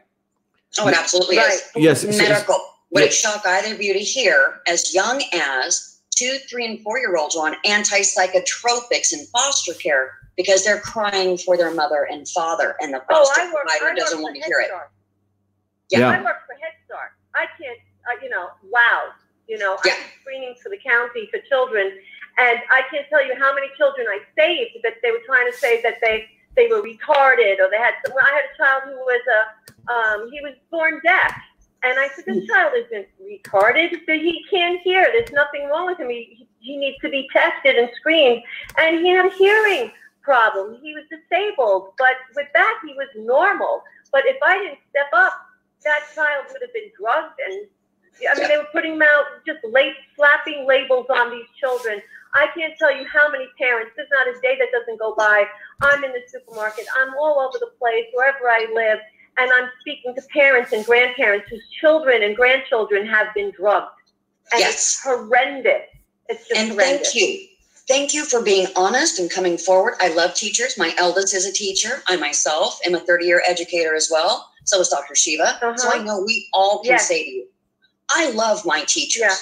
Oh, 0.78 0.88
it 0.88 0.94
absolutely 0.96 1.36
is. 1.36 1.62
Yes. 1.76 2.02
so- 2.02 2.08
Medical. 2.08 2.58
Would 2.90 3.00
Yeah. 3.02 3.06
it 3.08 3.12
shock 3.12 3.42
either 3.46 3.74
of 3.74 3.82
you 3.82 3.92
to 3.92 3.98
hear 3.98 4.60
as 4.66 4.94
young 4.94 5.22
as 5.34 5.98
two, 6.16 6.38
three, 6.48 6.64
and 6.64 6.80
four 6.82 6.98
year 6.98 7.16
olds 7.16 7.36
on 7.36 7.54
antipsychotropics 7.66 9.12
in 9.12 9.24
foster 9.26 9.74
care 9.74 10.12
because 10.39 10.64
they're 10.64 10.80
crying 10.80 11.36
for 11.36 11.57
their 11.57 11.74
mother 11.74 12.07
and 12.11 12.26
father, 12.28 12.76
and 12.80 12.95
the 12.95 13.03
Oh, 13.11 13.26
foster 13.26 13.41
I 13.43 13.53
work, 13.53 13.66
provider 13.66 13.91
I 13.91 13.95
doesn't 13.97 14.22
want 14.22 14.36
to 14.36 14.43
hear 14.43 14.61
it. 14.61 14.68
Start. 14.68 14.91
Yeah. 15.91 16.09
I 16.09 16.22
work 16.22 16.47
for 16.47 16.55
Head 16.55 16.72
Start. 16.86 17.11
I 17.34 17.47
can't, 17.61 17.76
uh, 18.07 18.22
you 18.22 18.30
know, 18.30 18.51
wow. 18.70 19.09
You 19.49 19.59
know, 19.59 19.76
I 19.84 19.89
do 19.89 19.95
screenings 20.20 20.59
for 20.62 20.68
the 20.68 20.78
county 20.78 21.28
for 21.32 21.41
children, 21.49 21.91
and 22.39 22.59
I 22.70 22.82
can't 22.91 23.07
tell 23.11 23.26
you 23.26 23.34
how 23.36 23.53
many 23.53 23.66
children 23.76 24.07
I 24.09 24.20
saved 24.39 24.76
that 24.84 24.95
they 25.03 25.11
were 25.11 25.22
trying 25.26 25.51
to 25.51 25.57
say 25.59 25.82
that 25.82 25.97
they 26.01 26.28
they 26.55 26.68
were 26.68 26.82
retarded 26.82 27.59
or 27.59 27.68
they 27.70 27.78
had. 27.78 27.95
Well, 28.14 28.24
I 28.24 28.30
had 28.30 28.45
a 28.45 28.57
child 28.57 28.82
who 28.86 28.97
was 28.97 29.22
a 29.26 29.93
um, 29.93 30.30
he 30.30 30.41
was 30.41 30.53
born 30.70 31.01
deaf, 31.03 31.34
and 31.82 31.99
I 31.99 32.09
said 32.14 32.26
this 32.26 32.47
child 32.47 32.74
isn't 32.76 33.09
retarded. 33.20 33.91
But 34.07 34.16
he 34.16 34.45
can't 34.51 34.80
hear. 34.82 35.05
There's 35.11 35.32
nothing 35.32 35.66
wrong 35.68 35.86
with 35.86 35.99
him. 35.99 36.11
He 36.11 36.47
he 36.61 36.76
needs 36.76 36.99
to 37.01 37.09
be 37.09 37.26
tested 37.32 37.76
and 37.76 37.91
screened, 37.97 38.43
and 38.76 39.01
he 39.01 39.09
had 39.09 39.26
a 39.26 39.30
hearing 39.30 39.91
problem. 40.28 40.78
He 40.82 40.92
was 40.92 41.04
disabled, 41.16 41.94
but 41.96 42.16
with 42.36 42.48
that 42.52 42.74
he 42.86 42.92
was 42.92 43.08
normal. 43.16 43.82
But 44.12 44.22
if 44.26 44.36
I 44.44 44.58
didn't 44.58 44.78
step 44.90 45.08
up, 45.14 45.32
that 45.84 46.00
child 46.14 46.44
would 46.52 46.60
have 46.60 46.74
been 46.74 46.90
drugged 47.00 47.38
and 47.46 47.66
I 48.30 48.34
mean, 48.38 48.48
they 48.48 48.56
were 48.58 48.72
putting 48.72 49.00
out, 49.00 49.24
just 49.46 49.60
late 49.64 49.94
slapping 50.16 50.66
labels 50.66 51.06
on 51.08 51.30
these 51.30 51.46
children. 51.60 52.02
I 52.34 52.48
can't 52.56 52.74
tell 52.76 52.94
you 52.94 53.06
how 53.06 53.30
many 53.30 53.46
parents. 53.56 53.92
There's 53.96 54.08
not 54.10 54.26
a 54.26 54.34
day 54.40 54.58
that 54.58 54.68
doesn't 54.76 54.98
go 54.98 55.14
by. 55.14 55.44
I'm 55.82 56.02
in 56.02 56.10
the 56.10 56.22
supermarket. 56.26 56.84
I'm 56.98 57.14
all 57.14 57.38
over 57.40 57.58
the 57.60 57.70
place, 57.78 58.06
wherever 58.12 58.48
I 58.50 58.66
live, 58.74 58.98
and 59.38 59.50
I'm 59.56 59.70
speaking 59.80 60.16
to 60.16 60.22
parents 60.32 60.72
and 60.72 60.84
grandparents 60.84 61.46
whose 61.48 61.62
children 61.80 62.24
and 62.24 62.34
grandchildren 62.34 63.06
have 63.06 63.32
been 63.34 63.52
drugged. 63.52 64.02
And 64.52 64.60
Yes. 64.60 64.74
it's 64.74 65.04
horrendous. 65.04 65.86
It's 66.28 66.48
just 66.48 66.60
And 66.60 66.72
horrendous. 66.72 67.12
thank 67.12 67.14
you. 67.14 67.48
Thank 67.89 68.12
you 68.12 68.24
for 68.26 68.43
being 68.43 68.66
honest 68.76 69.18
and 69.18 69.30
coming 69.30 69.57
forward. 69.57 69.95
I 70.01 70.09
love 70.09 70.34
teachers. 70.34 70.76
My 70.76 70.95
eldest 70.99 71.34
is 71.34 71.47
a 71.47 71.53
teacher. 71.53 72.03
I 72.07 72.16
myself 72.16 72.78
am 72.84 72.95
a 72.95 73.01
30 73.01 73.24
year 73.24 73.43
educator 73.49 73.95
as 73.95 74.11
well. 74.12 74.51
So 74.64 74.80
is 74.80 74.89
Dr. 74.89 75.14
Shiva. 75.14 75.59
So 75.61 75.68
Uh-huh. 75.70 75.91
I 75.99 76.03
know 76.05 76.20
we 76.26 76.49
all 76.53 76.80
can 76.82 76.93
Yes. 76.93 77.09
say 77.09 77.24
to 77.24 77.30
you, 77.30 77.49
I 78.11 78.30
love 78.30 78.64
my 78.66 78.84
teachers. 78.84 79.22
Yeah. 79.22 79.34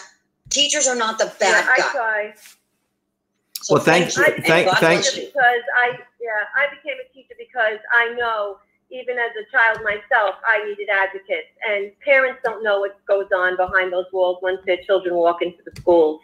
Teachers 0.50 0.86
are 0.86 0.94
not 0.94 1.18
the 1.18 1.24
Yeah, 1.24 1.32
bad 1.40 1.68
I 1.68 1.76
guy. 1.78 1.90
try. 1.90 2.34
So 3.62 3.74
Well, 3.74 3.84
thank 3.84 4.16
you. 4.16 4.22
I 4.22 4.30
Thank- 4.42 4.66
God 4.68 4.78
thank- 4.78 5.16
you. 5.16 5.26
because 5.26 5.62
I 5.74 5.98
yeah 6.20 6.46
I 6.54 6.68
became 6.68 6.98
a 7.00 7.12
teacher 7.12 7.34
because 7.36 7.78
I 7.92 8.10
know 8.10 8.58
even 8.90 9.18
as 9.18 9.32
a 9.34 9.44
child 9.50 9.82
myself 9.82 10.36
I 10.46 10.62
needed 10.64 10.88
advocates 10.88 11.48
and 11.68 11.90
parents 12.00 12.40
don't 12.44 12.62
know 12.62 12.78
what 12.78 13.04
goes 13.06 13.26
on 13.32 13.56
behind 13.56 13.92
those 13.92 14.06
walls 14.12 14.38
once 14.40 14.60
their 14.66 14.76
children 14.84 15.16
walk 15.16 15.42
into 15.42 15.60
the 15.64 15.72
schools 15.80 16.20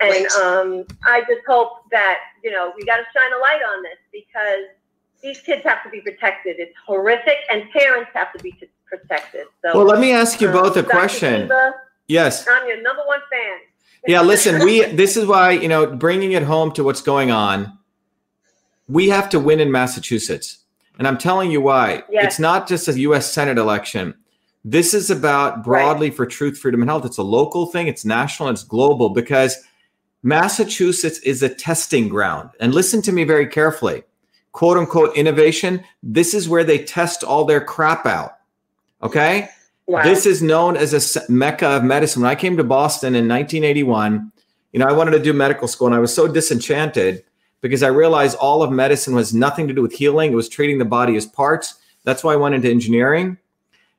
and 0.00 0.26
um, 0.42 0.84
I 1.04 1.20
just 1.20 1.42
hope 1.46 1.88
that 1.90 2.18
you 2.42 2.50
know 2.50 2.72
we 2.76 2.84
got 2.84 2.96
to 2.96 3.04
shine 3.14 3.32
a 3.32 3.38
light 3.38 3.60
on 3.74 3.82
this 3.82 3.98
because 4.12 4.66
these 5.22 5.40
kids 5.40 5.62
have 5.64 5.82
to 5.82 5.90
be 5.90 6.00
protected 6.00 6.56
it's 6.58 6.74
horrific 6.86 7.38
and 7.50 7.70
parents 7.70 8.10
have 8.14 8.32
to 8.32 8.42
be 8.42 8.52
t- 8.52 8.68
protected 8.86 9.46
so 9.62 9.76
Well, 9.76 9.86
let 9.86 10.00
me 10.00 10.12
ask 10.12 10.40
you 10.40 10.48
um, 10.48 10.54
both 10.54 10.76
a 10.76 10.82
Dr. 10.82 10.90
question. 10.90 11.42
Shiva, 11.42 11.74
Yes. 12.08 12.46
I'm 12.48 12.68
your 12.68 12.80
number 12.82 13.02
one 13.06 13.20
fan 13.30 13.58
Yeah, 14.06 14.20
listen, 14.20 14.64
we 14.64 14.84
this 14.84 15.16
is 15.16 15.26
why, 15.26 15.52
you 15.52 15.68
know, 15.68 15.86
bringing 15.86 16.32
it 16.32 16.42
home 16.42 16.72
to 16.72 16.84
what's 16.84 17.02
going 17.02 17.30
on, 17.30 17.78
we 18.88 19.08
have 19.08 19.28
to 19.30 19.40
win 19.40 19.60
in 19.60 19.72
Massachusetts. 19.72 20.58
And 20.98 21.06
I'm 21.06 21.18
telling 21.18 21.50
you 21.50 21.60
why. 21.60 22.04
Yes. 22.10 22.24
It's 22.24 22.38
not 22.38 22.68
just 22.68 22.88
a 22.88 22.98
US 23.00 23.30
Senate 23.30 23.58
election. 23.58 24.14
This 24.64 24.94
is 24.94 25.10
about 25.10 25.62
broadly 25.62 26.10
for 26.10 26.26
truth, 26.26 26.58
freedom, 26.58 26.82
and 26.82 26.90
health. 26.90 27.04
It's 27.04 27.18
a 27.18 27.22
local 27.22 27.66
thing, 27.66 27.86
it's 27.86 28.04
national, 28.04 28.48
it's 28.48 28.64
global 28.64 29.10
because 29.10 29.62
Massachusetts 30.22 31.18
is 31.20 31.42
a 31.42 31.48
testing 31.48 32.08
ground. 32.08 32.50
And 32.60 32.74
listen 32.74 33.02
to 33.02 33.12
me 33.12 33.24
very 33.24 33.46
carefully. 33.46 34.02
Quote 34.52 34.78
unquote 34.78 35.16
innovation, 35.16 35.84
this 36.02 36.34
is 36.34 36.48
where 36.48 36.64
they 36.64 36.78
test 36.78 37.22
all 37.22 37.44
their 37.44 37.60
crap 37.60 38.06
out. 38.06 38.38
Okay? 39.02 39.48
wow. 39.86 40.02
This 40.02 40.26
is 40.26 40.42
known 40.42 40.76
as 40.76 41.16
a 41.16 41.30
mecca 41.30 41.66
of 41.66 41.84
medicine. 41.84 42.22
When 42.22 42.30
I 42.30 42.34
came 42.34 42.56
to 42.56 42.64
Boston 42.64 43.14
in 43.14 43.28
1981, 43.28 44.32
you 44.72 44.80
know, 44.80 44.86
I 44.86 44.92
wanted 44.92 45.12
to 45.12 45.22
do 45.22 45.32
medical 45.32 45.68
school 45.68 45.86
and 45.86 45.96
I 45.96 46.00
was 46.00 46.14
so 46.14 46.28
disenchanted 46.28 47.24
because 47.60 47.82
I 47.82 47.88
realized 47.88 48.36
all 48.36 48.62
of 48.62 48.70
medicine 48.70 49.14
was 49.14 49.32
nothing 49.32 49.68
to 49.68 49.74
do 49.74 49.82
with 49.82 49.92
healing. 49.92 50.32
It 50.32 50.36
was 50.36 50.48
treating 50.48 50.78
the 50.78 50.84
body 50.84 51.16
as 51.16 51.26
parts. 51.26 51.76
That's 52.04 52.22
why 52.22 52.34
I 52.34 52.36
went 52.36 52.54
into 52.54 52.70
engineering. 52.70 53.38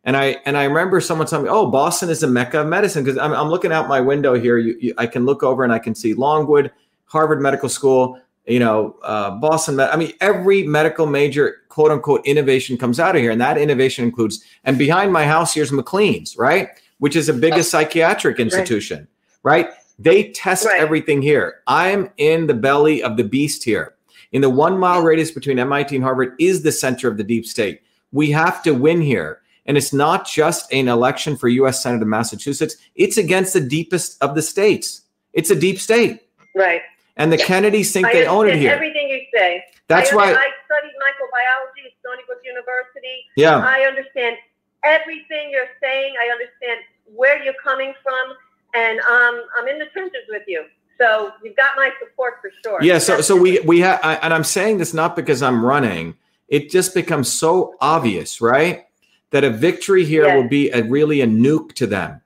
And 0.08 0.16
I 0.16 0.38
and 0.46 0.58
I 0.58 0.64
remember 0.64 1.02
someone 1.02 1.28
telling 1.28 1.44
me, 1.44 1.52
"Oh, 1.52 1.70
Boston 1.70 2.10
is 2.10 2.24
a 2.24 2.28
mecca 2.28 2.62
of 2.62 2.68
medicine." 2.68 3.04
Because 3.04 3.18
I'm, 3.20 3.34
I'm 3.34 3.50
looking 3.50 3.74
out 3.74 3.90
my 3.90 4.00
window 4.00 4.34
here. 4.36 4.58
You, 4.58 4.78
you, 4.80 4.94
I 4.98 5.06
can 5.06 5.26
look 5.26 5.44
over 5.44 5.66
and 5.66 5.74
I 5.74 5.80
can 5.80 5.94
see 5.94 6.14
Longwood, 6.14 6.72
Harvard 7.08 7.42
Medical 7.42 7.68
School, 7.68 8.18
you 8.48 8.60
know, 8.60 8.96
uh, 9.04 9.32
Boston. 9.32 9.76
Med- 9.76 9.90
I 9.90 9.98
mean, 9.98 10.14
every 10.22 10.64
medical 10.64 11.06
major, 11.08 11.58
quote 11.68 11.92
unquote, 11.92 12.26
innovation 12.26 12.78
comes 12.78 13.02
out 13.02 13.18
of 13.18 13.22
here, 13.22 13.32
and 13.32 13.42
that 13.42 13.58
innovation 13.58 14.06
includes. 14.06 14.46
And 14.64 14.78
behind 14.78 15.12
my 15.12 15.26
house, 15.26 15.54
here's 15.54 15.74
McLean's, 15.74 16.38
right, 16.38 16.70
which 17.00 17.18
is 17.18 17.28
the 17.28 17.34
biggest 17.34 17.70
psychiatric 17.70 18.40
institution, 18.40 19.10
right? 19.44 19.72
They 20.00 20.32
test 20.32 20.66
Right. 20.66 20.80
everything 20.80 21.22
here. 21.22 21.64
I'm 21.68 22.10
in 22.16 22.48
the 22.48 22.54
belly 22.54 23.04
of 23.04 23.18
the 23.18 23.24
beast 23.26 23.62
here. 23.66 23.96
In 24.32 24.42
the 24.42 24.50
one 24.50 24.78
mile 24.78 25.02
radius 25.02 25.32
between 25.32 25.60
MIT 25.60 25.94
and 25.96 26.04
Harvard 26.04 26.34
is 26.40 26.62
the 26.64 26.72
center 26.72 27.10
of 27.10 27.18
the 27.18 27.24
deep 27.26 27.46
state. 27.46 27.82
We 28.14 28.32
have 28.32 28.64
to 28.64 28.72
win 28.72 29.02
here. 29.02 29.42
And 29.68 29.78
it's 29.78 29.92
not 29.94 30.28
just 30.28 30.72
an 30.74 30.88
election 30.88 31.36
for 31.36 31.48
US 31.50 31.84
Senate 31.84 32.02
of 32.02 32.08
Massachusetts, 32.08 32.78
it's 32.96 33.18
against 33.18 33.54
the 33.54 33.60
deepest 33.62 34.22
of 34.24 34.34
the 34.36 34.42
states. 34.42 35.02
It's 35.34 35.50
a 35.50 35.56
deep 35.56 35.80
state. 35.80 36.22
right 36.56 36.82
And 37.18 37.32
the 37.32 37.38
Yeah. 37.38 37.46
Kennedys 37.46 37.92
think 37.92 38.08
I 38.08 38.14
they 38.14 38.26
own 38.26 38.48
it 38.48 38.56
here. 38.58 38.72
everything 38.72 39.10
you 39.10 39.22
say 39.34 39.64
That's 39.88 40.12
I, 40.12 40.16
why, 40.16 40.24
I 40.32 40.50
studied 40.66 40.96
microbiology 41.08 41.86
at 41.86 41.92
Stony 42.02 42.24
Brook 42.28 42.42
University. 42.44 43.26
yeah. 43.36 43.58
I 43.60 43.82
understand 43.82 44.38
everything 44.84 45.50
you're 45.52 45.70
saying. 45.82 46.14
I 46.22 46.30
understand 46.32 46.80
where 47.16 47.42
you're 47.44 47.54
coming 47.64 47.94
from, 48.04 48.36
and 48.74 49.00
um, 49.02 49.44
I'm 49.58 49.68
in 49.68 49.80
the 49.80 49.86
trenches 49.88 50.24
with 50.30 50.44
you. 50.48 50.66
So 50.98 51.32
you've 51.44 51.56
got 51.56 51.72
my 51.76 51.92
support 52.02 52.36
for 52.42 52.52
sure. 52.64 52.80
Yeah, 52.82 52.98
so 52.98 53.22
so 53.22 53.36
we 53.36 53.60
we 53.62 53.80
have, 53.82 54.00
and 54.04 54.34
I'm 54.34 54.44
saying 54.44 54.78
this 54.80 54.94
not 54.94 55.16
because 55.16 55.42
I'm 55.42 55.64
running. 55.66 56.16
It 56.48 56.70
just 56.70 56.94
becomes 56.94 57.32
so 57.32 57.76
obvious, 57.82 58.42
right? 58.42 58.87
That 59.32 59.44
a 59.44 59.50
victory 59.50 60.06
here 60.06 60.26
Yes. 60.26 60.36
will 60.36 60.48
be 60.50 60.70
a 60.72 60.84
really 60.84 61.22
a 61.22 61.28
nuke 61.28 61.74
to 61.74 61.86
them, 61.88 62.22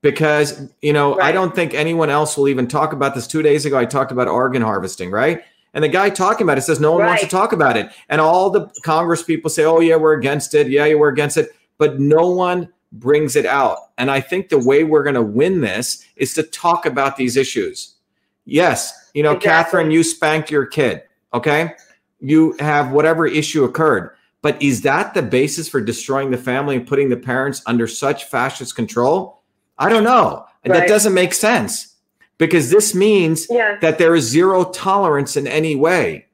because 0.00 0.68
you 0.80 0.92
know 0.92 1.20
I 1.20 1.30
don't 1.32 1.54
think 1.54 1.74
anyone 1.74 2.08
else 2.10 2.36
will 2.36 2.48
even 2.48 2.66
talk 2.66 2.92
about 2.94 3.14
this. 3.14 3.26
Two 3.26 3.42
days 3.42 3.66
ago, 3.66 3.76
I 3.78 3.84
talked 3.84 4.10
about 4.12 4.26
organ 4.28 4.62
harvesting, 4.62 5.10
right? 5.10 5.42
And 5.74 5.84
the 5.84 5.88
guy 5.88 6.08
talking 6.08 6.46
about 6.46 6.56
it 6.56 6.62
says 6.62 6.80
no 6.80 6.92
one 6.92 7.04
wants 7.04 7.22
to 7.22 7.28
talk 7.28 7.52
about 7.52 7.76
it, 7.76 7.90
and 8.08 8.20
all 8.20 8.48
the 8.48 8.68
Congress 8.82 9.22
people 9.22 9.50
say, 9.50 9.64
"Oh 9.64 9.80
yeah, 9.80 9.96
we're 9.96 10.14
against 10.14 10.54
it. 10.54 10.68
Yeah, 10.68 10.86
yeah, 10.86 10.94
we're 10.94 11.10
against 11.10 11.36
it," 11.36 11.50
but 11.76 12.00
no 12.00 12.30
one 12.30 12.72
brings 12.92 13.36
it 13.36 13.44
out. 13.44 13.78
And 13.98 14.10
I 14.10 14.20
think 14.20 14.48
the 14.48 14.58
way 14.58 14.82
we're 14.84 15.02
going 15.02 15.14
to 15.16 15.22
win 15.22 15.60
this 15.60 16.06
is 16.16 16.32
to 16.34 16.42
talk 16.42 16.86
about 16.86 17.16
these 17.18 17.36
issues. 17.36 17.96
Yes, 18.46 19.10
you 19.12 19.22
know, 19.22 19.32
Exactly. 19.32 19.50
Catherine, 19.50 19.90
you 19.90 20.02
spanked 20.02 20.50
your 20.50 20.64
kid. 20.64 21.02
Okay. 21.34 21.72
You 22.20 22.54
have 22.60 22.92
whatever 22.92 23.26
issue 23.26 23.64
occurred. 23.64 24.10
But 24.46 24.62
is 24.62 24.82
that 24.82 25.12
the 25.12 25.22
basis 25.22 25.68
for 25.68 25.80
destroying 25.80 26.30
the 26.30 26.38
family 26.38 26.76
and 26.76 26.86
putting 26.86 27.08
the 27.08 27.16
parents 27.16 27.62
under 27.66 27.88
such 27.88 28.26
fascist 28.26 28.76
control? 28.76 29.42
I 29.76 29.88
don't 29.88 30.04
know. 30.04 30.44
That 30.62 30.86
doesn't 30.86 31.14
make 31.14 31.34
sense 31.34 31.96
because 32.38 32.70
this 32.70 32.94
means 32.94 33.48
Yeah. 33.50 33.76
that 33.80 33.98
there 33.98 34.14
is 34.14 34.22
zero 34.22 34.62
tolerance 34.66 35.36
in 35.36 35.48
any 35.48 35.74
way. 35.74 36.26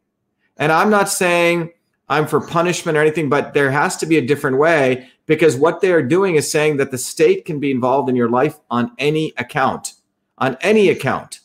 And 0.58 0.70
I'm 0.70 0.90
not 0.90 1.08
saying 1.08 1.70
I'm 2.10 2.26
for 2.26 2.38
punishment 2.38 2.98
or 2.98 3.00
anything, 3.00 3.30
but 3.30 3.54
there 3.54 3.70
has 3.70 3.96
to 3.96 4.04
be 4.04 4.18
a 4.18 4.26
different 4.26 4.58
way 4.58 5.08
because 5.24 5.56
what 5.56 5.80
they 5.80 5.90
are 5.90 6.02
doing 6.02 6.34
is 6.34 6.50
saying 6.50 6.76
that 6.76 6.90
the 6.90 6.98
state 6.98 7.46
can 7.46 7.60
be 7.60 7.70
involved 7.70 8.10
in 8.10 8.14
your 8.14 8.28
life 8.28 8.58
on 8.70 8.92
any 8.98 9.32
account, 9.38 9.94
on 10.36 10.58
any 10.60 10.90
account 10.90 11.40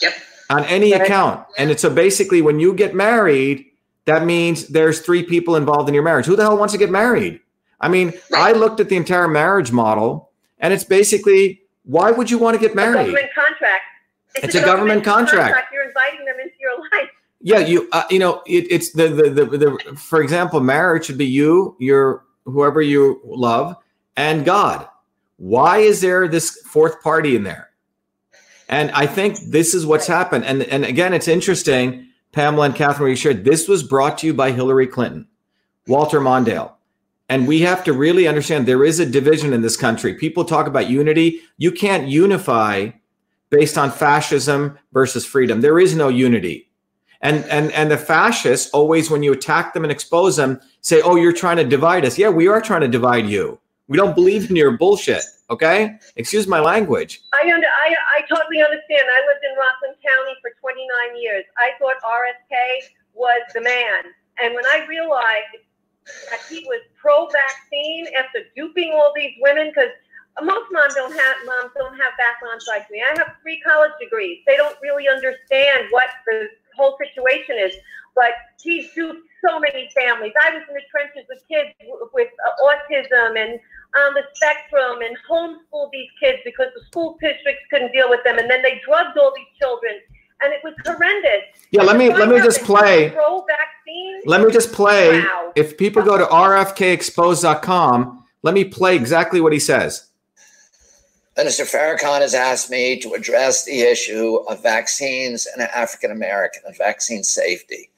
Yep. 0.00 0.14
on 0.48 0.64
any 0.64 0.92
Right. 0.92 1.02
account. 1.02 1.44
And 1.58 1.70
it's 1.70 1.82
so 1.82 1.90
basically 1.90 2.40
when 2.40 2.58
you 2.58 2.72
get 2.72 2.94
married, 2.94 3.66
that 4.06 4.24
means 4.24 4.68
there's 4.68 5.00
three 5.00 5.22
people 5.22 5.56
involved 5.56 5.88
in 5.88 5.94
your 5.94 6.04
marriage. 6.04 6.26
Who 6.26 6.36
the 6.36 6.42
hell 6.42 6.56
wants 6.56 6.72
to 6.72 6.78
get 6.78 6.90
married? 6.90 7.40
I 7.80 7.88
mean, 7.88 8.12
I 8.34 8.52
looked 8.52 8.80
at 8.80 8.88
the 8.88 8.96
entire 8.96 9.28
marriage 9.28 9.72
model 9.72 10.30
and 10.58 10.72
it's 10.72 10.84
basically 10.84 11.62
why 11.84 12.10
would 12.10 12.30
you 12.30 12.38
want 12.38 12.54
to 12.54 12.60
get 12.60 12.72
A 12.72 12.76
married? 12.76 12.96
government 12.96 13.26
contract. 13.34 13.82
It's 14.36 14.54
a 14.54 14.60
government 14.60 15.04
contract. 15.04 15.72
You're 15.72 15.86
inviting 15.86 16.24
them 16.24 16.36
into 16.40 16.54
your 16.60 16.78
life. 16.80 17.10
Yeah, 17.40 17.58
you 17.58 17.88
uh, 17.92 18.04
you 18.10 18.18
know, 18.18 18.42
it, 18.46 18.66
it's 18.70 18.92
the, 18.92 19.08
the 19.08 19.30
the 19.30 19.44
the 19.44 19.96
for 19.96 20.22
example, 20.22 20.60
marriage 20.60 21.04
should 21.04 21.18
be 21.18 21.26
you, 21.26 21.76
your 21.78 22.24
whoever 22.44 22.80
you 22.80 23.20
love, 23.24 23.76
and 24.16 24.44
God. 24.44 24.88
Why 25.36 25.78
is 25.78 26.00
there 26.00 26.26
this 26.26 26.58
fourth 26.62 27.02
party 27.02 27.36
in 27.36 27.42
there? 27.42 27.68
And 28.68 28.90
I 28.92 29.06
think 29.06 29.38
this 29.50 29.74
is 29.74 29.84
what's 29.84 30.06
happened. 30.06 30.46
And 30.46 30.62
and 30.62 30.86
again, 30.86 31.12
it's 31.12 31.28
interesting, 31.28 32.08
Pamela 32.34 32.66
and 32.66 32.74
Catherine, 32.74 33.10
you 33.10 33.16
shared 33.16 33.44
this 33.44 33.68
was 33.68 33.82
brought 33.82 34.18
to 34.18 34.26
you 34.26 34.34
by 34.34 34.50
Hillary 34.50 34.88
Clinton, 34.88 35.26
Walter 35.86 36.20
Mondale. 36.20 36.72
And 37.28 37.48
we 37.48 37.60
have 37.60 37.84
to 37.84 37.92
really 37.92 38.28
understand 38.28 38.66
there 38.66 38.84
is 38.84 39.00
a 39.00 39.06
division 39.06 39.52
in 39.52 39.62
this 39.62 39.76
country. 39.76 40.14
People 40.14 40.44
talk 40.44 40.66
about 40.66 40.90
unity. 40.90 41.40
You 41.56 41.72
can't 41.72 42.08
unify 42.08 42.90
based 43.50 43.78
on 43.78 43.90
fascism 43.90 44.78
versus 44.92 45.24
freedom. 45.24 45.60
There 45.60 45.78
is 45.78 45.94
no 45.94 46.08
unity. 46.08 46.68
And 47.20 47.44
and 47.46 47.72
and 47.72 47.90
the 47.90 47.96
fascists 47.96 48.70
always, 48.72 49.10
when 49.10 49.22
you 49.22 49.32
attack 49.32 49.72
them 49.72 49.84
and 49.84 49.92
expose 49.92 50.36
them, 50.36 50.60
say, 50.82 51.00
"Oh, 51.00 51.16
you're 51.16 51.32
trying 51.32 51.56
to 51.56 51.64
divide 51.64 52.04
us." 52.04 52.18
Yeah, 52.18 52.28
we 52.28 52.48
are 52.48 52.60
trying 52.60 52.82
to 52.82 52.88
divide 52.88 53.26
you. 53.26 53.58
We 53.88 53.96
don't 53.96 54.14
believe 54.14 54.50
in 54.50 54.56
your 54.56 54.72
bullshit. 54.72 55.22
Okay, 55.50 55.98
excuse 56.16 56.46
my 56.46 56.60
language. 56.60 57.20
I, 57.34 57.44
under, 57.52 57.66
I 57.66 57.94
I 58.16 58.20
totally 58.22 58.62
understand. 58.62 59.04
I 59.04 59.20
lived 59.28 59.44
in 59.44 59.52
Rockland 59.60 59.96
County 60.00 60.34
for 60.40 60.50
29 60.60 61.20
years. 61.20 61.44
I 61.58 61.76
thought 61.78 62.00
RFK 62.00 62.88
was 63.12 63.42
the 63.52 63.60
man, 63.60 64.08
and 64.40 64.54
when 64.54 64.64
I 64.64 64.86
realized 64.88 65.60
that 66.30 66.40
he 66.48 66.64
was 66.66 66.80
pro-vaccine 67.00 68.06
after 68.18 68.40
duping 68.56 68.92
all 68.92 69.12
these 69.16 69.32
women, 69.40 69.68
because 69.68 69.92
most 70.42 70.66
moms 70.72 70.94
don't 70.94 71.12
have 71.12 71.36
moms 71.46 71.70
don't 71.76 71.96
have 72.00 72.16
backgrounds 72.18 72.64
like 72.66 72.90
me. 72.90 73.02
I 73.04 73.14
have 73.18 73.36
three 73.42 73.60
college 73.60 73.92
degrees. 74.00 74.40
They 74.46 74.56
don't 74.56 74.76
really 74.82 75.08
understand 75.08 75.86
what 75.90 76.08
the 76.26 76.48
whole 76.76 76.96
situation 76.98 77.56
is. 77.60 77.74
But 78.14 78.34
he's 78.62 78.92
duped 78.94 79.26
so 79.44 79.58
many 79.58 79.90
families. 79.94 80.32
I 80.40 80.54
was 80.54 80.62
in 80.68 80.74
the 80.74 80.86
trenches 80.90 81.26
with 81.28 81.42
kids 81.50 81.74
with 82.12 82.30
uh, 82.30 82.66
autism 82.66 83.38
and 83.38 83.60
on 83.96 84.14
the 84.14 84.22
spectrum 84.34 84.98
and 85.02 85.16
homeschooled 85.28 85.90
these 85.92 86.08
kids 86.20 86.38
because 86.44 86.66
the 86.74 86.84
school 86.86 87.16
districts 87.20 87.62
couldn't 87.70 87.92
deal 87.92 88.08
with 88.10 88.20
them, 88.24 88.38
and 88.38 88.50
then 88.50 88.62
they 88.62 88.80
drugged 88.84 89.16
all 89.18 89.32
these 89.36 89.46
children, 89.60 89.92
and 90.42 90.52
it 90.52 90.60
was 90.64 90.74
horrendous. 90.84 91.42
Yeah, 91.70 91.82
let 91.82 91.96
me 91.96 92.12
let 92.12 92.28
me 92.28 92.38
just 92.38 92.62
play. 92.62 93.04
he's 93.04 93.12
Pro-vaccine. 93.12 94.20
Let 94.26 94.40
me 94.42 94.50
just 94.52 94.72
play 94.72 95.20
Wow. 95.20 95.52
if 95.54 95.76
people 95.76 96.02
go 96.02 96.18
to 96.18 96.24
rfkexposed.com, 96.24 98.24
let 98.42 98.54
me 98.54 98.64
play 98.64 98.96
exactly 98.96 99.40
what 99.40 99.52
he 99.52 99.58
says. 99.58 100.08
Minister 101.36 101.64
Farrakhan 101.64 102.20
has 102.20 102.34
asked 102.34 102.70
me 102.70 103.00
to 103.00 103.14
address 103.14 103.64
the 103.64 103.80
issue 103.80 104.36
of 104.48 104.62
vaccines 104.62 105.46
and 105.46 105.62
African 105.62 106.12
American 106.12 106.62
and 106.66 106.76
vaccine 106.76 107.24
safety. 107.24 107.90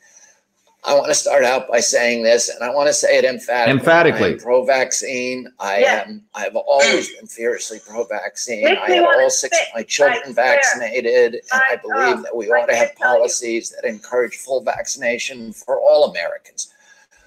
I 0.87 0.95
want 0.95 1.09
to 1.09 1.15
start 1.15 1.43
out 1.43 1.67
by 1.69 1.81
saying 1.81 2.23
this, 2.23 2.49
and 2.49 2.63
I 2.63 2.71
want 2.73 2.87
to 2.87 2.93
say 2.93 3.19
it 3.19 3.25
emphatically. 3.25 3.73
Emphatically. 3.81 4.35
pro-vaccine. 4.37 5.49
I 5.59 5.81
Yes. 5.81 6.07
am. 6.07 6.23
I've 6.35 6.55
always 6.55 7.13
been 7.17 7.27
fiercely 7.27 7.81
pro-vaccine. 7.85 8.63
Makes 8.65 8.83
I 8.85 8.89
me 8.89 8.95
have 8.99 9.07
all 9.07 9.29
six 9.29 9.59
of 9.59 9.67
my 9.75 9.83
children 9.83 10.21
I 10.29 10.33
swear. 10.33 10.35
vaccinated, 10.55 11.35
and 11.35 11.43
I, 11.53 11.73
I- 11.73 11.77
believe 11.77 12.23
that 12.23 12.35
we 12.37 12.47
I 12.53 12.59
ought 12.61 12.67
to 12.67 12.77
have 12.77 12.89
can't 12.89 12.99
you. 13.01 13.05
policies 13.05 13.71
that 13.71 13.85
encourage 13.85 14.37
full 14.37 14.61
vaccination 14.63 15.53
for 15.53 15.81
all 15.81 16.05
Americans. 16.11 16.73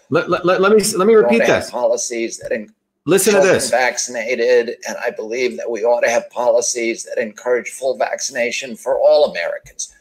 Let, 0.10 0.30
let, 0.30 0.46
let, 0.46 0.62
let 0.62 0.72
me 0.72 0.82
let 0.96 1.08
me 1.08 1.14
repeat 1.16 1.40
to 1.40 1.46
have 1.46 1.64
this. 1.64 1.70
policies 1.72 2.38
that 2.40 2.52
encourage 2.52 2.74
Listen 3.06 3.34
to 3.34 3.42
this. 3.42 3.70
vaccinated, 3.72 4.76
and 4.88 4.96
I 5.04 5.10
believe 5.10 5.58
that 5.58 5.70
we 5.70 5.84
ought 5.84 6.02
to 6.02 6.10
have 6.10 6.30
policies 6.30 7.04
that 7.06 7.18
encourage 7.18 7.70
full 7.70 7.98
vaccination 7.98 8.76
for 8.76 9.00
all 9.00 9.32
Americans. 9.32 9.94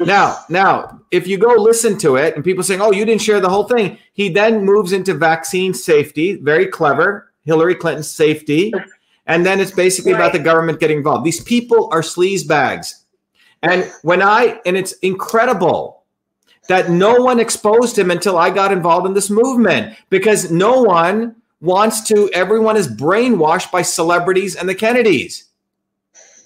Now, 0.00 0.38
now, 0.48 1.00
if 1.10 1.26
you 1.26 1.38
go 1.38 1.54
listen 1.54 1.98
to 1.98 2.16
it 2.16 2.34
and 2.34 2.44
people 2.44 2.62
saying, 2.62 2.80
"Oh, 2.80 2.92
you 2.92 3.04
didn't 3.04 3.22
share 3.22 3.40
the 3.40 3.48
whole 3.48 3.64
thing," 3.64 3.98
he 4.12 4.28
then 4.28 4.64
moves 4.64 4.92
into 4.92 5.14
vaccine 5.14 5.74
safety. 5.74 6.36
Very 6.36 6.66
clever, 6.66 7.32
Hillary 7.44 7.74
Clinton's 7.74 8.10
safety, 8.10 8.72
and 9.26 9.44
then 9.44 9.60
it's 9.60 9.70
basically 9.70 10.12
about 10.12 10.32
the 10.32 10.38
government 10.38 10.80
getting 10.80 10.98
involved. 10.98 11.24
These 11.24 11.42
people 11.42 11.88
are 11.92 12.02
sleaze 12.02 12.46
bags, 12.46 13.04
and 13.62 13.90
when 14.02 14.22
I 14.22 14.60
and 14.64 14.76
it's 14.76 14.92
incredible 14.94 16.02
that 16.68 16.90
no 16.90 17.14
one 17.14 17.40
exposed 17.40 17.98
him 17.98 18.10
until 18.10 18.38
I 18.38 18.50
got 18.50 18.72
involved 18.72 19.06
in 19.06 19.14
this 19.14 19.30
movement 19.30 19.96
because 20.10 20.50
no 20.50 20.82
one 20.82 21.34
wants 21.60 22.02
to. 22.08 22.30
Everyone 22.32 22.76
is 22.76 22.88
brainwashed 22.88 23.72
by 23.72 23.82
celebrities 23.82 24.54
and 24.54 24.68
the 24.68 24.74
Kennedys. 24.74 25.44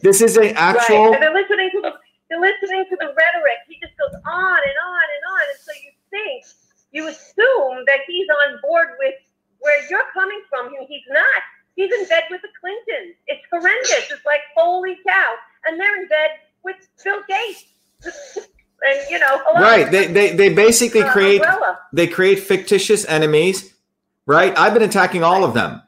This 0.03 0.21
is 0.21 0.37
an 0.37 0.55
actual. 0.57 1.11
Right. 1.11 1.15
And 1.15 1.23
they're 1.23 1.35
listening 1.35 1.71
to 1.75 1.81
the 1.81 1.92
they're 2.33 2.41
listening 2.41 2.85
to 2.89 2.97
the 2.97 3.13
rhetoric. 3.13 3.61
He 3.69 3.77
just 3.85 3.93
goes 4.01 4.15
on 4.25 4.57
and 4.65 4.79
on 4.89 5.05
and 5.13 5.23
on. 5.37 5.43
And 5.53 5.61
so 5.61 5.73
you 5.85 5.93
think, 6.09 6.45
you 6.93 7.09
assume 7.09 7.85
that 7.87 8.01
he's 8.07 8.27
on 8.49 8.59
board 8.63 8.89
with 8.99 9.15
where 9.61 9.77
you're 9.91 10.09
coming 10.15 10.41
from. 10.49 10.67
and 10.69 10.87
He's 10.89 11.05
not. 11.11 11.43
He's 11.77 11.93
in 11.93 12.09
bed 12.09 12.25
with 12.31 12.41
the 12.41 12.49
Clintons. 12.59 13.17
It's 13.27 13.43
horrendous. 13.53 14.11
It's 14.11 14.25
like 14.25 14.41
holy 14.57 14.97
cow. 15.07 15.35
And 15.67 15.79
they're 15.79 16.01
in 16.03 16.09
bed 16.09 16.31
with 16.65 16.77
Bill 17.05 17.21
Gates. 17.29 17.65
and 18.83 18.99
you 19.11 19.19
know, 19.19 19.41
hello. 19.45 19.61
right 19.63 19.91
they, 19.93 20.07
they 20.09 20.35
they 20.35 20.53
basically 20.53 21.03
Uh, 21.03 21.13
create 21.13 21.41
umbrella. 21.41 21.79
they 21.93 22.07
create 22.09 22.41
fictitious 22.41 23.05
enemies 23.07 23.75
right 24.27 24.59
i've 24.59 24.75
been 24.75 24.83
attacking 24.83 25.23
all 25.23 25.45
of 25.45 25.55
them 25.55 25.81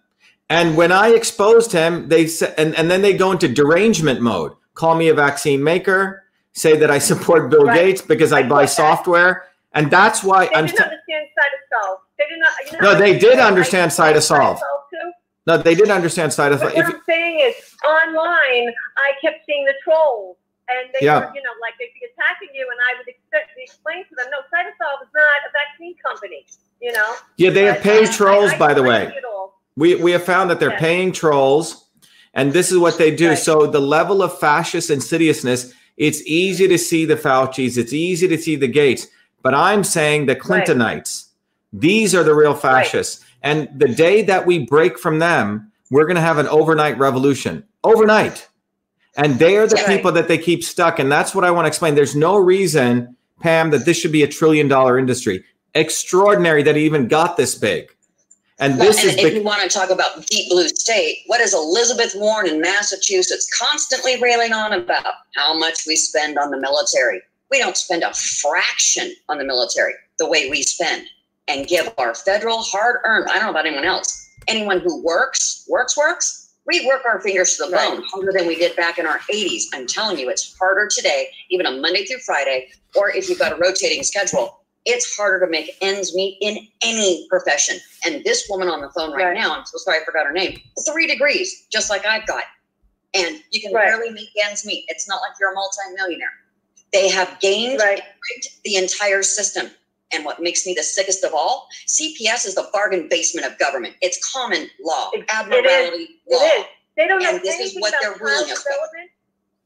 and 0.48 0.76
when 0.76 0.92
i 0.92 1.08
exposed 1.08 1.72
him 1.72 2.08
they 2.08 2.28
said 2.28 2.54
and, 2.56 2.72
and 2.76 2.88
then 2.88 3.02
they 3.02 3.12
go 3.16 3.32
into 3.32 3.48
derangement 3.48 4.20
mode 4.20 4.52
call 4.74 4.94
me 4.94 5.08
a 5.08 5.14
vaccine 5.14 5.60
maker 5.64 6.22
say 6.55 6.76
that 6.78 6.90
i 6.90 6.98
support 6.98 7.51
bill 7.51 7.64
Right. 7.64 7.74
gates 7.81 8.01
because 8.02 8.32
i, 8.32 8.39
I 8.40 8.43
buy 8.48 8.64
software 8.66 9.32
and 9.74 9.90
that's 9.90 10.22
why 10.22 10.47
They 10.47 10.55
i'm 10.55 10.66
didn't 10.66 10.78
t- 10.78 10.85
understand 10.85 11.26
CytoSolve. 11.39 11.97
They 12.18 12.24
did 12.31 12.39
not. 12.39 12.52
You 12.72 12.78
No, 12.81 12.94
they 13.05 13.18
did 13.18 13.39
understand 13.40 13.90
I- 13.90 13.94
CytoSolve. 14.12 14.59
too. 14.93 15.12
no 15.48 15.59
they 15.59 15.74
did 15.74 15.90
understand 15.90 16.32
But 16.36 16.60
what 16.62 16.74
if, 16.76 16.86
I'm 16.86 17.01
saying 17.06 17.40
is, 17.40 17.55
online, 17.85 18.66
I 18.97 19.09
kept 19.20 19.44
seeing 19.47 19.64
the 19.64 19.74
trolls, 19.82 20.36
and 20.68 20.85
they 20.94 21.05
Yeah. 21.06 21.18
were, 21.18 21.32
you 21.35 21.43
know, 21.43 21.55
like 21.60 21.74
they'd 21.78 21.90
be 22.01 22.06
attacking 22.10 22.51
you, 22.55 22.64
and 22.70 22.78
I 22.89 22.90
would 22.98 23.09
expect, 23.09 23.51
explain 23.59 24.05
to 24.10 24.14
them, 24.14 24.26
no, 24.31 24.39
CytoSolve 24.52 25.02
is 25.06 25.12
not 25.22 25.39
a 25.48 25.51
vaccine 25.60 25.94
company, 26.06 26.47
you 26.81 26.93
know. 26.93 27.09
yeah 27.36 27.51
they 27.51 27.64
have 27.64 27.81
paid 27.81 28.06
trolls 28.12 28.52
I- 28.52 28.55
I 28.55 28.59
by 28.66 28.74
the 28.74 28.82
way 28.90 29.01
we 29.76 29.89
we 29.97 30.12
have 30.12 30.22
found 30.24 30.51
that 30.51 30.60
they're 30.60 30.78
Yeah. 30.78 30.89
paying 30.89 31.10
trolls 31.10 31.66
and 32.39 32.52
this 32.52 32.70
is 32.70 32.78
what 32.78 32.97
they 32.98 33.10
do 33.24 33.31
Right. 33.31 33.39
so 33.48 33.66
the 33.66 33.81
level 33.98 34.22
of 34.22 34.39
fascist 34.39 34.89
insidiousness 34.90 35.60
it's 35.96 36.22
easy 36.26 36.66
to 36.68 36.78
see 36.78 37.04
the 37.04 37.16
faucis. 37.16 37.76
It's 37.78 37.92
easy 37.92 38.26
to 38.28 38.38
see 38.38 38.56
the 38.56 38.68
gates. 38.68 39.06
But 39.42 39.54
i'm 39.54 39.84
saying 39.84 40.26
the 40.26 40.32
Right. 40.34 40.66
clintonites. 40.66 41.26
These 41.72 42.14
are 42.14 42.22
the 42.24 42.34
real 42.34 42.54
fascists. 42.54 43.24
And 43.42 43.68
the 43.76 43.88
day 43.88 44.22
that 44.22 44.46
we 44.46 44.60
break 44.60 44.98
from 44.98 45.18
them 45.18 45.70
we're 45.90 46.06
going 46.06 46.16
to 46.16 46.22
have 46.22 46.38
an 46.38 46.48
overnight 46.48 46.98
revolution. 46.98 47.62
Overnight. 47.84 48.48
And 49.16 49.38
they 49.38 49.58
are 49.58 49.66
the 49.66 49.76
Right. 49.76 49.86
people 49.86 50.10
that 50.12 50.26
they 50.28 50.38
keep 50.38 50.64
stuck. 50.64 50.98
And 50.98 51.12
that's 51.12 51.34
what 51.34 51.44
i 51.44 51.50
want 51.50 51.66
to 51.66 51.68
explain. 51.68 51.94
There's 51.94 52.16
no 52.16 52.36
reason 52.36 53.14
pam 53.40 53.70
that 53.70 53.84
this 53.84 53.96
should 53.98 54.10
be 54.10 54.22
a 54.22 54.26
trillion 54.26 54.66
dollar 54.66 54.98
industry. 54.98 55.44
Extraordinary 55.74 56.62
that 56.62 56.76
it 56.76 56.80
even 56.80 57.06
got 57.06 57.36
this 57.36 57.54
big 57.54 57.90
and 58.59 58.78
Well, 58.78 58.89
this 58.89 59.01
and 59.01 59.10
is 59.10 59.16
if 59.16 59.22
the 59.22 59.39
you 59.39 59.43
want 59.43 59.62
to 59.62 59.68
talk 59.68 59.90
about 59.90 60.26
deep 60.26 60.48
blue 60.51 60.68
state, 60.68 61.22
what 61.26 61.40
is 61.40 61.55
Elizabeth 61.55 62.14
Warren 62.16 62.48
in 62.48 62.60
Massachusetts 62.60 63.48
constantly 63.59 64.20
railing 64.20 64.52
on 64.52 64.72
about? 64.72 65.14
How 65.35 65.55
much 65.56 65.86
we 65.86 65.97
spend 65.97 66.39
on 66.39 66.51
the 66.51 66.59
military. 66.59 67.20
We 67.51 67.59
don't 67.59 67.76
spend 67.76 68.02
a 68.02 68.12
fraction 68.14 69.12
on 69.28 69.39
the 69.39 69.44
military 69.44 69.94
the 70.18 70.28
way 70.28 70.48
we 70.48 70.62
spend 70.62 71.06
and 71.48 71.66
give 71.66 71.93
our 71.98 72.14
federal 72.14 72.59
hard 72.62 73.01
earned, 73.05 73.28
I 73.31 73.35
don't 73.35 73.44
know 73.44 73.51
about 73.51 73.66
anyone 73.66 73.85
else, 73.85 74.31
anyone 74.48 74.81
who 74.81 75.02
works, 75.02 75.66
works, 75.68 75.97
works, 75.97 76.44
we 76.66 76.86
work 76.86 77.02
our 77.05 77.20
fingers 77.20 77.56
to 77.56 77.66
the 77.66 77.72
Right. 77.72 77.90
bone 77.90 78.02
harder 78.10 78.32
than 78.32 78.47
we 78.47 78.56
did 78.56 78.74
back 78.76 78.98
in 78.98 79.06
our 79.06 79.20
80s. 79.31 79.64
I'm 79.74 79.86
telling 79.86 80.18
you, 80.18 80.31
it's 80.31 80.56
harder 80.59 80.89
today, 80.89 81.31
even 81.51 81.66
on 81.66 81.81
Monday 81.81 82.06
through 82.06 82.20
Friday, 82.20 82.72
or 82.94 83.10
if 83.10 83.28
you've 83.28 83.39
got 83.39 83.52
a 83.52 83.56
rotating 83.56 84.02
schedule, 84.02 84.64
it's 84.85 85.16
harder 85.16 85.44
to 85.44 85.51
make 85.51 85.77
ends 85.81 86.15
meet 86.15 86.39
in 86.40 86.59
any 86.82 87.27
profession. 87.28 87.78
And 88.05 88.23
this 88.24 88.47
woman 88.48 88.69
on 88.69 88.81
the 88.81 88.90
phone 88.90 89.12
right, 89.12 89.27
Right. 89.27 89.35
now, 89.35 89.56
I'm 89.56 89.65
so 89.65 89.78
sorry 89.78 90.01
I 90.01 90.05
forgot 90.05 90.27
her 90.27 90.32
name, 90.32 90.61
three 90.86 91.06
degrees, 91.06 91.66
just 91.70 91.89
like 91.90 92.05
I've 92.06 92.27
got. 92.27 92.44
And 93.15 93.43
you 93.51 93.61
can 93.62 93.73
Right. 93.73 93.86
barely 93.86 94.11
make 94.11 94.28
ends 94.44 94.66
meet. 94.66 94.85
It's 94.89 95.09
not 95.09 95.20
like 95.23 95.32
you're 95.40 95.52
a 95.52 95.55
multimillionaire. 95.55 96.32
They 96.93 97.09
have 97.09 97.39
gained 97.40 97.81
Right. 97.81 98.02
the 98.65 98.77
entire 98.77 99.23
system. 99.23 99.70
And 100.12 100.24
what 100.24 100.40
makes 100.40 100.65
me 100.66 100.74
the 100.74 100.82
sickest 100.82 101.24
of 101.24 101.32
all, 101.35 101.69
CPS 101.86 102.44
is 102.44 102.55
the 102.55 102.69
bargain 102.73 103.09
basement 103.09 103.47
of 103.47 103.59
government. 103.59 103.97
It's 104.01 104.19
common 104.32 104.70
law, 104.81 105.11
It- 105.12 105.20
it 105.20 105.23
is. 105.23 105.28
abnormality 105.31 106.20
It 106.27 106.35
law. 106.35 106.43
is. 106.44 106.65
They 106.97 107.09
don't 107.09 107.20
know 107.23 107.31
And 107.31 107.40
this 107.43 107.55
is 107.55 107.61
anything 107.61 107.81
what 107.81 107.89
about 107.90 108.01
they're 108.02 108.11
child 108.11 108.20
ruling 108.20 108.51
us 108.52 108.59
with. 108.59 108.65
development. 108.65 109.11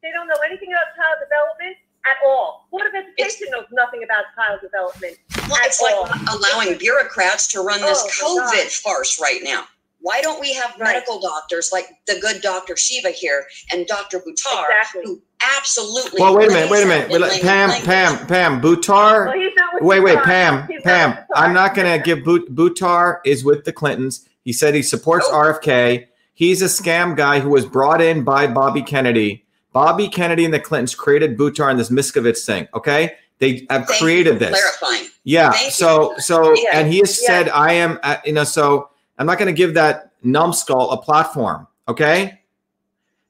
They 0.03 0.11
don't 0.13 0.27
know 0.29 0.37
anything 0.47 0.73
about 0.73 0.95
child 0.97 1.19
development 1.21 1.77
at 2.11 2.17
all. 2.27 2.67
Board 2.71 2.87
of 2.87 2.93
Education 2.95 3.49
knows 3.51 3.65
nothing 3.73 4.03
about 4.05 4.25
child 4.37 4.61
development. 4.61 5.17
Well, 5.49 5.57
at 5.61 5.67
it's 5.67 5.81
like 5.83 5.95
all. 5.95 6.09
allowing 6.37 6.77
bureaucrats 6.79 7.49
to 7.53 7.61
run 7.61 7.81
this 7.81 8.03
Oh, 8.23 8.39
COVID 8.47 8.63
God. 8.65 8.71
farce 8.71 9.21
right 9.21 9.41
now. 9.43 9.65
Why 10.01 10.21
don't 10.21 10.41
we 10.41 10.53
have 10.55 10.71
Right. 10.79 10.93
medical 10.95 11.21
doctors 11.21 11.71
like 11.73 11.89
the 12.07 12.19
good 12.21 12.41
Dr. 12.41 12.77
Shiva 12.77 13.11
here 13.11 13.45
and 13.73 13.85
Dr. 13.87 14.21
Buttar 14.21 14.65
Exactly. 14.71 15.03
who 15.05 15.21
absolutely 15.57 16.21
Well, 16.21 16.37
wait 16.37 16.49
a 16.49 16.53
minute, 16.53 16.71
wait 16.71 16.85
a 16.85 16.87
minute. 16.87 17.05
out 17.07 17.11
Wait, 17.11 17.17
in 17.17 17.23
let- 17.23 17.43
Pam, 17.43 17.69
language. 17.71 17.87
Pam, 17.87 18.27
Pam, 18.29 18.61
Buttar. 18.61 19.27
Well, 19.27 19.35
he's 19.35 19.53
not 19.57 19.75
with 19.75 19.83
Wait, 19.83 20.01
wait, 20.01 20.19
Pam, 20.23 20.69
He's 20.69 20.83
Pam. 20.83 21.11
with 21.17 21.19
I'm 21.35 21.53
not 21.53 21.75
going 21.75 21.91
to 21.91 22.03
give 22.03 22.25
But- 22.25 22.55
Buttar 22.55 23.19
is 23.25 23.45
with 23.45 23.65
the 23.65 23.73
Clintons. 23.73 24.21
He 24.45 24.53
said 24.53 24.75
he 24.75 24.83
supports 24.83 25.27
Nope. 25.29 25.37
RFK. 25.63 26.07
He's 26.33 26.63
a 26.63 26.67
scam 26.67 27.17
guy 27.17 27.41
who 27.41 27.51
was 27.51 27.67
brought 27.67 28.01
in 28.01 28.23
by 28.23 28.47
Bobby 28.47 28.83
Kennedy. 28.83 29.45
Bobby 29.73 30.09
Kennedy 30.09 30.45
and 30.45 30.53
the 30.55 30.61
Clintons 30.61 30.95
created 30.95 31.37
Buttar 31.39 31.71
and 31.71 31.79
this 31.79 31.91
Mikovits 31.91 32.45
thing. 32.45 32.69
Okay, 32.75 33.13
they 33.39 33.67
have 33.71 33.87
Thank 33.87 34.01
created 34.01 34.39
this. 34.39 34.51
Clarifying. 34.51 35.11
Yeah. 35.25 35.53
Thank 35.53 35.67
you. 35.67 35.71
so 35.73 36.15
so 36.19 36.55
Yeah. 36.57 36.71
and 36.73 36.93
he 36.93 36.99
has 37.01 37.21
Yeah. 37.23 37.27
said 37.27 37.49
I 37.51 37.73
am 37.75 37.99
uh, 38.03 38.17
you 38.25 38.33
know 38.33 38.45
so 38.45 38.91
I'm 39.19 39.27
not 39.27 39.39
going 39.39 39.47
to 39.47 39.53
give 39.53 39.75
that 39.75 40.13
numbskull 40.23 40.91
a 40.91 40.97
platform. 41.03 41.67
Okay. 41.89 42.41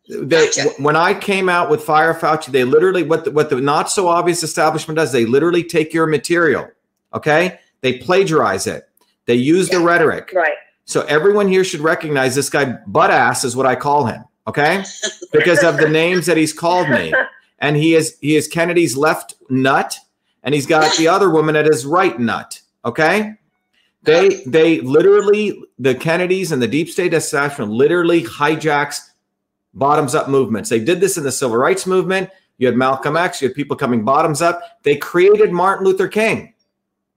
They, 0.08 0.46
Gotcha. 0.46 0.70
when 0.78 0.96
I 0.96 1.12
came 1.12 1.48
out 1.50 1.68
with 1.68 1.82
Fire 1.82 2.14
Fauci, 2.14 2.46
they 2.46 2.64
literally 2.64 3.02
what 3.02 3.24
the, 3.24 3.30
what 3.30 3.50
the 3.50 3.60
not 3.60 3.90
so 3.90 4.08
obvious 4.08 4.42
establishment 4.42 4.96
does. 4.96 5.12
They 5.12 5.26
literally 5.26 5.62
take 5.62 5.92
your 5.92 6.06
material. 6.06 6.68
Okay. 7.12 7.58
They 7.82 7.98
plagiarize 7.98 8.66
it. 8.66 8.88
They 9.26 9.34
use 9.34 9.68
the 9.68 9.80
rhetoric. 9.80 10.32
Right. 10.34 10.56
So 10.86 11.02
everyone 11.02 11.48
here 11.48 11.62
should 11.64 11.80
recognize 11.80 12.34
this 12.34 12.48
guy 12.48 12.78
butt 12.86 13.10
ass 13.10 13.44
is 13.44 13.54
what 13.54 13.66
I 13.66 13.74
call 13.76 14.06
him. 14.06 14.24
Okay. 14.48 14.82
Because 15.32 15.62
of 15.62 15.76
the 15.76 15.88
names 15.88 16.26
that 16.26 16.36
he's 16.36 16.52
called 16.52 16.88
me 16.88 17.12
and 17.58 17.76
he 17.76 17.94
is 17.94 18.16
he 18.20 18.36
is 18.36 18.48
Kennedy's 18.48 18.96
left 18.96 19.34
nut, 19.48 19.96
and 20.42 20.54
he's 20.54 20.66
got 20.66 20.96
the 20.96 21.08
other 21.08 21.30
woman 21.30 21.56
at 21.56 21.66
his 21.66 21.84
right 21.84 22.18
nut. 22.18 22.60
Okay, 22.84 23.34
they 24.02 24.42
they 24.46 24.80
literally 24.80 25.60
the 25.78 25.94
Kennedys 25.94 26.52
and 26.52 26.62
the 26.62 26.68
deep 26.68 26.88
state 26.88 27.14
establishment 27.14 27.72
literally 27.72 28.22
hijacks 28.22 29.10
bottoms 29.74 30.14
up 30.14 30.28
movements. 30.28 30.70
They 30.70 30.80
did 30.80 31.00
this 31.00 31.16
in 31.16 31.24
the 31.24 31.32
civil 31.32 31.56
rights 31.56 31.86
movement. 31.86 32.30
You 32.58 32.66
had 32.66 32.76
Malcolm 32.76 33.16
X. 33.16 33.40
You 33.40 33.48
had 33.48 33.54
people 33.54 33.76
coming 33.76 34.04
bottoms 34.04 34.42
up. 34.42 34.82
They 34.82 34.96
created 34.96 35.52
Martin 35.52 35.86
Luther 35.86 36.08
King. 36.08 36.54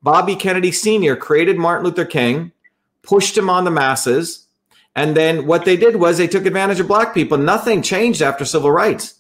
Bobby 0.03 0.35
Kennedy 0.35 0.71
Sr. 0.71 1.15
created 1.15 1.57
Martin 1.57 1.85
Luther 1.85 2.05
King, 2.05 2.51
pushed 3.03 3.37
him 3.37 3.51
on 3.51 3.65
the 3.65 3.71
masses, 3.71 4.47
and 4.95 5.15
then 5.15 5.45
what 5.47 5.65
they 5.65 5.77
did 5.77 5.95
was 5.95 6.17
they 6.17 6.27
took 6.27 6.45
advantage 6.45 6.79
of 6.79 6.87
black 6.87 7.13
people. 7.13 7.37
Nothing 7.37 7.81
changed 7.81 8.21
after 8.21 8.43
civil 8.45 8.71
rights. 8.71 9.15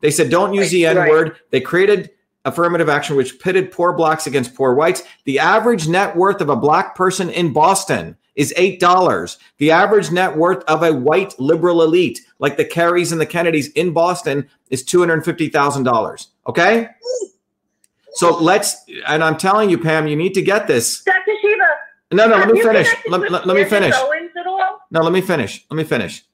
They 0.00 0.10
said, 0.12 0.30
don't 0.30 0.54
use 0.54 0.66
Right, 0.66 0.70
the 0.70 0.86
N 0.86 0.96
right. 0.96 1.10
word. 1.10 1.36
They 1.50 1.60
created 1.60 2.10
affirmative 2.44 2.88
action 2.88 3.16
which 3.16 3.40
pitted 3.40 3.72
poor 3.72 3.92
blacks 3.92 4.26
against 4.28 4.54
poor 4.54 4.74
whites. 4.74 5.02
The 5.24 5.40
average 5.40 5.88
net 5.88 6.14
worth 6.16 6.40
of 6.40 6.48
a 6.48 6.56
black 6.56 6.94
person 6.94 7.30
in 7.30 7.52
Boston 7.52 8.16
is 8.36 8.54
$8. 8.56 9.36
The 9.58 9.72
average 9.72 10.12
net 10.12 10.36
worth 10.36 10.62
of 10.64 10.84
a 10.84 10.94
white 10.94 11.38
liberal 11.40 11.82
elite 11.82 12.20
like 12.38 12.56
the 12.56 12.64
Kerrys 12.64 13.10
and 13.10 13.20
the 13.20 13.26
Kennedys 13.26 13.68
in 13.72 13.92
Boston 13.92 14.48
is 14.70 14.84
$250,000. 14.84 16.26
Okay? 16.46 16.88
So 18.12 18.36
let's, 18.38 18.76
and 19.06 19.22
I'm 19.24 19.36
telling 19.36 19.68
you, 19.68 19.78
Pam, 19.78 20.06
you 20.06 20.16
need 20.16 20.34
to 20.34 20.42
get 20.42 20.66
this. 20.68 21.02
Dr. 21.02 21.32
Shiva. 21.42 21.64
No, 22.12 22.26
no, 22.26 22.36
let 22.38 22.48
me 22.48 22.62
finish. 22.62 22.88
Let, 23.08 23.30
let- 23.30 23.46
let 23.46 23.56
me 23.56 23.64
finish. 23.64 23.94
Owens 24.94 24.96
at 24.96 25.00
all? 25.00 25.02
No, 25.02 25.02
let 25.02 25.12
me 25.12 25.20
finish. 25.20 25.66
Let 25.70 25.76
me 25.76 25.84
finish. 25.84 26.24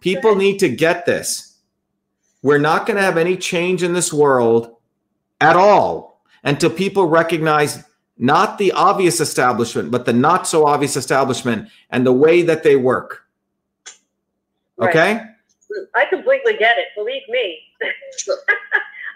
People 0.00 0.34
need 0.34 0.58
to 0.58 0.68
get 0.68 1.06
this. 1.06 1.58
We're 2.42 2.58
not 2.58 2.86
going 2.86 2.96
to 2.96 3.02
have 3.02 3.18
any 3.18 3.36
change 3.36 3.82
in 3.82 3.92
this 3.92 4.12
world 4.12 4.76
at 5.40 5.56
all 5.56 6.22
until 6.42 6.70
people 6.70 7.06
recognize 7.06 7.84
not 8.16 8.58
the 8.58 8.72
obvious 8.72 9.20
establishment, 9.20 9.90
but 9.90 10.04
the 10.04 10.12
not 10.12 10.46
so 10.46 10.66
obvious 10.66 10.96
establishment 10.96 11.68
and 11.90 12.06
the 12.06 12.12
way 12.12 12.42
that 12.42 12.62
they 12.62 12.76
work. 12.76 13.22
Right. 14.76 14.90
Okay? 14.90 15.22
I 15.94 16.04
completely 16.06 16.56
get 16.56 16.78
it. 16.78 16.86
Believe 16.96 17.22
me. 17.28 17.58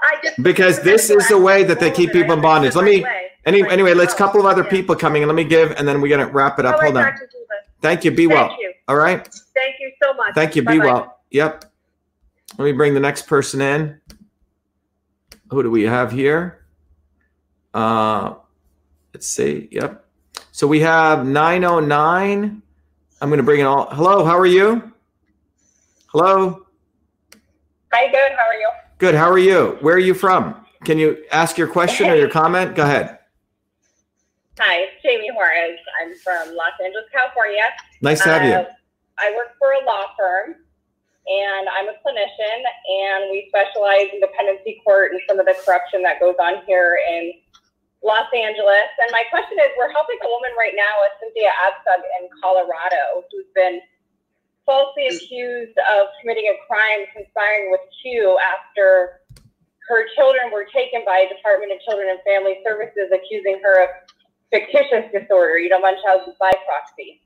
I 0.03 0.17
just 0.23 0.43
Because 0.43 0.83
this 0.83 1.11
is 1.11 1.29
the 1.29 1.39
way 1.39 1.65
that 1.65 1.81
they 1.81 1.91
keep 1.91 2.13
people 2.13 2.33
in 2.33 2.43
bondage. 2.43 2.75
Let 2.75 2.85
me, 2.85 3.05
any, 3.47 3.69
anyway, 3.69 3.95
let's 3.95 4.15
couple 4.15 4.41
of 4.41 4.47
other 4.47 4.65
people 4.65 4.95
coming 4.95 5.23
and 5.23 5.29
let 5.29 5.37
me 5.37 5.45
give, 5.45 5.73
and 5.73 5.89
then 5.89 6.01
we're 6.01 6.09
going 6.09 6.27
to 6.27 6.33
wrap 6.33 6.59
it 6.59 6.67
up. 6.67 6.81
right, 6.81 6.93
Hold 6.93 6.99
on. 6.99 7.15
Thank 7.85 8.03
you. 8.03 8.11
Be 8.13 8.27
well. 8.27 8.49
Thank 8.49 8.61
you. 8.63 8.73
All 8.89 8.97
right. 8.97 9.29
Thank 9.55 9.75
you 9.79 9.93
so 10.03 10.15
much. 10.15 10.35
Thank 10.35 10.57
you. 10.57 10.63
Be 10.63 10.79
Bye-bye. 10.79 10.85
well. 10.87 11.19
Yep. 11.33 11.71
Let 12.57 12.65
me 12.65 12.73
bring 12.73 12.95
the 12.95 13.01
next 13.01 13.27
person 13.27 13.61
in. 13.61 14.01
Who 15.51 15.63
do 15.63 15.71
we 15.71 15.83
have 15.83 16.11
here? 16.11 16.65
Uh, 17.75 18.37
let's 19.13 19.27
see. 19.27 19.69
Yep. 19.71 20.03
So 20.51 20.67
we 20.67 20.81
have 20.81 21.27
909. 21.27 22.63
I'm 23.21 23.29
going 23.29 23.37
to 23.37 23.43
bring 23.43 23.61
it 23.61 23.65
all. 23.65 23.91
Hello. 23.91 24.25
How 24.25 24.39
are 24.39 24.47
you? 24.47 24.91
Hello. 26.07 26.65
Hi, 27.93 28.11
good. 28.11 28.33
How 28.33 28.47
are 28.47 28.55
you? 28.55 28.71
Good. 28.97 29.15
How 29.15 29.31
are 29.31 29.39
you? 29.39 29.77
Where 29.83 29.97
are 29.97 29.99
you 29.99 30.15
from? 30.15 30.65
Can 30.85 30.97
you 30.97 31.23
ask 31.31 31.59
your 31.59 31.69
question 31.69 32.09
or 32.09 32.15
your 32.15 32.31
comment? 32.41 32.77
Go 32.77 32.85
ahead. 32.85 33.14
Hi, 34.55 34.87
it's 34.87 35.03
Jamie 35.03 35.35
Juarez. 35.35 35.83
I'm 35.99 36.15
from 36.23 36.55
Los 36.55 36.79
Angeles, 36.79 37.11
California. 37.11 37.67
Nice 37.99 38.23
to 38.23 38.31
have 38.31 38.47
you. 38.47 38.55
Uh, 38.55 38.71
I 39.19 39.35
work 39.35 39.59
for 39.59 39.75
a 39.75 39.83
law 39.83 40.15
firm, 40.15 40.55
and 41.27 41.67
I'm 41.75 41.91
a 41.91 41.99
clinician, 41.99 42.59
and 42.63 43.35
we 43.35 43.51
specialize 43.51 44.15
in 44.15 44.23
dependency 44.23 44.79
court 44.87 45.11
and 45.11 45.19
some 45.27 45.43
of 45.43 45.51
the 45.51 45.59
corruption 45.67 46.07
that 46.07 46.23
goes 46.23 46.39
on 46.39 46.63
here 46.71 47.03
in 47.03 47.35
Los 48.07 48.31
Angeles. 48.31 48.95
And 49.03 49.11
my 49.11 49.27
question 49.27 49.59
is, 49.59 49.75
we're 49.75 49.91
helping 49.91 50.23
a 50.23 50.31
woman 50.31 50.55
right 50.55 50.79
now, 50.79 51.03
a 51.03 51.11
Cynthia 51.19 51.51
Abcug 51.67 52.07
in 52.23 52.31
Colorado, 52.39 53.27
who's 53.35 53.51
been 53.59 53.83
falsely 54.63 55.11
accused 55.11 55.75
of 55.99 56.15
committing 56.23 56.47
a 56.47 56.57
crime 56.71 57.11
conspiring 57.11 57.75
with 57.75 57.83
Q 58.07 58.39
after 58.39 59.19
her 59.91 60.07
children 60.15 60.55
were 60.55 60.65
taken 60.71 61.03
by 61.03 61.27
Department 61.27 61.75
of 61.75 61.83
Children 61.83 62.09
and 62.15 62.23
Family 62.23 62.63
Services, 62.63 63.11
accusing 63.11 63.61
her 63.67 63.83
of 63.83 63.91
fictitious 64.51 65.11
disorder, 65.13 65.59
you 65.59 65.69
know, 65.69 65.81
Munchausen 65.81 66.35
by 66.41 66.53
proxy. 66.67 67.21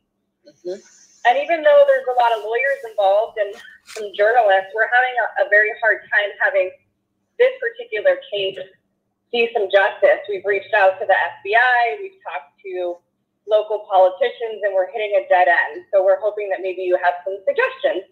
Mm-hmm. 0.47 0.78
And 1.27 1.35
even 1.36 1.62
though 1.62 1.82
there's 1.86 2.09
a 2.09 2.16
lot 2.16 2.32
of 2.36 2.45
lawyers 2.45 2.81
involved 2.89 3.36
and 3.39 3.53
some 3.85 4.09
journalists, 4.16 4.70
we're 4.74 4.89
having 4.89 5.15
a, 5.19 5.27
a 5.45 5.47
very 5.51 5.73
hard 5.82 6.01
time 6.09 6.31
having 6.40 6.70
this 7.39 7.53
particular 7.61 8.16
case 8.32 8.59
see 9.31 9.49
some 9.53 9.69
justice. 9.70 10.24
We've 10.28 10.45
reached 10.45 10.73
out 10.74 10.99
to 11.01 11.07
the 11.07 11.12
FBI, 11.15 12.01
we've 12.01 12.19
talked 12.24 12.57
to 12.65 12.97
local 13.47 13.86
politicians, 13.90 14.61
and 14.62 14.74
we're 14.74 14.90
hitting 14.90 15.12
a 15.16 15.28
dead 15.28 15.49
end. 15.49 15.85
So 15.93 16.05
we're 16.05 16.20
hoping 16.20 16.49
that 16.51 16.61
maybe 16.62 16.82
you 16.82 16.97
have 17.03 17.15
some 17.24 17.36
suggestions. 17.45 18.05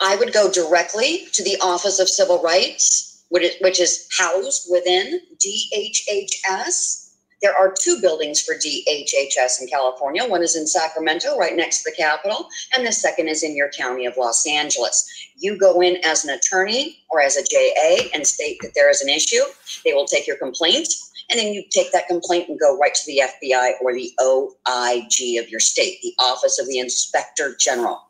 I 0.00 0.16
would 0.16 0.32
go 0.32 0.50
directly 0.50 1.26
to 1.32 1.42
the 1.42 1.58
Office 1.60 1.98
of 1.98 2.08
Civil 2.08 2.42
Rights, 2.42 3.24
which 3.28 3.80
is 3.80 4.08
housed 4.16 4.68
within 4.70 5.20
DHHS. 5.36 7.07
There 7.40 7.54
are 7.56 7.72
two 7.72 8.00
buildings 8.00 8.40
for 8.40 8.54
DHHS 8.54 9.60
in 9.60 9.68
California. 9.68 10.26
One 10.26 10.42
is 10.42 10.56
in 10.56 10.66
Sacramento, 10.66 11.36
right 11.36 11.54
next 11.54 11.82
to 11.82 11.90
the 11.90 11.96
Capitol, 11.96 12.48
and 12.74 12.84
the 12.84 12.90
second 12.90 13.28
is 13.28 13.44
in 13.44 13.54
your 13.56 13.70
county 13.70 14.06
of 14.06 14.16
Los 14.16 14.44
Angeles. 14.46 15.08
You 15.36 15.56
go 15.56 15.80
in 15.80 15.98
as 16.04 16.24
an 16.24 16.30
attorney 16.34 16.98
or 17.10 17.20
as 17.20 17.36
a 17.36 17.44
JA 17.44 18.08
and 18.12 18.26
state 18.26 18.58
that 18.62 18.72
there 18.74 18.90
is 18.90 19.02
an 19.02 19.08
issue. 19.08 19.42
They 19.84 19.92
will 19.92 20.06
take 20.06 20.26
your 20.26 20.36
complaint, 20.36 20.88
and 21.30 21.38
then 21.38 21.52
you 21.52 21.62
take 21.70 21.92
that 21.92 22.08
complaint 22.08 22.48
and 22.48 22.58
go 22.58 22.76
right 22.76 22.94
to 22.94 23.06
the 23.06 23.22
FBI 23.22 23.74
or 23.82 23.94
the 23.94 24.10
OIG 24.20 25.38
of 25.38 25.48
your 25.48 25.60
state, 25.60 26.00
the 26.02 26.14
Office 26.18 26.58
of 26.58 26.66
the 26.66 26.80
Inspector 26.80 27.54
General. 27.60 28.02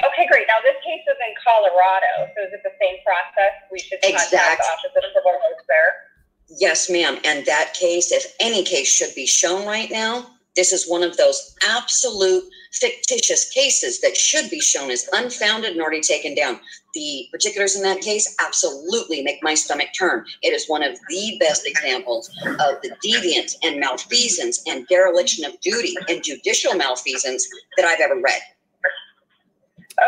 Okay, 0.00 0.26
great. 0.26 0.48
Now 0.48 0.58
this 0.64 0.80
case 0.82 1.04
is 1.06 1.18
in 1.20 1.34
Colorado, 1.44 2.32
so 2.34 2.48
is 2.48 2.52
it 2.56 2.62
the 2.64 2.72
same 2.80 2.96
process? 3.04 3.52
We 3.70 3.78
should 3.78 4.00
contact 4.00 4.32
the 4.32 4.40
Office 4.40 4.96
of 4.96 5.04
Civil 5.14 5.32
Rights 5.32 5.64
there. 5.68 6.09
Yes, 6.58 6.90
ma'am. 6.90 7.18
And 7.24 7.46
that 7.46 7.74
case, 7.74 8.10
if 8.12 8.34
any 8.40 8.64
case 8.64 8.88
should 8.92 9.14
be 9.14 9.26
shown 9.26 9.66
right 9.66 9.90
now, 9.90 10.26
this 10.56 10.72
is 10.72 10.88
one 10.88 11.02
of 11.04 11.16
those 11.16 11.54
absolute 11.68 12.42
fictitious 12.72 13.50
cases 13.50 14.00
that 14.00 14.16
should 14.16 14.50
be 14.50 14.60
shown 14.60 14.90
as 14.90 15.08
unfounded 15.12 15.70
and 15.72 15.80
already 15.80 16.00
taken 16.00 16.34
down. 16.34 16.58
The 16.94 17.26
particulars 17.30 17.76
in 17.76 17.82
that 17.82 18.00
case 18.00 18.34
absolutely 18.44 19.22
make 19.22 19.38
my 19.42 19.54
stomach 19.54 19.88
turn. 19.96 20.24
It 20.42 20.48
is 20.52 20.68
one 20.68 20.82
of 20.82 20.98
the 21.08 21.36
best 21.38 21.66
examples 21.66 22.28
of 22.44 22.82
the 22.82 22.90
deviance 23.04 23.54
and 23.62 23.78
malfeasance 23.78 24.62
and 24.66 24.86
dereliction 24.88 25.44
of 25.44 25.58
duty 25.60 25.94
and 26.08 26.22
judicial 26.22 26.74
malfeasance 26.74 27.48
that 27.76 27.86
I've 27.86 28.00
ever 28.00 28.20
read. 28.20 28.40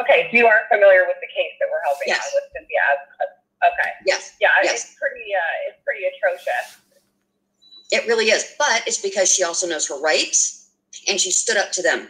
Okay, 0.00 0.28
so 0.30 0.36
you 0.36 0.46
are 0.46 0.62
familiar 0.70 1.04
with 1.06 1.16
the 1.20 1.28
case 1.28 1.52
that 1.60 1.68
we're 1.70 1.82
helping 1.84 2.08
Yes. 2.08 2.18
out 2.26 2.32
with 2.34 2.44
Cynthia. 2.52 2.80
Okay. 3.64 3.90
Yes. 4.06 4.36
Yeah, 4.40 4.48
Yes. 4.62 4.84
it's 4.84 4.94
pretty. 4.98 5.24
Uh, 5.34 5.68
it's 5.70 5.78
pretty 5.84 6.02
atrocious. 6.04 6.78
It 7.90 8.06
really 8.08 8.26
is. 8.30 8.54
But 8.58 8.82
it's 8.86 9.00
because 9.00 9.32
she 9.32 9.44
also 9.44 9.66
knows 9.68 9.86
her 9.88 10.00
rights 10.00 10.70
and 11.08 11.20
she 11.20 11.30
stood 11.30 11.56
up 11.56 11.72
to 11.72 11.82
them. 11.82 12.08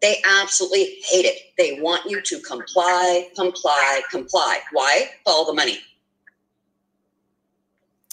They 0.00 0.22
absolutely 0.24 0.98
hate 1.04 1.24
it. 1.24 1.38
They 1.58 1.80
want 1.82 2.08
you 2.08 2.22
to 2.22 2.40
comply, 2.40 3.28
comply, 3.36 4.00
comply. 4.10 4.60
Why? 4.72 5.10
Follow 5.24 5.46
the 5.46 5.54
money. 5.54 5.80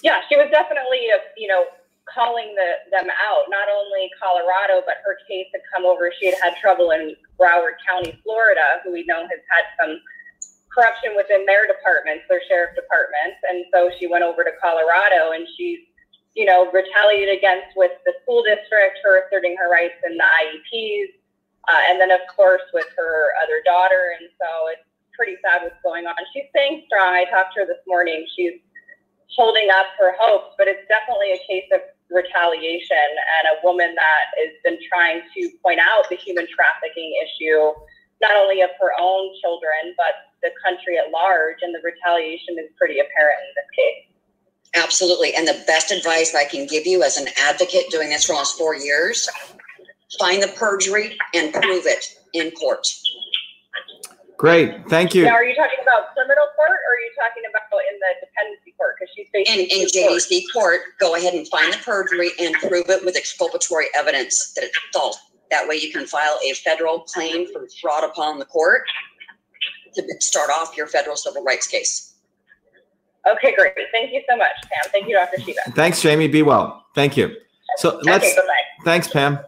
Yeah, 0.02 0.22
she 0.30 0.36
was 0.36 0.48
definitely, 0.52 1.08
uh, 1.14 1.20
you 1.38 1.48
know, 1.48 1.66
calling 2.12 2.54
the, 2.56 2.90
them 2.92 3.08
out. 3.10 3.46
Not 3.50 3.68
only 3.70 4.10
Colorado, 4.22 4.82
but 4.86 4.96
her 5.06 5.18
case 5.28 5.48
had 5.54 5.62
come 5.74 5.86
over. 5.86 6.12
She 6.20 6.26
had 6.28 6.36
had 6.42 6.56
trouble 6.62 6.92
in 6.92 7.16
Broward 7.40 7.78
County, 7.88 8.20
Florida, 8.24 8.82
who 8.84 8.92
we 8.92 9.06
know 9.08 9.22
has 9.22 9.42
had 9.50 9.66
some 9.80 10.00
corruption 10.76 11.16
within 11.16 11.48
their 11.48 11.66
departments, 11.66 12.28
their 12.28 12.44
sheriff 12.52 12.76
departments, 12.76 13.40
and 13.48 13.64
so 13.72 13.90
she 13.98 14.06
went 14.06 14.28
over 14.28 14.44
to 14.44 14.52
Colorado 14.60 15.32
and 15.32 15.48
she's, 15.56 15.80
you 16.36 16.44
know, 16.44 16.70
retaliated 16.76 17.32
against 17.32 17.72
with 17.80 17.96
the 18.04 18.12
school 18.22 18.44
district, 18.44 19.00
her 19.08 19.24
asserting 19.24 19.56
her 19.56 19.72
rights 19.72 19.96
in 20.04 20.20
the 20.20 20.28
IEPs, 20.28 21.16
uh, 21.72 21.82
and 21.88 21.96
then 22.00 22.12
of 22.12 22.20
course 22.36 22.68
with 22.76 22.92
her 23.00 23.32
other 23.40 23.64
daughter, 23.64 24.20
and 24.20 24.28
so 24.36 24.68
it's 24.68 24.84
pretty 25.16 25.40
sad 25.40 25.64
what's 25.64 25.80
going 25.82 26.06
on. 26.06 26.16
She's 26.36 26.52
staying 26.52 26.84
strong. 26.92 27.16
I 27.16 27.24
talked 27.32 27.56
to 27.56 27.64
her 27.64 27.66
this 27.66 27.82
morning. 27.88 28.28
She's 28.36 28.60
holding 29.32 29.72
up 29.72 29.88
her 29.98 30.14
hopes, 30.20 30.56
but 30.60 30.68
it's 30.68 30.84
definitely 30.92 31.34
a 31.34 31.42
case 31.48 31.66
of 31.74 31.82
retaliation 32.12 33.10
and 33.40 33.58
a 33.58 33.66
woman 33.66 33.96
that 33.96 34.26
has 34.38 34.54
been 34.64 34.78
trying 34.88 35.22
to 35.34 35.50
point 35.64 35.80
out 35.80 36.06
the 36.10 36.16
human 36.16 36.46
trafficking 36.54 37.16
issue, 37.24 37.74
not 38.22 38.36
only 38.38 38.62
of 38.62 38.70
her 38.80 38.92
own 39.00 39.34
children, 39.42 39.96
but 39.98 40.35
the 40.46 40.54
country 40.62 41.02
at 41.02 41.10
large. 41.10 41.58
And 41.66 41.74
the 41.74 41.82
retaliation 41.82 42.62
is 42.62 42.70
pretty 42.78 43.02
apparent 43.02 43.42
in 43.42 43.52
this 43.58 43.70
case. 43.74 44.02
Absolutely. 44.78 45.34
And 45.34 45.48
the 45.48 45.64
best 45.66 45.92
advice 45.92 46.36
I 46.36 46.46
can 46.46 46.68
give 46.68 46.86
you 46.86 47.02
as 47.02 47.18
an 47.18 47.28
advocate 47.42 47.90
doing 47.90 48.10
this 48.10 48.26
for 48.26 48.34
almost 48.34 48.58
four 48.58 48.76
years 48.76 49.28
find 50.20 50.42
the 50.42 50.48
perjury 50.48 51.18
and 51.34 51.54
prove 51.54 51.86
it 51.86 52.06
in 52.34 52.52
court. 52.52 52.88
Great. 54.38 54.88
Thank 54.90 55.16
you. 55.16 55.24
Now, 55.24 55.34
are 55.34 55.44
you 55.44 55.56
talking 55.56 55.80
about 55.82 56.14
criminal 56.14 56.48
court 56.56 56.70
or 56.70 56.92
are 56.92 57.02
you 57.02 57.12
talking 57.18 57.44
about 57.50 57.64
in 57.92 58.00
the 58.00 58.28
dependency 58.28 58.76
court? 58.78 58.96
Because 59.00 59.14
she's 59.16 59.28
In, 59.34 59.66
facing 59.66 59.82
in 59.82 59.88
two 59.88 60.08
courts. 60.08 60.28
JDC 60.28 60.42
court, 60.54 60.82
go 61.00 61.16
ahead 61.16 61.34
and 61.34 61.48
find 61.48 61.74
the 61.74 61.78
perjury 61.78 62.32
and 62.40 62.54
prove 62.56 62.90
it 62.90 63.04
with 63.06 63.16
exculpatory 63.16 63.86
evidence 63.96 64.54
that 64.54 64.66
it's 64.66 64.78
false. 64.94 65.18
That 65.52 65.68
way 65.68 65.76
you 65.76 65.92
can 65.92 66.06
file 66.06 66.38
a 66.46 66.54
federal 66.54 67.02
claim 67.02 67.48
for 67.54 67.66
fraud 67.82 68.04
upon 68.04 68.40
the 68.40 68.46
court 68.46 68.84
to 69.96 70.04
start 70.20 70.50
off 70.50 70.76
your 70.78 70.88
federal 70.88 71.16
civil 71.16 71.44
rights 71.44 71.68
case. 71.68 72.16
Okay, 73.32 73.56
great. 73.56 73.74
Thank 73.92 74.14
you 74.14 74.22
so 74.30 74.38
much, 74.38 74.52
Pam. 74.72 74.92
Thank 74.92 75.08
you, 75.08 75.16
Dr. 75.16 75.42
Shiva. 75.42 75.60
Thanks, 75.72 76.02
Jamie. 76.02 76.28
Be 76.28 76.44
well. 76.44 76.86
Thank 76.94 77.18
you. 77.18 77.36
So 77.78 78.00
let's. 78.04 78.26
Okay, 78.26 78.36
bye-bye. 78.36 78.84
Thanks, 78.84 79.08
Pam. 79.08 79.40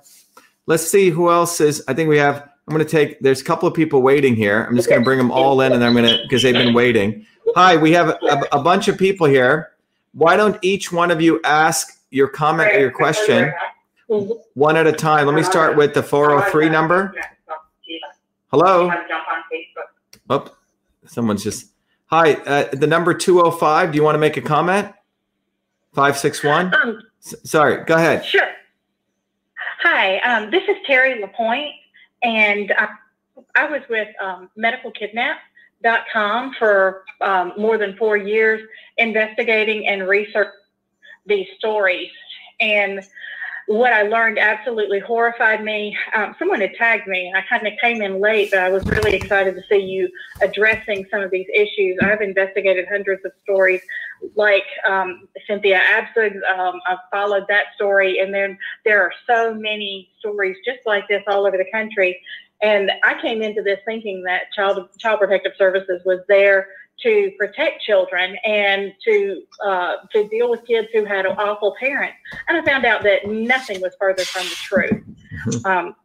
Let's 0.65 0.87
see 0.87 1.09
who 1.09 1.29
else 1.29 1.61
is. 1.61 1.83
I 1.87 1.93
think 1.93 2.09
we 2.09 2.17
have. 2.17 2.49
I'm 2.67 2.73
going 2.73 2.85
to 2.85 2.91
take. 2.91 3.19
There's 3.19 3.39
a 3.39 3.43
couple 3.43 3.67
of 3.67 3.73
people 3.73 4.01
waiting 4.01 4.35
here. 4.35 4.65
I'm 4.65 4.75
just 4.75 4.89
going 4.89 5.01
to 5.01 5.05
bring 5.05 5.19
them 5.19 5.31
all 5.31 5.61
in, 5.61 5.73
and 5.73 5.83
I'm 5.83 5.93
going 5.93 6.05
to 6.05 6.21
because 6.23 6.41
they've 6.41 6.53
been 6.53 6.73
waiting. 6.73 7.25
Hi, 7.55 7.77
we 7.77 7.91
have 7.93 8.09
a, 8.09 8.41
a 8.51 8.61
bunch 8.61 8.87
of 8.87 8.97
people 8.97 9.27
here. 9.27 9.71
Why 10.13 10.35
don't 10.35 10.57
each 10.63 10.91
one 10.91 11.11
of 11.11 11.21
you 11.21 11.39
ask 11.43 11.99
your 12.09 12.27
comment 12.27 12.73
or 12.73 12.79
your 12.79 12.91
question 12.91 13.53
one 14.55 14.75
at 14.75 14.87
a 14.87 14.91
time? 14.91 15.27
Let 15.27 15.35
me 15.35 15.43
start 15.43 15.77
with 15.77 15.93
the 15.93 16.01
403 16.01 16.69
number. 16.69 17.13
Hello. 18.51 18.91
Oh, 20.29 20.51
someone's 21.05 21.43
just. 21.43 21.67
Hi, 22.07 22.33
uh, 22.33 22.69
the 22.73 22.87
number 22.87 23.13
205. 23.13 23.91
Do 23.91 23.97
you 23.97 24.03
want 24.03 24.15
to 24.15 24.19
make 24.19 24.37
a 24.37 24.41
comment? 24.41 24.93
561? 25.93 26.73
Um, 26.73 27.01
S- 27.25 27.35
Sorry, 27.43 27.83
go 27.83 27.95
ahead. 27.95 28.23
Sure. 28.25 28.47
Hi, 29.83 30.19
um, 30.19 30.49
this 30.49 30.63
is 30.63 30.75
Terri 30.87 31.21
LaPoint, 31.21 31.71
and 32.23 32.73
I, 32.77 32.87
I 33.55 33.69
was 33.69 33.81
with 33.89 34.07
um, 34.21 34.49
medicalkidnap.com 34.57 36.53
for 36.57 37.03
um, 37.21 37.53
more 37.57 37.77
than 37.77 37.95
four 37.97 38.15
years 38.17 38.61
investigating 38.97 39.87
and 39.87 40.07
researching 40.07 40.51
these 41.25 41.47
stories. 41.57 42.09
And 42.59 43.01
what 43.67 43.91
I 43.91 44.03
learned 44.03 44.39
absolutely 44.39 44.99
horrified 44.99 45.61
me. 45.61 45.95
Um, 46.15 46.33
someone 46.39 46.61
had 46.61 46.73
tagged 46.75 47.05
me. 47.05 47.27
And 47.27 47.37
I 47.37 47.43
kind 47.49 47.67
of 47.67 47.73
came 47.81 48.01
in 48.01 48.21
late, 48.21 48.49
but 48.51 48.59
I 48.59 48.69
was 48.69 48.85
really 48.85 49.13
excited 49.13 49.55
to 49.55 49.61
see 49.69 49.79
you 49.79 50.09
addressing 50.41 51.05
some 51.11 51.21
of 51.21 51.31
these 51.31 51.47
issues. 51.53 51.97
I've 52.01 52.21
investigated 52.21 52.87
hundreds 52.89 53.25
of 53.25 53.33
stories 53.43 53.81
like 54.35 54.63
um, 54.87 55.27
Cynthia 55.45 55.81
Abcug. 55.81 56.35
Um, 56.57 56.79
I've 56.87 56.99
followed 57.11 57.43
that 57.49 57.65
story, 57.75 58.19
and 58.19 58.33
then 58.33 58.57
there 58.85 59.01
are 59.01 59.11
so 59.27 59.53
many 59.53 60.09
stories 60.19 60.55
just 60.65 60.79
like 60.85 61.07
this 61.09 61.23
all 61.27 61.45
over 61.45 61.57
the 61.57 61.69
country. 61.71 62.19
And 62.61 62.89
I 63.03 63.21
came 63.21 63.41
into 63.41 63.61
this 63.61 63.79
thinking 63.85 64.23
that 64.23 64.43
Child 64.55 64.87
Child 64.97 65.19
Protective 65.19 65.53
Services 65.57 66.01
was 66.05 66.21
there 66.27 66.67
to 67.03 67.31
protect 67.37 67.81
children 67.83 68.35
and 68.45 68.93
to 69.05 69.41
uh, 69.65 69.95
to 70.13 70.27
deal 70.29 70.49
with 70.49 70.65
kids 70.65 70.87
who 70.93 71.05
had 71.05 71.25
awful 71.25 71.75
parents. 71.79 72.17
And 72.47 72.57
I 72.57 72.65
found 72.65 72.85
out 72.85 73.03
that 73.03 73.27
nothing 73.27 73.81
was 73.81 73.93
further 73.99 74.23
from 74.23 74.43
the 74.43 74.55
truth. 74.55 75.03
Um, 75.65 75.95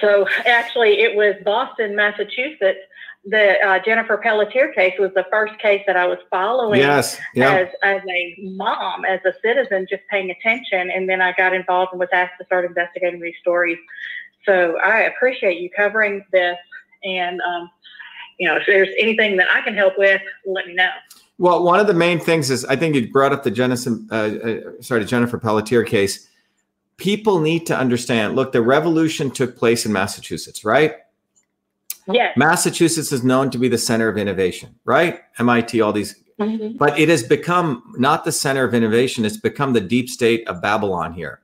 so 0.00 0.26
actually, 0.46 1.00
it 1.00 1.16
was 1.16 1.34
Boston, 1.44 1.96
Massachusetts. 1.96 2.80
The 3.24 3.60
uh, 3.60 3.78
Jennifer 3.84 4.16
Pelletier 4.16 4.72
case 4.72 4.94
was 4.98 5.10
the 5.14 5.26
first 5.30 5.58
case 5.58 5.82
that 5.86 5.96
I 5.96 6.06
was 6.06 6.18
following 6.30 6.80
Yes, 6.80 7.18
yeah. 7.34 7.52
as 7.52 7.68
as 7.82 8.02
a 8.08 8.36
mom, 8.56 9.04
as 9.04 9.20
a 9.26 9.32
citizen, 9.42 9.86
just 9.90 10.02
paying 10.10 10.30
attention. 10.30 10.90
And 10.90 11.08
then 11.08 11.20
I 11.20 11.32
got 11.32 11.52
involved 11.52 11.92
and 11.92 12.00
was 12.00 12.08
asked 12.12 12.34
to 12.38 12.46
start 12.46 12.64
investigating 12.64 13.20
these 13.20 13.34
stories. 13.40 13.78
So 14.46 14.78
I 14.78 15.00
appreciate 15.00 15.60
you 15.60 15.68
covering 15.76 16.24
this. 16.32 16.56
And 17.04 17.40
um, 17.42 17.70
you 18.40 18.48
know, 18.48 18.56
if 18.56 18.62
there's 18.66 18.88
anything 18.98 19.36
that 19.36 19.48
I 19.52 19.60
can 19.60 19.74
help 19.74 19.98
with, 19.98 20.20
let 20.46 20.66
me 20.66 20.72
know. 20.72 20.88
Well, 21.38 21.62
one 21.62 21.78
of 21.78 21.86
the 21.86 21.94
main 21.94 22.18
things 22.18 22.50
is 22.50 22.64
I 22.64 22.74
think 22.74 22.94
you 22.94 23.12
brought 23.12 23.32
up 23.32 23.44
the 23.44 23.50
Jennifer, 23.50 23.98
uh, 24.10 24.14
uh, 24.14 24.60
sorry, 24.80 25.04
Jennifer 25.04 25.38
Pelletier 25.38 25.84
case. 25.84 26.26
People 26.96 27.40
need 27.40 27.66
to 27.66 27.76
understand. 27.76 28.36
Look, 28.36 28.52
the 28.52 28.62
revolution 28.62 29.30
took 29.30 29.56
place 29.56 29.84
in 29.84 29.92
Massachusetts, 29.92 30.64
right? 30.64 30.94
Yes. 32.10 32.34
Massachusetts 32.36 33.12
is 33.12 33.22
known 33.22 33.50
to 33.50 33.58
be 33.58 33.68
the 33.68 33.78
center 33.78 34.08
of 34.08 34.16
innovation, 34.16 34.74
right? 34.84 35.20
MIT, 35.38 35.80
all 35.82 35.92
these, 35.92 36.16
Mhm. 36.40 36.78
but 36.78 36.98
it 36.98 37.10
has 37.10 37.22
become 37.22 37.94
not 37.98 38.24
the 38.24 38.32
center 38.32 38.64
of 38.64 38.72
innovation. 38.74 39.26
It's 39.26 39.36
become 39.36 39.74
the 39.74 39.82
deep 39.82 40.08
state 40.08 40.48
of 40.48 40.62
Babylon 40.62 41.12
here. 41.12 41.40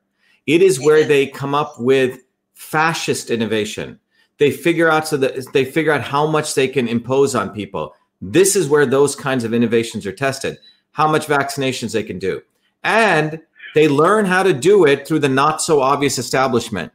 It 0.46 0.62
is 0.62 0.80
where 0.80 1.04
they 1.04 1.26
come 1.26 1.54
up 1.54 1.78
with 1.78 2.20
fascist 2.54 3.30
innovation. 3.30 3.98
They 4.38 4.50
figure 4.50 4.90
out 4.90 5.08
so 5.08 5.16
that 5.16 5.52
they 5.52 5.64
figure 5.64 5.92
out 5.92 6.02
how 6.02 6.26
much 6.26 6.54
they 6.54 6.68
can 6.68 6.88
impose 6.88 7.34
on 7.34 7.50
people. 7.50 7.94
This 8.20 8.56
is 8.56 8.68
where 8.68 8.86
those 8.86 9.16
kinds 9.16 9.44
of 9.44 9.54
innovations 9.54 10.06
are 10.06 10.12
tested. 10.12 10.58
How 10.92 11.08
much 11.08 11.26
vaccinations 11.26 11.92
they 11.92 12.02
can 12.02 12.18
do. 12.18 12.42
And 12.84 13.40
they 13.74 13.88
learn 13.88 14.24
how 14.24 14.42
to 14.42 14.52
do 14.52 14.86
it 14.86 15.06
through 15.06 15.18
the 15.18 15.28
not 15.28 15.60
so 15.60 15.80
obvious 15.80 16.18
establishment. 16.18 16.92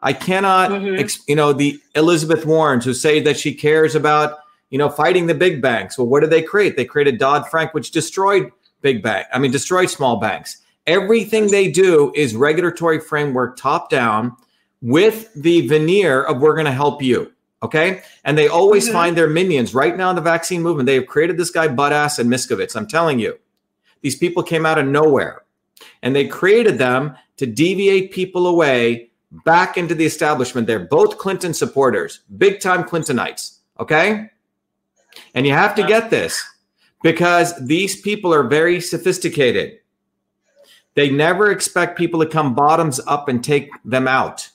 I 0.00 0.12
cannot, 0.12 0.70
mm-hmm. 0.70 0.98
ex- 0.98 1.22
you 1.26 1.36
know, 1.36 1.52
the 1.52 1.80
Elizabeth 1.94 2.44
Warrens 2.44 2.84
who 2.84 2.94
say 2.94 3.20
that 3.20 3.38
she 3.38 3.54
cares 3.54 3.94
about, 3.94 4.38
you 4.70 4.78
know, 4.78 4.90
fighting 4.90 5.26
the 5.26 5.34
big 5.34 5.62
banks. 5.62 5.96
Well, 5.96 6.06
what 6.06 6.20
did 6.20 6.30
they 6.30 6.42
create? 6.42 6.76
They 6.76 6.84
created 6.84 7.18
Dodd 7.18 7.48
Frank, 7.48 7.74
which 7.74 7.90
destroyed 7.90 8.50
big 8.82 9.02
bank. 9.02 9.26
I 9.32 9.38
mean, 9.38 9.50
destroyed 9.50 9.90
small 9.90 10.16
banks. 10.16 10.58
Everything 10.86 11.46
they 11.50 11.70
do 11.70 12.12
is 12.14 12.36
regulatory 12.36 13.00
framework 13.00 13.56
top 13.56 13.88
down 13.88 14.36
with 14.84 15.32
the 15.34 15.66
veneer 15.66 16.22
of 16.22 16.42
we're 16.42 16.52
going 16.52 16.66
to 16.66 16.72
help 16.72 17.02
you. 17.02 17.32
Okay. 17.62 18.02
And 18.22 18.36
they 18.36 18.48
always 18.48 18.86
Mhm. 18.86 18.92
find 18.92 19.16
their 19.16 19.30
minions 19.30 19.74
right 19.74 19.96
now 19.96 20.10
in 20.10 20.16
the 20.16 20.20
vaccine 20.20 20.60
movement. 20.60 20.84
They 20.86 20.96
have 20.96 21.06
created 21.06 21.38
this 21.38 21.50
guy, 21.50 21.68
Buttass 21.68 22.18
and 22.18 22.30
Mikovits. 22.30 22.76
I'm 22.76 22.86
telling 22.86 23.18
you, 23.18 23.38
these 24.02 24.14
people 24.14 24.42
came 24.42 24.66
out 24.66 24.78
of 24.78 24.86
nowhere 24.86 25.40
and 26.02 26.14
they 26.14 26.26
created 26.26 26.76
them 26.76 27.16
to 27.38 27.46
deviate 27.46 28.12
people 28.12 28.46
away 28.46 29.08
back 29.46 29.78
into 29.78 29.94
the 29.94 30.04
establishment. 30.04 30.66
They're 30.66 30.78
both 30.78 31.16
Clinton 31.16 31.54
supporters, 31.54 32.20
big 32.36 32.60
time 32.60 32.84
Clintonites. 32.84 33.60
Okay. 33.80 34.28
And 35.34 35.46
you 35.46 35.54
have 35.54 35.74
to 35.76 35.82
get 35.82 36.10
this 36.10 36.44
because 37.02 37.54
these 37.66 37.98
people 38.02 38.34
are 38.34 38.42
very 38.42 38.82
sophisticated. 38.82 39.78
They 40.94 41.08
never 41.08 41.50
expect 41.50 41.96
people 41.96 42.20
to 42.20 42.26
come 42.26 42.54
bottoms 42.54 43.00
up 43.06 43.28
and 43.28 43.42
take 43.42 43.70
them 43.82 44.06
out. 44.06 44.50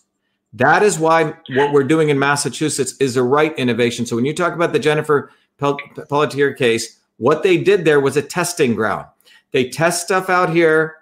That 0.53 0.81
is 0.81 0.97
why 0.97 1.33
what 1.49 1.71
we're 1.71 1.83
doing 1.83 2.09
in 2.09 2.17
Massachusetts 2.17 2.95
is 2.99 3.13
the 3.13 3.23
right 3.23 3.57
innovation. 3.57 4.05
So 4.05 4.15
when 4.15 4.25
you 4.25 4.33
talk 4.33 4.53
about 4.53 4.73
the 4.73 4.79
Jennifer 4.79 5.31
Pel- 5.57 5.77
Pelletier 6.09 6.53
case, 6.53 6.99
what 7.17 7.43
they 7.43 7.57
did 7.57 7.85
there 7.85 7.99
was 7.99 8.17
a 8.17 8.21
testing 8.21 8.73
ground. 8.73 9.05
They 9.51 9.69
test 9.69 10.03
stuff 10.03 10.29
out 10.29 10.49
here. 10.49 10.97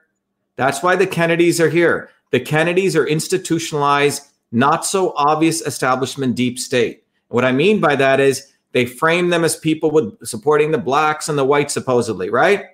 That's 0.55 0.81
why 0.83 0.95
the 0.95 1.07
Kennedys 1.07 1.61
are 1.61 1.69
here. 1.69 2.09
The 2.31 2.39
Kennedys 2.39 2.95
are 2.95 3.07
institutionalized, 3.07 4.23
not 4.51 4.85
so 4.85 5.13
obvious 5.15 5.61
establishment 5.61 6.35
deep 6.35 6.59
state. 6.59 7.03
What 7.29 7.45
I 7.45 7.51
mean 7.51 7.79
by 7.79 7.95
that 7.95 8.19
is 8.19 8.51
they 8.71 8.85
frame 8.85 9.29
them 9.29 9.43
as 9.43 9.55
people 9.55 9.91
with 9.91 10.25
supporting 10.25 10.71
the 10.71 10.77
blacks 10.77 11.29
and 11.29 11.37
the 11.37 11.45
whites, 11.45 11.73
supposedly, 11.73 12.29
right? 12.29 12.65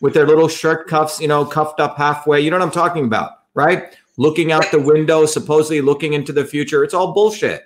With 0.00 0.14
their 0.14 0.26
little 0.26 0.48
shirt 0.48 0.86
cuffs, 0.88 1.20
you 1.20 1.28
know, 1.28 1.44
cuffed 1.44 1.80
up 1.80 1.96
halfway. 1.96 2.40
You 2.40 2.50
know 2.50 2.58
what 2.58 2.64
I'm 2.64 2.70
talking 2.70 3.04
about, 3.04 3.32
right? 3.54 3.96
Looking 4.16 4.52
out 4.52 4.70
the 4.70 4.80
window, 4.80 5.26
supposedly 5.26 5.80
looking 5.80 6.12
into 6.12 6.32
the 6.32 6.44
future. 6.44 6.84
It's 6.84 6.94
all 6.94 7.12
bullshit. 7.12 7.64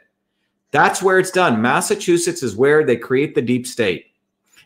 That's 0.71 1.03
where 1.03 1.19
it's 1.19 1.31
done. 1.31 1.63
Massachusetts 1.63 2.43
is 2.43 2.57
where 2.57 2.85
they 2.85 2.97
create 2.97 3.35
the 3.35 3.43
deep 3.43 3.67
state 3.67 4.07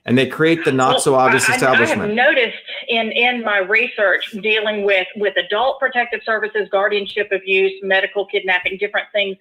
and 0.06 0.16
they 0.16 0.26
create 0.26 0.64
the 0.64 0.72
not 0.72 1.00
so 1.02 1.14
obvious 1.14 1.48
I- 1.48 1.52
I- 1.54 1.56
I 1.56 1.76
have 1.86 1.98
noticed 2.14 2.56
in 2.88 3.12
in 3.12 3.44
my 3.44 3.58
research 3.58 4.30
dealing 4.40 4.84
with 4.84 5.06
with 5.16 5.36
adult 5.36 5.78
protective 5.78 6.20
services, 6.24 6.68
guardianship 6.70 7.30
abuse, 7.32 7.72
medical 7.82 8.24
kidnapping, 8.26 8.78
different 8.78 9.06
things. 9.12 9.36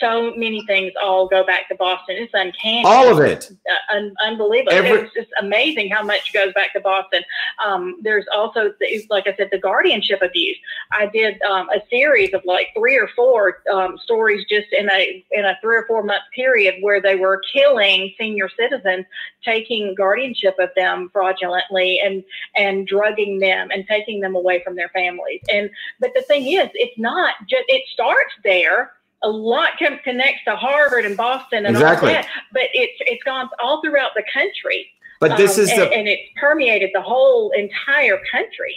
So 0.00 0.32
many 0.36 0.64
things 0.66 0.92
all 1.02 1.26
go 1.28 1.44
back 1.44 1.68
to 1.68 1.74
Boston. 1.74 2.16
It's 2.18 2.32
uncanny. 2.34 2.84
All 2.84 3.08
of 3.08 3.20
it. 3.20 3.50
Uh, 3.70 3.96
un- 3.96 4.14
unbelievable. 4.24 4.72
Every- 4.72 5.00
it's 5.02 5.14
just 5.14 5.28
amazing 5.40 5.90
how 5.90 6.02
much 6.02 6.32
goes 6.32 6.52
back 6.54 6.72
to 6.74 6.80
Boston. 6.80 7.22
Um, 7.64 7.98
there's 8.02 8.24
also, 8.34 8.72
like 9.10 9.26
I 9.26 9.34
said, 9.36 9.48
the 9.50 9.58
guardianship 9.58 10.22
abuse. 10.22 10.56
I 10.92 11.06
did 11.06 11.40
um, 11.42 11.68
a 11.70 11.80
series 11.90 12.32
of 12.34 12.42
like 12.44 12.68
three 12.76 12.96
or 12.96 13.08
four 13.16 13.62
um, 13.72 13.98
stories 13.98 14.44
just 14.48 14.68
in 14.72 14.88
a 14.90 15.24
in 15.32 15.44
a 15.44 15.58
three 15.60 15.76
or 15.76 15.84
four 15.86 16.02
month 16.02 16.22
period 16.34 16.76
where 16.80 17.00
they 17.00 17.16
were 17.16 17.42
killing 17.52 18.12
senior 18.18 18.48
citizens, 18.58 19.04
taking 19.44 19.94
guardianship 19.94 20.54
of 20.58 20.70
them 20.76 21.10
fraudulently 21.12 22.00
and 22.04 22.24
and 22.56 22.86
drugging 22.86 23.38
them 23.38 23.68
and 23.72 23.86
taking 23.86 24.20
them 24.20 24.34
away 24.34 24.62
from 24.64 24.76
their 24.76 24.88
families. 24.90 25.40
And 25.52 25.70
but 26.00 26.10
the 26.14 26.22
thing 26.22 26.46
is, 26.46 26.68
it's 26.74 26.98
not 26.98 27.34
just 27.48 27.64
it 27.68 27.82
starts 27.92 28.32
there. 28.44 28.92
A 29.22 29.28
lot 29.28 29.70
com- 29.78 29.98
connects 30.04 30.44
to 30.46 30.54
Harvard 30.54 31.04
and 31.04 31.16
Boston 31.16 31.66
and 31.66 31.74
Exactly. 31.76 32.10
all 32.10 32.14
that, 32.14 32.28
but 32.52 32.64
it's 32.72 32.94
it's 33.00 33.22
gone 33.24 33.48
all 33.62 33.82
throughout 33.82 34.10
the 34.14 34.22
country. 34.32 34.88
But 35.20 35.36
this 35.36 35.58
um, 35.58 35.64
is 35.64 35.70
and, 35.70 35.80
the- 35.82 35.92
and 35.92 36.08
it's 36.08 36.22
permeated 36.40 36.90
the 36.94 37.02
whole 37.02 37.50
entire 37.50 38.20
country. 38.30 38.76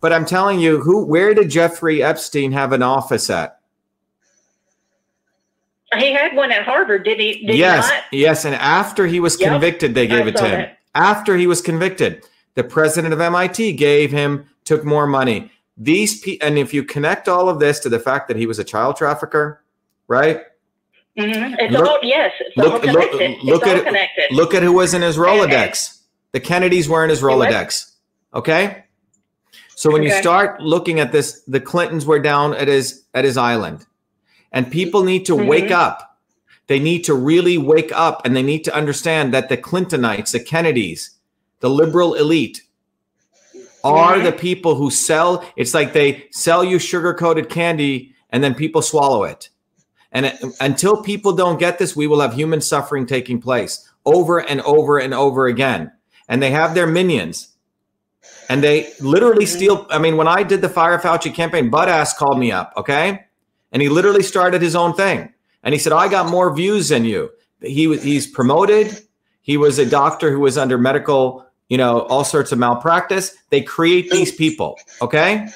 But 0.00 0.12
I'm 0.12 0.24
telling 0.24 0.58
you, 0.60 0.80
who 0.80 1.04
where 1.04 1.34
did 1.34 1.50
Jeffrey 1.50 2.02
Epstein 2.02 2.52
have 2.52 2.72
an 2.72 2.82
office 2.82 3.28
at? 3.30 3.60
He 5.98 6.12
had 6.12 6.34
one 6.34 6.50
at 6.52 6.62
Harvard, 6.64 7.04
did 7.04 7.18
he? 7.20 7.44
Did 7.46 7.56
yes, 7.56 7.88
he 7.88 7.94
not? 7.94 8.04
yes. 8.12 8.44
And 8.44 8.54
after 8.54 9.06
he 9.06 9.20
was 9.20 9.38
Yep, 9.40 9.50
convicted, 9.50 9.94
they 9.94 10.06
gave 10.06 10.26
I 10.26 10.28
it 10.28 10.36
to 10.36 10.44
him. 10.44 10.50
that. 10.60 10.78
After 10.94 11.36
he 11.36 11.46
was 11.46 11.60
convicted, 11.60 12.24
the 12.54 12.64
president 12.64 13.12
of 13.14 13.20
MIT 13.20 13.72
gave 13.74 14.10
him 14.10 14.46
took 14.64 14.84
more 14.84 15.06
money. 15.06 15.50
These 15.76 16.20
pe- 16.20 16.38
and 16.40 16.58
if 16.58 16.72
you 16.74 16.84
connect 16.84 17.28
all 17.28 17.48
of 17.48 17.58
this 17.60 17.80
to 17.80 17.88
the 17.88 17.98
fact 17.98 18.28
that 18.28 18.36
he 18.36 18.46
was 18.46 18.58
a 18.58 18.64
child 18.64 18.96
trafficker, 18.96 19.62
right? 20.08 20.40
Mhm. 21.18 21.56
It's 21.58 21.72
Look- 21.72 21.88
all 21.88 21.98
yes, 22.02 22.32
it's 22.40 22.56
all 22.58 22.72
Look, 22.74 22.82
connected. 22.82 23.30
look, 23.30 23.42
look 23.44 23.62
it's 23.62 23.70
all 23.72 23.78
at 23.78 23.84
connected. 23.86 24.24
look 24.32 24.54
at 24.54 24.62
who 24.62 24.72
was 24.72 24.94
in 24.94 25.02
his 25.02 25.16
Rolodex. 25.16 25.98
The 26.32 26.40
Kennedys 26.40 26.88
were 26.88 27.04
in 27.04 27.10
his? 27.10 27.20
Rolodex. 27.20 27.90
Okay. 28.34 28.84
So 29.74 29.90
when 29.90 30.02
you 30.02 30.10
start 30.12 30.60
looking 30.62 31.00
at 31.00 31.12
this, 31.12 31.42
the 31.46 31.60
Clintons 31.60 32.06
were 32.06 32.18
down 32.18 32.54
at 32.54 32.68
his 32.68 33.02
at 33.14 33.24
his 33.24 33.36
island, 33.36 33.84
and 34.52 34.70
people 34.70 35.02
need 35.02 35.24
to 35.26 35.36
Mhm. 35.36 35.46
wake 35.46 35.70
up. 35.70 36.08
they 36.68 36.78
need 36.78 37.02
to 37.04 37.12
really 37.12 37.58
wake 37.58 37.90
up 37.92 38.24
and 38.24 38.34
they 38.36 38.42
need 38.42 38.62
to 38.64 38.74
understand 38.74 39.34
that 39.34 39.48
the 39.48 39.56
Clintonites, 39.56 40.30
the 40.30 40.40
Kennedys, 40.40 41.10
the 41.60 41.68
liberal 41.68 42.14
elite 42.14 42.62
are 43.84 44.20
the 44.20 44.32
people 44.32 44.76
who 44.76 44.90
sell. 44.90 45.44
It's 45.56 45.74
like 45.74 45.92
they 45.92 46.26
sell 46.30 46.62
you 46.64 46.78
sugar 46.78 47.14
coated 47.14 47.50
candy 47.50 48.14
and 48.30 48.42
then 48.42 48.54
people 48.54 48.80
swallow 48.80 49.24
it. 49.24 49.50
And 50.12 50.26
it, 50.26 50.42
until 50.60 51.02
people 51.02 51.32
don't 51.32 51.58
get 51.58 51.78
this, 51.78 51.96
we 51.96 52.06
will 52.06 52.20
have 52.20 52.32
human 52.32 52.60
suffering 52.60 53.06
taking 53.06 53.40
place 53.40 53.86
over 54.06 54.38
and 54.38 54.60
over 54.62 54.98
and 54.98 55.12
over 55.12 55.46
again. 55.48 55.90
And 56.28 56.40
they 56.40 56.52
have 56.52 56.74
their 56.74 56.86
minions. 56.86 57.48
And 58.48 58.62
they 58.62 58.92
literally 59.00 59.46
steal. 59.46 59.86
I 59.90 59.98
mean, 59.98 60.16
when 60.16 60.28
I 60.28 60.42
did 60.44 60.60
the 60.62 60.68
Fire 60.68 60.98
Fauci 60.98 61.34
campaign, 61.34 61.70
Butt 61.70 61.88
Ass 61.88 62.16
called 62.16 62.38
me 62.38 62.52
up, 62.52 62.72
okay? 62.76 63.24
And 63.72 63.82
he 63.82 63.88
literally 63.88 64.22
started 64.22 64.62
his 64.62 64.76
own 64.76 64.94
thing. 64.94 65.32
And 65.62 65.72
he 65.72 65.78
said, 65.78 65.92
I 65.92 66.08
got 66.08 66.30
more 66.30 66.54
views 66.54 66.88
than 66.88 67.04
you. 67.04 67.30
He 67.60 67.86
was 67.86 68.02
he's 68.02 68.26
promoted. 68.26 69.02
He 69.42 69.56
was 69.56 69.78
a 69.78 69.86
doctor 69.86 70.30
who 70.30 70.40
was 70.40 70.58
under 70.58 70.78
medical, 70.78 71.46
you 71.68 71.78
know, 71.78 72.00
all 72.02 72.24
sorts 72.24 72.52
of 72.52 72.58
malpractice. 72.58 73.36
They 73.50 73.62
create 73.62 74.10
these 74.10 74.32
people, 74.32 74.78
okay? 75.00 75.48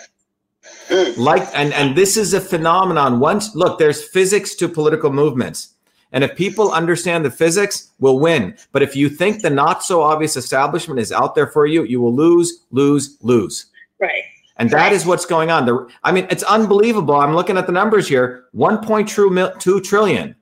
like 1.17 1.43
and 1.55 1.73
and 1.75 1.97
this 1.97 2.17
is 2.17 2.35
a 2.35 2.41
phenomenon 2.41 3.21
once 3.21 3.55
look 3.55 3.79
there's 3.79 4.09
physics 4.09 4.55
to 4.55 4.69
political 4.69 5.13
movements 5.13 5.75
and 6.13 6.23
if 6.25 6.35
people 6.37 6.73
understand 6.73 7.25
the 7.25 7.31
physics 7.31 7.93
we'll 7.99 8.19
win 8.19 8.57
but 8.73 8.83
if 8.83 8.97
you 8.97 9.09
think 9.09 9.43
the 9.43 9.51
not 9.51 9.83
so 9.83 10.03
obvious 10.03 10.37
establishment 10.37 10.99
is 10.99 11.13
out 11.13 11.35
there 11.35 11.47
for 11.47 11.67
you 11.67 11.85
you 11.85 12.01
will 12.01 12.15
lose 12.15 12.65
lose 12.71 13.17
lose 13.23 13.67
Right. 13.99 14.25
And 14.59 14.71
that 14.71 14.93
is 14.93 15.05
what's 15.05 15.27
going 15.27 15.51
on. 15.51 15.67
The 15.67 15.89
i 16.05 16.13
mean 16.13 16.27
it's 16.31 16.43
unbelievable. 16.43 17.15
I'm 17.17 17.35
looking 17.35 17.59
at 17.59 17.67
the 17.67 17.73
numbers 17.73 18.09
here. 18.09 18.45
1.2 18.55 19.85
trillion. 19.85 20.37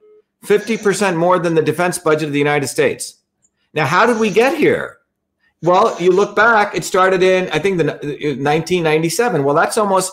50% 0.44 1.16
more 1.16 1.38
than 1.38 1.54
the 1.54 1.62
defense 1.62 1.98
budget 1.98 2.26
of 2.26 2.32
the 2.32 2.38
united 2.38 2.68
states. 2.68 3.20
Now 3.72 3.86
how 3.86 4.06
did 4.06 4.18
we 4.18 4.30
get 4.30 4.56
here? 4.56 4.98
Well 5.62 5.96
you 6.00 6.12
look 6.12 6.36
back 6.36 6.74
it 6.74 6.84
started 6.84 7.22
in 7.22 7.48
i 7.50 7.58
think 7.58 7.78
the 7.78 7.94
uh, 7.94 7.96
1997 7.96 9.44
well 9.44 9.54
that's 9.54 9.78
almost 9.78 10.12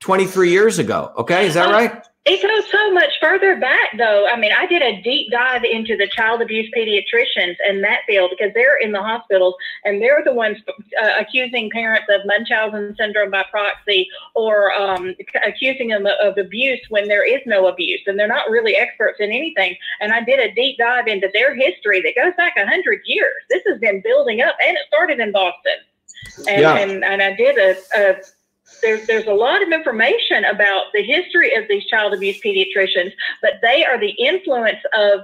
23 0.00 0.50
years 0.50 0.78
ago. 0.78 1.12
Okay, 1.16 1.46
is 1.46 1.54
that 1.54 1.70
right? 1.70 2.04
It 2.30 2.40
goes 2.42 2.70
so 2.70 2.92
much 2.92 3.10
further 3.20 3.56
back, 3.58 3.98
though. 3.98 4.28
I 4.28 4.36
mean, 4.38 4.52
I 4.56 4.64
did 4.64 4.82
a 4.82 5.02
deep 5.02 5.32
dive 5.32 5.64
into 5.64 5.96
the 5.96 6.06
child 6.06 6.40
abuse 6.40 6.70
pediatricians 6.76 7.56
in 7.68 7.80
that 7.80 8.02
field 8.06 8.30
because 8.30 8.54
they're 8.54 8.78
in 8.78 8.92
the 8.92 9.02
hospitals 9.02 9.56
and 9.84 10.00
they're 10.00 10.22
the 10.24 10.32
ones 10.32 10.58
uh, 11.02 11.10
accusing 11.18 11.70
parents 11.70 12.06
of 12.08 12.20
Munchausen 12.26 12.94
syndrome 12.96 13.32
by 13.32 13.44
proxy 13.50 14.08
or 14.36 14.72
um, 14.74 15.12
accusing 15.44 15.88
them 15.88 16.06
of 16.06 16.38
abuse 16.38 16.78
when 16.88 17.08
there 17.08 17.26
is 17.26 17.40
no 17.46 17.66
abuse 17.66 18.02
and 18.06 18.16
they're 18.16 18.28
not 18.28 18.48
really 18.48 18.76
experts 18.76 19.18
in 19.18 19.32
anything. 19.32 19.74
And 20.00 20.12
I 20.12 20.22
did 20.22 20.38
a 20.38 20.54
deep 20.54 20.78
dive 20.78 21.08
into 21.08 21.28
their 21.32 21.52
history 21.56 22.00
that 22.02 22.14
goes 22.14 22.34
back 22.36 22.54
100 22.54 23.00
years. 23.06 23.34
This 23.48 23.64
has 23.66 23.80
been 23.80 24.02
building 24.02 24.40
up 24.40 24.54
and 24.64 24.76
it 24.76 24.86
started 24.86 25.18
in 25.18 25.32
Boston. 25.32 25.78
And, 26.46 26.60
Yeah. 26.60 26.76
and, 26.76 27.04
and 27.04 27.22
I 27.22 27.34
did 27.34 27.58
a, 27.58 27.76
a 27.96 28.16
there's 28.82 29.06
there's 29.06 29.26
a 29.26 29.32
lot 29.32 29.62
of 29.62 29.72
information 29.72 30.44
about 30.44 30.86
the 30.94 31.02
history 31.02 31.54
of 31.54 31.64
these 31.68 31.84
child 31.86 32.14
abuse 32.14 32.40
pediatricians, 32.44 33.12
but 33.42 33.54
they 33.62 33.84
are 33.84 33.98
the 33.98 34.10
influence 34.10 34.78
of 34.94 35.20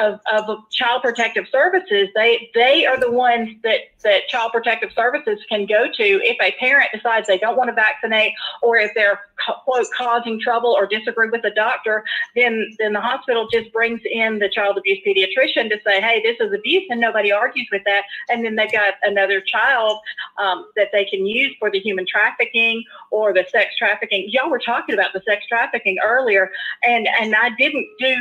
of, 0.00 0.20
of 0.32 0.70
child 0.70 1.02
protective 1.02 1.46
services. 1.50 2.08
They 2.14 2.50
they 2.54 2.86
are 2.86 2.98
the 2.98 3.10
ones 3.10 3.50
that 3.62 3.80
that 4.02 4.28
child 4.28 4.52
protective 4.52 4.90
services 4.94 5.38
can 5.48 5.66
go 5.66 5.86
to 5.86 6.04
if 6.24 6.36
a 6.40 6.52
parent 6.58 6.90
decides 6.92 7.26
they 7.26 7.38
don't 7.38 7.56
want 7.56 7.68
to 7.68 7.74
vaccinate 7.74 8.32
or 8.62 8.76
if 8.76 8.92
they're 8.94 9.20
quote 9.64 9.86
causing 9.96 10.40
trouble 10.40 10.70
or 10.70 10.86
disagree 10.86 11.28
with 11.30 11.42
the 11.42 11.50
doctor. 11.50 12.04
Then 12.34 12.70
then 12.78 12.92
the 12.92 13.00
hospital 13.00 13.48
just 13.52 13.72
brings 13.72 14.00
in 14.04 14.38
the 14.38 14.48
child 14.48 14.78
abuse 14.78 14.98
pediatrician 15.06 15.68
to 15.70 15.78
say, 15.84 16.00
hey, 16.00 16.22
this 16.22 16.36
is 16.40 16.52
abuse, 16.52 16.84
and 16.90 17.00
nobody 17.00 17.32
argues 17.32 17.68
with 17.70 17.82
that. 17.84 18.02
And 18.28 18.44
then 18.44 18.56
they've 18.56 18.72
got 18.72 18.94
another 19.02 19.40
child 19.40 19.98
um, 20.38 20.66
that 20.76 20.88
they 20.92 21.04
can 21.04 21.26
use 21.26 21.54
for 21.58 21.70
the 21.70 21.80
human 21.80 22.06
trafficking 22.06 22.84
or 23.10 23.32
the 23.32 23.44
sex 23.50 23.76
trafficking. 23.76 24.28
Y'all 24.30 24.50
were 24.50 24.58
talking 24.58 24.94
about 24.94 25.12
the 25.12 25.22
sex 25.26 25.46
trafficking 25.46 25.98
earlier, 26.04 26.50
and 26.82 27.08
and 27.20 27.34
I 27.34 27.50
didn't 27.58 27.86
do 27.98 28.14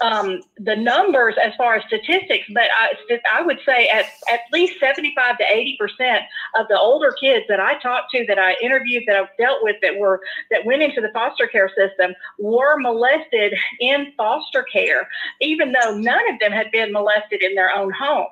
um, 0.00 0.40
the 0.58 0.76
numbers 0.76 1.34
as 1.42 1.54
far 1.56 1.76
as 1.76 1.84
statistics, 1.86 2.46
but 2.52 2.64
I, 2.76 3.18
I 3.32 3.42
would 3.42 3.58
say 3.66 3.88
at, 3.88 4.06
at 4.32 4.40
least 4.52 4.80
75 4.80 5.38
to 5.38 5.44
80 5.44 5.76
percent 5.78 6.22
of 6.58 6.66
the 6.68 6.78
older 6.78 7.12
kids 7.12 7.46
that 7.48 7.60
I 7.60 7.78
talked 7.78 8.10
to, 8.12 8.24
that 8.26 8.38
I 8.38 8.54
interviewed, 8.62 9.04
that 9.06 9.16
I've 9.16 9.36
dealt 9.38 9.62
with, 9.62 9.76
that 9.82 9.96
were 9.98 10.20
that 10.50 10.64
went 10.64 10.82
into 10.82 11.00
the 11.00 11.10
foster 11.12 11.46
care 11.46 11.68
system, 11.68 12.14
were 12.38 12.78
molested 12.78 13.54
in 13.80 14.12
foster 14.16 14.62
care, 14.64 15.08
even 15.40 15.72
though 15.72 15.96
none 15.96 16.32
of 16.32 16.38
them 16.40 16.52
had 16.52 16.70
been 16.70 16.92
molested 16.92 17.42
in 17.42 17.54
their 17.54 17.74
own 17.74 17.90
homes. 17.90 18.30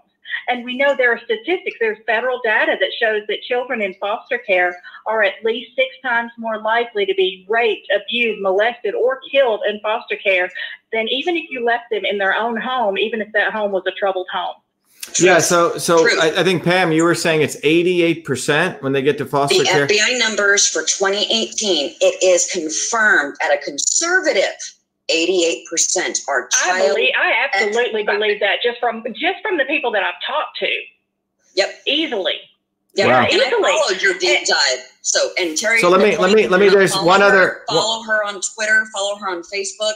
And 0.49 0.65
we 0.65 0.77
know 0.77 0.95
there 0.97 1.13
are 1.13 1.19
statistics, 1.19 1.77
there's 1.81 1.99
federal 2.07 2.41
data 2.43 2.77
that 2.81 2.91
shows 2.99 3.23
that 3.29 3.43
children 3.43 3.83
in 3.83 3.95
foster 3.95 4.39
care 4.39 4.77
are 5.07 5.23
at 5.23 5.35
least 5.45 5.75
six 5.77 5.89
times 6.03 6.31
more 6.39 6.61
likely 6.61 7.07
to 7.07 7.15
be 7.15 7.47
raped, 7.49 7.89
abused, 7.95 8.41
molested, 8.41 8.95
or 8.95 9.21
killed 9.31 9.61
in 9.69 9.81
foster 9.81 10.17
care 10.17 10.51
than 10.93 11.09
even 11.09 11.37
if 11.37 11.45
you 11.51 11.65
left 11.65 11.85
them 11.91 12.05
in 12.05 12.19
their 12.19 12.35
own 12.35 12.57
home, 12.61 12.99
even 12.99 13.21
if 13.21 13.33
that 13.33 13.53
home 13.53 13.73
was 13.73 13.83
a 13.87 13.93
troubled 13.93 14.27
home. 14.33 14.55
Yeah. 15.19 15.39
So 15.39 15.79
so 15.79 16.07
I, 16.21 16.41
I 16.41 16.45
think 16.45 16.65
Pam, 16.65 16.93
you 16.93 17.05
were 17.05 17.15
saying 17.15 17.43
it's 17.43 17.57
88 17.63 18.25
percent 18.25 18.83
when 18.83 18.93
they 18.93 19.03
get 19.03 19.17
to 19.19 19.27
foster 19.27 19.59
The 19.59 19.65
care. 19.65 19.87
FBI 19.87 20.19
numbers 20.19 20.69
for 20.69 20.83
2018, 20.83 21.95
it 22.01 22.23
is 22.23 22.47
confirmed 22.53 23.37
at 23.43 23.53
a 23.53 23.59
conservative 23.59 24.78
88% 25.11 26.29
are 26.29 26.49
I 26.65 26.87
believe, 26.89 27.13
I 27.19 27.33
absolutely 27.53 28.03
believe 28.05 28.41
that 28.41 28.57
just 28.63 28.79
from 28.81 29.03
just 29.15 29.41
from 29.43 29.57
the 29.57 29.65
people 29.65 29.91
that 29.93 30.03
I've 30.03 30.21
talked 30.27 30.59
to. 30.61 30.69
Yep. 31.55 31.71
Easily. 31.87 32.35
Yeah, 32.95 33.07
Wow. 33.07 33.19
and 33.19 33.27
I 33.27 33.47
Easily. 33.47 33.63
followed 33.63 34.03
your 34.03 34.19
deep 34.19 34.47
dive. 34.47 34.79
So, 35.03 35.31
and 35.39 35.51
Terri. 35.51 35.81
So 35.81 35.89
let 35.89 36.01
me- 36.01 36.17
let 36.17 36.33
me- 36.33 36.47
let 36.49 36.61
me- 36.61 36.69
there's 36.69 36.95
one 36.97 37.21
her, 37.21 37.27
other- 37.27 37.63
Follow 37.69 38.03
her 38.05 38.25
on 38.25 38.41
Twitter. 38.41 38.85
Follow 38.93 39.17
her 39.17 39.29
on 39.29 39.43
Facebook. 39.43 39.95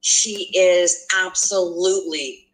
She 0.00 0.50
is 0.54 1.06
absolutely 1.20 2.46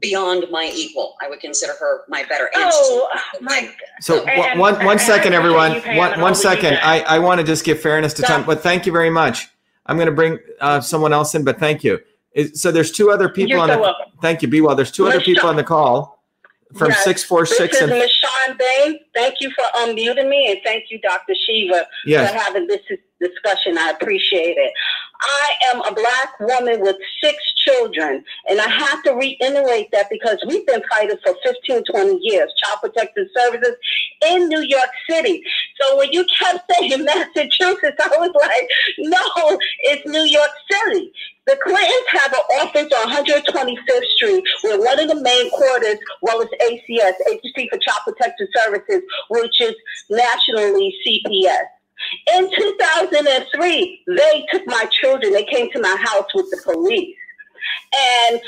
beyond 0.00 0.46
my 0.50 0.70
equal. 0.74 1.16
I 1.20 1.28
would 1.28 1.40
consider 1.40 1.72
her 1.78 2.02
my 2.08 2.22
better 2.24 2.50
oh, 2.54 2.60
ancestor. 2.62 2.94
Oh 2.94 3.38
my! 3.42 3.70
So 4.00 4.24
And- 4.24 4.58
one, 4.58 4.76
one, 4.76 4.84
one 4.86 4.92
and 4.92 5.00
second, 5.00 5.34
appreciate 5.34 5.36
everyone. 5.36 5.72
you, 5.94 5.98
One, 5.98 6.12
and 6.12 6.22
one 6.22 6.32
all 6.34 6.40
that 6.42 6.44
you 6.56 6.62
second. 6.62 6.74
do. 6.74 6.80
I, 6.82 7.00
I 7.00 7.18
want 7.18 7.40
to 7.40 7.46
just 7.46 7.64
give 7.64 7.80
fairness 7.80 8.14
to 8.14 8.22
time, 8.22 8.44
but 8.44 8.62
thank 8.62 8.86
you 8.86 8.92
very 8.92 9.10
much. 9.10 9.48
I'm 9.92 9.98
going 9.98 10.06
to 10.06 10.12
bring 10.14 10.38
uh, 10.62 10.80
someone 10.80 11.12
else 11.12 11.34
in, 11.34 11.44
but 11.44 11.58
thank 11.58 11.84
you. 11.84 12.00
Is- 12.32 12.58
So 12.62 12.72
there's 12.72 12.90
two 12.92 13.10
other 13.10 13.28
people 13.28 13.50
You're 13.50 13.58
on 13.60 13.68
so 13.68 13.74
the. 13.74 13.80
welcome. 13.82 14.06
Thank 14.22 14.40
you, 14.40 14.48
Be 14.48 14.62
well. 14.62 14.74
There's 14.74 14.90
two 14.90 15.06
other 15.06 15.20
people 15.20 15.50
on 15.50 15.56
the 15.56 15.64
call 15.64 16.24
from 16.78 16.88
Yes. 16.88 17.04
six 17.04 17.22
four 17.22 17.44
six 17.44 17.74
This 17.78 17.82
is 17.82 17.90
and 17.90 17.90
Ms. 17.90 18.10
Sean 18.10 18.56
Bain. 18.56 18.98
Thank 19.14 19.34
you 19.40 19.50
for 19.50 19.64
unmuting 19.80 20.30
me, 20.30 20.50
and 20.50 20.60
thank 20.64 20.84
you, 20.88 20.98
Dr. 21.00 21.34
Shiva, 21.46 21.86
Yes. 22.06 22.30
for 22.32 22.38
having 22.38 22.66
this 22.68 22.80
discussion. 23.20 23.76
I 23.76 23.90
appreciate 23.90 24.56
it. 24.56 24.72
I 25.22 25.48
am 25.72 25.80
a 25.82 25.94
black 25.94 26.40
woman 26.40 26.80
with 26.80 26.96
six 27.22 27.36
children, 27.56 28.24
and 28.48 28.60
I 28.60 28.68
have 28.68 29.02
to 29.04 29.12
reiterate 29.12 29.90
that 29.92 30.08
because 30.10 30.38
we've 30.46 30.66
been 30.66 30.82
fighting 30.90 31.16
for 31.24 31.34
15, 31.44 31.84
20 31.84 32.18
years, 32.22 32.52
Child 32.64 32.78
Protective 32.82 33.28
Services 33.36 33.76
in 34.26 34.48
New 34.48 34.62
York 34.62 34.90
City. 35.08 35.42
So 35.80 35.96
when 35.96 36.12
you 36.12 36.24
kept 36.38 36.70
saying 36.78 37.04
Massachusetts, 37.04 37.98
I 38.02 38.16
was 38.18 38.32
like, 38.40 38.68
no, 38.98 39.58
it's 39.84 40.06
New 40.06 40.24
York 40.24 40.50
City. 40.70 41.12
The 41.46 41.58
Clintons 41.62 42.06
have 42.10 42.32
an 42.32 42.40
office 42.60 42.92
on 42.92 43.24
125th 43.24 44.04
Street 44.16 44.44
where 44.62 44.78
one 44.78 45.00
of 45.00 45.08
the 45.08 45.20
main 45.20 45.50
quarters, 45.50 45.98
well, 46.22 46.40
it's 46.40 46.52
ACS, 46.62 47.14
Agency 47.30 47.68
for 47.68 47.78
Child 47.78 47.98
Protective 48.04 48.48
Services, 48.54 49.02
which 49.28 49.60
is 49.60 49.74
nationally 50.08 50.94
CPS. 51.06 51.66
In 52.34 52.50
2003, 52.50 54.04
they 54.16 54.46
took 54.50 54.66
my 54.66 54.84
children. 55.00 55.32
They 55.32 55.44
came 55.44 55.70
to 55.72 55.80
my 55.80 55.96
house 56.00 56.28
with 56.34 56.50
the 56.50 56.60
police. 56.64 57.16
And 57.98 58.40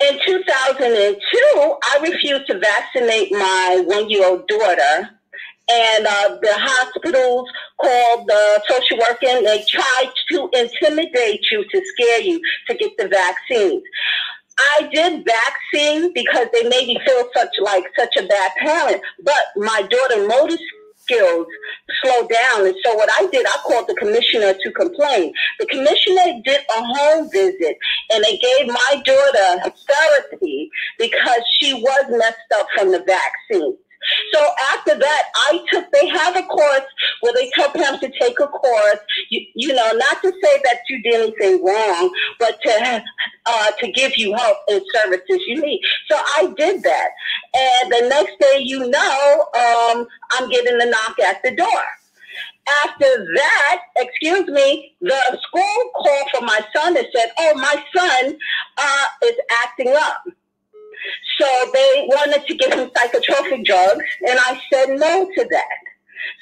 in 0.00 0.18
2002, 0.26 1.74
I 1.84 1.98
refused 2.02 2.46
to 2.48 2.58
vaccinate 2.58 3.32
my 3.32 3.82
one 3.86 4.10
year 4.10 4.26
old 4.26 4.46
daughter. 4.48 5.10
And 5.70 6.06
uh, 6.06 6.38
the 6.42 6.54
hospitals 6.54 7.48
called 7.80 8.26
the 8.26 8.62
social 8.68 8.98
worker 8.98 9.26
and 9.26 9.46
they 9.46 9.64
tried 9.70 10.10
to 10.30 10.50
intimidate 10.54 11.40
you, 11.50 11.64
to 11.64 11.82
scare 11.94 12.20
you 12.20 12.40
to 12.68 12.74
get 12.74 12.90
the 12.98 13.08
vaccines. 13.08 13.82
I 14.58 14.88
did 14.92 15.24
vaccine 15.24 16.12
because 16.12 16.48
they 16.52 16.68
made 16.68 16.88
me 16.88 17.00
feel 17.06 17.28
such 17.34 17.54
like 17.62 17.84
such 17.98 18.16
a 18.18 18.26
bad 18.26 18.52
parent. 18.58 19.02
But 19.22 19.42
my 19.56 19.82
daughter 19.82 20.26
motor 20.26 20.56
skills 21.12 21.46
slowed 22.02 22.28
down. 22.28 22.66
And 22.66 22.74
so 22.84 22.94
what 22.94 23.08
I 23.18 23.26
did, 23.26 23.46
I 23.46 23.56
called 23.66 23.86
the 23.88 23.94
commissioner 23.94 24.54
to 24.54 24.72
complain. 24.72 25.32
The 25.58 25.66
commissioner 25.66 26.40
did 26.44 26.60
a 26.76 26.82
home 26.82 27.30
visit 27.30 27.76
and 28.12 28.24
they 28.24 28.38
gave 28.38 28.66
my 28.66 29.02
daughter 29.04 29.72
therapy 29.86 30.70
because 30.98 31.40
she 31.58 31.74
was 31.74 32.04
messed 32.10 32.60
up 32.60 32.66
from 32.76 32.92
the 32.92 33.04
vaccine. 33.06 33.76
So 34.32 34.46
after 34.72 34.98
that, 34.98 35.22
I 35.34 35.60
took, 35.70 35.90
they 35.92 36.06
have 36.08 36.36
a 36.36 36.42
course 36.42 36.86
where 37.20 37.32
they 37.34 37.50
tell 37.54 37.70
parents 37.70 38.00
to 38.00 38.10
take 38.18 38.38
a 38.40 38.46
course, 38.46 38.98
you, 39.30 39.46
you 39.54 39.74
know, 39.74 39.90
not 39.92 40.22
to 40.22 40.32
say 40.42 40.60
that 40.64 40.78
you 40.88 41.02
did 41.02 41.14
anything 41.14 41.64
wrong, 41.64 42.10
but 42.38 42.60
to 42.62 43.02
uh, 43.46 43.70
to 43.80 43.92
give 43.92 44.12
you 44.16 44.34
help 44.34 44.58
and 44.68 44.82
services 44.92 45.40
you 45.46 45.60
need. 45.60 45.80
So 46.10 46.16
I 46.16 46.52
did 46.56 46.82
that. 46.82 47.08
And 47.54 47.92
the 47.92 48.08
next 48.08 48.38
day, 48.40 48.58
you 48.60 48.88
know, 48.88 49.46
um, 49.56 50.06
I'm 50.32 50.48
getting 50.50 50.80
a 50.80 50.86
knock 50.86 51.18
at 51.20 51.42
the 51.42 51.54
door. 51.54 51.84
After 52.84 53.26
that, 53.34 53.80
excuse 53.96 54.46
me, 54.46 54.94
the 55.00 55.38
school 55.42 55.90
called 55.96 56.28
for 56.32 56.40
my 56.42 56.60
son 56.74 56.96
and 56.96 57.06
said, 57.14 57.32
oh, 57.38 57.54
my 57.54 57.84
son 57.96 58.38
uh, 58.78 59.04
is 59.24 59.34
acting 59.64 59.94
up. 59.96 60.22
So 61.38 61.46
they 61.72 62.06
wanted 62.08 62.46
to 62.46 62.54
give 62.54 62.72
him 62.72 62.90
psychotropic 62.90 63.64
drugs, 63.64 64.04
and 64.28 64.38
I 64.38 64.60
said 64.72 64.90
no 64.98 65.28
to 65.34 65.48
that. 65.50 65.82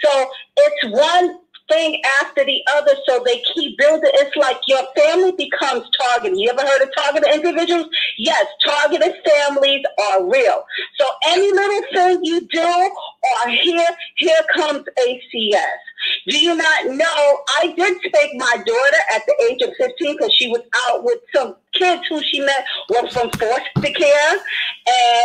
So 0.04 0.30
it's 0.56 0.94
one 0.94 1.38
thing 1.70 2.00
after 2.22 2.44
the 2.44 2.60
other, 2.76 2.92
so 3.06 3.22
they 3.24 3.42
keep 3.54 3.78
building. 3.78 4.10
It's 4.14 4.36
like 4.36 4.58
your 4.66 4.82
family 4.96 5.32
becomes 5.32 5.88
targeted. 6.00 6.38
You 6.38 6.50
ever 6.50 6.62
heard 6.62 6.82
of 6.82 6.90
targeted 6.94 7.32
individuals? 7.32 7.86
Yes, 8.18 8.46
targeted 8.66 9.14
families 9.24 9.82
are 10.10 10.28
real. 10.28 10.64
So 10.98 11.06
any 11.28 11.50
little 11.50 11.82
thing 11.92 12.20
you 12.24 12.40
do 12.52 12.60
or 12.60 13.50
hear, 13.50 13.86
here 14.16 14.40
comes 14.54 14.84
ACS. 14.98 15.80
Do 16.28 16.38
you 16.38 16.54
not 16.54 16.86
know? 16.86 17.38
I 17.60 17.74
did 17.76 17.98
spank 17.98 18.32
my 18.34 18.56
daughter 18.56 19.02
at 19.14 19.22
the 19.26 19.48
age 19.50 19.62
of 19.62 19.74
15 19.76 20.16
because 20.16 20.34
she 20.34 20.48
was 20.48 20.62
out 20.88 21.04
with 21.04 21.18
some 21.34 21.56
kids 21.74 22.02
who 22.08 22.22
she 22.22 22.40
met 22.40 22.64
were 22.88 23.08
from 23.10 23.30
foster 23.30 23.92
care. 23.94 24.36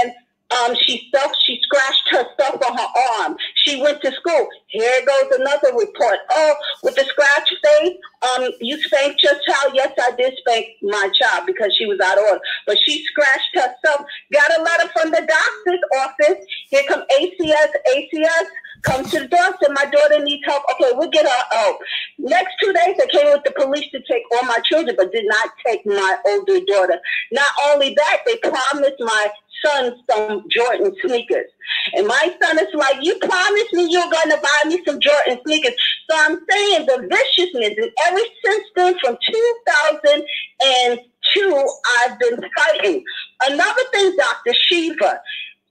And 0.01 0.13
um, 0.51 0.75
she 0.79 1.07
stuff, 1.09 1.31
she 1.45 1.59
scratched 1.63 2.09
herself 2.11 2.61
on 2.65 2.77
her 2.77 3.23
arm. 3.23 3.37
She 3.55 3.81
went 3.81 4.01
to 4.01 4.11
school. 4.11 4.47
Here 4.67 4.99
goes 5.05 5.39
another 5.39 5.75
report. 5.75 6.17
Oh, 6.29 6.55
with 6.83 6.95
the 6.95 7.03
scratch 7.03 7.53
face, 7.63 7.97
um, 8.29 8.49
you 8.61 8.79
spanked 8.83 9.23
your 9.23 9.33
child. 9.47 9.73
Yes, 9.73 9.93
I 9.99 10.11
did 10.15 10.33
spank 10.37 10.67
my 10.83 11.09
child 11.19 11.45
because 11.47 11.75
she 11.77 11.85
was 11.85 11.99
out 11.99 12.17
of 12.17 12.23
order. 12.25 12.41
But 12.67 12.77
she 12.85 13.03
scratched 13.05 13.55
herself. 13.55 14.05
Got 14.31 14.59
a 14.59 14.61
letter 14.61 14.89
from 14.93 15.11
the 15.11 15.27
doctor's 15.27 15.81
office. 15.99 16.45
Here 16.69 16.83
come 16.87 17.03
ACS, 17.19 17.71
ACS 17.95 18.45
come 18.85 19.03
to 19.03 19.19
the 19.19 19.27
door, 19.27 19.57
said 19.61 19.73
my 19.73 19.85
daughter 19.85 20.23
needs 20.23 20.45
help. 20.45 20.63
Okay, 20.73 20.91
we'll 20.93 21.09
get 21.09 21.25
her 21.25 21.43
out. 21.53 21.77
Next 22.17 22.55
two 22.61 22.71
days, 22.71 22.95
I 23.01 23.07
came 23.11 23.33
with 23.33 23.43
the 23.43 23.51
police 23.51 23.91
to 23.91 23.99
take 24.09 24.23
all 24.31 24.43
my 24.47 24.59
children, 24.63 24.95
but 24.97 25.11
did 25.11 25.25
not 25.27 25.49
take 25.65 25.85
my 25.85 26.17
older 26.25 26.61
daughter. 26.65 27.01
Not 27.31 27.51
only 27.67 27.93
that, 27.95 28.23
they 28.25 28.37
promised 28.37 28.99
my 28.99 29.27
son 29.65 29.95
some 30.09 30.43
Jordan 30.49 30.95
sneakers. 31.03 31.47
And 31.95 32.07
my 32.07 32.35
son 32.41 32.59
is 32.59 32.73
like, 32.73 32.97
you 33.01 33.17
promised 33.19 33.73
me 33.73 33.89
you're 33.89 34.11
going 34.11 34.29
to 34.29 34.37
buy 34.41 34.69
me 34.69 34.81
some 34.85 34.99
Jordan 34.99 35.39
sneakers. 35.45 35.73
So 36.09 36.17
I'm 36.17 36.37
saying 36.49 36.85
the 36.85 37.07
viciousness, 37.09 37.75
and 37.77 37.91
ever 38.07 38.19
since 38.43 38.65
then, 38.75 38.97
from 39.03 39.17
2002, 39.31 41.67
I've 41.99 42.19
been 42.19 42.39
fighting. 42.57 43.03
Another 43.47 43.83
thing, 43.91 44.15
Dr. 44.17 44.53
Shiva, 44.67 45.21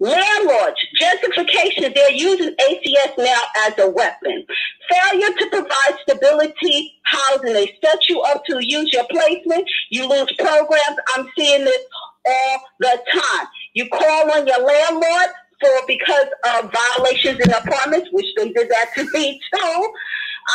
Landlords, 0.04 0.76
gentrification, 1.00 1.94
they're 1.94 2.12
using 2.12 2.54
ACS 2.56 3.16
now 3.16 3.40
as 3.66 3.72
a 3.78 3.88
weapon. 3.88 4.44
Failure 4.90 5.34
to 5.38 5.46
provide 5.50 5.98
stability, 6.02 6.92
housing, 7.04 7.54
they 7.54 7.78
set 7.82 8.06
you 8.10 8.20
up 8.20 8.44
to 8.44 8.58
use 8.60 8.92
your 8.92 9.06
placement, 9.08 9.66
you 9.88 10.06
lose 10.06 10.30
programs. 10.38 10.98
I'm 11.14 11.26
seeing 11.38 11.64
this 11.64 11.78
all 12.26 12.60
the 12.80 12.98
time. 13.14 13.46
You 13.72 13.88
call 13.88 14.30
on 14.32 14.46
your 14.46 14.60
landlord 14.60 15.30
for 15.60 15.86
because 15.86 16.26
of 16.54 16.70
violations 16.72 17.40
in 17.40 17.50
apartments, 17.50 18.10
which 18.12 18.26
they 18.36 18.52
did 18.52 18.68
that 18.68 18.90
to 18.96 19.10
me 19.14 19.40
too. 19.54 19.92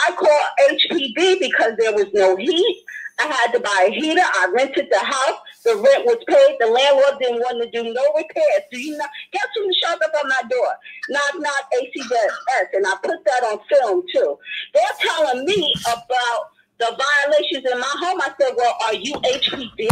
I 0.08 0.12
called 0.12 0.78
HPD 0.80 1.40
because 1.40 1.74
there 1.80 1.94
was 1.94 2.08
no 2.14 2.36
heat. 2.36 2.84
I 3.20 3.28
had 3.28 3.52
to 3.54 3.60
buy 3.60 3.88
a 3.90 3.92
heater. 3.92 4.22
I 4.22 4.48
rented 4.54 4.88
the 4.92 5.00
house. 5.00 5.40
The 5.66 5.76
rent 5.76 6.06
was 6.06 6.24
paid. 6.28 6.56
The 6.60 6.68
landlord 6.68 7.20
didn't 7.20 7.40
want 7.40 7.62
to 7.64 7.70
do 7.72 7.94
no 7.94 8.04
repairs. 8.16 8.64
Do 8.72 8.80
you 8.80 8.98
know? 8.98 9.06
Guess 9.34 9.48
who 9.56 9.70
showed 9.84 10.02
up 10.02 10.12
on 10.24 10.30
my 10.30 10.42
door? 10.50 10.72
Knock, 11.10 11.36
knock, 11.36 11.64
ACS. 11.76 12.68
And 12.74 12.88
I 12.88 12.96
put 13.04 13.24
that 13.26 13.44
on 13.44 13.60
film 13.70 14.04
too. 14.14 14.38
They're 14.74 14.98
telling 15.00 15.46
me 15.46 15.74
about 15.86 16.52
the 16.80 16.98
violations 16.98 17.70
in 17.70 17.80
my 17.80 17.94
home. 18.00 18.22
I 18.22 18.32
said, 18.40 18.54
well, 18.56 18.76
are 18.88 18.96
you 18.96 19.14
HPD? 19.16 19.90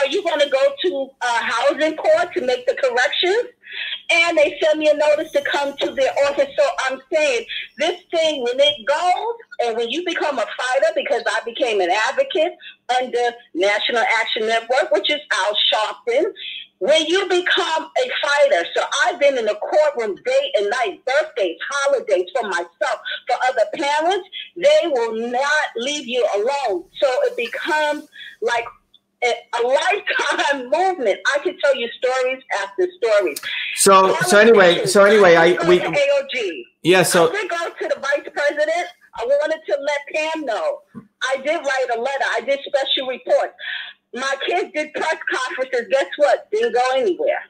Are 0.00 0.06
you 0.08 0.22
going 0.22 0.40
to 0.40 0.50
go 0.50 0.72
to 0.82 1.10
uh, 1.22 1.40
housing 1.42 1.96
court 1.96 2.34
to 2.34 2.40
make 2.44 2.66
the 2.66 2.74
corrections? 2.74 3.53
And 4.10 4.36
they 4.36 4.58
send 4.62 4.78
me 4.78 4.88
a 4.88 4.94
notice 4.94 5.32
to 5.32 5.42
come 5.42 5.76
to 5.78 5.90
their 5.92 6.12
office. 6.26 6.48
So 6.56 6.68
I'm 6.86 7.00
saying 7.12 7.46
this 7.78 8.00
thing, 8.10 8.42
when 8.42 8.58
it 8.58 8.86
goes, 8.86 9.34
and 9.64 9.76
when 9.76 9.90
you 9.90 10.04
become 10.04 10.38
a 10.38 10.42
fighter, 10.42 10.92
because 10.94 11.22
I 11.26 11.40
became 11.44 11.80
an 11.80 11.90
advocate 11.90 12.52
under 12.98 13.30
National 13.54 14.02
Action 14.20 14.46
Network, 14.46 14.90
which 14.92 15.10
is 15.10 15.20
Al 15.32 15.56
Sharpton, 15.72 16.24
when 16.78 17.06
you 17.06 17.26
become 17.28 17.84
a 17.84 18.10
fighter, 18.22 18.66
so 18.76 18.84
I've 19.04 19.18
been 19.18 19.38
in 19.38 19.46
the 19.46 19.54
courtroom 19.54 20.16
day 20.16 20.52
and 20.58 20.68
night, 20.68 21.00
birthdays, 21.06 21.56
holidays 21.70 22.26
for 22.36 22.48
myself, 22.48 22.98
for 23.26 23.36
other 23.48 23.64
parents, 23.74 24.28
they 24.56 24.88
will 24.88 25.30
not 25.30 25.66
leave 25.76 26.06
you 26.06 26.26
alone. 26.36 26.84
So 27.00 27.08
it 27.24 27.36
becomes 27.36 28.06
like 28.42 28.64
a 29.24 29.62
lifetime 29.66 30.70
movement. 30.70 31.20
I 31.34 31.38
can 31.38 31.56
tell 31.58 31.74
you 31.76 31.88
stories 31.98 32.42
after 32.62 32.86
stories. 33.02 33.40
So 33.84 34.16
so 34.22 34.38
anyway, 34.38 34.86
so 34.86 35.04
anyway, 35.04 35.36
I 35.36 35.68
we 35.68 35.78
AOG. 35.78 36.64
Yeah, 36.82 37.02
so 37.02 37.28
I 37.28 37.32
did 37.32 37.50
go 37.50 37.68
to 37.68 37.88
the 37.94 38.00
vice 38.00 38.26
president. 38.32 38.88
I 39.14 39.26
wanted 39.26 39.60
to 39.66 39.78
let 39.78 39.98
Pam 40.10 40.46
know. 40.46 40.80
I 41.22 41.36
did 41.36 41.56
write 41.56 41.86
a 41.94 42.00
letter. 42.00 42.24
I 42.32 42.40
did 42.40 42.60
special 42.64 43.08
reports. 43.08 43.52
My 44.14 44.36
kids 44.46 44.70
did 44.72 44.94
press 44.94 45.16
conferences. 45.30 45.86
Guess 45.90 46.06
what? 46.16 46.50
Didn't 46.50 46.72
go 46.72 46.80
anywhere. 46.94 47.40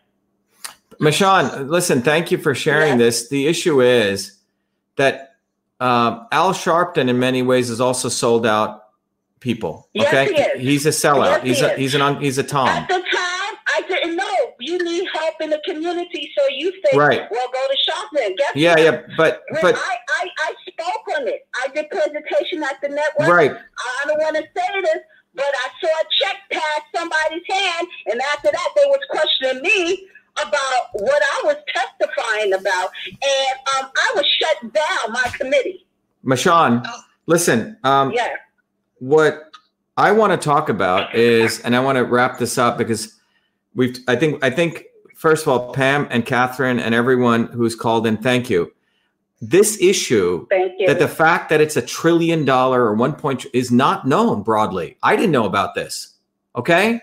Mashawn, 1.00 1.68
listen, 1.68 2.02
thank 2.02 2.32
you 2.32 2.38
for 2.38 2.52
sharing 2.52 2.98
yes. 2.98 3.20
this. 3.20 3.28
The 3.28 3.46
issue 3.46 3.80
is 3.80 4.36
that 4.96 5.36
uh, 5.78 6.24
Al 6.32 6.52
Sharpton, 6.52 7.08
in 7.08 7.20
many 7.20 7.42
ways, 7.42 7.70
is 7.70 7.80
also 7.80 8.08
sold 8.08 8.44
out 8.44 8.86
people. 9.38 9.88
Okay, 9.96 10.32
yes, 10.34 10.58
he 10.58 10.70
he's 10.70 10.86
a 10.86 10.88
sellout. 10.88 11.44
Yes, 11.44 11.46
he's 11.46 11.58
he 11.60 11.64
a 11.64 11.76
he's 11.76 11.94
an 11.94 12.20
he's 12.20 12.38
a 12.38 12.42
Tom. 12.42 12.66
At 12.66 12.88
the 12.88 12.94
time, 12.94 13.04
I 13.12 13.84
didn't 13.86 14.16
know 14.16 14.34
you 14.58 14.82
need 14.82 15.03
in 15.40 15.50
the 15.50 15.60
community, 15.64 16.30
so 16.36 16.44
you 16.48 16.72
say, 16.84 16.96
Right. 16.96 17.22
"Well, 17.30 17.48
go 17.52 17.66
to 17.68 17.76
Sharpton." 17.90 18.36
Guess 18.36 18.52
Yeah, 18.54 18.70
what? 18.74 18.80
yeah, 18.82 19.02
but 19.16 19.42
When 19.50 19.62
but 19.62 19.74
I, 19.76 19.96
I 20.20 20.28
I 20.38 20.54
spoke 20.68 21.18
on 21.18 21.28
it. 21.28 21.46
I 21.62 21.68
did 21.68 21.90
presentation 21.90 22.62
at 22.62 22.80
the 22.82 22.88
network. 22.88 23.28
Right. 23.28 23.52
I 23.52 24.06
don't 24.06 24.18
want 24.18 24.36
to 24.36 24.42
say 24.42 24.80
this, 24.82 24.98
but 25.34 25.44
I 25.44 25.68
saw 25.80 25.88
a 25.88 26.04
check 26.20 26.36
pass 26.52 26.80
somebody's 26.94 27.42
hand, 27.48 27.86
and 28.06 28.20
after 28.32 28.50
that, 28.52 28.68
they 28.76 28.84
was 28.86 29.00
questioning 29.10 29.62
me 29.62 30.08
about 30.36 30.88
what 30.94 31.22
I 31.22 31.42
was 31.44 31.56
testifying 31.68 32.52
about, 32.54 32.90
and 33.06 33.58
um, 33.78 33.90
I 33.96 34.12
was 34.16 34.26
shut 34.26 34.72
down 34.72 35.12
my 35.12 35.24
committee. 35.38 35.86
Mashawn, 36.24 36.84
listen. 37.26 37.76
Um, 37.84 38.12
Yeah. 38.12 38.34
what 38.98 39.50
I 39.96 40.10
want 40.10 40.32
to 40.32 40.36
talk 40.36 40.68
about 40.70 41.14
is, 41.14 41.60
and 41.60 41.76
I 41.76 41.80
want 41.80 41.96
to 41.98 42.04
wrap 42.04 42.38
this 42.38 42.58
up 42.58 42.76
because 42.78 43.14
we've, 43.76 43.96
I 44.08 44.16
think, 44.16 44.42
I 44.42 44.50
think, 44.50 44.86
first 45.24 45.46
of 45.46 45.48
all, 45.48 45.72
Pam 45.72 46.06
and 46.10 46.26
Catherine 46.26 46.78
and 46.78 46.94
everyone 46.94 47.46
who's 47.46 47.74
called 47.74 48.06
in, 48.06 48.18
thank 48.18 48.50
you. 48.50 48.70
This 49.40 49.80
issue, 49.80 50.46
Thank 50.50 50.74
you. 50.78 50.86
that 50.86 50.98
the 50.98 51.08
fact 51.08 51.48
that 51.48 51.62
it's 51.62 51.78
a 51.78 51.82
trillion 51.82 52.44
dollar 52.44 52.82
or 52.82 52.92
one 52.92 53.14
point 53.14 53.46
is 53.54 53.72
not 53.72 54.06
known 54.06 54.42
broadly. 54.42 54.98
I 55.02 55.16
didn't 55.16 55.30
know 55.32 55.46
about 55.46 55.74
this. 55.74 56.12
Okay. 56.56 57.00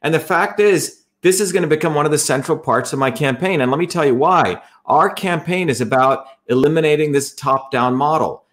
And 0.00 0.14
the 0.14 0.18
fact 0.18 0.60
is, 0.60 1.02
this 1.20 1.42
is 1.42 1.52
going 1.52 1.62
to 1.62 1.68
become 1.68 1.94
one 1.94 2.06
of 2.06 2.10
the 2.10 2.16
central 2.16 2.56
parts 2.56 2.94
of 2.94 2.98
my 2.98 3.10
campaign. 3.10 3.60
And 3.60 3.70
let 3.70 3.78
me 3.78 3.86
tell 3.86 4.06
you 4.06 4.14
why. 4.14 4.62
Our 4.86 5.10
campaign 5.10 5.68
is 5.68 5.82
about 5.82 6.24
eliminating 6.46 7.12
this 7.12 7.34
top 7.34 7.70
down 7.70 7.96
model 7.96 8.46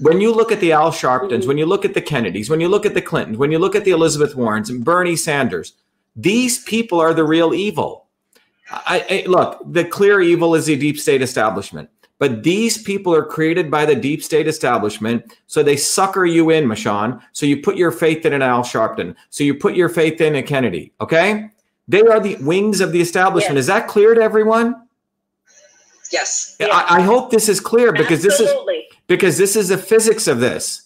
when 0.00 0.20
you 0.20 0.32
look 0.32 0.52
at 0.52 0.60
the 0.60 0.70
Al 0.70 0.92
Sharptons, 0.92 1.48
when 1.48 1.58
you 1.58 1.66
look 1.66 1.84
at 1.84 1.94
the 1.94 2.02
Kennedys, 2.02 2.48
when 2.48 2.60
you 2.60 2.68
look 2.68 2.86
at 2.86 2.94
the 2.94 3.02
Clintons, 3.02 3.38
when 3.38 3.50
you 3.50 3.58
look 3.58 3.74
at 3.74 3.84
the 3.84 3.90
Elizabeth 3.90 4.36
Warrens 4.36 4.70
and 4.70 4.84
Bernie 4.84 5.16
Sanders, 5.16 5.72
these 6.14 6.62
people 6.62 7.00
are 7.00 7.14
the 7.14 7.24
real 7.24 7.52
evil. 7.52 8.05
I, 8.70 9.04
I, 9.08 9.28
look, 9.28 9.60
the 9.72 9.84
clear 9.84 10.20
evil 10.20 10.54
is 10.54 10.66
the 10.66 10.76
deep 10.76 10.98
state 10.98 11.22
establishment, 11.22 11.88
but 12.18 12.42
these 12.42 12.82
people 12.82 13.14
are 13.14 13.24
created 13.24 13.70
by 13.70 13.84
the 13.86 13.94
deep 13.94 14.22
state 14.22 14.48
establishment, 14.48 15.36
so 15.46 15.62
they 15.62 15.76
sucker 15.76 16.24
you 16.24 16.50
in, 16.50 16.64
Mashawn. 16.64 17.20
So 17.32 17.46
you 17.46 17.62
put 17.62 17.76
your 17.76 17.92
faith 17.92 18.26
in 18.26 18.32
an 18.32 18.42
Al 18.42 18.62
Sharpton. 18.62 19.14
So 19.30 19.44
you 19.44 19.54
put 19.54 19.76
your 19.76 19.88
faith 19.88 20.20
in 20.20 20.36
a 20.36 20.42
Kennedy. 20.42 20.92
Okay, 21.00 21.50
they 21.86 22.00
are 22.00 22.20
the 22.20 22.36
wings 22.36 22.80
of 22.80 22.92
the 22.92 23.00
establishment. 23.00 23.58
Is 23.58 23.66
that 23.66 23.86
clear 23.86 24.14
to 24.14 24.20
everyone? 24.20 24.86
Yes. 26.12 26.56
I, 26.60 26.98
I 26.98 27.00
hope 27.00 27.30
this 27.30 27.48
is 27.48 27.60
clear 27.60 27.92
because 27.92 28.22
this 28.22 28.40
is 28.40 28.50
because 29.06 29.36
this 29.38 29.56
is 29.56 29.68
the 29.68 29.78
physics 29.78 30.26
of 30.26 30.40
this. 30.40 30.82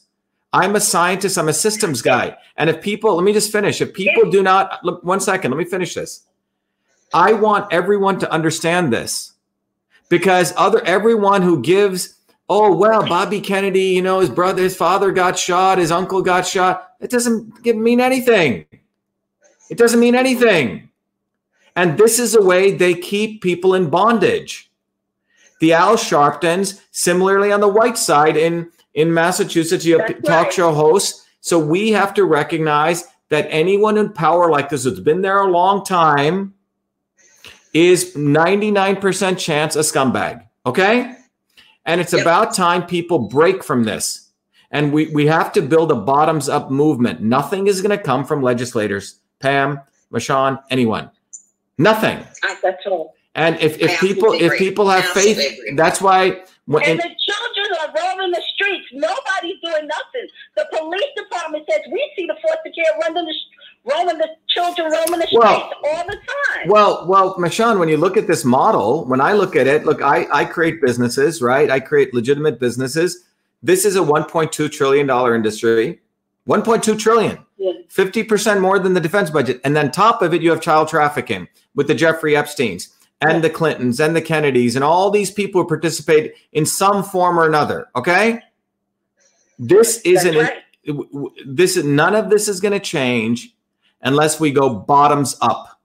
I'm 0.52 0.74
a 0.74 0.81
scientist, 0.81 1.39
I'm 1.39 1.48
a 1.48 1.52
systems 1.52 2.02
guy. 2.02 2.36
And 2.57 2.69
if 2.69 2.81
people, 2.81 3.15
let 3.15 3.24
me 3.24 3.32
just 3.32 3.52
finish. 3.52 3.81
If 3.81 3.94
people 3.94 4.28
do 4.31 4.43
not, 4.43 4.85
look, 4.85 5.02
one 5.05 5.20
second, 5.20 5.52
let 5.52 5.59
me 5.59 5.65
finish 5.65 5.94
this. 5.94 6.27
I 7.12 7.32
want 7.32 7.72
everyone 7.72 8.18
to 8.20 8.30
understand 8.30 8.92
this 8.92 9.32
because 10.08 10.52
other 10.56 10.84
everyone 10.84 11.42
who 11.42 11.60
gives, 11.60 12.14
oh 12.48 12.74
well, 12.74 13.06
Bobby 13.06 13.40
Kennedy, 13.40 13.84
you 13.84 14.02
know, 14.02 14.20
his 14.20 14.30
brother, 14.30 14.62
his 14.62 14.76
father 14.76 15.10
got 15.10 15.38
shot, 15.38 15.78
his 15.78 15.90
uncle 15.90 16.22
got 16.22 16.46
shot. 16.46 16.92
It 17.00 17.10
doesn't 17.10 17.64
mean 17.64 18.00
anything. 18.00 18.66
It 19.70 19.78
doesn't 19.78 20.00
mean 20.00 20.14
anything. 20.14 20.90
And 21.76 21.96
this 21.96 22.18
is 22.18 22.34
a 22.34 22.42
way 22.42 22.72
they 22.72 22.94
keep 22.94 23.42
people 23.42 23.74
in 23.74 23.88
bondage. 23.88 24.70
The 25.60 25.72
Al 25.72 25.96
Sharptons, 25.96 26.80
similarly 26.90 27.52
on 27.52 27.60
the 27.60 27.68
white 27.68 27.98
side 27.98 28.36
in, 28.36 28.70
in 28.94 29.14
Massachusetts, 29.14 29.84
you 29.84 29.98
have 29.98 30.08
That's 30.08 30.26
talk 30.26 30.44
right. 30.46 30.52
show 30.52 30.72
hosts. 30.72 31.26
So 31.40 31.58
we 31.58 31.90
have 31.92 32.14
to 32.14 32.24
recognize 32.24 33.06
that 33.28 33.46
anyone 33.50 33.96
in 33.96 34.12
power 34.12 34.50
like 34.50 34.68
this 34.68 34.84
who's 34.84 35.00
been 35.00 35.22
there 35.22 35.38
a 35.38 35.50
long 35.50 35.84
time 35.84 36.54
is 37.72 38.14
99% 38.14 39.38
chance 39.38 39.76
a 39.76 39.80
scumbag. 39.80 40.47
Okay? 40.66 41.16
And 41.86 42.01
it's 42.01 42.12
about 42.12 42.55
time 42.55 42.86
people 42.86 43.18
break 43.28 43.64
from 43.64 43.84
this. 43.84 44.28
And 44.70 44.92
we, 44.92 45.06
we 45.09 45.26
have 45.26 45.52
to 45.55 45.62
build 45.62 45.90
a 45.90 45.97
bottoms 45.97 46.48
up 46.48 46.70
movement. 46.70 47.20
Nothing 47.20 47.66
is 47.66 47.80
going 47.82 47.97
to 47.97 48.02
come 48.02 48.24
from 48.24 48.42
legislators, 48.42 49.16
Pam, 49.40 49.80
Mashawn, 50.12 50.62
anyone. 50.70 51.10
Nothing. 51.78 52.24
That's 52.62 52.86
all. 52.86 53.14
And 53.34 53.59
if, 53.60 53.78
if 53.78 53.98
people 54.01 54.32
if 54.32 54.59
people 54.59 54.88
have 54.88 55.05
faith, 55.05 55.38
that's 55.76 56.01
why 56.01 56.42
when, 56.66 56.82
And 56.84 56.98
the 56.98 57.02
children 57.02 57.68
are 57.80 57.94
roaming 57.94 58.32
the 58.32 58.42
streets. 58.55 58.86
Nobody's 58.92 59.60
doing 59.62 59.86
nothing. 59.86 60.26
The 60.56 60.66
police 60.76 61.10
department 61.16 61.64
says 61.70 61.80
we 61.90 62.12
see 62.16 62.26
the 62.26 62.36
foster 62.42 62.70
care 62.74 62.98
running 63.01 63.24
the 63.24 63.34
roaming 63.96 64.18
the 64.18 64.28
children 64.48 64.90
roaming 64.90 65.20
the 65.20 65.26
streets 65.26 65.44
Well- 65.44 65.70
all 65.84 66.04
the 66.06 66.16
time. 66.16 66.68
Well, 66.68 67.06
well, 67.06 67.34
Mashawn, 67.36 67.78
when 67.78 67.88
you 67.88 67.96
look 67.96 68.16
at 68.16 68.26
this 68.26 68.44
model, 68.44 69.04
when 69.06 69.20
I 69.20 69.32
look 69.32 69.56
at 69.56 69.66
it, 69.66 69.84
look, 69.86 70.02
I, 70.02 70.26
I 70.32 70.44
create 70.44 70.80
businesses, 70.82 71.40
right? 71.40 71.70
I 71.70 71.80
create 71.80 72.12
legitimate 72.12 72.58
businesses. 72.60 73.24
This 73.62 73.84
is 73.84 73.96
a 73.96 74.00
1.2 74.00 74.70
trillion 74.70 75.06
dollar 75.06 75.34
industry. 75.34 76.00
1.2 76.48 76.98
trillion. 76.98 77.38
Yeah. 77.58 77.72
50% 77.88 78.60
more 78.60 78.78
than 78.78 78.94
the 78.94 79.00
defense 79.00 79.30
budget. 79.30 79.60
And 79.64 79.76
then 79.76 79.90
top 79.90 80.22
of 80.22 80.32
it, 80.32 80.42
you 80.42 80.50
have 80.50 80.60
child 80.60 80.88
trafficking 80.88 81.46
with 81.74 81.86
the 81.86 81.94
Jeffrey 81.94 82.32
Epsteins 82.32 82.88
and 83.20 83.44
the 83.44 83.50
Clintons 83.50 84.00
and 84.00 84.16
the 84.16 84.22
Kennedys 84.22 84.74
and 84.76 84.84
all 84.84 85.10
these 85.10 85.30
people 85.30 85.62
who 85.62 85.68
participate 85.68 86.34
in 86.52 86.64
some 86.64 87.02
form 87.02 87.38
or 87.38 87.46
another. 87.46 87.88
Okay. 87.94 88.40
This 89.58 90.00
isn't, 90.02 90.50
w- 90.86 91.30
this, 91.46 91.76
none 91.76 92.14
of 92.14 92.30
this 92.30 92.48
is 92.48 92.60
going 92.60 92.72
to 92.72 92.80
change 92.80 93.54
unless 94.02 94.40
we 94.40 94.51
go 94.51 94.70
bottoms 94.70 95.36
up. 95.40 95.81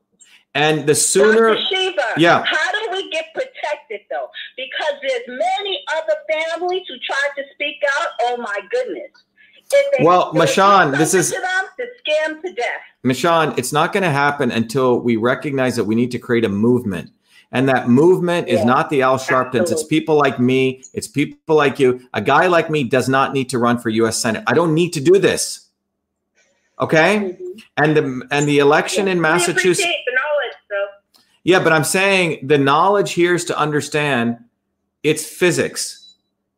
And 0.54 0.88
the 0.88 0.96
sooner. 0.96 1.58
Shiva, 1.70 2.02
yeah. 2.18 2.44
how 2.46 2.72
do 2.72 2.92
we 2.92 3.10
get 3.12 3.26
protected 3.34 4.02
though? 4.10 4.30
Because 4.56 4.94
there's 5.02 5.28
many 5.28 5.84
other 5.98 6.16
families 6.32 6.84
who 6.88 6.96
tried 7.06 7.32
to 7.36 7.44
speak 7.54 7.76
out. 8.00 8.08
Oh 8.22 8.38
my 8.38 8.60
goodness. 8.72 9.12
Well, 10.02 10.32
do 10.32 10.40
this 10.40 11.14
is- 11.14 11.32
to 11.32 11.42
them 11.42 11.66
to 11.78 12.42
to 12.42 12.54
death. 12.54 12.82
Michonne, 13.04 13.58
it's 13.58 13.74
not 13.74 13.94
going 13.94 14.04
to 14.04 14.10
happen 14.10 14.52
until 14.52 15.00
we 15.00 15.16
recognize 15.16 15.76
that 15.76 15.84
we 15.84 15.96
need 15.96 16.12
to 16.12 16.20
create 16.20 16.46
a 16.46 16.50
movement. 16.50 17.12
And 17.52 17.70
that 17.70 17.88
movement 17.88 18.48
is 18.48 18.66
not 18.66 18.90
the 18.90 19.02
Al 19.02 19.18
Sharptons. 19.18 19.72
It's 19.72 19.84
people 19.84 20.18
like 20.18 20.40
me. 20.40 20.84
It's 20.94 21.08
people 21.08 21.56
like 21.56 21.80
you. 21.80 22.02
A 22.14 22.22
guy 22.22 22.48
like 22.48 22.70
me 22.70 22.84
does 22.84 23.08
not 23.08 23.34
need 23.34 23.50
to 23.50 23.60
run 23.60 23.78
for 23.78 23.90
U.S. 23.90 24.18
Senate. 24.18 24.44
I 24.48 24.54
don't 24.54 24.74
need 24.74 24.92
to 24.94 25.02
do 25.02 25.20
this. 25.20 25.65
Okay. 26.80 27.18
Mm-hmm. 27.20 27.44
And 27.84 27.98
the 27.98 28.28
and 28.32 28.48
the 28.48 28.60
election 28.60 29.08
in 29.08 29.18
We 29.18 29.22
Massachusetts. 29.22 29.82
the 30.06 30.12
knowledge, 30.12 30.58
though. 30.70 30.88
Yeah, 31.44 31.64
but 31.64 31.74
I'm 31.74 31.84
saying 31.84 32.48
the 32.48 32.58
knowledge 32.58 33.14
here 33.14 33.36
is 33.36 33.46
to 33.46 33.58
understand 33.58 34.38
it's 35.04 35.26
physics. 35.26 36.16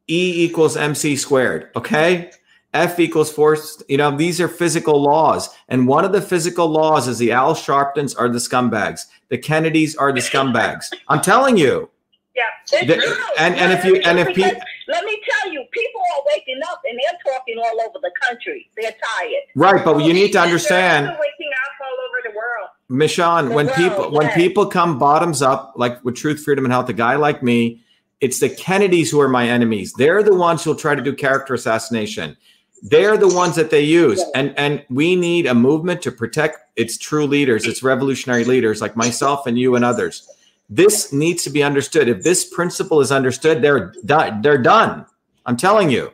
E 0.09 0.45
equals 0.45 0.77
MC 0.77 1.15
squared. 1.17 1.69
Okay. 1.75 2.31
F 2.73 2.99
equals 2.99 3.31
force. 3.31 3.81
You 3.89 3.97
know, 3.97 4.15
these 4.15 4.39
are 4.39 4.47
physical 4.47 5.01
laws. 5.01 5.49
And 5.67 5.87
one 5.87 6.05
of 6.05 6.11
the 6.11 6.21
physical 6.21 6.67
laws 6.67 7.07
is 7.07 7.17
the 7.17 7.31
Al 7.31 7.55
Sharptons 7.55 8.15
are 8.17 8.29
the 8.29 8.39
scumbags. 8.39 9.01
The 9.29 9.37
Kennedys 9.37 9.95
are 9.95 10.11
the 10.13 10.19
scumbags. 10.21 10.85
I'm 11.07 11.21
telling 11.21 11.57
you. 11.57 11.89
Yeah. 12.37 12.83
The- 12.85 13.17
and- 13.39 13.55
and 13.55 13.73
if 13.73 13.83
you- 13.83 13.95
and 14.05 14.19
if 14.19 14.27
Because 14.27 14.51
pe- 14.53 14.59
let 14.87 15.03
me 15.05 15.19
tell 15.27 15.51
you, 15.51 15.63
people 15.71 16.01
are 16.15 16.21
waking 16.35 16.59
up 16.69 16.79
and 16.87 16.97
they're 16.99 17.33
talking 17.33 17.57
all 17.57 17.81
over 17.81 17.97
the 17.99 18.11
country. 18.21 18.69
They're 18.77 18.91
tired. 19.17 19.43
Right, 19.55 19.83
but 19.83 20.03
you 20.03 20.13
need 20.13 20.33
to 20.33 20.39
understand. 20.39 21.07
Waking 21.07 21.17
up 21.17 21.71
all 21.81 21.97
over 22.05 22.29
the 22.29 22.37
world. 22.37 22.69
Michonne, 22.91 23.49
The 23.49 23.55
when 23.55 23.65
world, 23.65 23.77
people 23.77 24.11
when 24.11 24.29
people 24.33 24.65
come 24.67 24.99
bottoms 24.99 25.41
up, 25.41 25.73
like 25.77 26.03
with 26.05 26.15
Truth, 26.15 26.43
Freedom, 26.43 26.63
and 26.63 26.71
Health, 26.71 26.89
a 26.89 26.93
guy 26.93 27.15
like 27.15 27.41
me, 27.41 27.81
it's 28.21 28.39
the 28.39 28.49
Kennedys 28.49 29.09
who 29.11 29.19
are 29.19 29.27
my 29.29 29.47
enemies. 29.49 29.93
They're 29.97 30.21
the 30.23 30.35
ones 30.35 30.63
who'll 30.63 30.75
try 30.75 30.93
to 30.95 31.01
do 31.01 31.13
character 31.13 31.53
assassination. 31.55 32.37
They're 32.83 33.17
the 33.17 33.27
ones 33.27 33.55
that 33.55 33.71
they 33.71 33.81
use, 33.81 34.23
and 34.35 34.53
and 34.57 34.83
we 34.91 35.15
need 35.15 35.47
a 35.47 35.55
movement 35.55 36.03
to 36.03 36.11
protect 36.11 36.59
its 36.75 36.97
true 36.99 37.25
leaders, 37.25 37.65
its 37.65 37.81
revolutionary 37.81 38.43
leaders, 38.43 38.79
like 38.81 38.95
myself 38.95 39.47
and 39.47 39.57
you 39.57 39.75
and 39.75 39.83
others. 39.83 40.29
This 40.69 41.13
needs 41.13 41.43
to 41.43 41.49
be 41.49 41.63
understood. 41.63 42.09
If 42.09 42.23
this 42.23 42.45
principle 42.45 42.99
is 42.99 43.11
understood, 43.11 43.61
they're 43.61 43.93
done. 44.05 44.41
They're 44.41 44.61
done. 44.61 45.05
I'm 45.45 45.57
telling 45.57 45.89
you. 45.89 46.13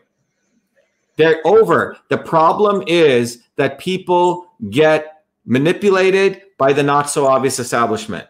They're 1.15 1.45
over. 1.45 1.97
The 2.09 2.17
problem 2.17 2.83
is 2.87 3.43
that 3.55 3.79
people 3.79 4.47
get 4.69 5.23
manipulated 5.45 6.41
by 6.57 6.73
the 6.73 6.83
not 6.83 7.09
so 7.09 7.27
obvious 7.27 7.59
establishment. 7.59 8.27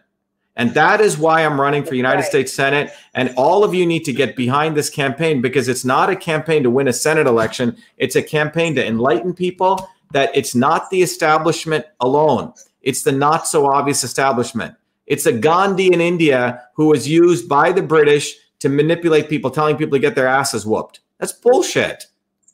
And 0.56 0.72
that 0.74 1.00
is 1.00 1.18
why 1.18 1.44
I'm 1.44 1.60
running 1.60 1.84
for 1.84 1.94
United 1.94 2.20
right. 2.22 2.28
States 2.28 2.52
Senate. 2.52 2.92
And 3.14 3.34
all 3.36 3.64
of 3.64 3.74
you 3.74 3.84
need 3.86 4.04
to 4.04 4.12
get 4.12 4.36
behind 4.36 4.76
this 4.76 4.88
campaign 4.88 5.40
because 5.40 5.68
it's 5.68 5.84
not 5.84 6.10
a 6.10 6.16
campaign 6.16 6.62
to 6.62 6.70
win 6.70 6.88
a 6.88 6.92
Senate 6.92 7.26
election. 7.26 7.76
It's 7.96 8.16
a 8.16 8.22
campaign 8.22 8.74
to 8.76 8.86
enlighten 8.86 9.34
people 9.34 9.88
that 10.12 10.30
it's 10.34 10.54
not 10.54 10.90
the 10.90 11.02
establishment 11.02 11.84
alone, 12.00 12.52
it's 12.82 13.02
the 13.02 13.12
not 13.12 13.48
so 13.48 13.66
obvious 13.66 14.04
establishment. 14.04 14.74
It's 15.06 15.26
a 15.26 15.32
Gandhi 15.32 15.92
in 15.92 16.00
India 16.00 16.62
who 16.74 16.86
was 16.86 17.08
used 17.08 17.48
by 17.48 17.72
the 17.72 17.82
British 17.82 18.34
to 18.60 18.68
manipulate 18.68 19.28
people, 19.28 19.50
telling 19.50 19.76
people 19.76 19.92
to 19.92 19.98
get 19.98 20.14
their 20.14 20.26
asses 20.26 20.64
whooped. 20.64 21.00
That's 21.18 21.32
bullshit. 21.32 22.06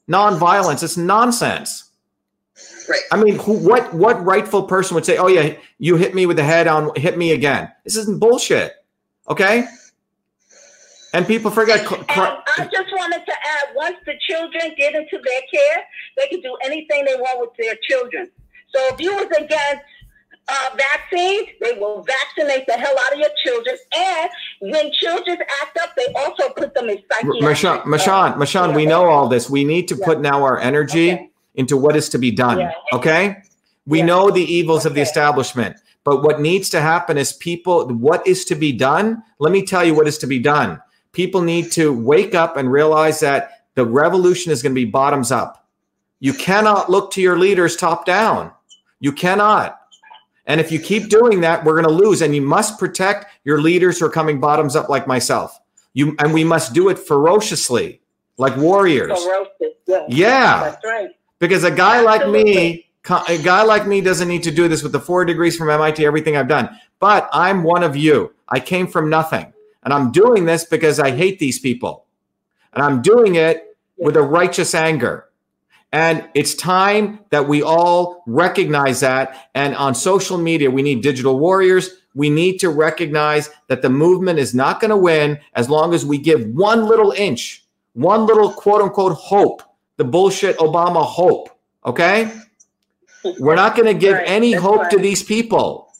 Nonviolence, 0.08 0.82
it's 0.82 0.96
nonsense. 0.96 1.90
Right. 2.88 3.00
I 3.12 3.22
mean, 3.22 3.36
who, 3.38 3.52
what 3.52 3.94
what 3.94 4.22
rightful 4.24 4.64
person 4.64 4.96
would 4.96 5.06
say, 5.06 5.16
"Oh 5.16 5.28
yeah, 5.28 5.54
you 5.78 5.96
hit 5.96 6.14
me 6.14 6.26
with 6.26 6.36
the 6.36 6.42
head 6.42 6.66
on, 6.66 6.90
hit 6.96 7.16
me 7.16 7.30
again"? 7.32 7.70
This 7.84 7.96
isn't 7.96 8.18
bullshit, 8.18 8.74
okay? 9.28 9.68
And 11.12 11.26
people 11.26 11.50
forget. 11.50 11.80
I 11.80 12.68
just 12.72 12.90
wanted 12.92 13.24
to 13.24 13.32
add, 13.32 13.74
once 13.74 13.96
the 14.06 14.14
children 14.28 14.74
get 14.76 14.94
into 14.94 15.18
their 15.24 15.40
care, 15.52 15.84
they 16.16 16.26
can 16.28 16.40
do 16.40 16.56
anything 16.64 17.04
they 17.04 17.14
want 17.14 17.40
with 17.40 17.50
their 17.58 17.76
children. 17.88 18.30
So 18.74 18.94
if 18.94 19.00
you 19.00 19.14
was 19.14 19.26
against 19.36 19.84
uh, 20.50 20.76
vaccines, 20.76 21.48
they 21.60 21.72
will 21.78 22.02
vaccinate 22.02 22.66
the 22.66 22.74
hell 22.74 22.94
out 23.06 23.12
of 23.12 23.18
your 23.18 23.30
children. 23.44 23.76
And 23.96 24.30
when 24.60 24.90
children 24.92 25.38
act 25.62 25.78
up, 25.78 25.90
they 25.96 26.12
also 26.14 26.48
put 26.50 26.74
them 26.74 26.88
in 26.88 26.98
psychiatric. 27.10 27.42
Mashawn, 27.84 28.32
uh, 28.32 28.34
Mashawn, 28.34 28.74
we 28.74 28.86
know 28.86 29.04
all 29.04 29.28
this. 29.28 29.48
We 29.48 29.64
need 29.64 29.88
to 29.88 29.96
put 29.96 30.20
now 30.20 30.42
our 30.42 30.58
energy 30.58 31.30
into 31.54 31.76
what 31.76 31.96
is 31.96 32.08
to 32.10 32.18
be 32.18 32.30
done. 32.30 32.60
Yeah. 32.60 32.72
Okay? 32.92 33.36
We 33.86 34.02
know 34.02 34.30
the 34.30 34.42
evils 34.42 34.86
of 34.86 34.94
the 34.94 35.00
establishment, 35.00 35.76
but 36.04 36.22
what 36.22 36.40
needs 36.40 36.70
to 36.70 36.80
happen 36.80 37.18
is 37.18 37.32
people, 37.32 37.88
what 37.88 38.26
is 38.26 38.44
to 38.46 38.54
be 38.54 38.72
done? 38.72 39.22
Let 39.38 39.52
me 39.52 39.64
tell 39.64 39.84
you 39.84 39.94
what 39.94 40.08
is 40.08 40.18
to 40.18 40.26
be 40.26 40.38
done. 40.38 40.80
People 41.12 41.42
need 41.42 41.72
to 41.72 41.92
wake 41.92 42.34
up 42.34 42.56
and 42.56 42.70
realize 42.70 43.20
that 43.20 43.64
the 43.74 43.84
revolution 43.84 44.52
is 44.52 44.62
going 44.62 44.74
to 44.74 44.80
be 44.80 44.84
bottoms 44.84 45.32
up. 45.32 45.66
You 46.20 46.34
cannot 46.34 46.90
look 46.90 47.12
to 47.12 47.20
your 47.20 47.38
leaders 47.38 47.76
top 47.76 48.04
down. 48.04 48.52
You 49.00 49.12
cannot. 49.12 49.79
And 50.50 50.60
if 50.60 50.72
you 50.72 50.80
keep 50.80 51.08
doing 51.08 51.42
that, 51.42 51.62
we're 51.62 51.80
going 51.80 51.96
to 51.96 52.04
lose. 52.04 52.22
And 52.22 52.34
you 52.34 52.42
must 52.42 52.76
protect 52.76 53.26
your 53.44 53.60
leaders 53.60 54.00
who 54.00 54.06
are 54.06 54.10
coming 54.10 54.40
bottoms 54.40 54.74
up, 54.74 54.88
like 54.88 55.06
myself. 55.06 55.56
You 55.92 56.16
and 56.18 56.34
we 56.34 56.42
must 56.42 56.72
do 56.72 56.88
it 56.88 56.98
ferociously, 56.98 58.00
like 58.36 58.56
warriors. 58.56 59.16
Ferocious, 59.22 59.76
yeah. 59.86 60.06
Yeah. 60.08 60.62
That's 60.64 60.84
right. 60.84 61.10
Because 61.38 61.62
a 61.62 61.70
guy 61.70 62.00
like 62.00 62.28
me, 62.28 62.88
a 63.28 63.38
guy 63.38 63.62
like 63.62 63.86
me 63.86 64.00
doesn't 64.00 64.26
need 64.26 64.42
to 64.42 64.50
do 64.50 64.66
this 64.66 64.82
with 64.82 64.90
the 64.90 64.98
four 64.98 65.24
degrees 65.24 65.56
from 65.56 65.70
MIT, 65.70 66.04
everything 66.04 66.36
I've 66.36 66.48
done. 66.48 66.68
But 66.98 67.30
I'm 67.32 67.62
one 67.62 67.84
of 67.84 67.94
you. 67.94 68.34
I 68.48 68.58
came 68.58 68.88
from 68.88 69.08
nothing. 69.08 69.52
And 69.84 69.94
I'm 69.94 70.10
doing 70.10 70.46
this 70.46 70.64
because 70.64 70.98
I 70.98 71.12
hate 71.12 71.38
these 71.38 71.60
people. 71.60 72.06
And 72.72 72.82
I'm 72.82 73.02
doing 73.02 73.36
it 73.36 73.76
with 73.96 74.16
a 74.16 74.22
righteous 74.22 74.74
anger. 74.74 75.29
And 75.92 76.28
it's 76.34 76.54
time 76.54 77.20
that 77.30 77.48
we 77.48 77.62
all 77.62 78.22
recognize 78.26 79.00
that. 79.00 79.48
And 79.54 79.74
on 79.74 79.94
social 79.94 80.38
media, 80.38 80.70
we 80.70 80.82
need 80.82 81.02
digital 81.02 81.38
warriors. 81.38 81.90
We 82.14 82.30
need 82.30 82.58
to 82.58 82.70
recognize 82.70 83.50
that 83.68 83.82
the 83.82 83.90
movement 83.90 84.38
is 84.38 84.54
not 84.54 84.80
going 84.80 84.90
to 84.90 84.96
win 84.96 85.40
as 85.54 85.68
long 85.68 85.94
as 85.94 86.06
we 86.06 86.18
give 86.18 86.46
one 86.46 86.86
little 86.86 87.12
inch, 87.12 87.64
one 87.94 88.26
little 88.26 88.52
quote 88.52 88.82
unquote 88.82 89.12
hope, 89.12 89.62
the 89.96 90.04
bullshit 90.04 90.58
Obama 90.58 91.04
hope. 91.04 91.50
Okay? 91.84 92.32
We're 93.38 93.56
not 93.56 93.76
going 93.76 93.86
to 93.86 93.94
give 93.94 94.14
Right, 94.14 94.28
any 94.28 94.52
hope 94.52 94.90
to 94.90 94.98
these 94.98 95.22
people. 95.22 95.92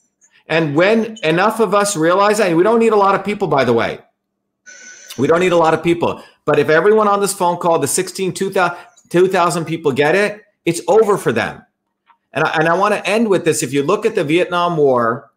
And 0.47 0.75
when 0.75 1.17
enough 1.23 1.61
of 1.61 1.75
us 1.75 1.97
realize 1.97 2.39
that, 2.39 2.57
we 2.57 2.63
don't 2.63 2.79
need 2.79 2.93
a 2.93 2.97
lot 2.97 3.15
of 3.15 3.25
people, 3.25 3.47
by 3.47 3.65
the 3.65 3.73
way. 3.73 4.01
We 5.19 5.27
don't 5.27 5.41
need 5.41 5.53
a 5.53 5.57
lot 5.57 5.75
of 5.75 5.83
people. 5.83 6.23
But 6.45 6.59
if 6.59 6.69
everyone 6.69 7.07
on 7.07 7.21
this 7.21 7.33
phone 7.33 7.59
call, 7.59 7.79
the 7.79 7.87
16, 7.87 8.33
2,000 8.33 8.77
2,000 9.11 9.65
people 9.65 9.93
get 9.93 10.15
it, 10.15 10.43
it's 10.65 10.81
over 10.89 11.19
for 11.19 11.33
them. 11.33 11.65
And 12.33 12.45
I, 12.45 12.55
and 12.55 12.69
I 12.69 12.75
want 12.75 12.95
to 12.95 13.07
end 13.07 13.29
with 13.29 13.45
this. 13.45 13.63
If 13.63 13.73
you 13.73 13.83
look 13.83 14.07
at 14.07 14.15
the 14.15 14.25
Vietnam 14.25 14.77
War, 14.77 15.31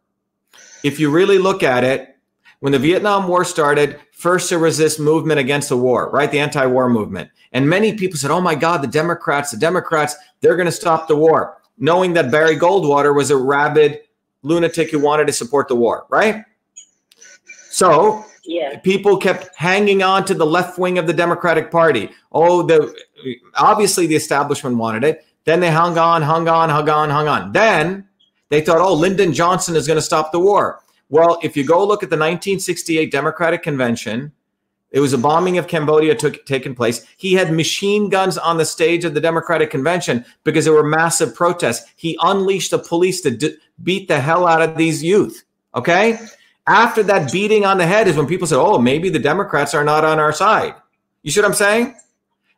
if 0.83 0.99
you 0.99 1.09
really 1.11 1.37
look 1.37 1.63
at 1.63 1.83
it, 1.83 2.15
when 2.59 2.71
the 2.71 2.79
Vietnam 2.79 3.27
War 3.27 3.43
started, 3.43 3.99
first 4.13 4.49
there 4.49 4.59
was 4.59 4.77
this 4.77 4.99
movement 4.99 5.39
against 5.39 5.69
the 5.69 5.77
war, 5.77 6.09
right? 6.11 6.31
The 6.31 6.39
anti 6.39 6.65
war 6.65 6.89
movement. 6.89 7.29
And 7.51 7.69
many 7.69 7.93
people 7.95 8.17
said, 8.17 8.31
oh 8.31 8.41
my 8.41 8.55
God, 8.55 8.81
the 8.81 8.87
Democrats, 8.87 9.51
the 9.51 9.57
Democrats, 9.57 10.15
they're 10.39 10.55
going 10.55 10.67
to 10.67 10.71
stop 10.71 11.07
the 11.07 11.15
war, 11.15 11.57
knowing 11.77 12.13
that 12.13 12.31
Barry 12.31 12.55
Goldwater 12.55 13.13
was 13.15 13.31
a 13.31 13.37
rabid 13.37 14.01
lunatic 14.43 14.91
who 14.91 14.99
wanted 14.99 15.27
to 15.27 15.33
support 15.33 15.67
the 15.67 15.75
war, 15.75 16.05
right? 16.09 16.43
So 17.69 18.25
Yeah. 18.45 18.79
people 18.79 19.17
kept 19.17 19.55
hanging 19.55 20.03
on 20.03 20.25
to 20.25 20.33
the 20.33 20.45
left 20.45 20.77
wing 20.77 20.97
of 20.97 21.07
the 21.07 21.13
Democratic 21.13 21.71
Party. 21.71 22.11
Oh, 22.31 22.61
the 22.61 22.93
obviously 23.55 24.07
the 24.07 24.15
establishment 24.15 24.77
wanted 24.77 25.03
it. 25.03 25.25
Then 25.45 25.59
they 25.59 25.71
hung 25.71 25.97
on, 25.97 26.21
hung 26.21 26.47
on, 26.47 26.69
hung 26.69 26.89
on, 26.89 27.09
hung 27.09 27.27
on. 27.27 27.51
Then 27.51 28.07
they 28.49 28.61
thought, 28.61 28.79
oh, 28.79 28.93
Lyndon 28.93 29.33
Johnson 29.33 29.75
is 29.75 29.87
going 29.87 29.97
to 29.97 30.01
stop 30.01 30.31
the 30.31 30.39
war. 30.39 30.81
Well, 31.09 31.39
if 31.43 31.57
you 31.57 31.65
go 31.65 31.85
look 31.85 32.01
at 32.01 32.09
the 32.09 32.15
1968 32.15 33.11
Democratic 33.11 33.61
Convention, 33.61 34.31
it 34.91 34.99
was 34.99 35.11
a 35.11 35.17
bombing 35.17 35.57
of 35.57 35.67
Cambodia 35.67 36.15
took 36.15 36.45
taken 36.45 36.75
place. 36.75 37.05
He 37.17 37.33
had 37.33 37.51
machine 37.51 38.09
guns 38.09 38.37
on 38.37 38.57
the 38.57 38.65
stage 38.65 39.05
of 39.05 39.15
the 39.15 39.21
Democratic 39.21 39.71
Convention 39.71 40.23
because 40.43 40.65
there 40.65 40.73
were 40.73 40.83
massive 40.83 41.35
protests. 41.35 41.91
He 41.95 42.17
unleashed 42.21 42.71
the 42.71 42.79
police 42.79 43.19
to 43.21 43.31
d- 43.31 43.57
beat 43.81 44.07
the 44.07 44.19
hell 44.19 44.47
out 44.47 44.61
of 44.61 44.77
these 44.77 45.03
youth. 45.03 45.43
Okay. 45.75 46.19
After 46.67 47.03
that 47.03 47.31
beating 47.31 47.65
on 47.65 47.79
the 47.79 47.87
head 47.87 48.07
is 48.07 48.15
when 48.15 48.27
people 48.27 48.47
said, 48.47 48.59
oh, 48.59 48.77
maybe 48.77 49.09
the 49.09 49.19
Democrats 49.19 49.73
are 49.73 49.83
not 49.83 50.05
on 50.05 50.19
our 50.19 50.31
side. 50.31 50.75
You 51.23 51.31
see 51.31 51.41
what 51.41 51.49
I'm 51.49 51.55
saying? 51.55 51.95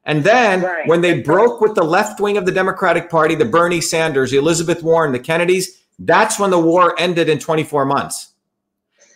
And 0.06 0.24
then 0.24 0.62
Right. 0.62 0.88
when 0.88 1.02
they 1.02 1.22
broke 1.22 1.62
with 1.62 1.74
the 1.76 1.84
left 1.84 2.20
wing 2.20 2.38
of 2.38 2.46
the 2.46 2.52
Democratic 2.52 3.10
Party, 3.10 3.36
the 3.36 3.46
Bernie 3.46 3.82
Sanders, 3.82 4.32
the 4.32 4.38
Elizabeth 4.38 4.84
Warren, 4.84 5.12
the 5.12 5.20
Kennedys, 5.20 5.82
that's 5.98 6.40
when 6.40 6.52
the 6.52 6.60
war 6.60 6.94
ended 7.00 7.28
in 7.30 7.40
24 7.40 7.86
months. 7.86 8.34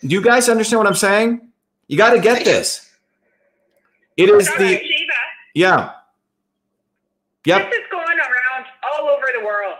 Do 0.02 0.08
you 0.08 0.22
guys 0.22 0.48
understand 0.48 0.78
what 0.78 0.86
I'm 0.86 0.94
saying? 0.94 1.48
You 1.86 1.96
got 1.96 2.10
to 2.10 2.20
get 2.20 2.44
this. 2.44 2.90
It 4.16 4.28
is 4.28 4.46
the 4.56 4.80
yeah. 5.54 5.92
Yep. 7.46 7.70
This 7.70 7.80
is 7.80 7.86
going 7.90 8.18
around 8.18 8.66
all 8.82 9.08
over 9.08 9.26
the 9.38 9.44
world. 9.44 9.76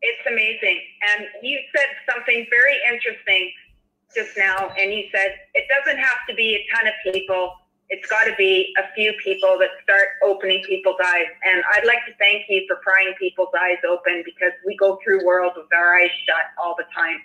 It's 0.00 0.26
amazing. 0.26 0.80
And 1.10 1.26
you 1.42 1.60
said 1.74 1.86
something 2.10 2.46
very 2.50 2.76
interesting 2.92 3.52
just 4.14 4.36
now, 4.36 4.72
and 4.78 4.92
you 4.92 5.04
said 5.14 5.34
it 5.54 5.66
doesn't 5.68 5.98
have 5.98 6.26
to 6.28 6.34
be 6.34 6.54
a 6.56 6.76
ton 6.76 6.86
of 6.86 6.94
people. 7.12 7.54
It's 7.94 8.08
got 8.08 8.24
to 8.24 8.34
be 8.38 8.72
a 8.82 8.92
few 8.94 9.12
people 9.22 9.58
that 9.60 9.68
start 9.82 10.08
opening 10.24 10.62
people's 10.64 10.96
eyes. 11.04 11.26
And 11.44 11.62
I'd 11.74 11.84
like 11.86 11.98
to 12.08 12.14
thank 12.18 12.44
you 12.48 12.64
for 12.66 12.76
prying 12.82 13.12
people's 13.18 13.52
eyes 13.60 13.76
open 13.86 14.22
because 14.24 14.52
we 14.66 14.74
go 14.76 14.98
through 15.04 15.26
worlds 15.26 15.56
with 15.58 15.66
our 15.76 15.96
eyes 15.96 16.08
shut 16.26 16.46
all 16.62 16.74
the 16.78 16.84
time. 16.94 17.18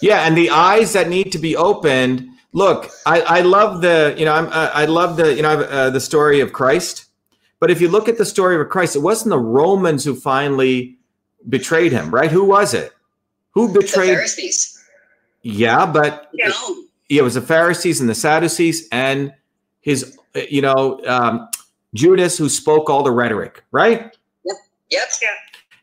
Yeah, 0.00 0.26
and 0.26 0.36
the 0.36 0.50
eyes 0.50 0.92
that 0.92 1.08
need 1.08 1.32
to 1.32 1.38
be 1.38 1.56
opened. 1.56 2.28
Look, 2.52 2.90
I, 3.06 3.20
I 3.22 3.40
love 3.40 3.80
the 3.80 4.14
you 4.18 4.24
know 4.26 4.34
I'm, 4.34 4.48
I 4.48 4.82
I 4.82 4.84
love 4.84 5.16
the 5.16 5.34
you 5.34 5.42
know 5.42 5.60
uh, 5.62 5.88
the 5.90 6.00
story 6.00 6.40
of 6.40 6.52
Christ, 6.52 7.06
but 7.58 7.70
if 7.70 7.80
you 7.80 7.88
look 7.88 8.08
at 8.08 8.18
the 8.18 8.24
story 8.26 8.60
of 8.60 8.68
Christ, 8.68 8.94
it 8.94 9.00
wasn't 9.00 9.30
the 9.30 9.38
Romans 9.38 10.04
who 10.04 10.14
finally 10.14 10.98
betrayed 11.48 11.92
him, 11.92 12.10
right? 12.14 12.30
Who 12.30 12.44
was 12.44 12.74
it? 12.74 12.92
Who 13.52 13.72
The 13.72 13.80
betrayed? 13.80 14.14
Pharisees. 14.16 14.84
Yeah, 15.42 15.86
but 15.86 16.30
No. 16.34 16.84
yeah, 17.08 17.20
it 17.20 17.24
was 17.24 17.34
the 17.34 17.40
Pharisees 17.40 18.00
and 18.00 18.08
the 18.08 18.14
Sadducees 18.14 18.88
and 18.92 19.32
his 19.86 20.18
you 20.50 20.60
know 20.60 21.00
um, 21.06 21.48
Judas 21.94 22.36
who 22.36 22.48
spoke 22.50 22.90
all 22.90 23.02
the 23.02 23.10
rhetoric, 23.12 23.64
right? 23.70 24.14
Yep. 24.44 24.56
Yep. 24.90 25.08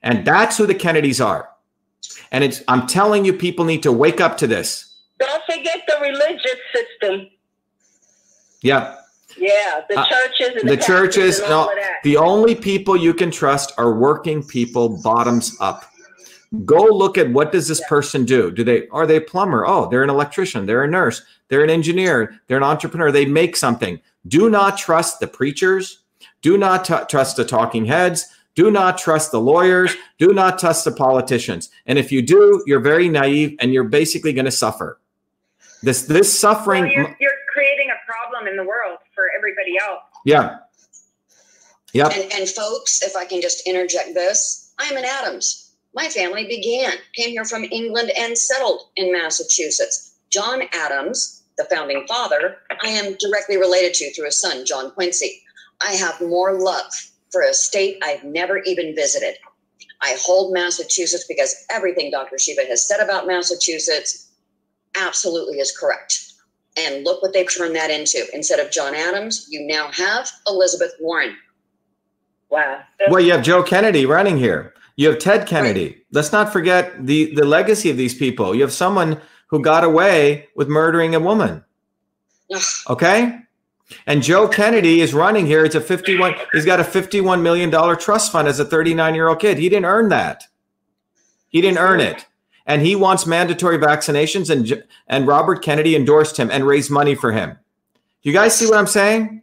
And 0.04 0.26
that's 0.26 0.58
who 0.58 0.68
the 0.68 0.76
Kennedys 0.76 1.20
are. 1.22 1.50
And 2.32 2.44
it's 2.44 2.62
I'm 2.68 2.86
telling 2.86 3.26
you, 3.26 3.34
people 3.34 3.66
need 3.66 3.82
to 3.84 3.92
wake 3.92 4.22
up 4.22 4.38
to 4.38 4.48
this. 4.48 4.96
Don't 5.20 5.44
forget 5.50 5.82
the 5.88 5.96
religious 6.02 6.60
system. 6.76 7.30
Yeah. 8.62 8.98
Yeah, 9.38 9.82
the 9.90 10.00
Uh, 10.00 10.06
churches 10.08 10.62
and 10.62 10.70
the 10.70 10.76
the, 10.76 10.84
churches 10.84 11.40
and 11.40 11.52
all 11.52 11.66
no 11.66 11.72
of 11.72 11.78
that. 11.80 11.96
the 12.04 12.18
only 12.18 12.54
people 12.54 12.96
you 12.96 13.14
can 13.16 13.32
trust 13.32 13.72
are 13.78 13.94
working 13.94 14.44
people 14.44 15.02
bottoms 15.02 15.58
up 15.60 15.86
go 16.66 16.84
look 16.84 17.18
at 17.18 17.32
what 17.32 17.52
does 17.52 17.68
this 17.68 17.82
person 17.88 18.26
do? 18.26 18.52
Do 18.52 18.64
they 18.64 18.88
are 18.90 19.08
they 19.08 19.18
a 19.18 19.22
plumber? 19.22 19.66
Oh 19.66 19.90
they're 19.90 20.04
an 20.04 20.10
electrician 20.10 20.66
they're 20.66 20.84
a 20.84 20.88
nurse 20.88 21.22
they're 21.50 21.64
an 21.64 21.70
engineer 21.70 22.40
they're 22.48 22.58
an 22.58 22.64
entrepreneur 22.64 23.12
they 23.12 23.26
make 23.26 23.56
something. 23.56 24.00
Do 24.28 24.50
not 24.50 24.78
trust 24.78 25.20
the 25.20 25.28
preachers. 25.28 26.00
Do 26.42 26.58
not 26.58 26.86
t- 26.86 26.96
trust 27.10 27.38
the 27.38 27.46
talking 27.46 27.86
heads. 27.86 28.28
Do 28.56 28.70
not 28.70 28.98
trust 28.98 29.32
the 29.32 29.42
lawyers. 29.42 29.96
Do 30.20 30.28
not 30.34 30.60
trust 30.60 30.86
the 30.86 30.92
politicians. 30.92 31.70
And 31.88 31.98
if 31.98 32.12
you 32.12 32.22
do 32.22 32.64
you're 32.68 32.80
very 32.80 33.10
naive 33.10 33.56
and 33.60 33.74
you're 33.74 33.84
basically 33.86 34.34
going 34.34 34.46
to 34.46 34.52
suffer. 34.52 35.00
This 35.82 36.04
this 36.04 36.38
suffering 36.40 36.84
Well, 36.84 36.92
you're, 36.94 37.18
you're 37.20 37.32
creating 37.52 37.90
a 37.90 38.00
problem 38.10 38.48
in 38.48 38.56
the 38.58 38.64
world 38.64 39.00
for 39.16 39.26
everybody 39.36 39.78
else. 39.86 40.02
yeah. 40.26 40.60
Yeah 41.94 42.08
And, 42.08 42.32
and 42.34 42.50
folks, 42.50 43.02
if 43.04 43.16
I 43.16 43.26
can 43.26 43.42
just 43.42 43.68
interject 43.68 44.14
this, 44.14 44.74
I'm 44.80 44.98
an 44.98 45.06
Adams. 45.06 45.63
My 45.96 46.08
family 46.08 46.48
began, 46.48 46.94
came 47.16 47.30
here 47.30 47.46
from 47.46 47.66
England 47.66 48.12
and 48.18 48.38
settled 48.38 48.82
in 48.96 49.12
Massachusetts. 49.12 50.16
John 50.30 50.64
Adams, 50.74 51.44
the 51.58 51.66
founding 51.66 52.06
father, 52.08 52.58
I 52.84 52.90
am 52.90 53.16
directly 53.20 53.58
related 53.58 53.94
to 53.96 54.12
through 54.14 54.26
his 54.26 54.42
son, 54.42 54.66
John 54.66 54.92
Quincy. 54.92 55.42
I 55.82 55.94
have 55.94 56.20
more 56.22 56.60
love 56.60 56.92
for 57.32 57.42
a 57.42 57.54
state 57.54 57.98
I've 58.04 58.24
never 58.24 58.60
even 58.60 58.96
visited. 58.96 59.36
I 60.02 60.18
hold 60.20 60.54
Massachusetts 60.54 61.26
because 61.28 61.56
everything 61.70 62.12
Dr. 62.12 62.38
Shiva 62.38 62.62
has 62.68 62.88
said 62.88 63.00
about 63.00 63.28
Massachusetts 63.28 64.32
absolutely 65.00 65.60
is 65.60 65.76
correct. 65.78 66.34
And 66.78 67.04
look 67.04 67.22
what 67.22 67.34
they've 67.34 67.52
turned 67.56 67.76
that 67.76 67.92
into. 67.92 68.26
Instead 68.34 68.60
of 68.60 68.72
John 68.72 68.96
Adams, 68.96 69.48
you 69.50 69.66
now 69.66 69.92
have 69.92 70.30
Elizabeth 70.48 70.94
Warren. 71.00 71.38
Wow. 72.50 72.82
Well, 73.10 73.22
you 73.22 73.32
have 73.32 73.44
Joe 73.44 73.64
Kennedy 73.64 74.06
running 74.06 74.38
here. 74.38 74.74
You 74.96 75.10
have 75.10 75.20
Ted 75.20 75.48
Kennedy. 75.48 76.04
Let's 76.12 76.32
not 76.32 76.54
forget 76.54 77.06
the 77.06 77.34
the 77.34 77.46
legacy 77.46 77.90
of 77.90 77.98
these 77.98 78.14
people. 78.14 78.54
You 78.54 78.62
have 78.62 78.74
someone 78.74 79.20
who 79.48 79.62
got 79.62 79.84
away 79.84 80.48
with 80.56 80.68
murdering 80.68 81.16
a 81.16 81.20
woman. 81.20 81.64
Okay? 82.90 83.40
And 84.08 84.24
Joe 84.24 84.48
Kennedy 84.48 85.02
is 85.02 85.14
running 85.14 85.46
here. 85.46 85.66
It's 85.66 85.76
a 85.76 85.82
51 85.82 86.36
he's 86.52 86.66
got 86.66 86.80
a 86.80 86.84
51 86.84 87.44
million 87.44 87.70
dollar 87.70 87.96
trust 87.96 88.32
fund 88.32 88.48
as 88.48 88.60
a 88.60 88.66
39-year-old 88.66 89.40
kid. 89.40 89.58
He 89.58 89.70
didn't 89.70 89.86
earn 89.86 90.10
that. 90.10 90.46
He 91.50 91.62
didn't 91.62 91.80
earn 91.80 92.00
it. 92.00 92.26
And 92.66 92.82
he 92.82 92.96
wants 92.96 93.26
mandatory 93.26 93.78
vaccinations 93.78 94.50
and 94.50 94.84
and 95.08 95.28
Robert 95.28 95.62
Kennedy 95.62 95.96
endorsed 95.96 96.38
him 96.38 96.50
and 96.50 96.66
raised 96.66 96.90
money 96.90 97.14
for 97.14 97.32
him. 97.32 97.58
Do 98.24 98.30
you 98.30 98.34
guys 98.34 98.58
see 98.58 98.66
what 98.66 98.78
I'm 98.78 98.88
saying? 98.88 99.42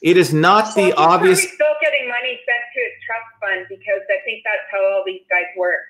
It 0.00 0.16
is 0.16 0.32
not 0.32 0.74
the 0.74 0.94
obvious 0.94 1.40
probably 1.40 1.54
still 1.54 1.74
getting 1.82 2.08
money 2.08 2.40
sent 2.46 2.64
to 2.72 2.80
his 2.80 2.92
trust 3.04 3.30
fund 3.40 3.66
because 3.68 3.98
I 4.10 4.22
think 4.24 4.42
that's 4.44 4.70
how 4.70 4.84
all 4.84 5.02
these 5.06 5.22
guys 5.30 5.44
work. 5.56 5.80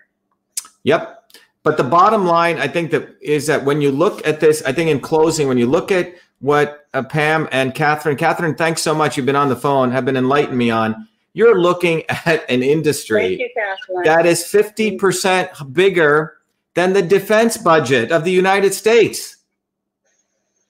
Yep. 0.85 1.17
But 1.63 1.77
the 1.77 1.85
bottom 1.85 2.25
line, 2.25 2.59
I 2.59 2.69
think 2.69 2.91
that 2.93 3.17
is 3.21 3.47
that 3.47 3.65
when 3.65 3.81
you 3.81 3.91
look 3.91 4.27
at 4.27 4.41
this, 4.41 4.63
I 4.65 4.73
think 4.73 4.91
in 4.91 5.01
closing, 5.01 5.47
when 5.47 5.59
you 5.59 5.67
look 5.67 5.93
at 5.93 6.15
what 6.41 6.87
uh, 6.95 7.03
Pam 7.03 7.49
and 7.53 7.75
Catherine, 7.75 8.17
Catherine, 8.17 8.55
thanks 8.55 8.81
so 8.81 8.95
much. 8.95 9.17
You've 9.17 9.27
been 9.27 9.37
on 9.37 9.51
the 9.51 9.57
phone, 9.57 9.91
have 9.91 10.07
been 10.07 10.17
enlightening 10.17 10.57
me 10.57 10.71
on. 10.71 11.07
You're 11.35 11.61
looking 11.61 12.05
at 12.09 12.49
an 12.51 12.63
industry 12.63 13.39
you, 13.41 14.03
that 14.05 14.27
is 14.27 14.43
50% 14.45 15.73
bigger 15.73 16.39
than 16.75 16.93
the 16.93 17.03
defense 17.03 17.57
budget 17.57 18.11
of 18.11 18.25
the 18.25 18.31
United 18.31 18.73
States. 18.73 19.37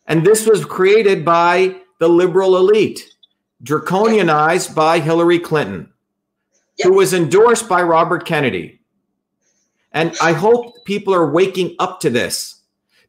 And 0.06 0.27
this 0.27 0.47
was 0.47 0.64
created 0.64 1.24
by 1.24 1.77
the 1.98 2.09
liberal 2.09 2.56
elite, 2.56 3.14
draconianized 3.62 4.74
by 4.74 4.98
Hillary 4.98 5.39
Clinton, 5.39 5.93
who 6.82 6.93
was 6.94 7.12
endorsed 7.15 7.69
by 7.69 7.82
Robert 7.82 8.24
Kennedy. 8.24 8.81
And 9.93 10.15
I 10.23 10.32
hope 10.32 10.85
people 10.85 11.15
are 11.15 11.31
waking 11.31 11.74
up 11.78 12.01
to 12.01 12.11
this 12.11 12.61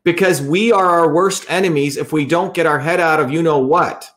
because 0.03 0.41
we 0.41 0.71
are 0.71 0.85
our 0.85 1.13
worst 1.13 1.45
enemies 1.49 1.97
if 1.97 2.11
we 2.11 2.25
don't 2.25 2.53
get 2.53 2.65
our 2.65 2.79
head 2.79 2.99
out 2.99 3.19
of 3.19 3.31
you 3.31 3.43
know 3.43 3.59
what 3.59 4.09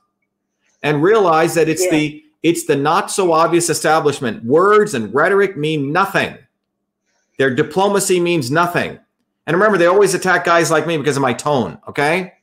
and 0.82 1.02
realize 1.02 1.54
that 1.54 1.68
it's 1.68 1.84
Yeah. 1.84 1.90
the 1.90 2.20
it's 2.42 2.66
the 2.66 2.76
not 2.76 3.10
so 3.10 3.32
obvious 3.32 3.70
establishment. 3.70 4.44
Words 4.44 4.92
and 4.92 5.14
rhetoric 5.14 5.56
mean 5.56 5.92
nothing. 5.92 6.36
Their 7.38 7.54
diplomacy 7.54 8.20
means 8.20 8.50
nothing. 8.50 8.98
And 9.46 9.56
remember, 9.56 9.78
they 9.78 9.86
always 9.86 10.12
attack 10.12 10.44
guys 10.44 10.70
like 10.70 10.86
me 10.86 10.98
because 10.98 11.16
of 11.16 11.22
my 11.22 11.32
tone, 11.32 11.78
okay? 11.88 12.34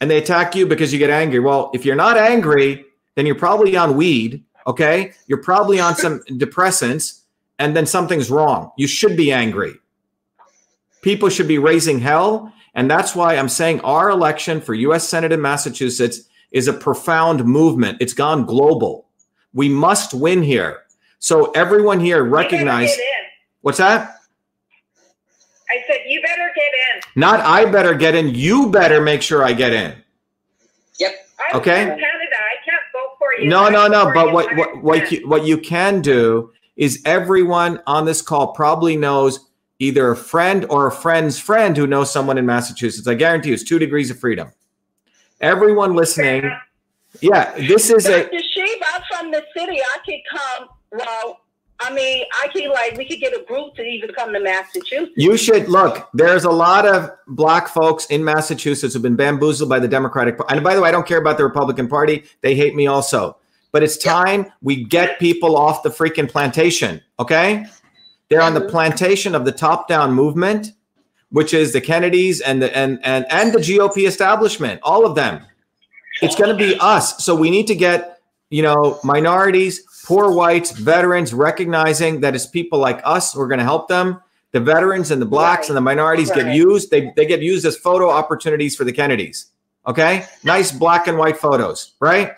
And 0.00 0.10
they 0.10 0.16
attack 0.16 0.54
you 0.54 0.66
because 0.66 0.92
you 0.92 0.98
get 0.98 1.10
angry. 1.10 1.40
Well, 1.40 1.70
if 1.74 1.84
you're 1.84 1.94
not 1.94 2.16
angry, 2.16 2.86
then 3.16 3.26
you're 3.26 3.34
probably 3.34 3.76
on 3.76 3.96
weed, 3.96 4.44
okay? 4.68 5.12
You're 5.26 5.42
probably 5.42 5.80
on 5.80 5.96
some 5.96 6.20
depressants, 6.28 7.22
and 7.58 7.74
then 7.74 7.86
something's 7.86 8.30
wrong. 8.30 8.70
You 8.78 8.86
should 8.86 9.16
be 9.16 9.32
angry. 9.32 9.74
People 11.02 11.28
should 11.28 11.48
be 11.48 11.58
raising 11.58 11.98
hell. 11.98 12.52
And 12.74 12.88
that's 12.88 13.16
why 13.16 13.34
I'm 13.36 13.48
saying 13.48 13.80
our 13.80 14.10
election 14.10 14.60
for 14.60 14.74
US 14.74 15.08
Senate 15.08 15.32
in 15.32 15.40
Massachusetts 15.40 16.28
is 16.52 16.68
a 16.68 16.72
profound 16.72 17.44
movement. 17.44 17.98
It's 18.00 18.12
gone 18.12 18.44
global. 18.44 19.08
We 19.52 19.68
must 19.68 20.14
win 20.14 20.42
here. 20.42 20.82
So 21.18 21.50
everyone 21.52 21.98
here 21.98 22.22
recognize 22.22 22.96
what's 23.62 23.78
that? 23.78 24.20
I 25.70 25.82
said 25.88 25.98
you 26.06 26.22
better 26.22 26.52
get 26.54 26.72
in. 26.94 27.20
Not 27.20 27.40
I 27.40 27.64
better 27.64 27.94
get 27.94 28.14
in. 28.14 28.34
You 28.34 28.70
better 28.70 29.00
make 29.00 29.22
sure 29.22 29.42
I 29.44 29.52
get 29.52 29.72
in. 29.72 29.96
I'm 31.50 31.56
Okay. 31.56 31.86
from 31.86 31.98
Canada. 31.98 32.36
I 32.36 32.56
can't 32.64 32.82
vote 32.92 33.16
for 33.18 33.27
you. 33.27 33.27
No, 33.42 33.68
no, 33.68 33.86
no. 33.86 34.12
But 34.12 34.32
what 34.32 34.54
what 34.56 34.82
what 34.82 35.12
you, 35.12 35.28
what 35.28 35.44
you 35.44 35.58
can 35.58 36.00
do 36.00 36.52
is 36.76 37.02
everyone 37.04 37.80
on 37.86 38.04
this 38.04 38.22
call 38.22 38.52
probably 38.52 38.96
knows 38.96 39.48
either 39.78 40.10
a 40.10 40.16
friend 40.16 40.64
or 40.70 40.86
a 40.86 40.92
friend's 40.92 41.38
friend 41.38 41.76
who 41.76 41.86
knows 41.86 42.12
someone 42.12 42.38
in 42.38 42.46
Massachusetts. 42.46 43.06
I 43.06 43.14
guarantee 43.14 43.48
you, 43.48 43.54
it's 43.54 43.64
two 43.64 43.78
degrees 43.78 44.10
of 44.10 44.18
freedom. 44.18 44.52
Everyone 45.40 45.94
listening, 45.94 46.50
yeah, 47.20 47.54
this 47.56 47.90
is 47.90 48.06
a 48.06 48.24
Dr. 48.24 48.38
Sheep, 48.54 48.82
I'm 48.94 49.02
from 49.10 49.30
the 49.30 49.44
city. 49.56 49.80
I 49.80 49.98
could 50.04 50.20
come. 50.30 50.68
Well, 50.92 51.40
I 51.80 51.92
mean, 51.92 52.24
I 52.42 52.48
could 52.48 52.68
like 52.70 52.96
we 52.96 53.06
could 53.06 53.20
get 53.20 53.32
a 53.32 53.44
group 53.44 53.74
to 53.76 53.82
even 53.82 54.12
come 54.12 54.32
to 54.32 54.40
Massachusetts. 54.40 55.12
You 55.16 55.36
should 55.36 55.68
look. 55.68 56.08
There's 56.12 56.44
a 56.44 56.50
lot 56.50 56.86
of 56.86 57.10
black 57.28 57.68
folks 57.68 58.06
in 58.06 58.24
Massachusetts 58.24 58.94
who've 58.94 59.02
been 59.02 59.16
bamboozled 59.16 59.68
by 59.68 59.78
the 59.78 59.88
Democratic 59.88 60.36
Party. 60.36 60.54
And 60.54 60.64
by 60.64 60.74
the 60.74 60.80
way, 60.80 60.88
I 60.88 60.92
don't 60.92 61.06
care 61.06 61.18
about 61.18 61.36
the 61.36 61.44
Republican 61.44 61.86
Party. 61.86 62.24
They 62.40 62.56
hate 62.56 62.74
me 62.74 62.86
also. 62.86 63.36
But 63.70 63.82
it's 63.82 63.96
time 63.96 64.46
we 64.60 64.82
get 64.82 65.18
people 65.18 65.56
off 65.56 65.82
the 65.82 65.90
freaking 65.90 66.28
plantation. 66.28 67.00
Okay? 67.20 67.66
They're 68.28 68.40
on 68.40 68.54
the 68.54 68.60
mm-hmm. 68.60 68.70
plantation 68.70 69.34
of 69.34 69.44
the 69.44 69.52
top-down 69.52 70.12
movement, 70.14 70.72
which 71.30 71.54
is 71.54 71.72
the 71.72 71.80
Kennedys 71.80 72.40
and 72.40 72.60
the 72.62 72.76
and 72.76 72.98
and 73.04 73.26
and 73.30 73.52
the 73.52 73.58
GOP 73.58 74.06
establishment. 74.06 74.80
All 74.82 75.06
of 75.06 75.14
them. 75.14 75.44
It's 76.22 76.34
going 76.34 76.50
to 76.50 76.56
be 76.56 76.76
us. 76.80 77.24
So 77.24 77.36
we 77.36 77.50
need 77.50 77.66
to 77.68 77.76
get 77.76 78.17
you 78.50 78.62
know 78.62 78.98
minorities, 79.04 79.82
poor 80.04 80.32
whites, 80.32 80.70
veterans 80.72 81.34
recognizing 81.34 82.20
that 82.20 82.34
it's 82.34 82.46
people 82.46 82.78
like 82.78 83.00
us 83.04 83.32
who 83.32 83.40
are 83.40 83.48
going 83.48 83.58
to 83.58 83.64
help 83.64 83.88
them. 83.88 84.20
The 84.52 84.60
veterans 84.60 85.10
and 85.10 85.20
the 85.20 85.26
blacks 85.26 85.68
and 85.68 85.76
the 85.76 85.82
minorities 85.82 86.30
get 86.30 86.54
used. 86.54 86.90
They 86.90 87.12
they 87.16 87.26
get 87.26 87.42
used 87.42 87.66
as 87.66 87.76
photo 87.76 88.08
opportunities 88.08 88.76
for 88.76 88.84
the 88.84 88.92
Kennedys. 88.92 89.50
Okay, 89.86 90.26
nice 90.44 90.72
black 90.72 91.06
and 91.06 91.18
white 91.18 91.36
photos, 91.36 91.94
right? 92.00 92.32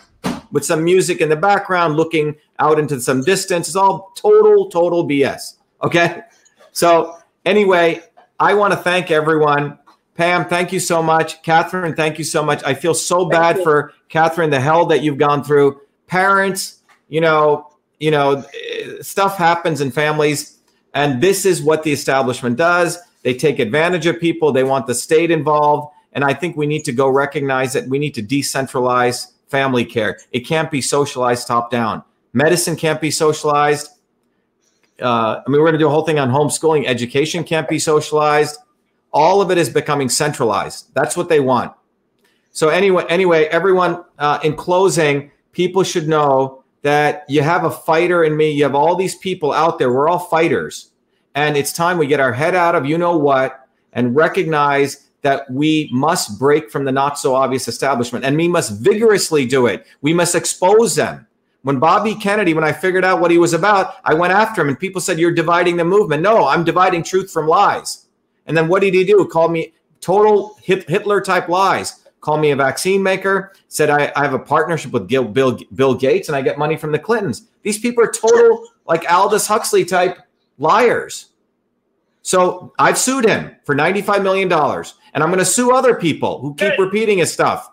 With 0.53 0.65
some 0.65 0.83
music 0.83 1.21
in 1.21 1.29
the 1.29 1.37
background, 1.37 1.97
looking 1.97 2.35
out 2.59 2.79
into 2.79 3.01
some 3.01 3.23
distance. 3.23 3.69
It's 3.69 3.77
all 3.77 4.13
total, 4.17 4.69
total 4.69 5.09
BS. 5.09 5.55
Okay. 5.83 6.23
So 6.73 7.19
anyway, 7.45 8.03
I 8.39 8.55
want 8.55 8.73
to 8.73 8.77
thank 8.79 9.11
everyone. 9.11 9.79
Pam, 10.15 10.45
thank 10.45 10.73
you 10.73 10.81
so 10.81 11.03
much. 11.03 11.43
Catherine, 11.43 11.95
thank 11.95 12.19
you 12.19 12.25
so 12.25 12.45
much. 12.45 12.63
I 12.65 12.75
feel 12.75 12.95
so 12.95 13.27
bad 13.27 13.63
for 13.63 13.93
Catherine, 14.09 14.51
the 14.51 14.61
hell 14.61 14.87
that 14.87 15.03
you've 15.03 15.19
gone 15.19 15.43
through. 15.43 15.81
Parents, 16.11 16.81
you 17.09 17.21
know, 17.21 17.71
you 18.01 18.11
know, 18.11 18.45
stuff 19.01 19.37
happens 19.37 19.81
in 19.81 19.93
families, 19.93 20.59
and 20.93 21.23
this 21.23 21.47
is 21.47 21.63
what 21.63 21.85
the 21.85 21.93
establishment 21.93 22.57
does. 22.57 22.99
They 23.23 23.33
take 23.33 23.61
advantage 23.61 24.07
of 24.07 24.19
people. 24.19 24.51
They 24.51 24.65
want 24.65 24.89
the 24.89 24.95
state 24.95 25.31
involved, 25.31 25.95
and 26.13 26.25
I 26.25 26.35
think 26.35 26.57
we 26.57 26.67
need 26.67 26.85
to 26.87 26.93
go 26.93 27.09
recognize 27.09 27.73
that 27.75 27.87
we 27.87 28.01
need 28.01 28.15
to 28.15 28.25
decentralize 28.25 29.33
family 29.47 29.85
care. 29.85 30.19
It 30.33 30.41
can't 30.41 30.69
be 30.69 30.83
socialized 30.83 31.47
top 31.47 31.71
down. 31.71 32.03
Medicine 32.33 32.75
can't 32.75 33.01
be 33.01 33.13
socialized. 33.13 33.91
Uh, 35.01 35.41
I 35.47 35.49
mean, 35.49 35.61
we're 35.61 35.67
going 35.67 35.75
to 35.75 35.79
do 35.79 35.87
a 35.87 35.91
whole 35.91 36.05
thing 36.05 36.19
on 36.19 36.29
homeschooling. 36.29 36.87
Education 36.87 37.45
can't 37.45 37.69
be 37.69 37.79
socialized. 37.79 38.59
All 39.13 39.41
of 39.41 39.53
it 39.53 39.59
is 39.59 39.71
becoming 39.71 40.09
centralized. 40.09 40.93
That's 40.93 41.17
what 41.17 41.29
they 41.29 41.39
want. 41.41 41.73
So 42.51 42.69
anyway, 42.69 43.05
anyway, 43.09 43.45
everyone. 43.45 44.05
Uh, 44.19 44.41
in 44.43 44.57
closing, 44.57 45.31
people 45.53 45.83
should 45.83 46.09
know 46.09 46.63
that 46.83 47.25
you 47.29 47.43
have 47.43 47.65
a 47.65 47.71
fighter 47.71 48.25
in 48.25 48.37
me. 48.37 48.51
You 48.51 48.65
have 48.65 48.75
all 48.75 48.97
these 48.97 49.17
people 49.17 49.53
out 49.53 49.79
there. 49.79 49.93
We're 49.93 50.09
all 50.09 50.19
fighters, 50.19 50.91
and 51.35 51.57
it's 51.57 51.73
time 51.73 51.99
we 51.99 52.07
get 52.07 52.21
our 52.21 52.33
head 52.33 52.55
out 52.55 52.75
of 52.75 52.87
you 52.87 52.99
know 52.99 53.17
what 53.17 53.69
and 53.93 54.17
recognize 54.17 55.09
that 55.23 55.51
we 55.51 55.91
must 55.93 56.39
break 56.39 56.71
from 56.71 56.85
the 56.85 56.93
not 56.93 57.19
so 57.19 57.35
obvious 57.35 57.69
establishment, 57.69 58.25
and 58.25 58.37
we 58.37 58.49
must 58.49 58.81
vigorously 58.81 59.45
do 59.45 59.67
it. 59.67 59.87
We 60.01 60.15
must 60.15 60.35
expose 60.35 60.95
them. 60.95 61.27
When 61.63 61.79
Bobby 61.79 62.15
Kennedy, 62.15 62.55
when 62.55 62.65
I 62.65 62.73
figured 62.73 63.05
out 63.05 63.21
what 63.21 63.31
he 63.31 63.37
was 63.37 63.53
about, 63.53 63.97
I 64.05 64.15
went 64.15 64.33
after 64.33 64.63
him, 64.63 64.69
and 64.69 64.79
people 64.79 65.01
said, 65.01 65.19
"You're 65.19 65.33
dividing 65.33 65.77
the 65.77 65.85
movement." 65.85 66.23
No, 66.23 66.47
I'm 66.47 66.65
dividing 66.65 67.03
truth 67.03 67.31
from 67.31 67.47
lies. 67.47 68.07
And 68.47 68.57
then 68.57 68.69
what 68.69 68.81
did 68.81 68.95
he 68.95 69.05
do? 69.05 69.27
Called 69.27 69.53
me 69.53 69.75
total 70.01 70.57
Hitler 70.63 71.21
type 71.21 71.49
lies. 71.49 72.00
Called 72.21 72.41
me 72.41 72.51
a 72.51 72.57
vaccine 72.57 73.03
maker. 73.03 73.53
Said 73.69 73.89
I, 73.91 74.13
I 74.15 74.23
have 74.23 74.35
a 74.35 74.39
partnership 74.39 74.93
with 74.93 75.09
Gil, 75.09 75.25
Bill, 75.25 75.59
Bill 75.75 75.95
Gates 75.95 76.29
and 76.29 76.37
I 76.37 76.43
get 76.43 76.59
money 76.59 76.77
from 76.77 76.93
the 76.93 76.99
Clintons. 76.99 77.49
These 77.63 77.79
people 77.79 78.05
are 78.05 78.11
total 78.11 78.67
like 78.87 79.11
Aldous 79.11 79.47
Huxley 79.47 79.85
type 79.85 80.19
liars. 80.59 81.31
So 82.23 82.73
I've 82.79 82.99
sued 82.99 83.25
him 83.25 83.57
for 83.65 83.75
$95 83.75 84.23
million. 84.23 84.53
And 84.53 85.23
I'm 85.23 85.31
going 85.31 85.39
to 85.39 85.45
sue 85.45 85.75
other 85.75 85.95
people 85.95 86.41
who 86.41 86.55
keep 86.55 86.79
repeating 86.79 87.19
his 87.19 87.33
stuff. 87.33 87.71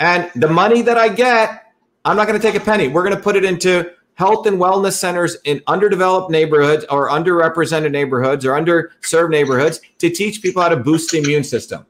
And 0.00 0.30
the 0.34 0.48
money 0.48 0.82
that 0.82 0.98
I 0.98 1.08
get, 1.08 1.72
I'm 2.04 2.16
not 2.16 2.26
going 2.26 2.38
to 2.38 2.44
take 2.44 2.60
a 2.60 2.64
penny. 2.64 2.88
We're 2.88 3.04
going 3.04 3.16
to 3.16 3.22
put 3.22 3.36
it 3.36 3.44
into 3.44 3.92
health 4.14 4.46
and 4.46 4.58
wellness 4.58 4.92
centers 4.92 5.36
in 5.44 5.62
underdeveloped 5.66 6.30
neighborhoods 6.30 6.84
or 6.90 7.08
underrepresented 7.08 7.90
neighborhoods 7.90 8.44
or 8.44 8.52
underserved 8.52 9.30
neighborhoods 9.30 9.80
to 9.98 10.10
teach 10.10 10.42
people 10.42 10.62
how 10.62 10.68
to 10.68 10.76
boost 10.76 11.10
the 11.10 11.18
immune 11.18 11.44
system. 11.44 11.86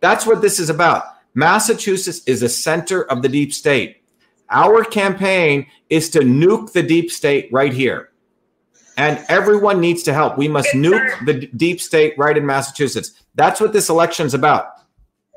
That's 0.00 0.26
what 0.26 0.40
this 0.42 0.58
is 0.58 0.70
about. 0.70 1.04
Massachusetts 1.38 2.20
is 2.26 2.42
a 2.42 2.48
center 2.48 3.04
of 3.04 3.22
the 3.22 3.28
deep 3.28 3.52
state. 3.52 4.02
Our 4.50 4.82
campaign 4.82 5.68
is 5.88 6.10
to 6.10 6.18
nuke 6.18 6.72
the 6.72 6.82
deep 6.82 7.12
state 7.12 7.48
right 7.52 7.72
here. 7.72 8.10
And 8.96 9.24
everyone 9.28 9.80
needs 9.80 10.02
to 10.02 10.12
help. 10.12 10.36
We 10.36 10.48
must 10.48 10.70
nuke 10.70 11.26
the 11.26 11.46
deep 11.56 11.80
state 11.80 12.18
right 12.18 12.36
in 12.36 12.44
Massachusetts. 12.44 13.22
That's 13.36 13.60
what 13.60 13.72
this 13.72 13.88
election's 13.88 14.34
about. 14.34 14.82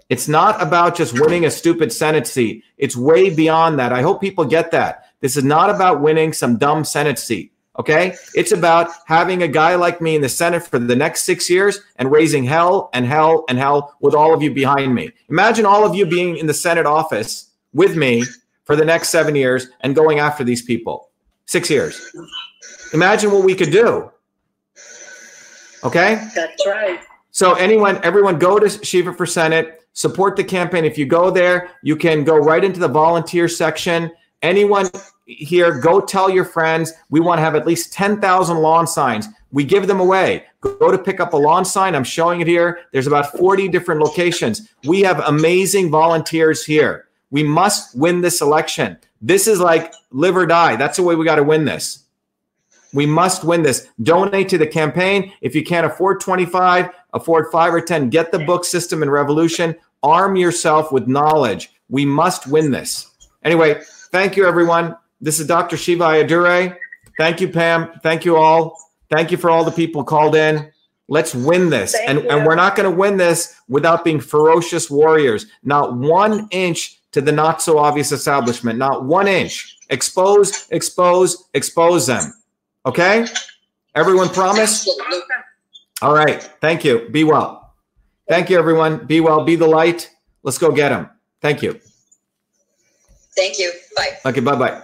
It's 0.10 0.28
not 0.28 0.60
about 0.60 0.98
just 0.98 1.22
winning 1.22 1.46
a 1.46 1.52
stupid 1.52 1.94
Senate 1.94 2.26
seat. 2.26 2.64
It's 2.80 2.96
way 2.96 3.30
beyond 3.30 3.78
that. 3.78 3.94
I 3.94 4.02
hope 4.02 4.22
people 4.22 4.46
get 4.46 4.72
that. 4.72 5.06
This 5.20 5.38
is 5.38 5.44
not 5.44 5.70
about 5.70 6.02
winning 6.02 6.34
some 6.34 6.58
dumb 6.58 6.84
Senate 6.84 7.20
seat. 7.20 7.51
Okay. 7.80 8.16
It's 8.36 8.52
about 8.52 8.92
having 9.06 9.44
a 9.44 9.48
guy 9.48 9.76
like 9.76 10.02
me 10.02 10.16
in 10.16 10.22
the 10.22 10.30
Senate 10.30 10.64
for 10.64 10.78
the 10.78 10.96
next 10.96 11.24
six 11.24 11.50
years 11.50 11.80
and 11.96 12.12
raising 12.12 12.44
hell 12.44 12.90
and 12.94 13.06
hell 13.06 13.46
and 13.48 13.58
hell 13.58 13.96
with 14.02 14.14
all 14.14 14.34
of 14.34 14.44
you 14.44 14.54
behind 14.54 14.94
me. 14.94 15.12
Imagine 15.30 15.66
all 15.66 15.86
of 15.86 15.96
you 15.96 16.06
being 16.06 16.38
in 16.38 16.48
the 16.48 16.54
Senate 16.54 16.86
office 16.86 17.52
with 17.74 17.96
me 17.96 18.24
for 18.66 18.76
the 18.76 18.86
next 18.86 19.10
seven 19.10 19.36
years 19.36 19.68
and 19.82 19.96
going 19.96 20.20
after 20.20 20.44
these 20.44 20.62
people. 20.62 21.10
Six 21.46 21.70
years. 21.70 22.14
Imagine 22.94 23.32
what 23.32 23.44
we 23.44 23.56
could 23.56 23.72
do. 23.72 24.12
Okay. 25.84 26.28
That's 26.36 26.68
right. 26.68 27.00
So 27.32 27.54
anyone, 27.54 28.00
everyone, 28.04 28.38
go 28.38 28.60
to 28.60 28.70
Shiva 28.70 29.14
for 29.14 29.26
Senate. 29.26 29.80
Support 29.94 30.36
the 30.36 30.44
campaign. 30.44 30.86
If 30.86 30.98
you 30.98 31.06
go 31.06 31.32
there, 31.32 31.72
you 31.82 31.96
can 31.96 32.24
go 32.24 32.38
right 32.38 32.64
into 32.64 32.80
the 32.80 32.88
volunteer 32.88 33.48
section. 33.48 34.12
Anyone 34.42 34.90
here, 35.40 35.80
go 35.80 36.02
tell 36.02 36.30
your 36.30 36.46
friends. 36.46 36.94
We 37.10 37.20
want 37.20 37.40
to 37.40 37.44
have 37.44 37.56
at 37.56 37.68
least 37.68 37.94
ten 37.94 38.20
thousand 38.20 38.58
lawn 38.58 38.88
signs. 38.88 39.28
We 39.52 39.64
give 39.64 39.88
them 39.88 40.00
away. 40.00 40.46
Go 40.62 40.92
to 40.92 40.98
pick 40.98 41.20
up 41.20 41.34
a 41.34 41.38
lawn 41.38 41.66
sign. 41.66 41.96
I'm 41.96 42.04
showing 42.04 42.42
it 42.42 42.48
here. 42.48 42.82
There's 42.92 43.08
about 43.08 43.38
40 43.38 43.68
different 43.68 44.02
locations. 44.02 44.70
We 44.86 45.02
have 45.02 45.20
amazing 45.28 45.90
volunteers 45.90 46.64
here. 46.64 47.08
We 47.32 47.44
must 47.44 47.96
win 47.98 48.22
this 48.22 48.42
election. 48.42 48.98
This 49.22 49.48
is 49.48 49.60
like 49.60 49.94
live 50.12 50.38
or 50.38 50.46
die. 50.46 50.76
That's 50.76 50.98
the 50.98 51.04
way 51.04 51.16
we 51.16 51.26
got 51.26 51.36
to 51.36 51.44
win 51.44 51.66
this. 51.66 52.06
We 52.94 53.06
must 53.06 53.44
win 53.44 53.62
this. 53.62 53.88
Donate 54.04 54.50
to 54.50 54.58
the 54.58 54.68
campaign. 54.68 55.32
If 55.42 55.56
you 55.56 55.64
can't 55.64 55.86
afford 55.86 56.20
25, 56.20 56.90
afford 57.14 57.48
5 57.52 57.74
or 57.74 57.82
10, 57.82 58.10
get 58.10 58.32
the 58.32 58.40
book 58.40 58.66
System 58.66 59.02
and 59.02 59.12
Revolution. 59.12 59.76
Arm 60.04 60.36
yourself 60.36 60.92
with 60.92 61.08
knowledge. 61.08 61.72
We 61.90 62.06
must 62.06 62.48
win 62.48 62.72
this. 62.72 63.12
Anyway, 63.44 63.82
thank 64.12 64.36
you, 64.36 64.46
everyone. 64.46 64.96
This 65.22 65.40
is 65.40 65.48
Dr. 65.48 65.78
Shiva 65.78 66.04
Ayyadurai. 66.04 66.76
Thank 67.18 67.42
you, 67.42 67.48
Pam. 67.48 67.92
Thank 68.02 68.26
you 68.26 68.36
all. 68.38 68.78
Thank 69.10 69.32
you 69.32 69.38
for 69.38 69.50
all 69.50 69.64
the 69.64 69.72
people 69.72 70.04
called 70.04 70.36
in. 70.36 70.72
Let's 71.08 71.36
win 71.36 71.70
this. 71.70 71.92
Thank 71.92 72.10
And, 72.10 72.24
you. 72.24 72.30
and 72.30 72.46
we're 72.46 72.56
not 72.56 72.76
going 72.76 72.90
to 72.90 72.96
win 72.96 73.18
this 73.18 73.56
without 73.68 74.04
being 74.04 74.20
ferocious 74.20 74.90
warriors. 74.90 75.46
Not 75.64 75.96
one 75.96 76.48
inch 76.52 77.00
to 77.12 77.22
the 77.22 77.32
not 77.32 77.62
so 77.62 77.78
obvious 77.78 78.12
establishment. 78.12 78.80
Not 78.80 79.06
one 79.06 79.28
inch. 79.28 79.78
Expose, 79.90 80.68
expose, 80.72 81.50
expose 81.54 82.08
them. 82.08 82.34
Okay? 82.86 83.26
Everyone 83.94 84.30
promise? 84.30 84.90
All 86.02 86.14
right. 86.16 86.42
Thank 86.62 86.86
you. 86.86 87.10
Be 87.10 87.26
well. 87.26 87.74
Thank 88.30 88.50
you, 88.50 88.58
everyone. 88.58 89.06
Be 89.06 89.20
well. 89.20 89.44
Be 89.44 89.58
the 89.58 89.68
light. 89.68 90.10
Let's 90.44 90.58
go 90.58 90.72
get 90.72 90.90
them. 90.90 91.10
Thank 91.42 91.62
you. 91.62 91.80
Thank 93.36 93.60
you. 93.60 93.72
Bye. 93.98 94.18
Okay. 94.26 94.40
Bye 94.40 94.56
bye. 94.56 94.82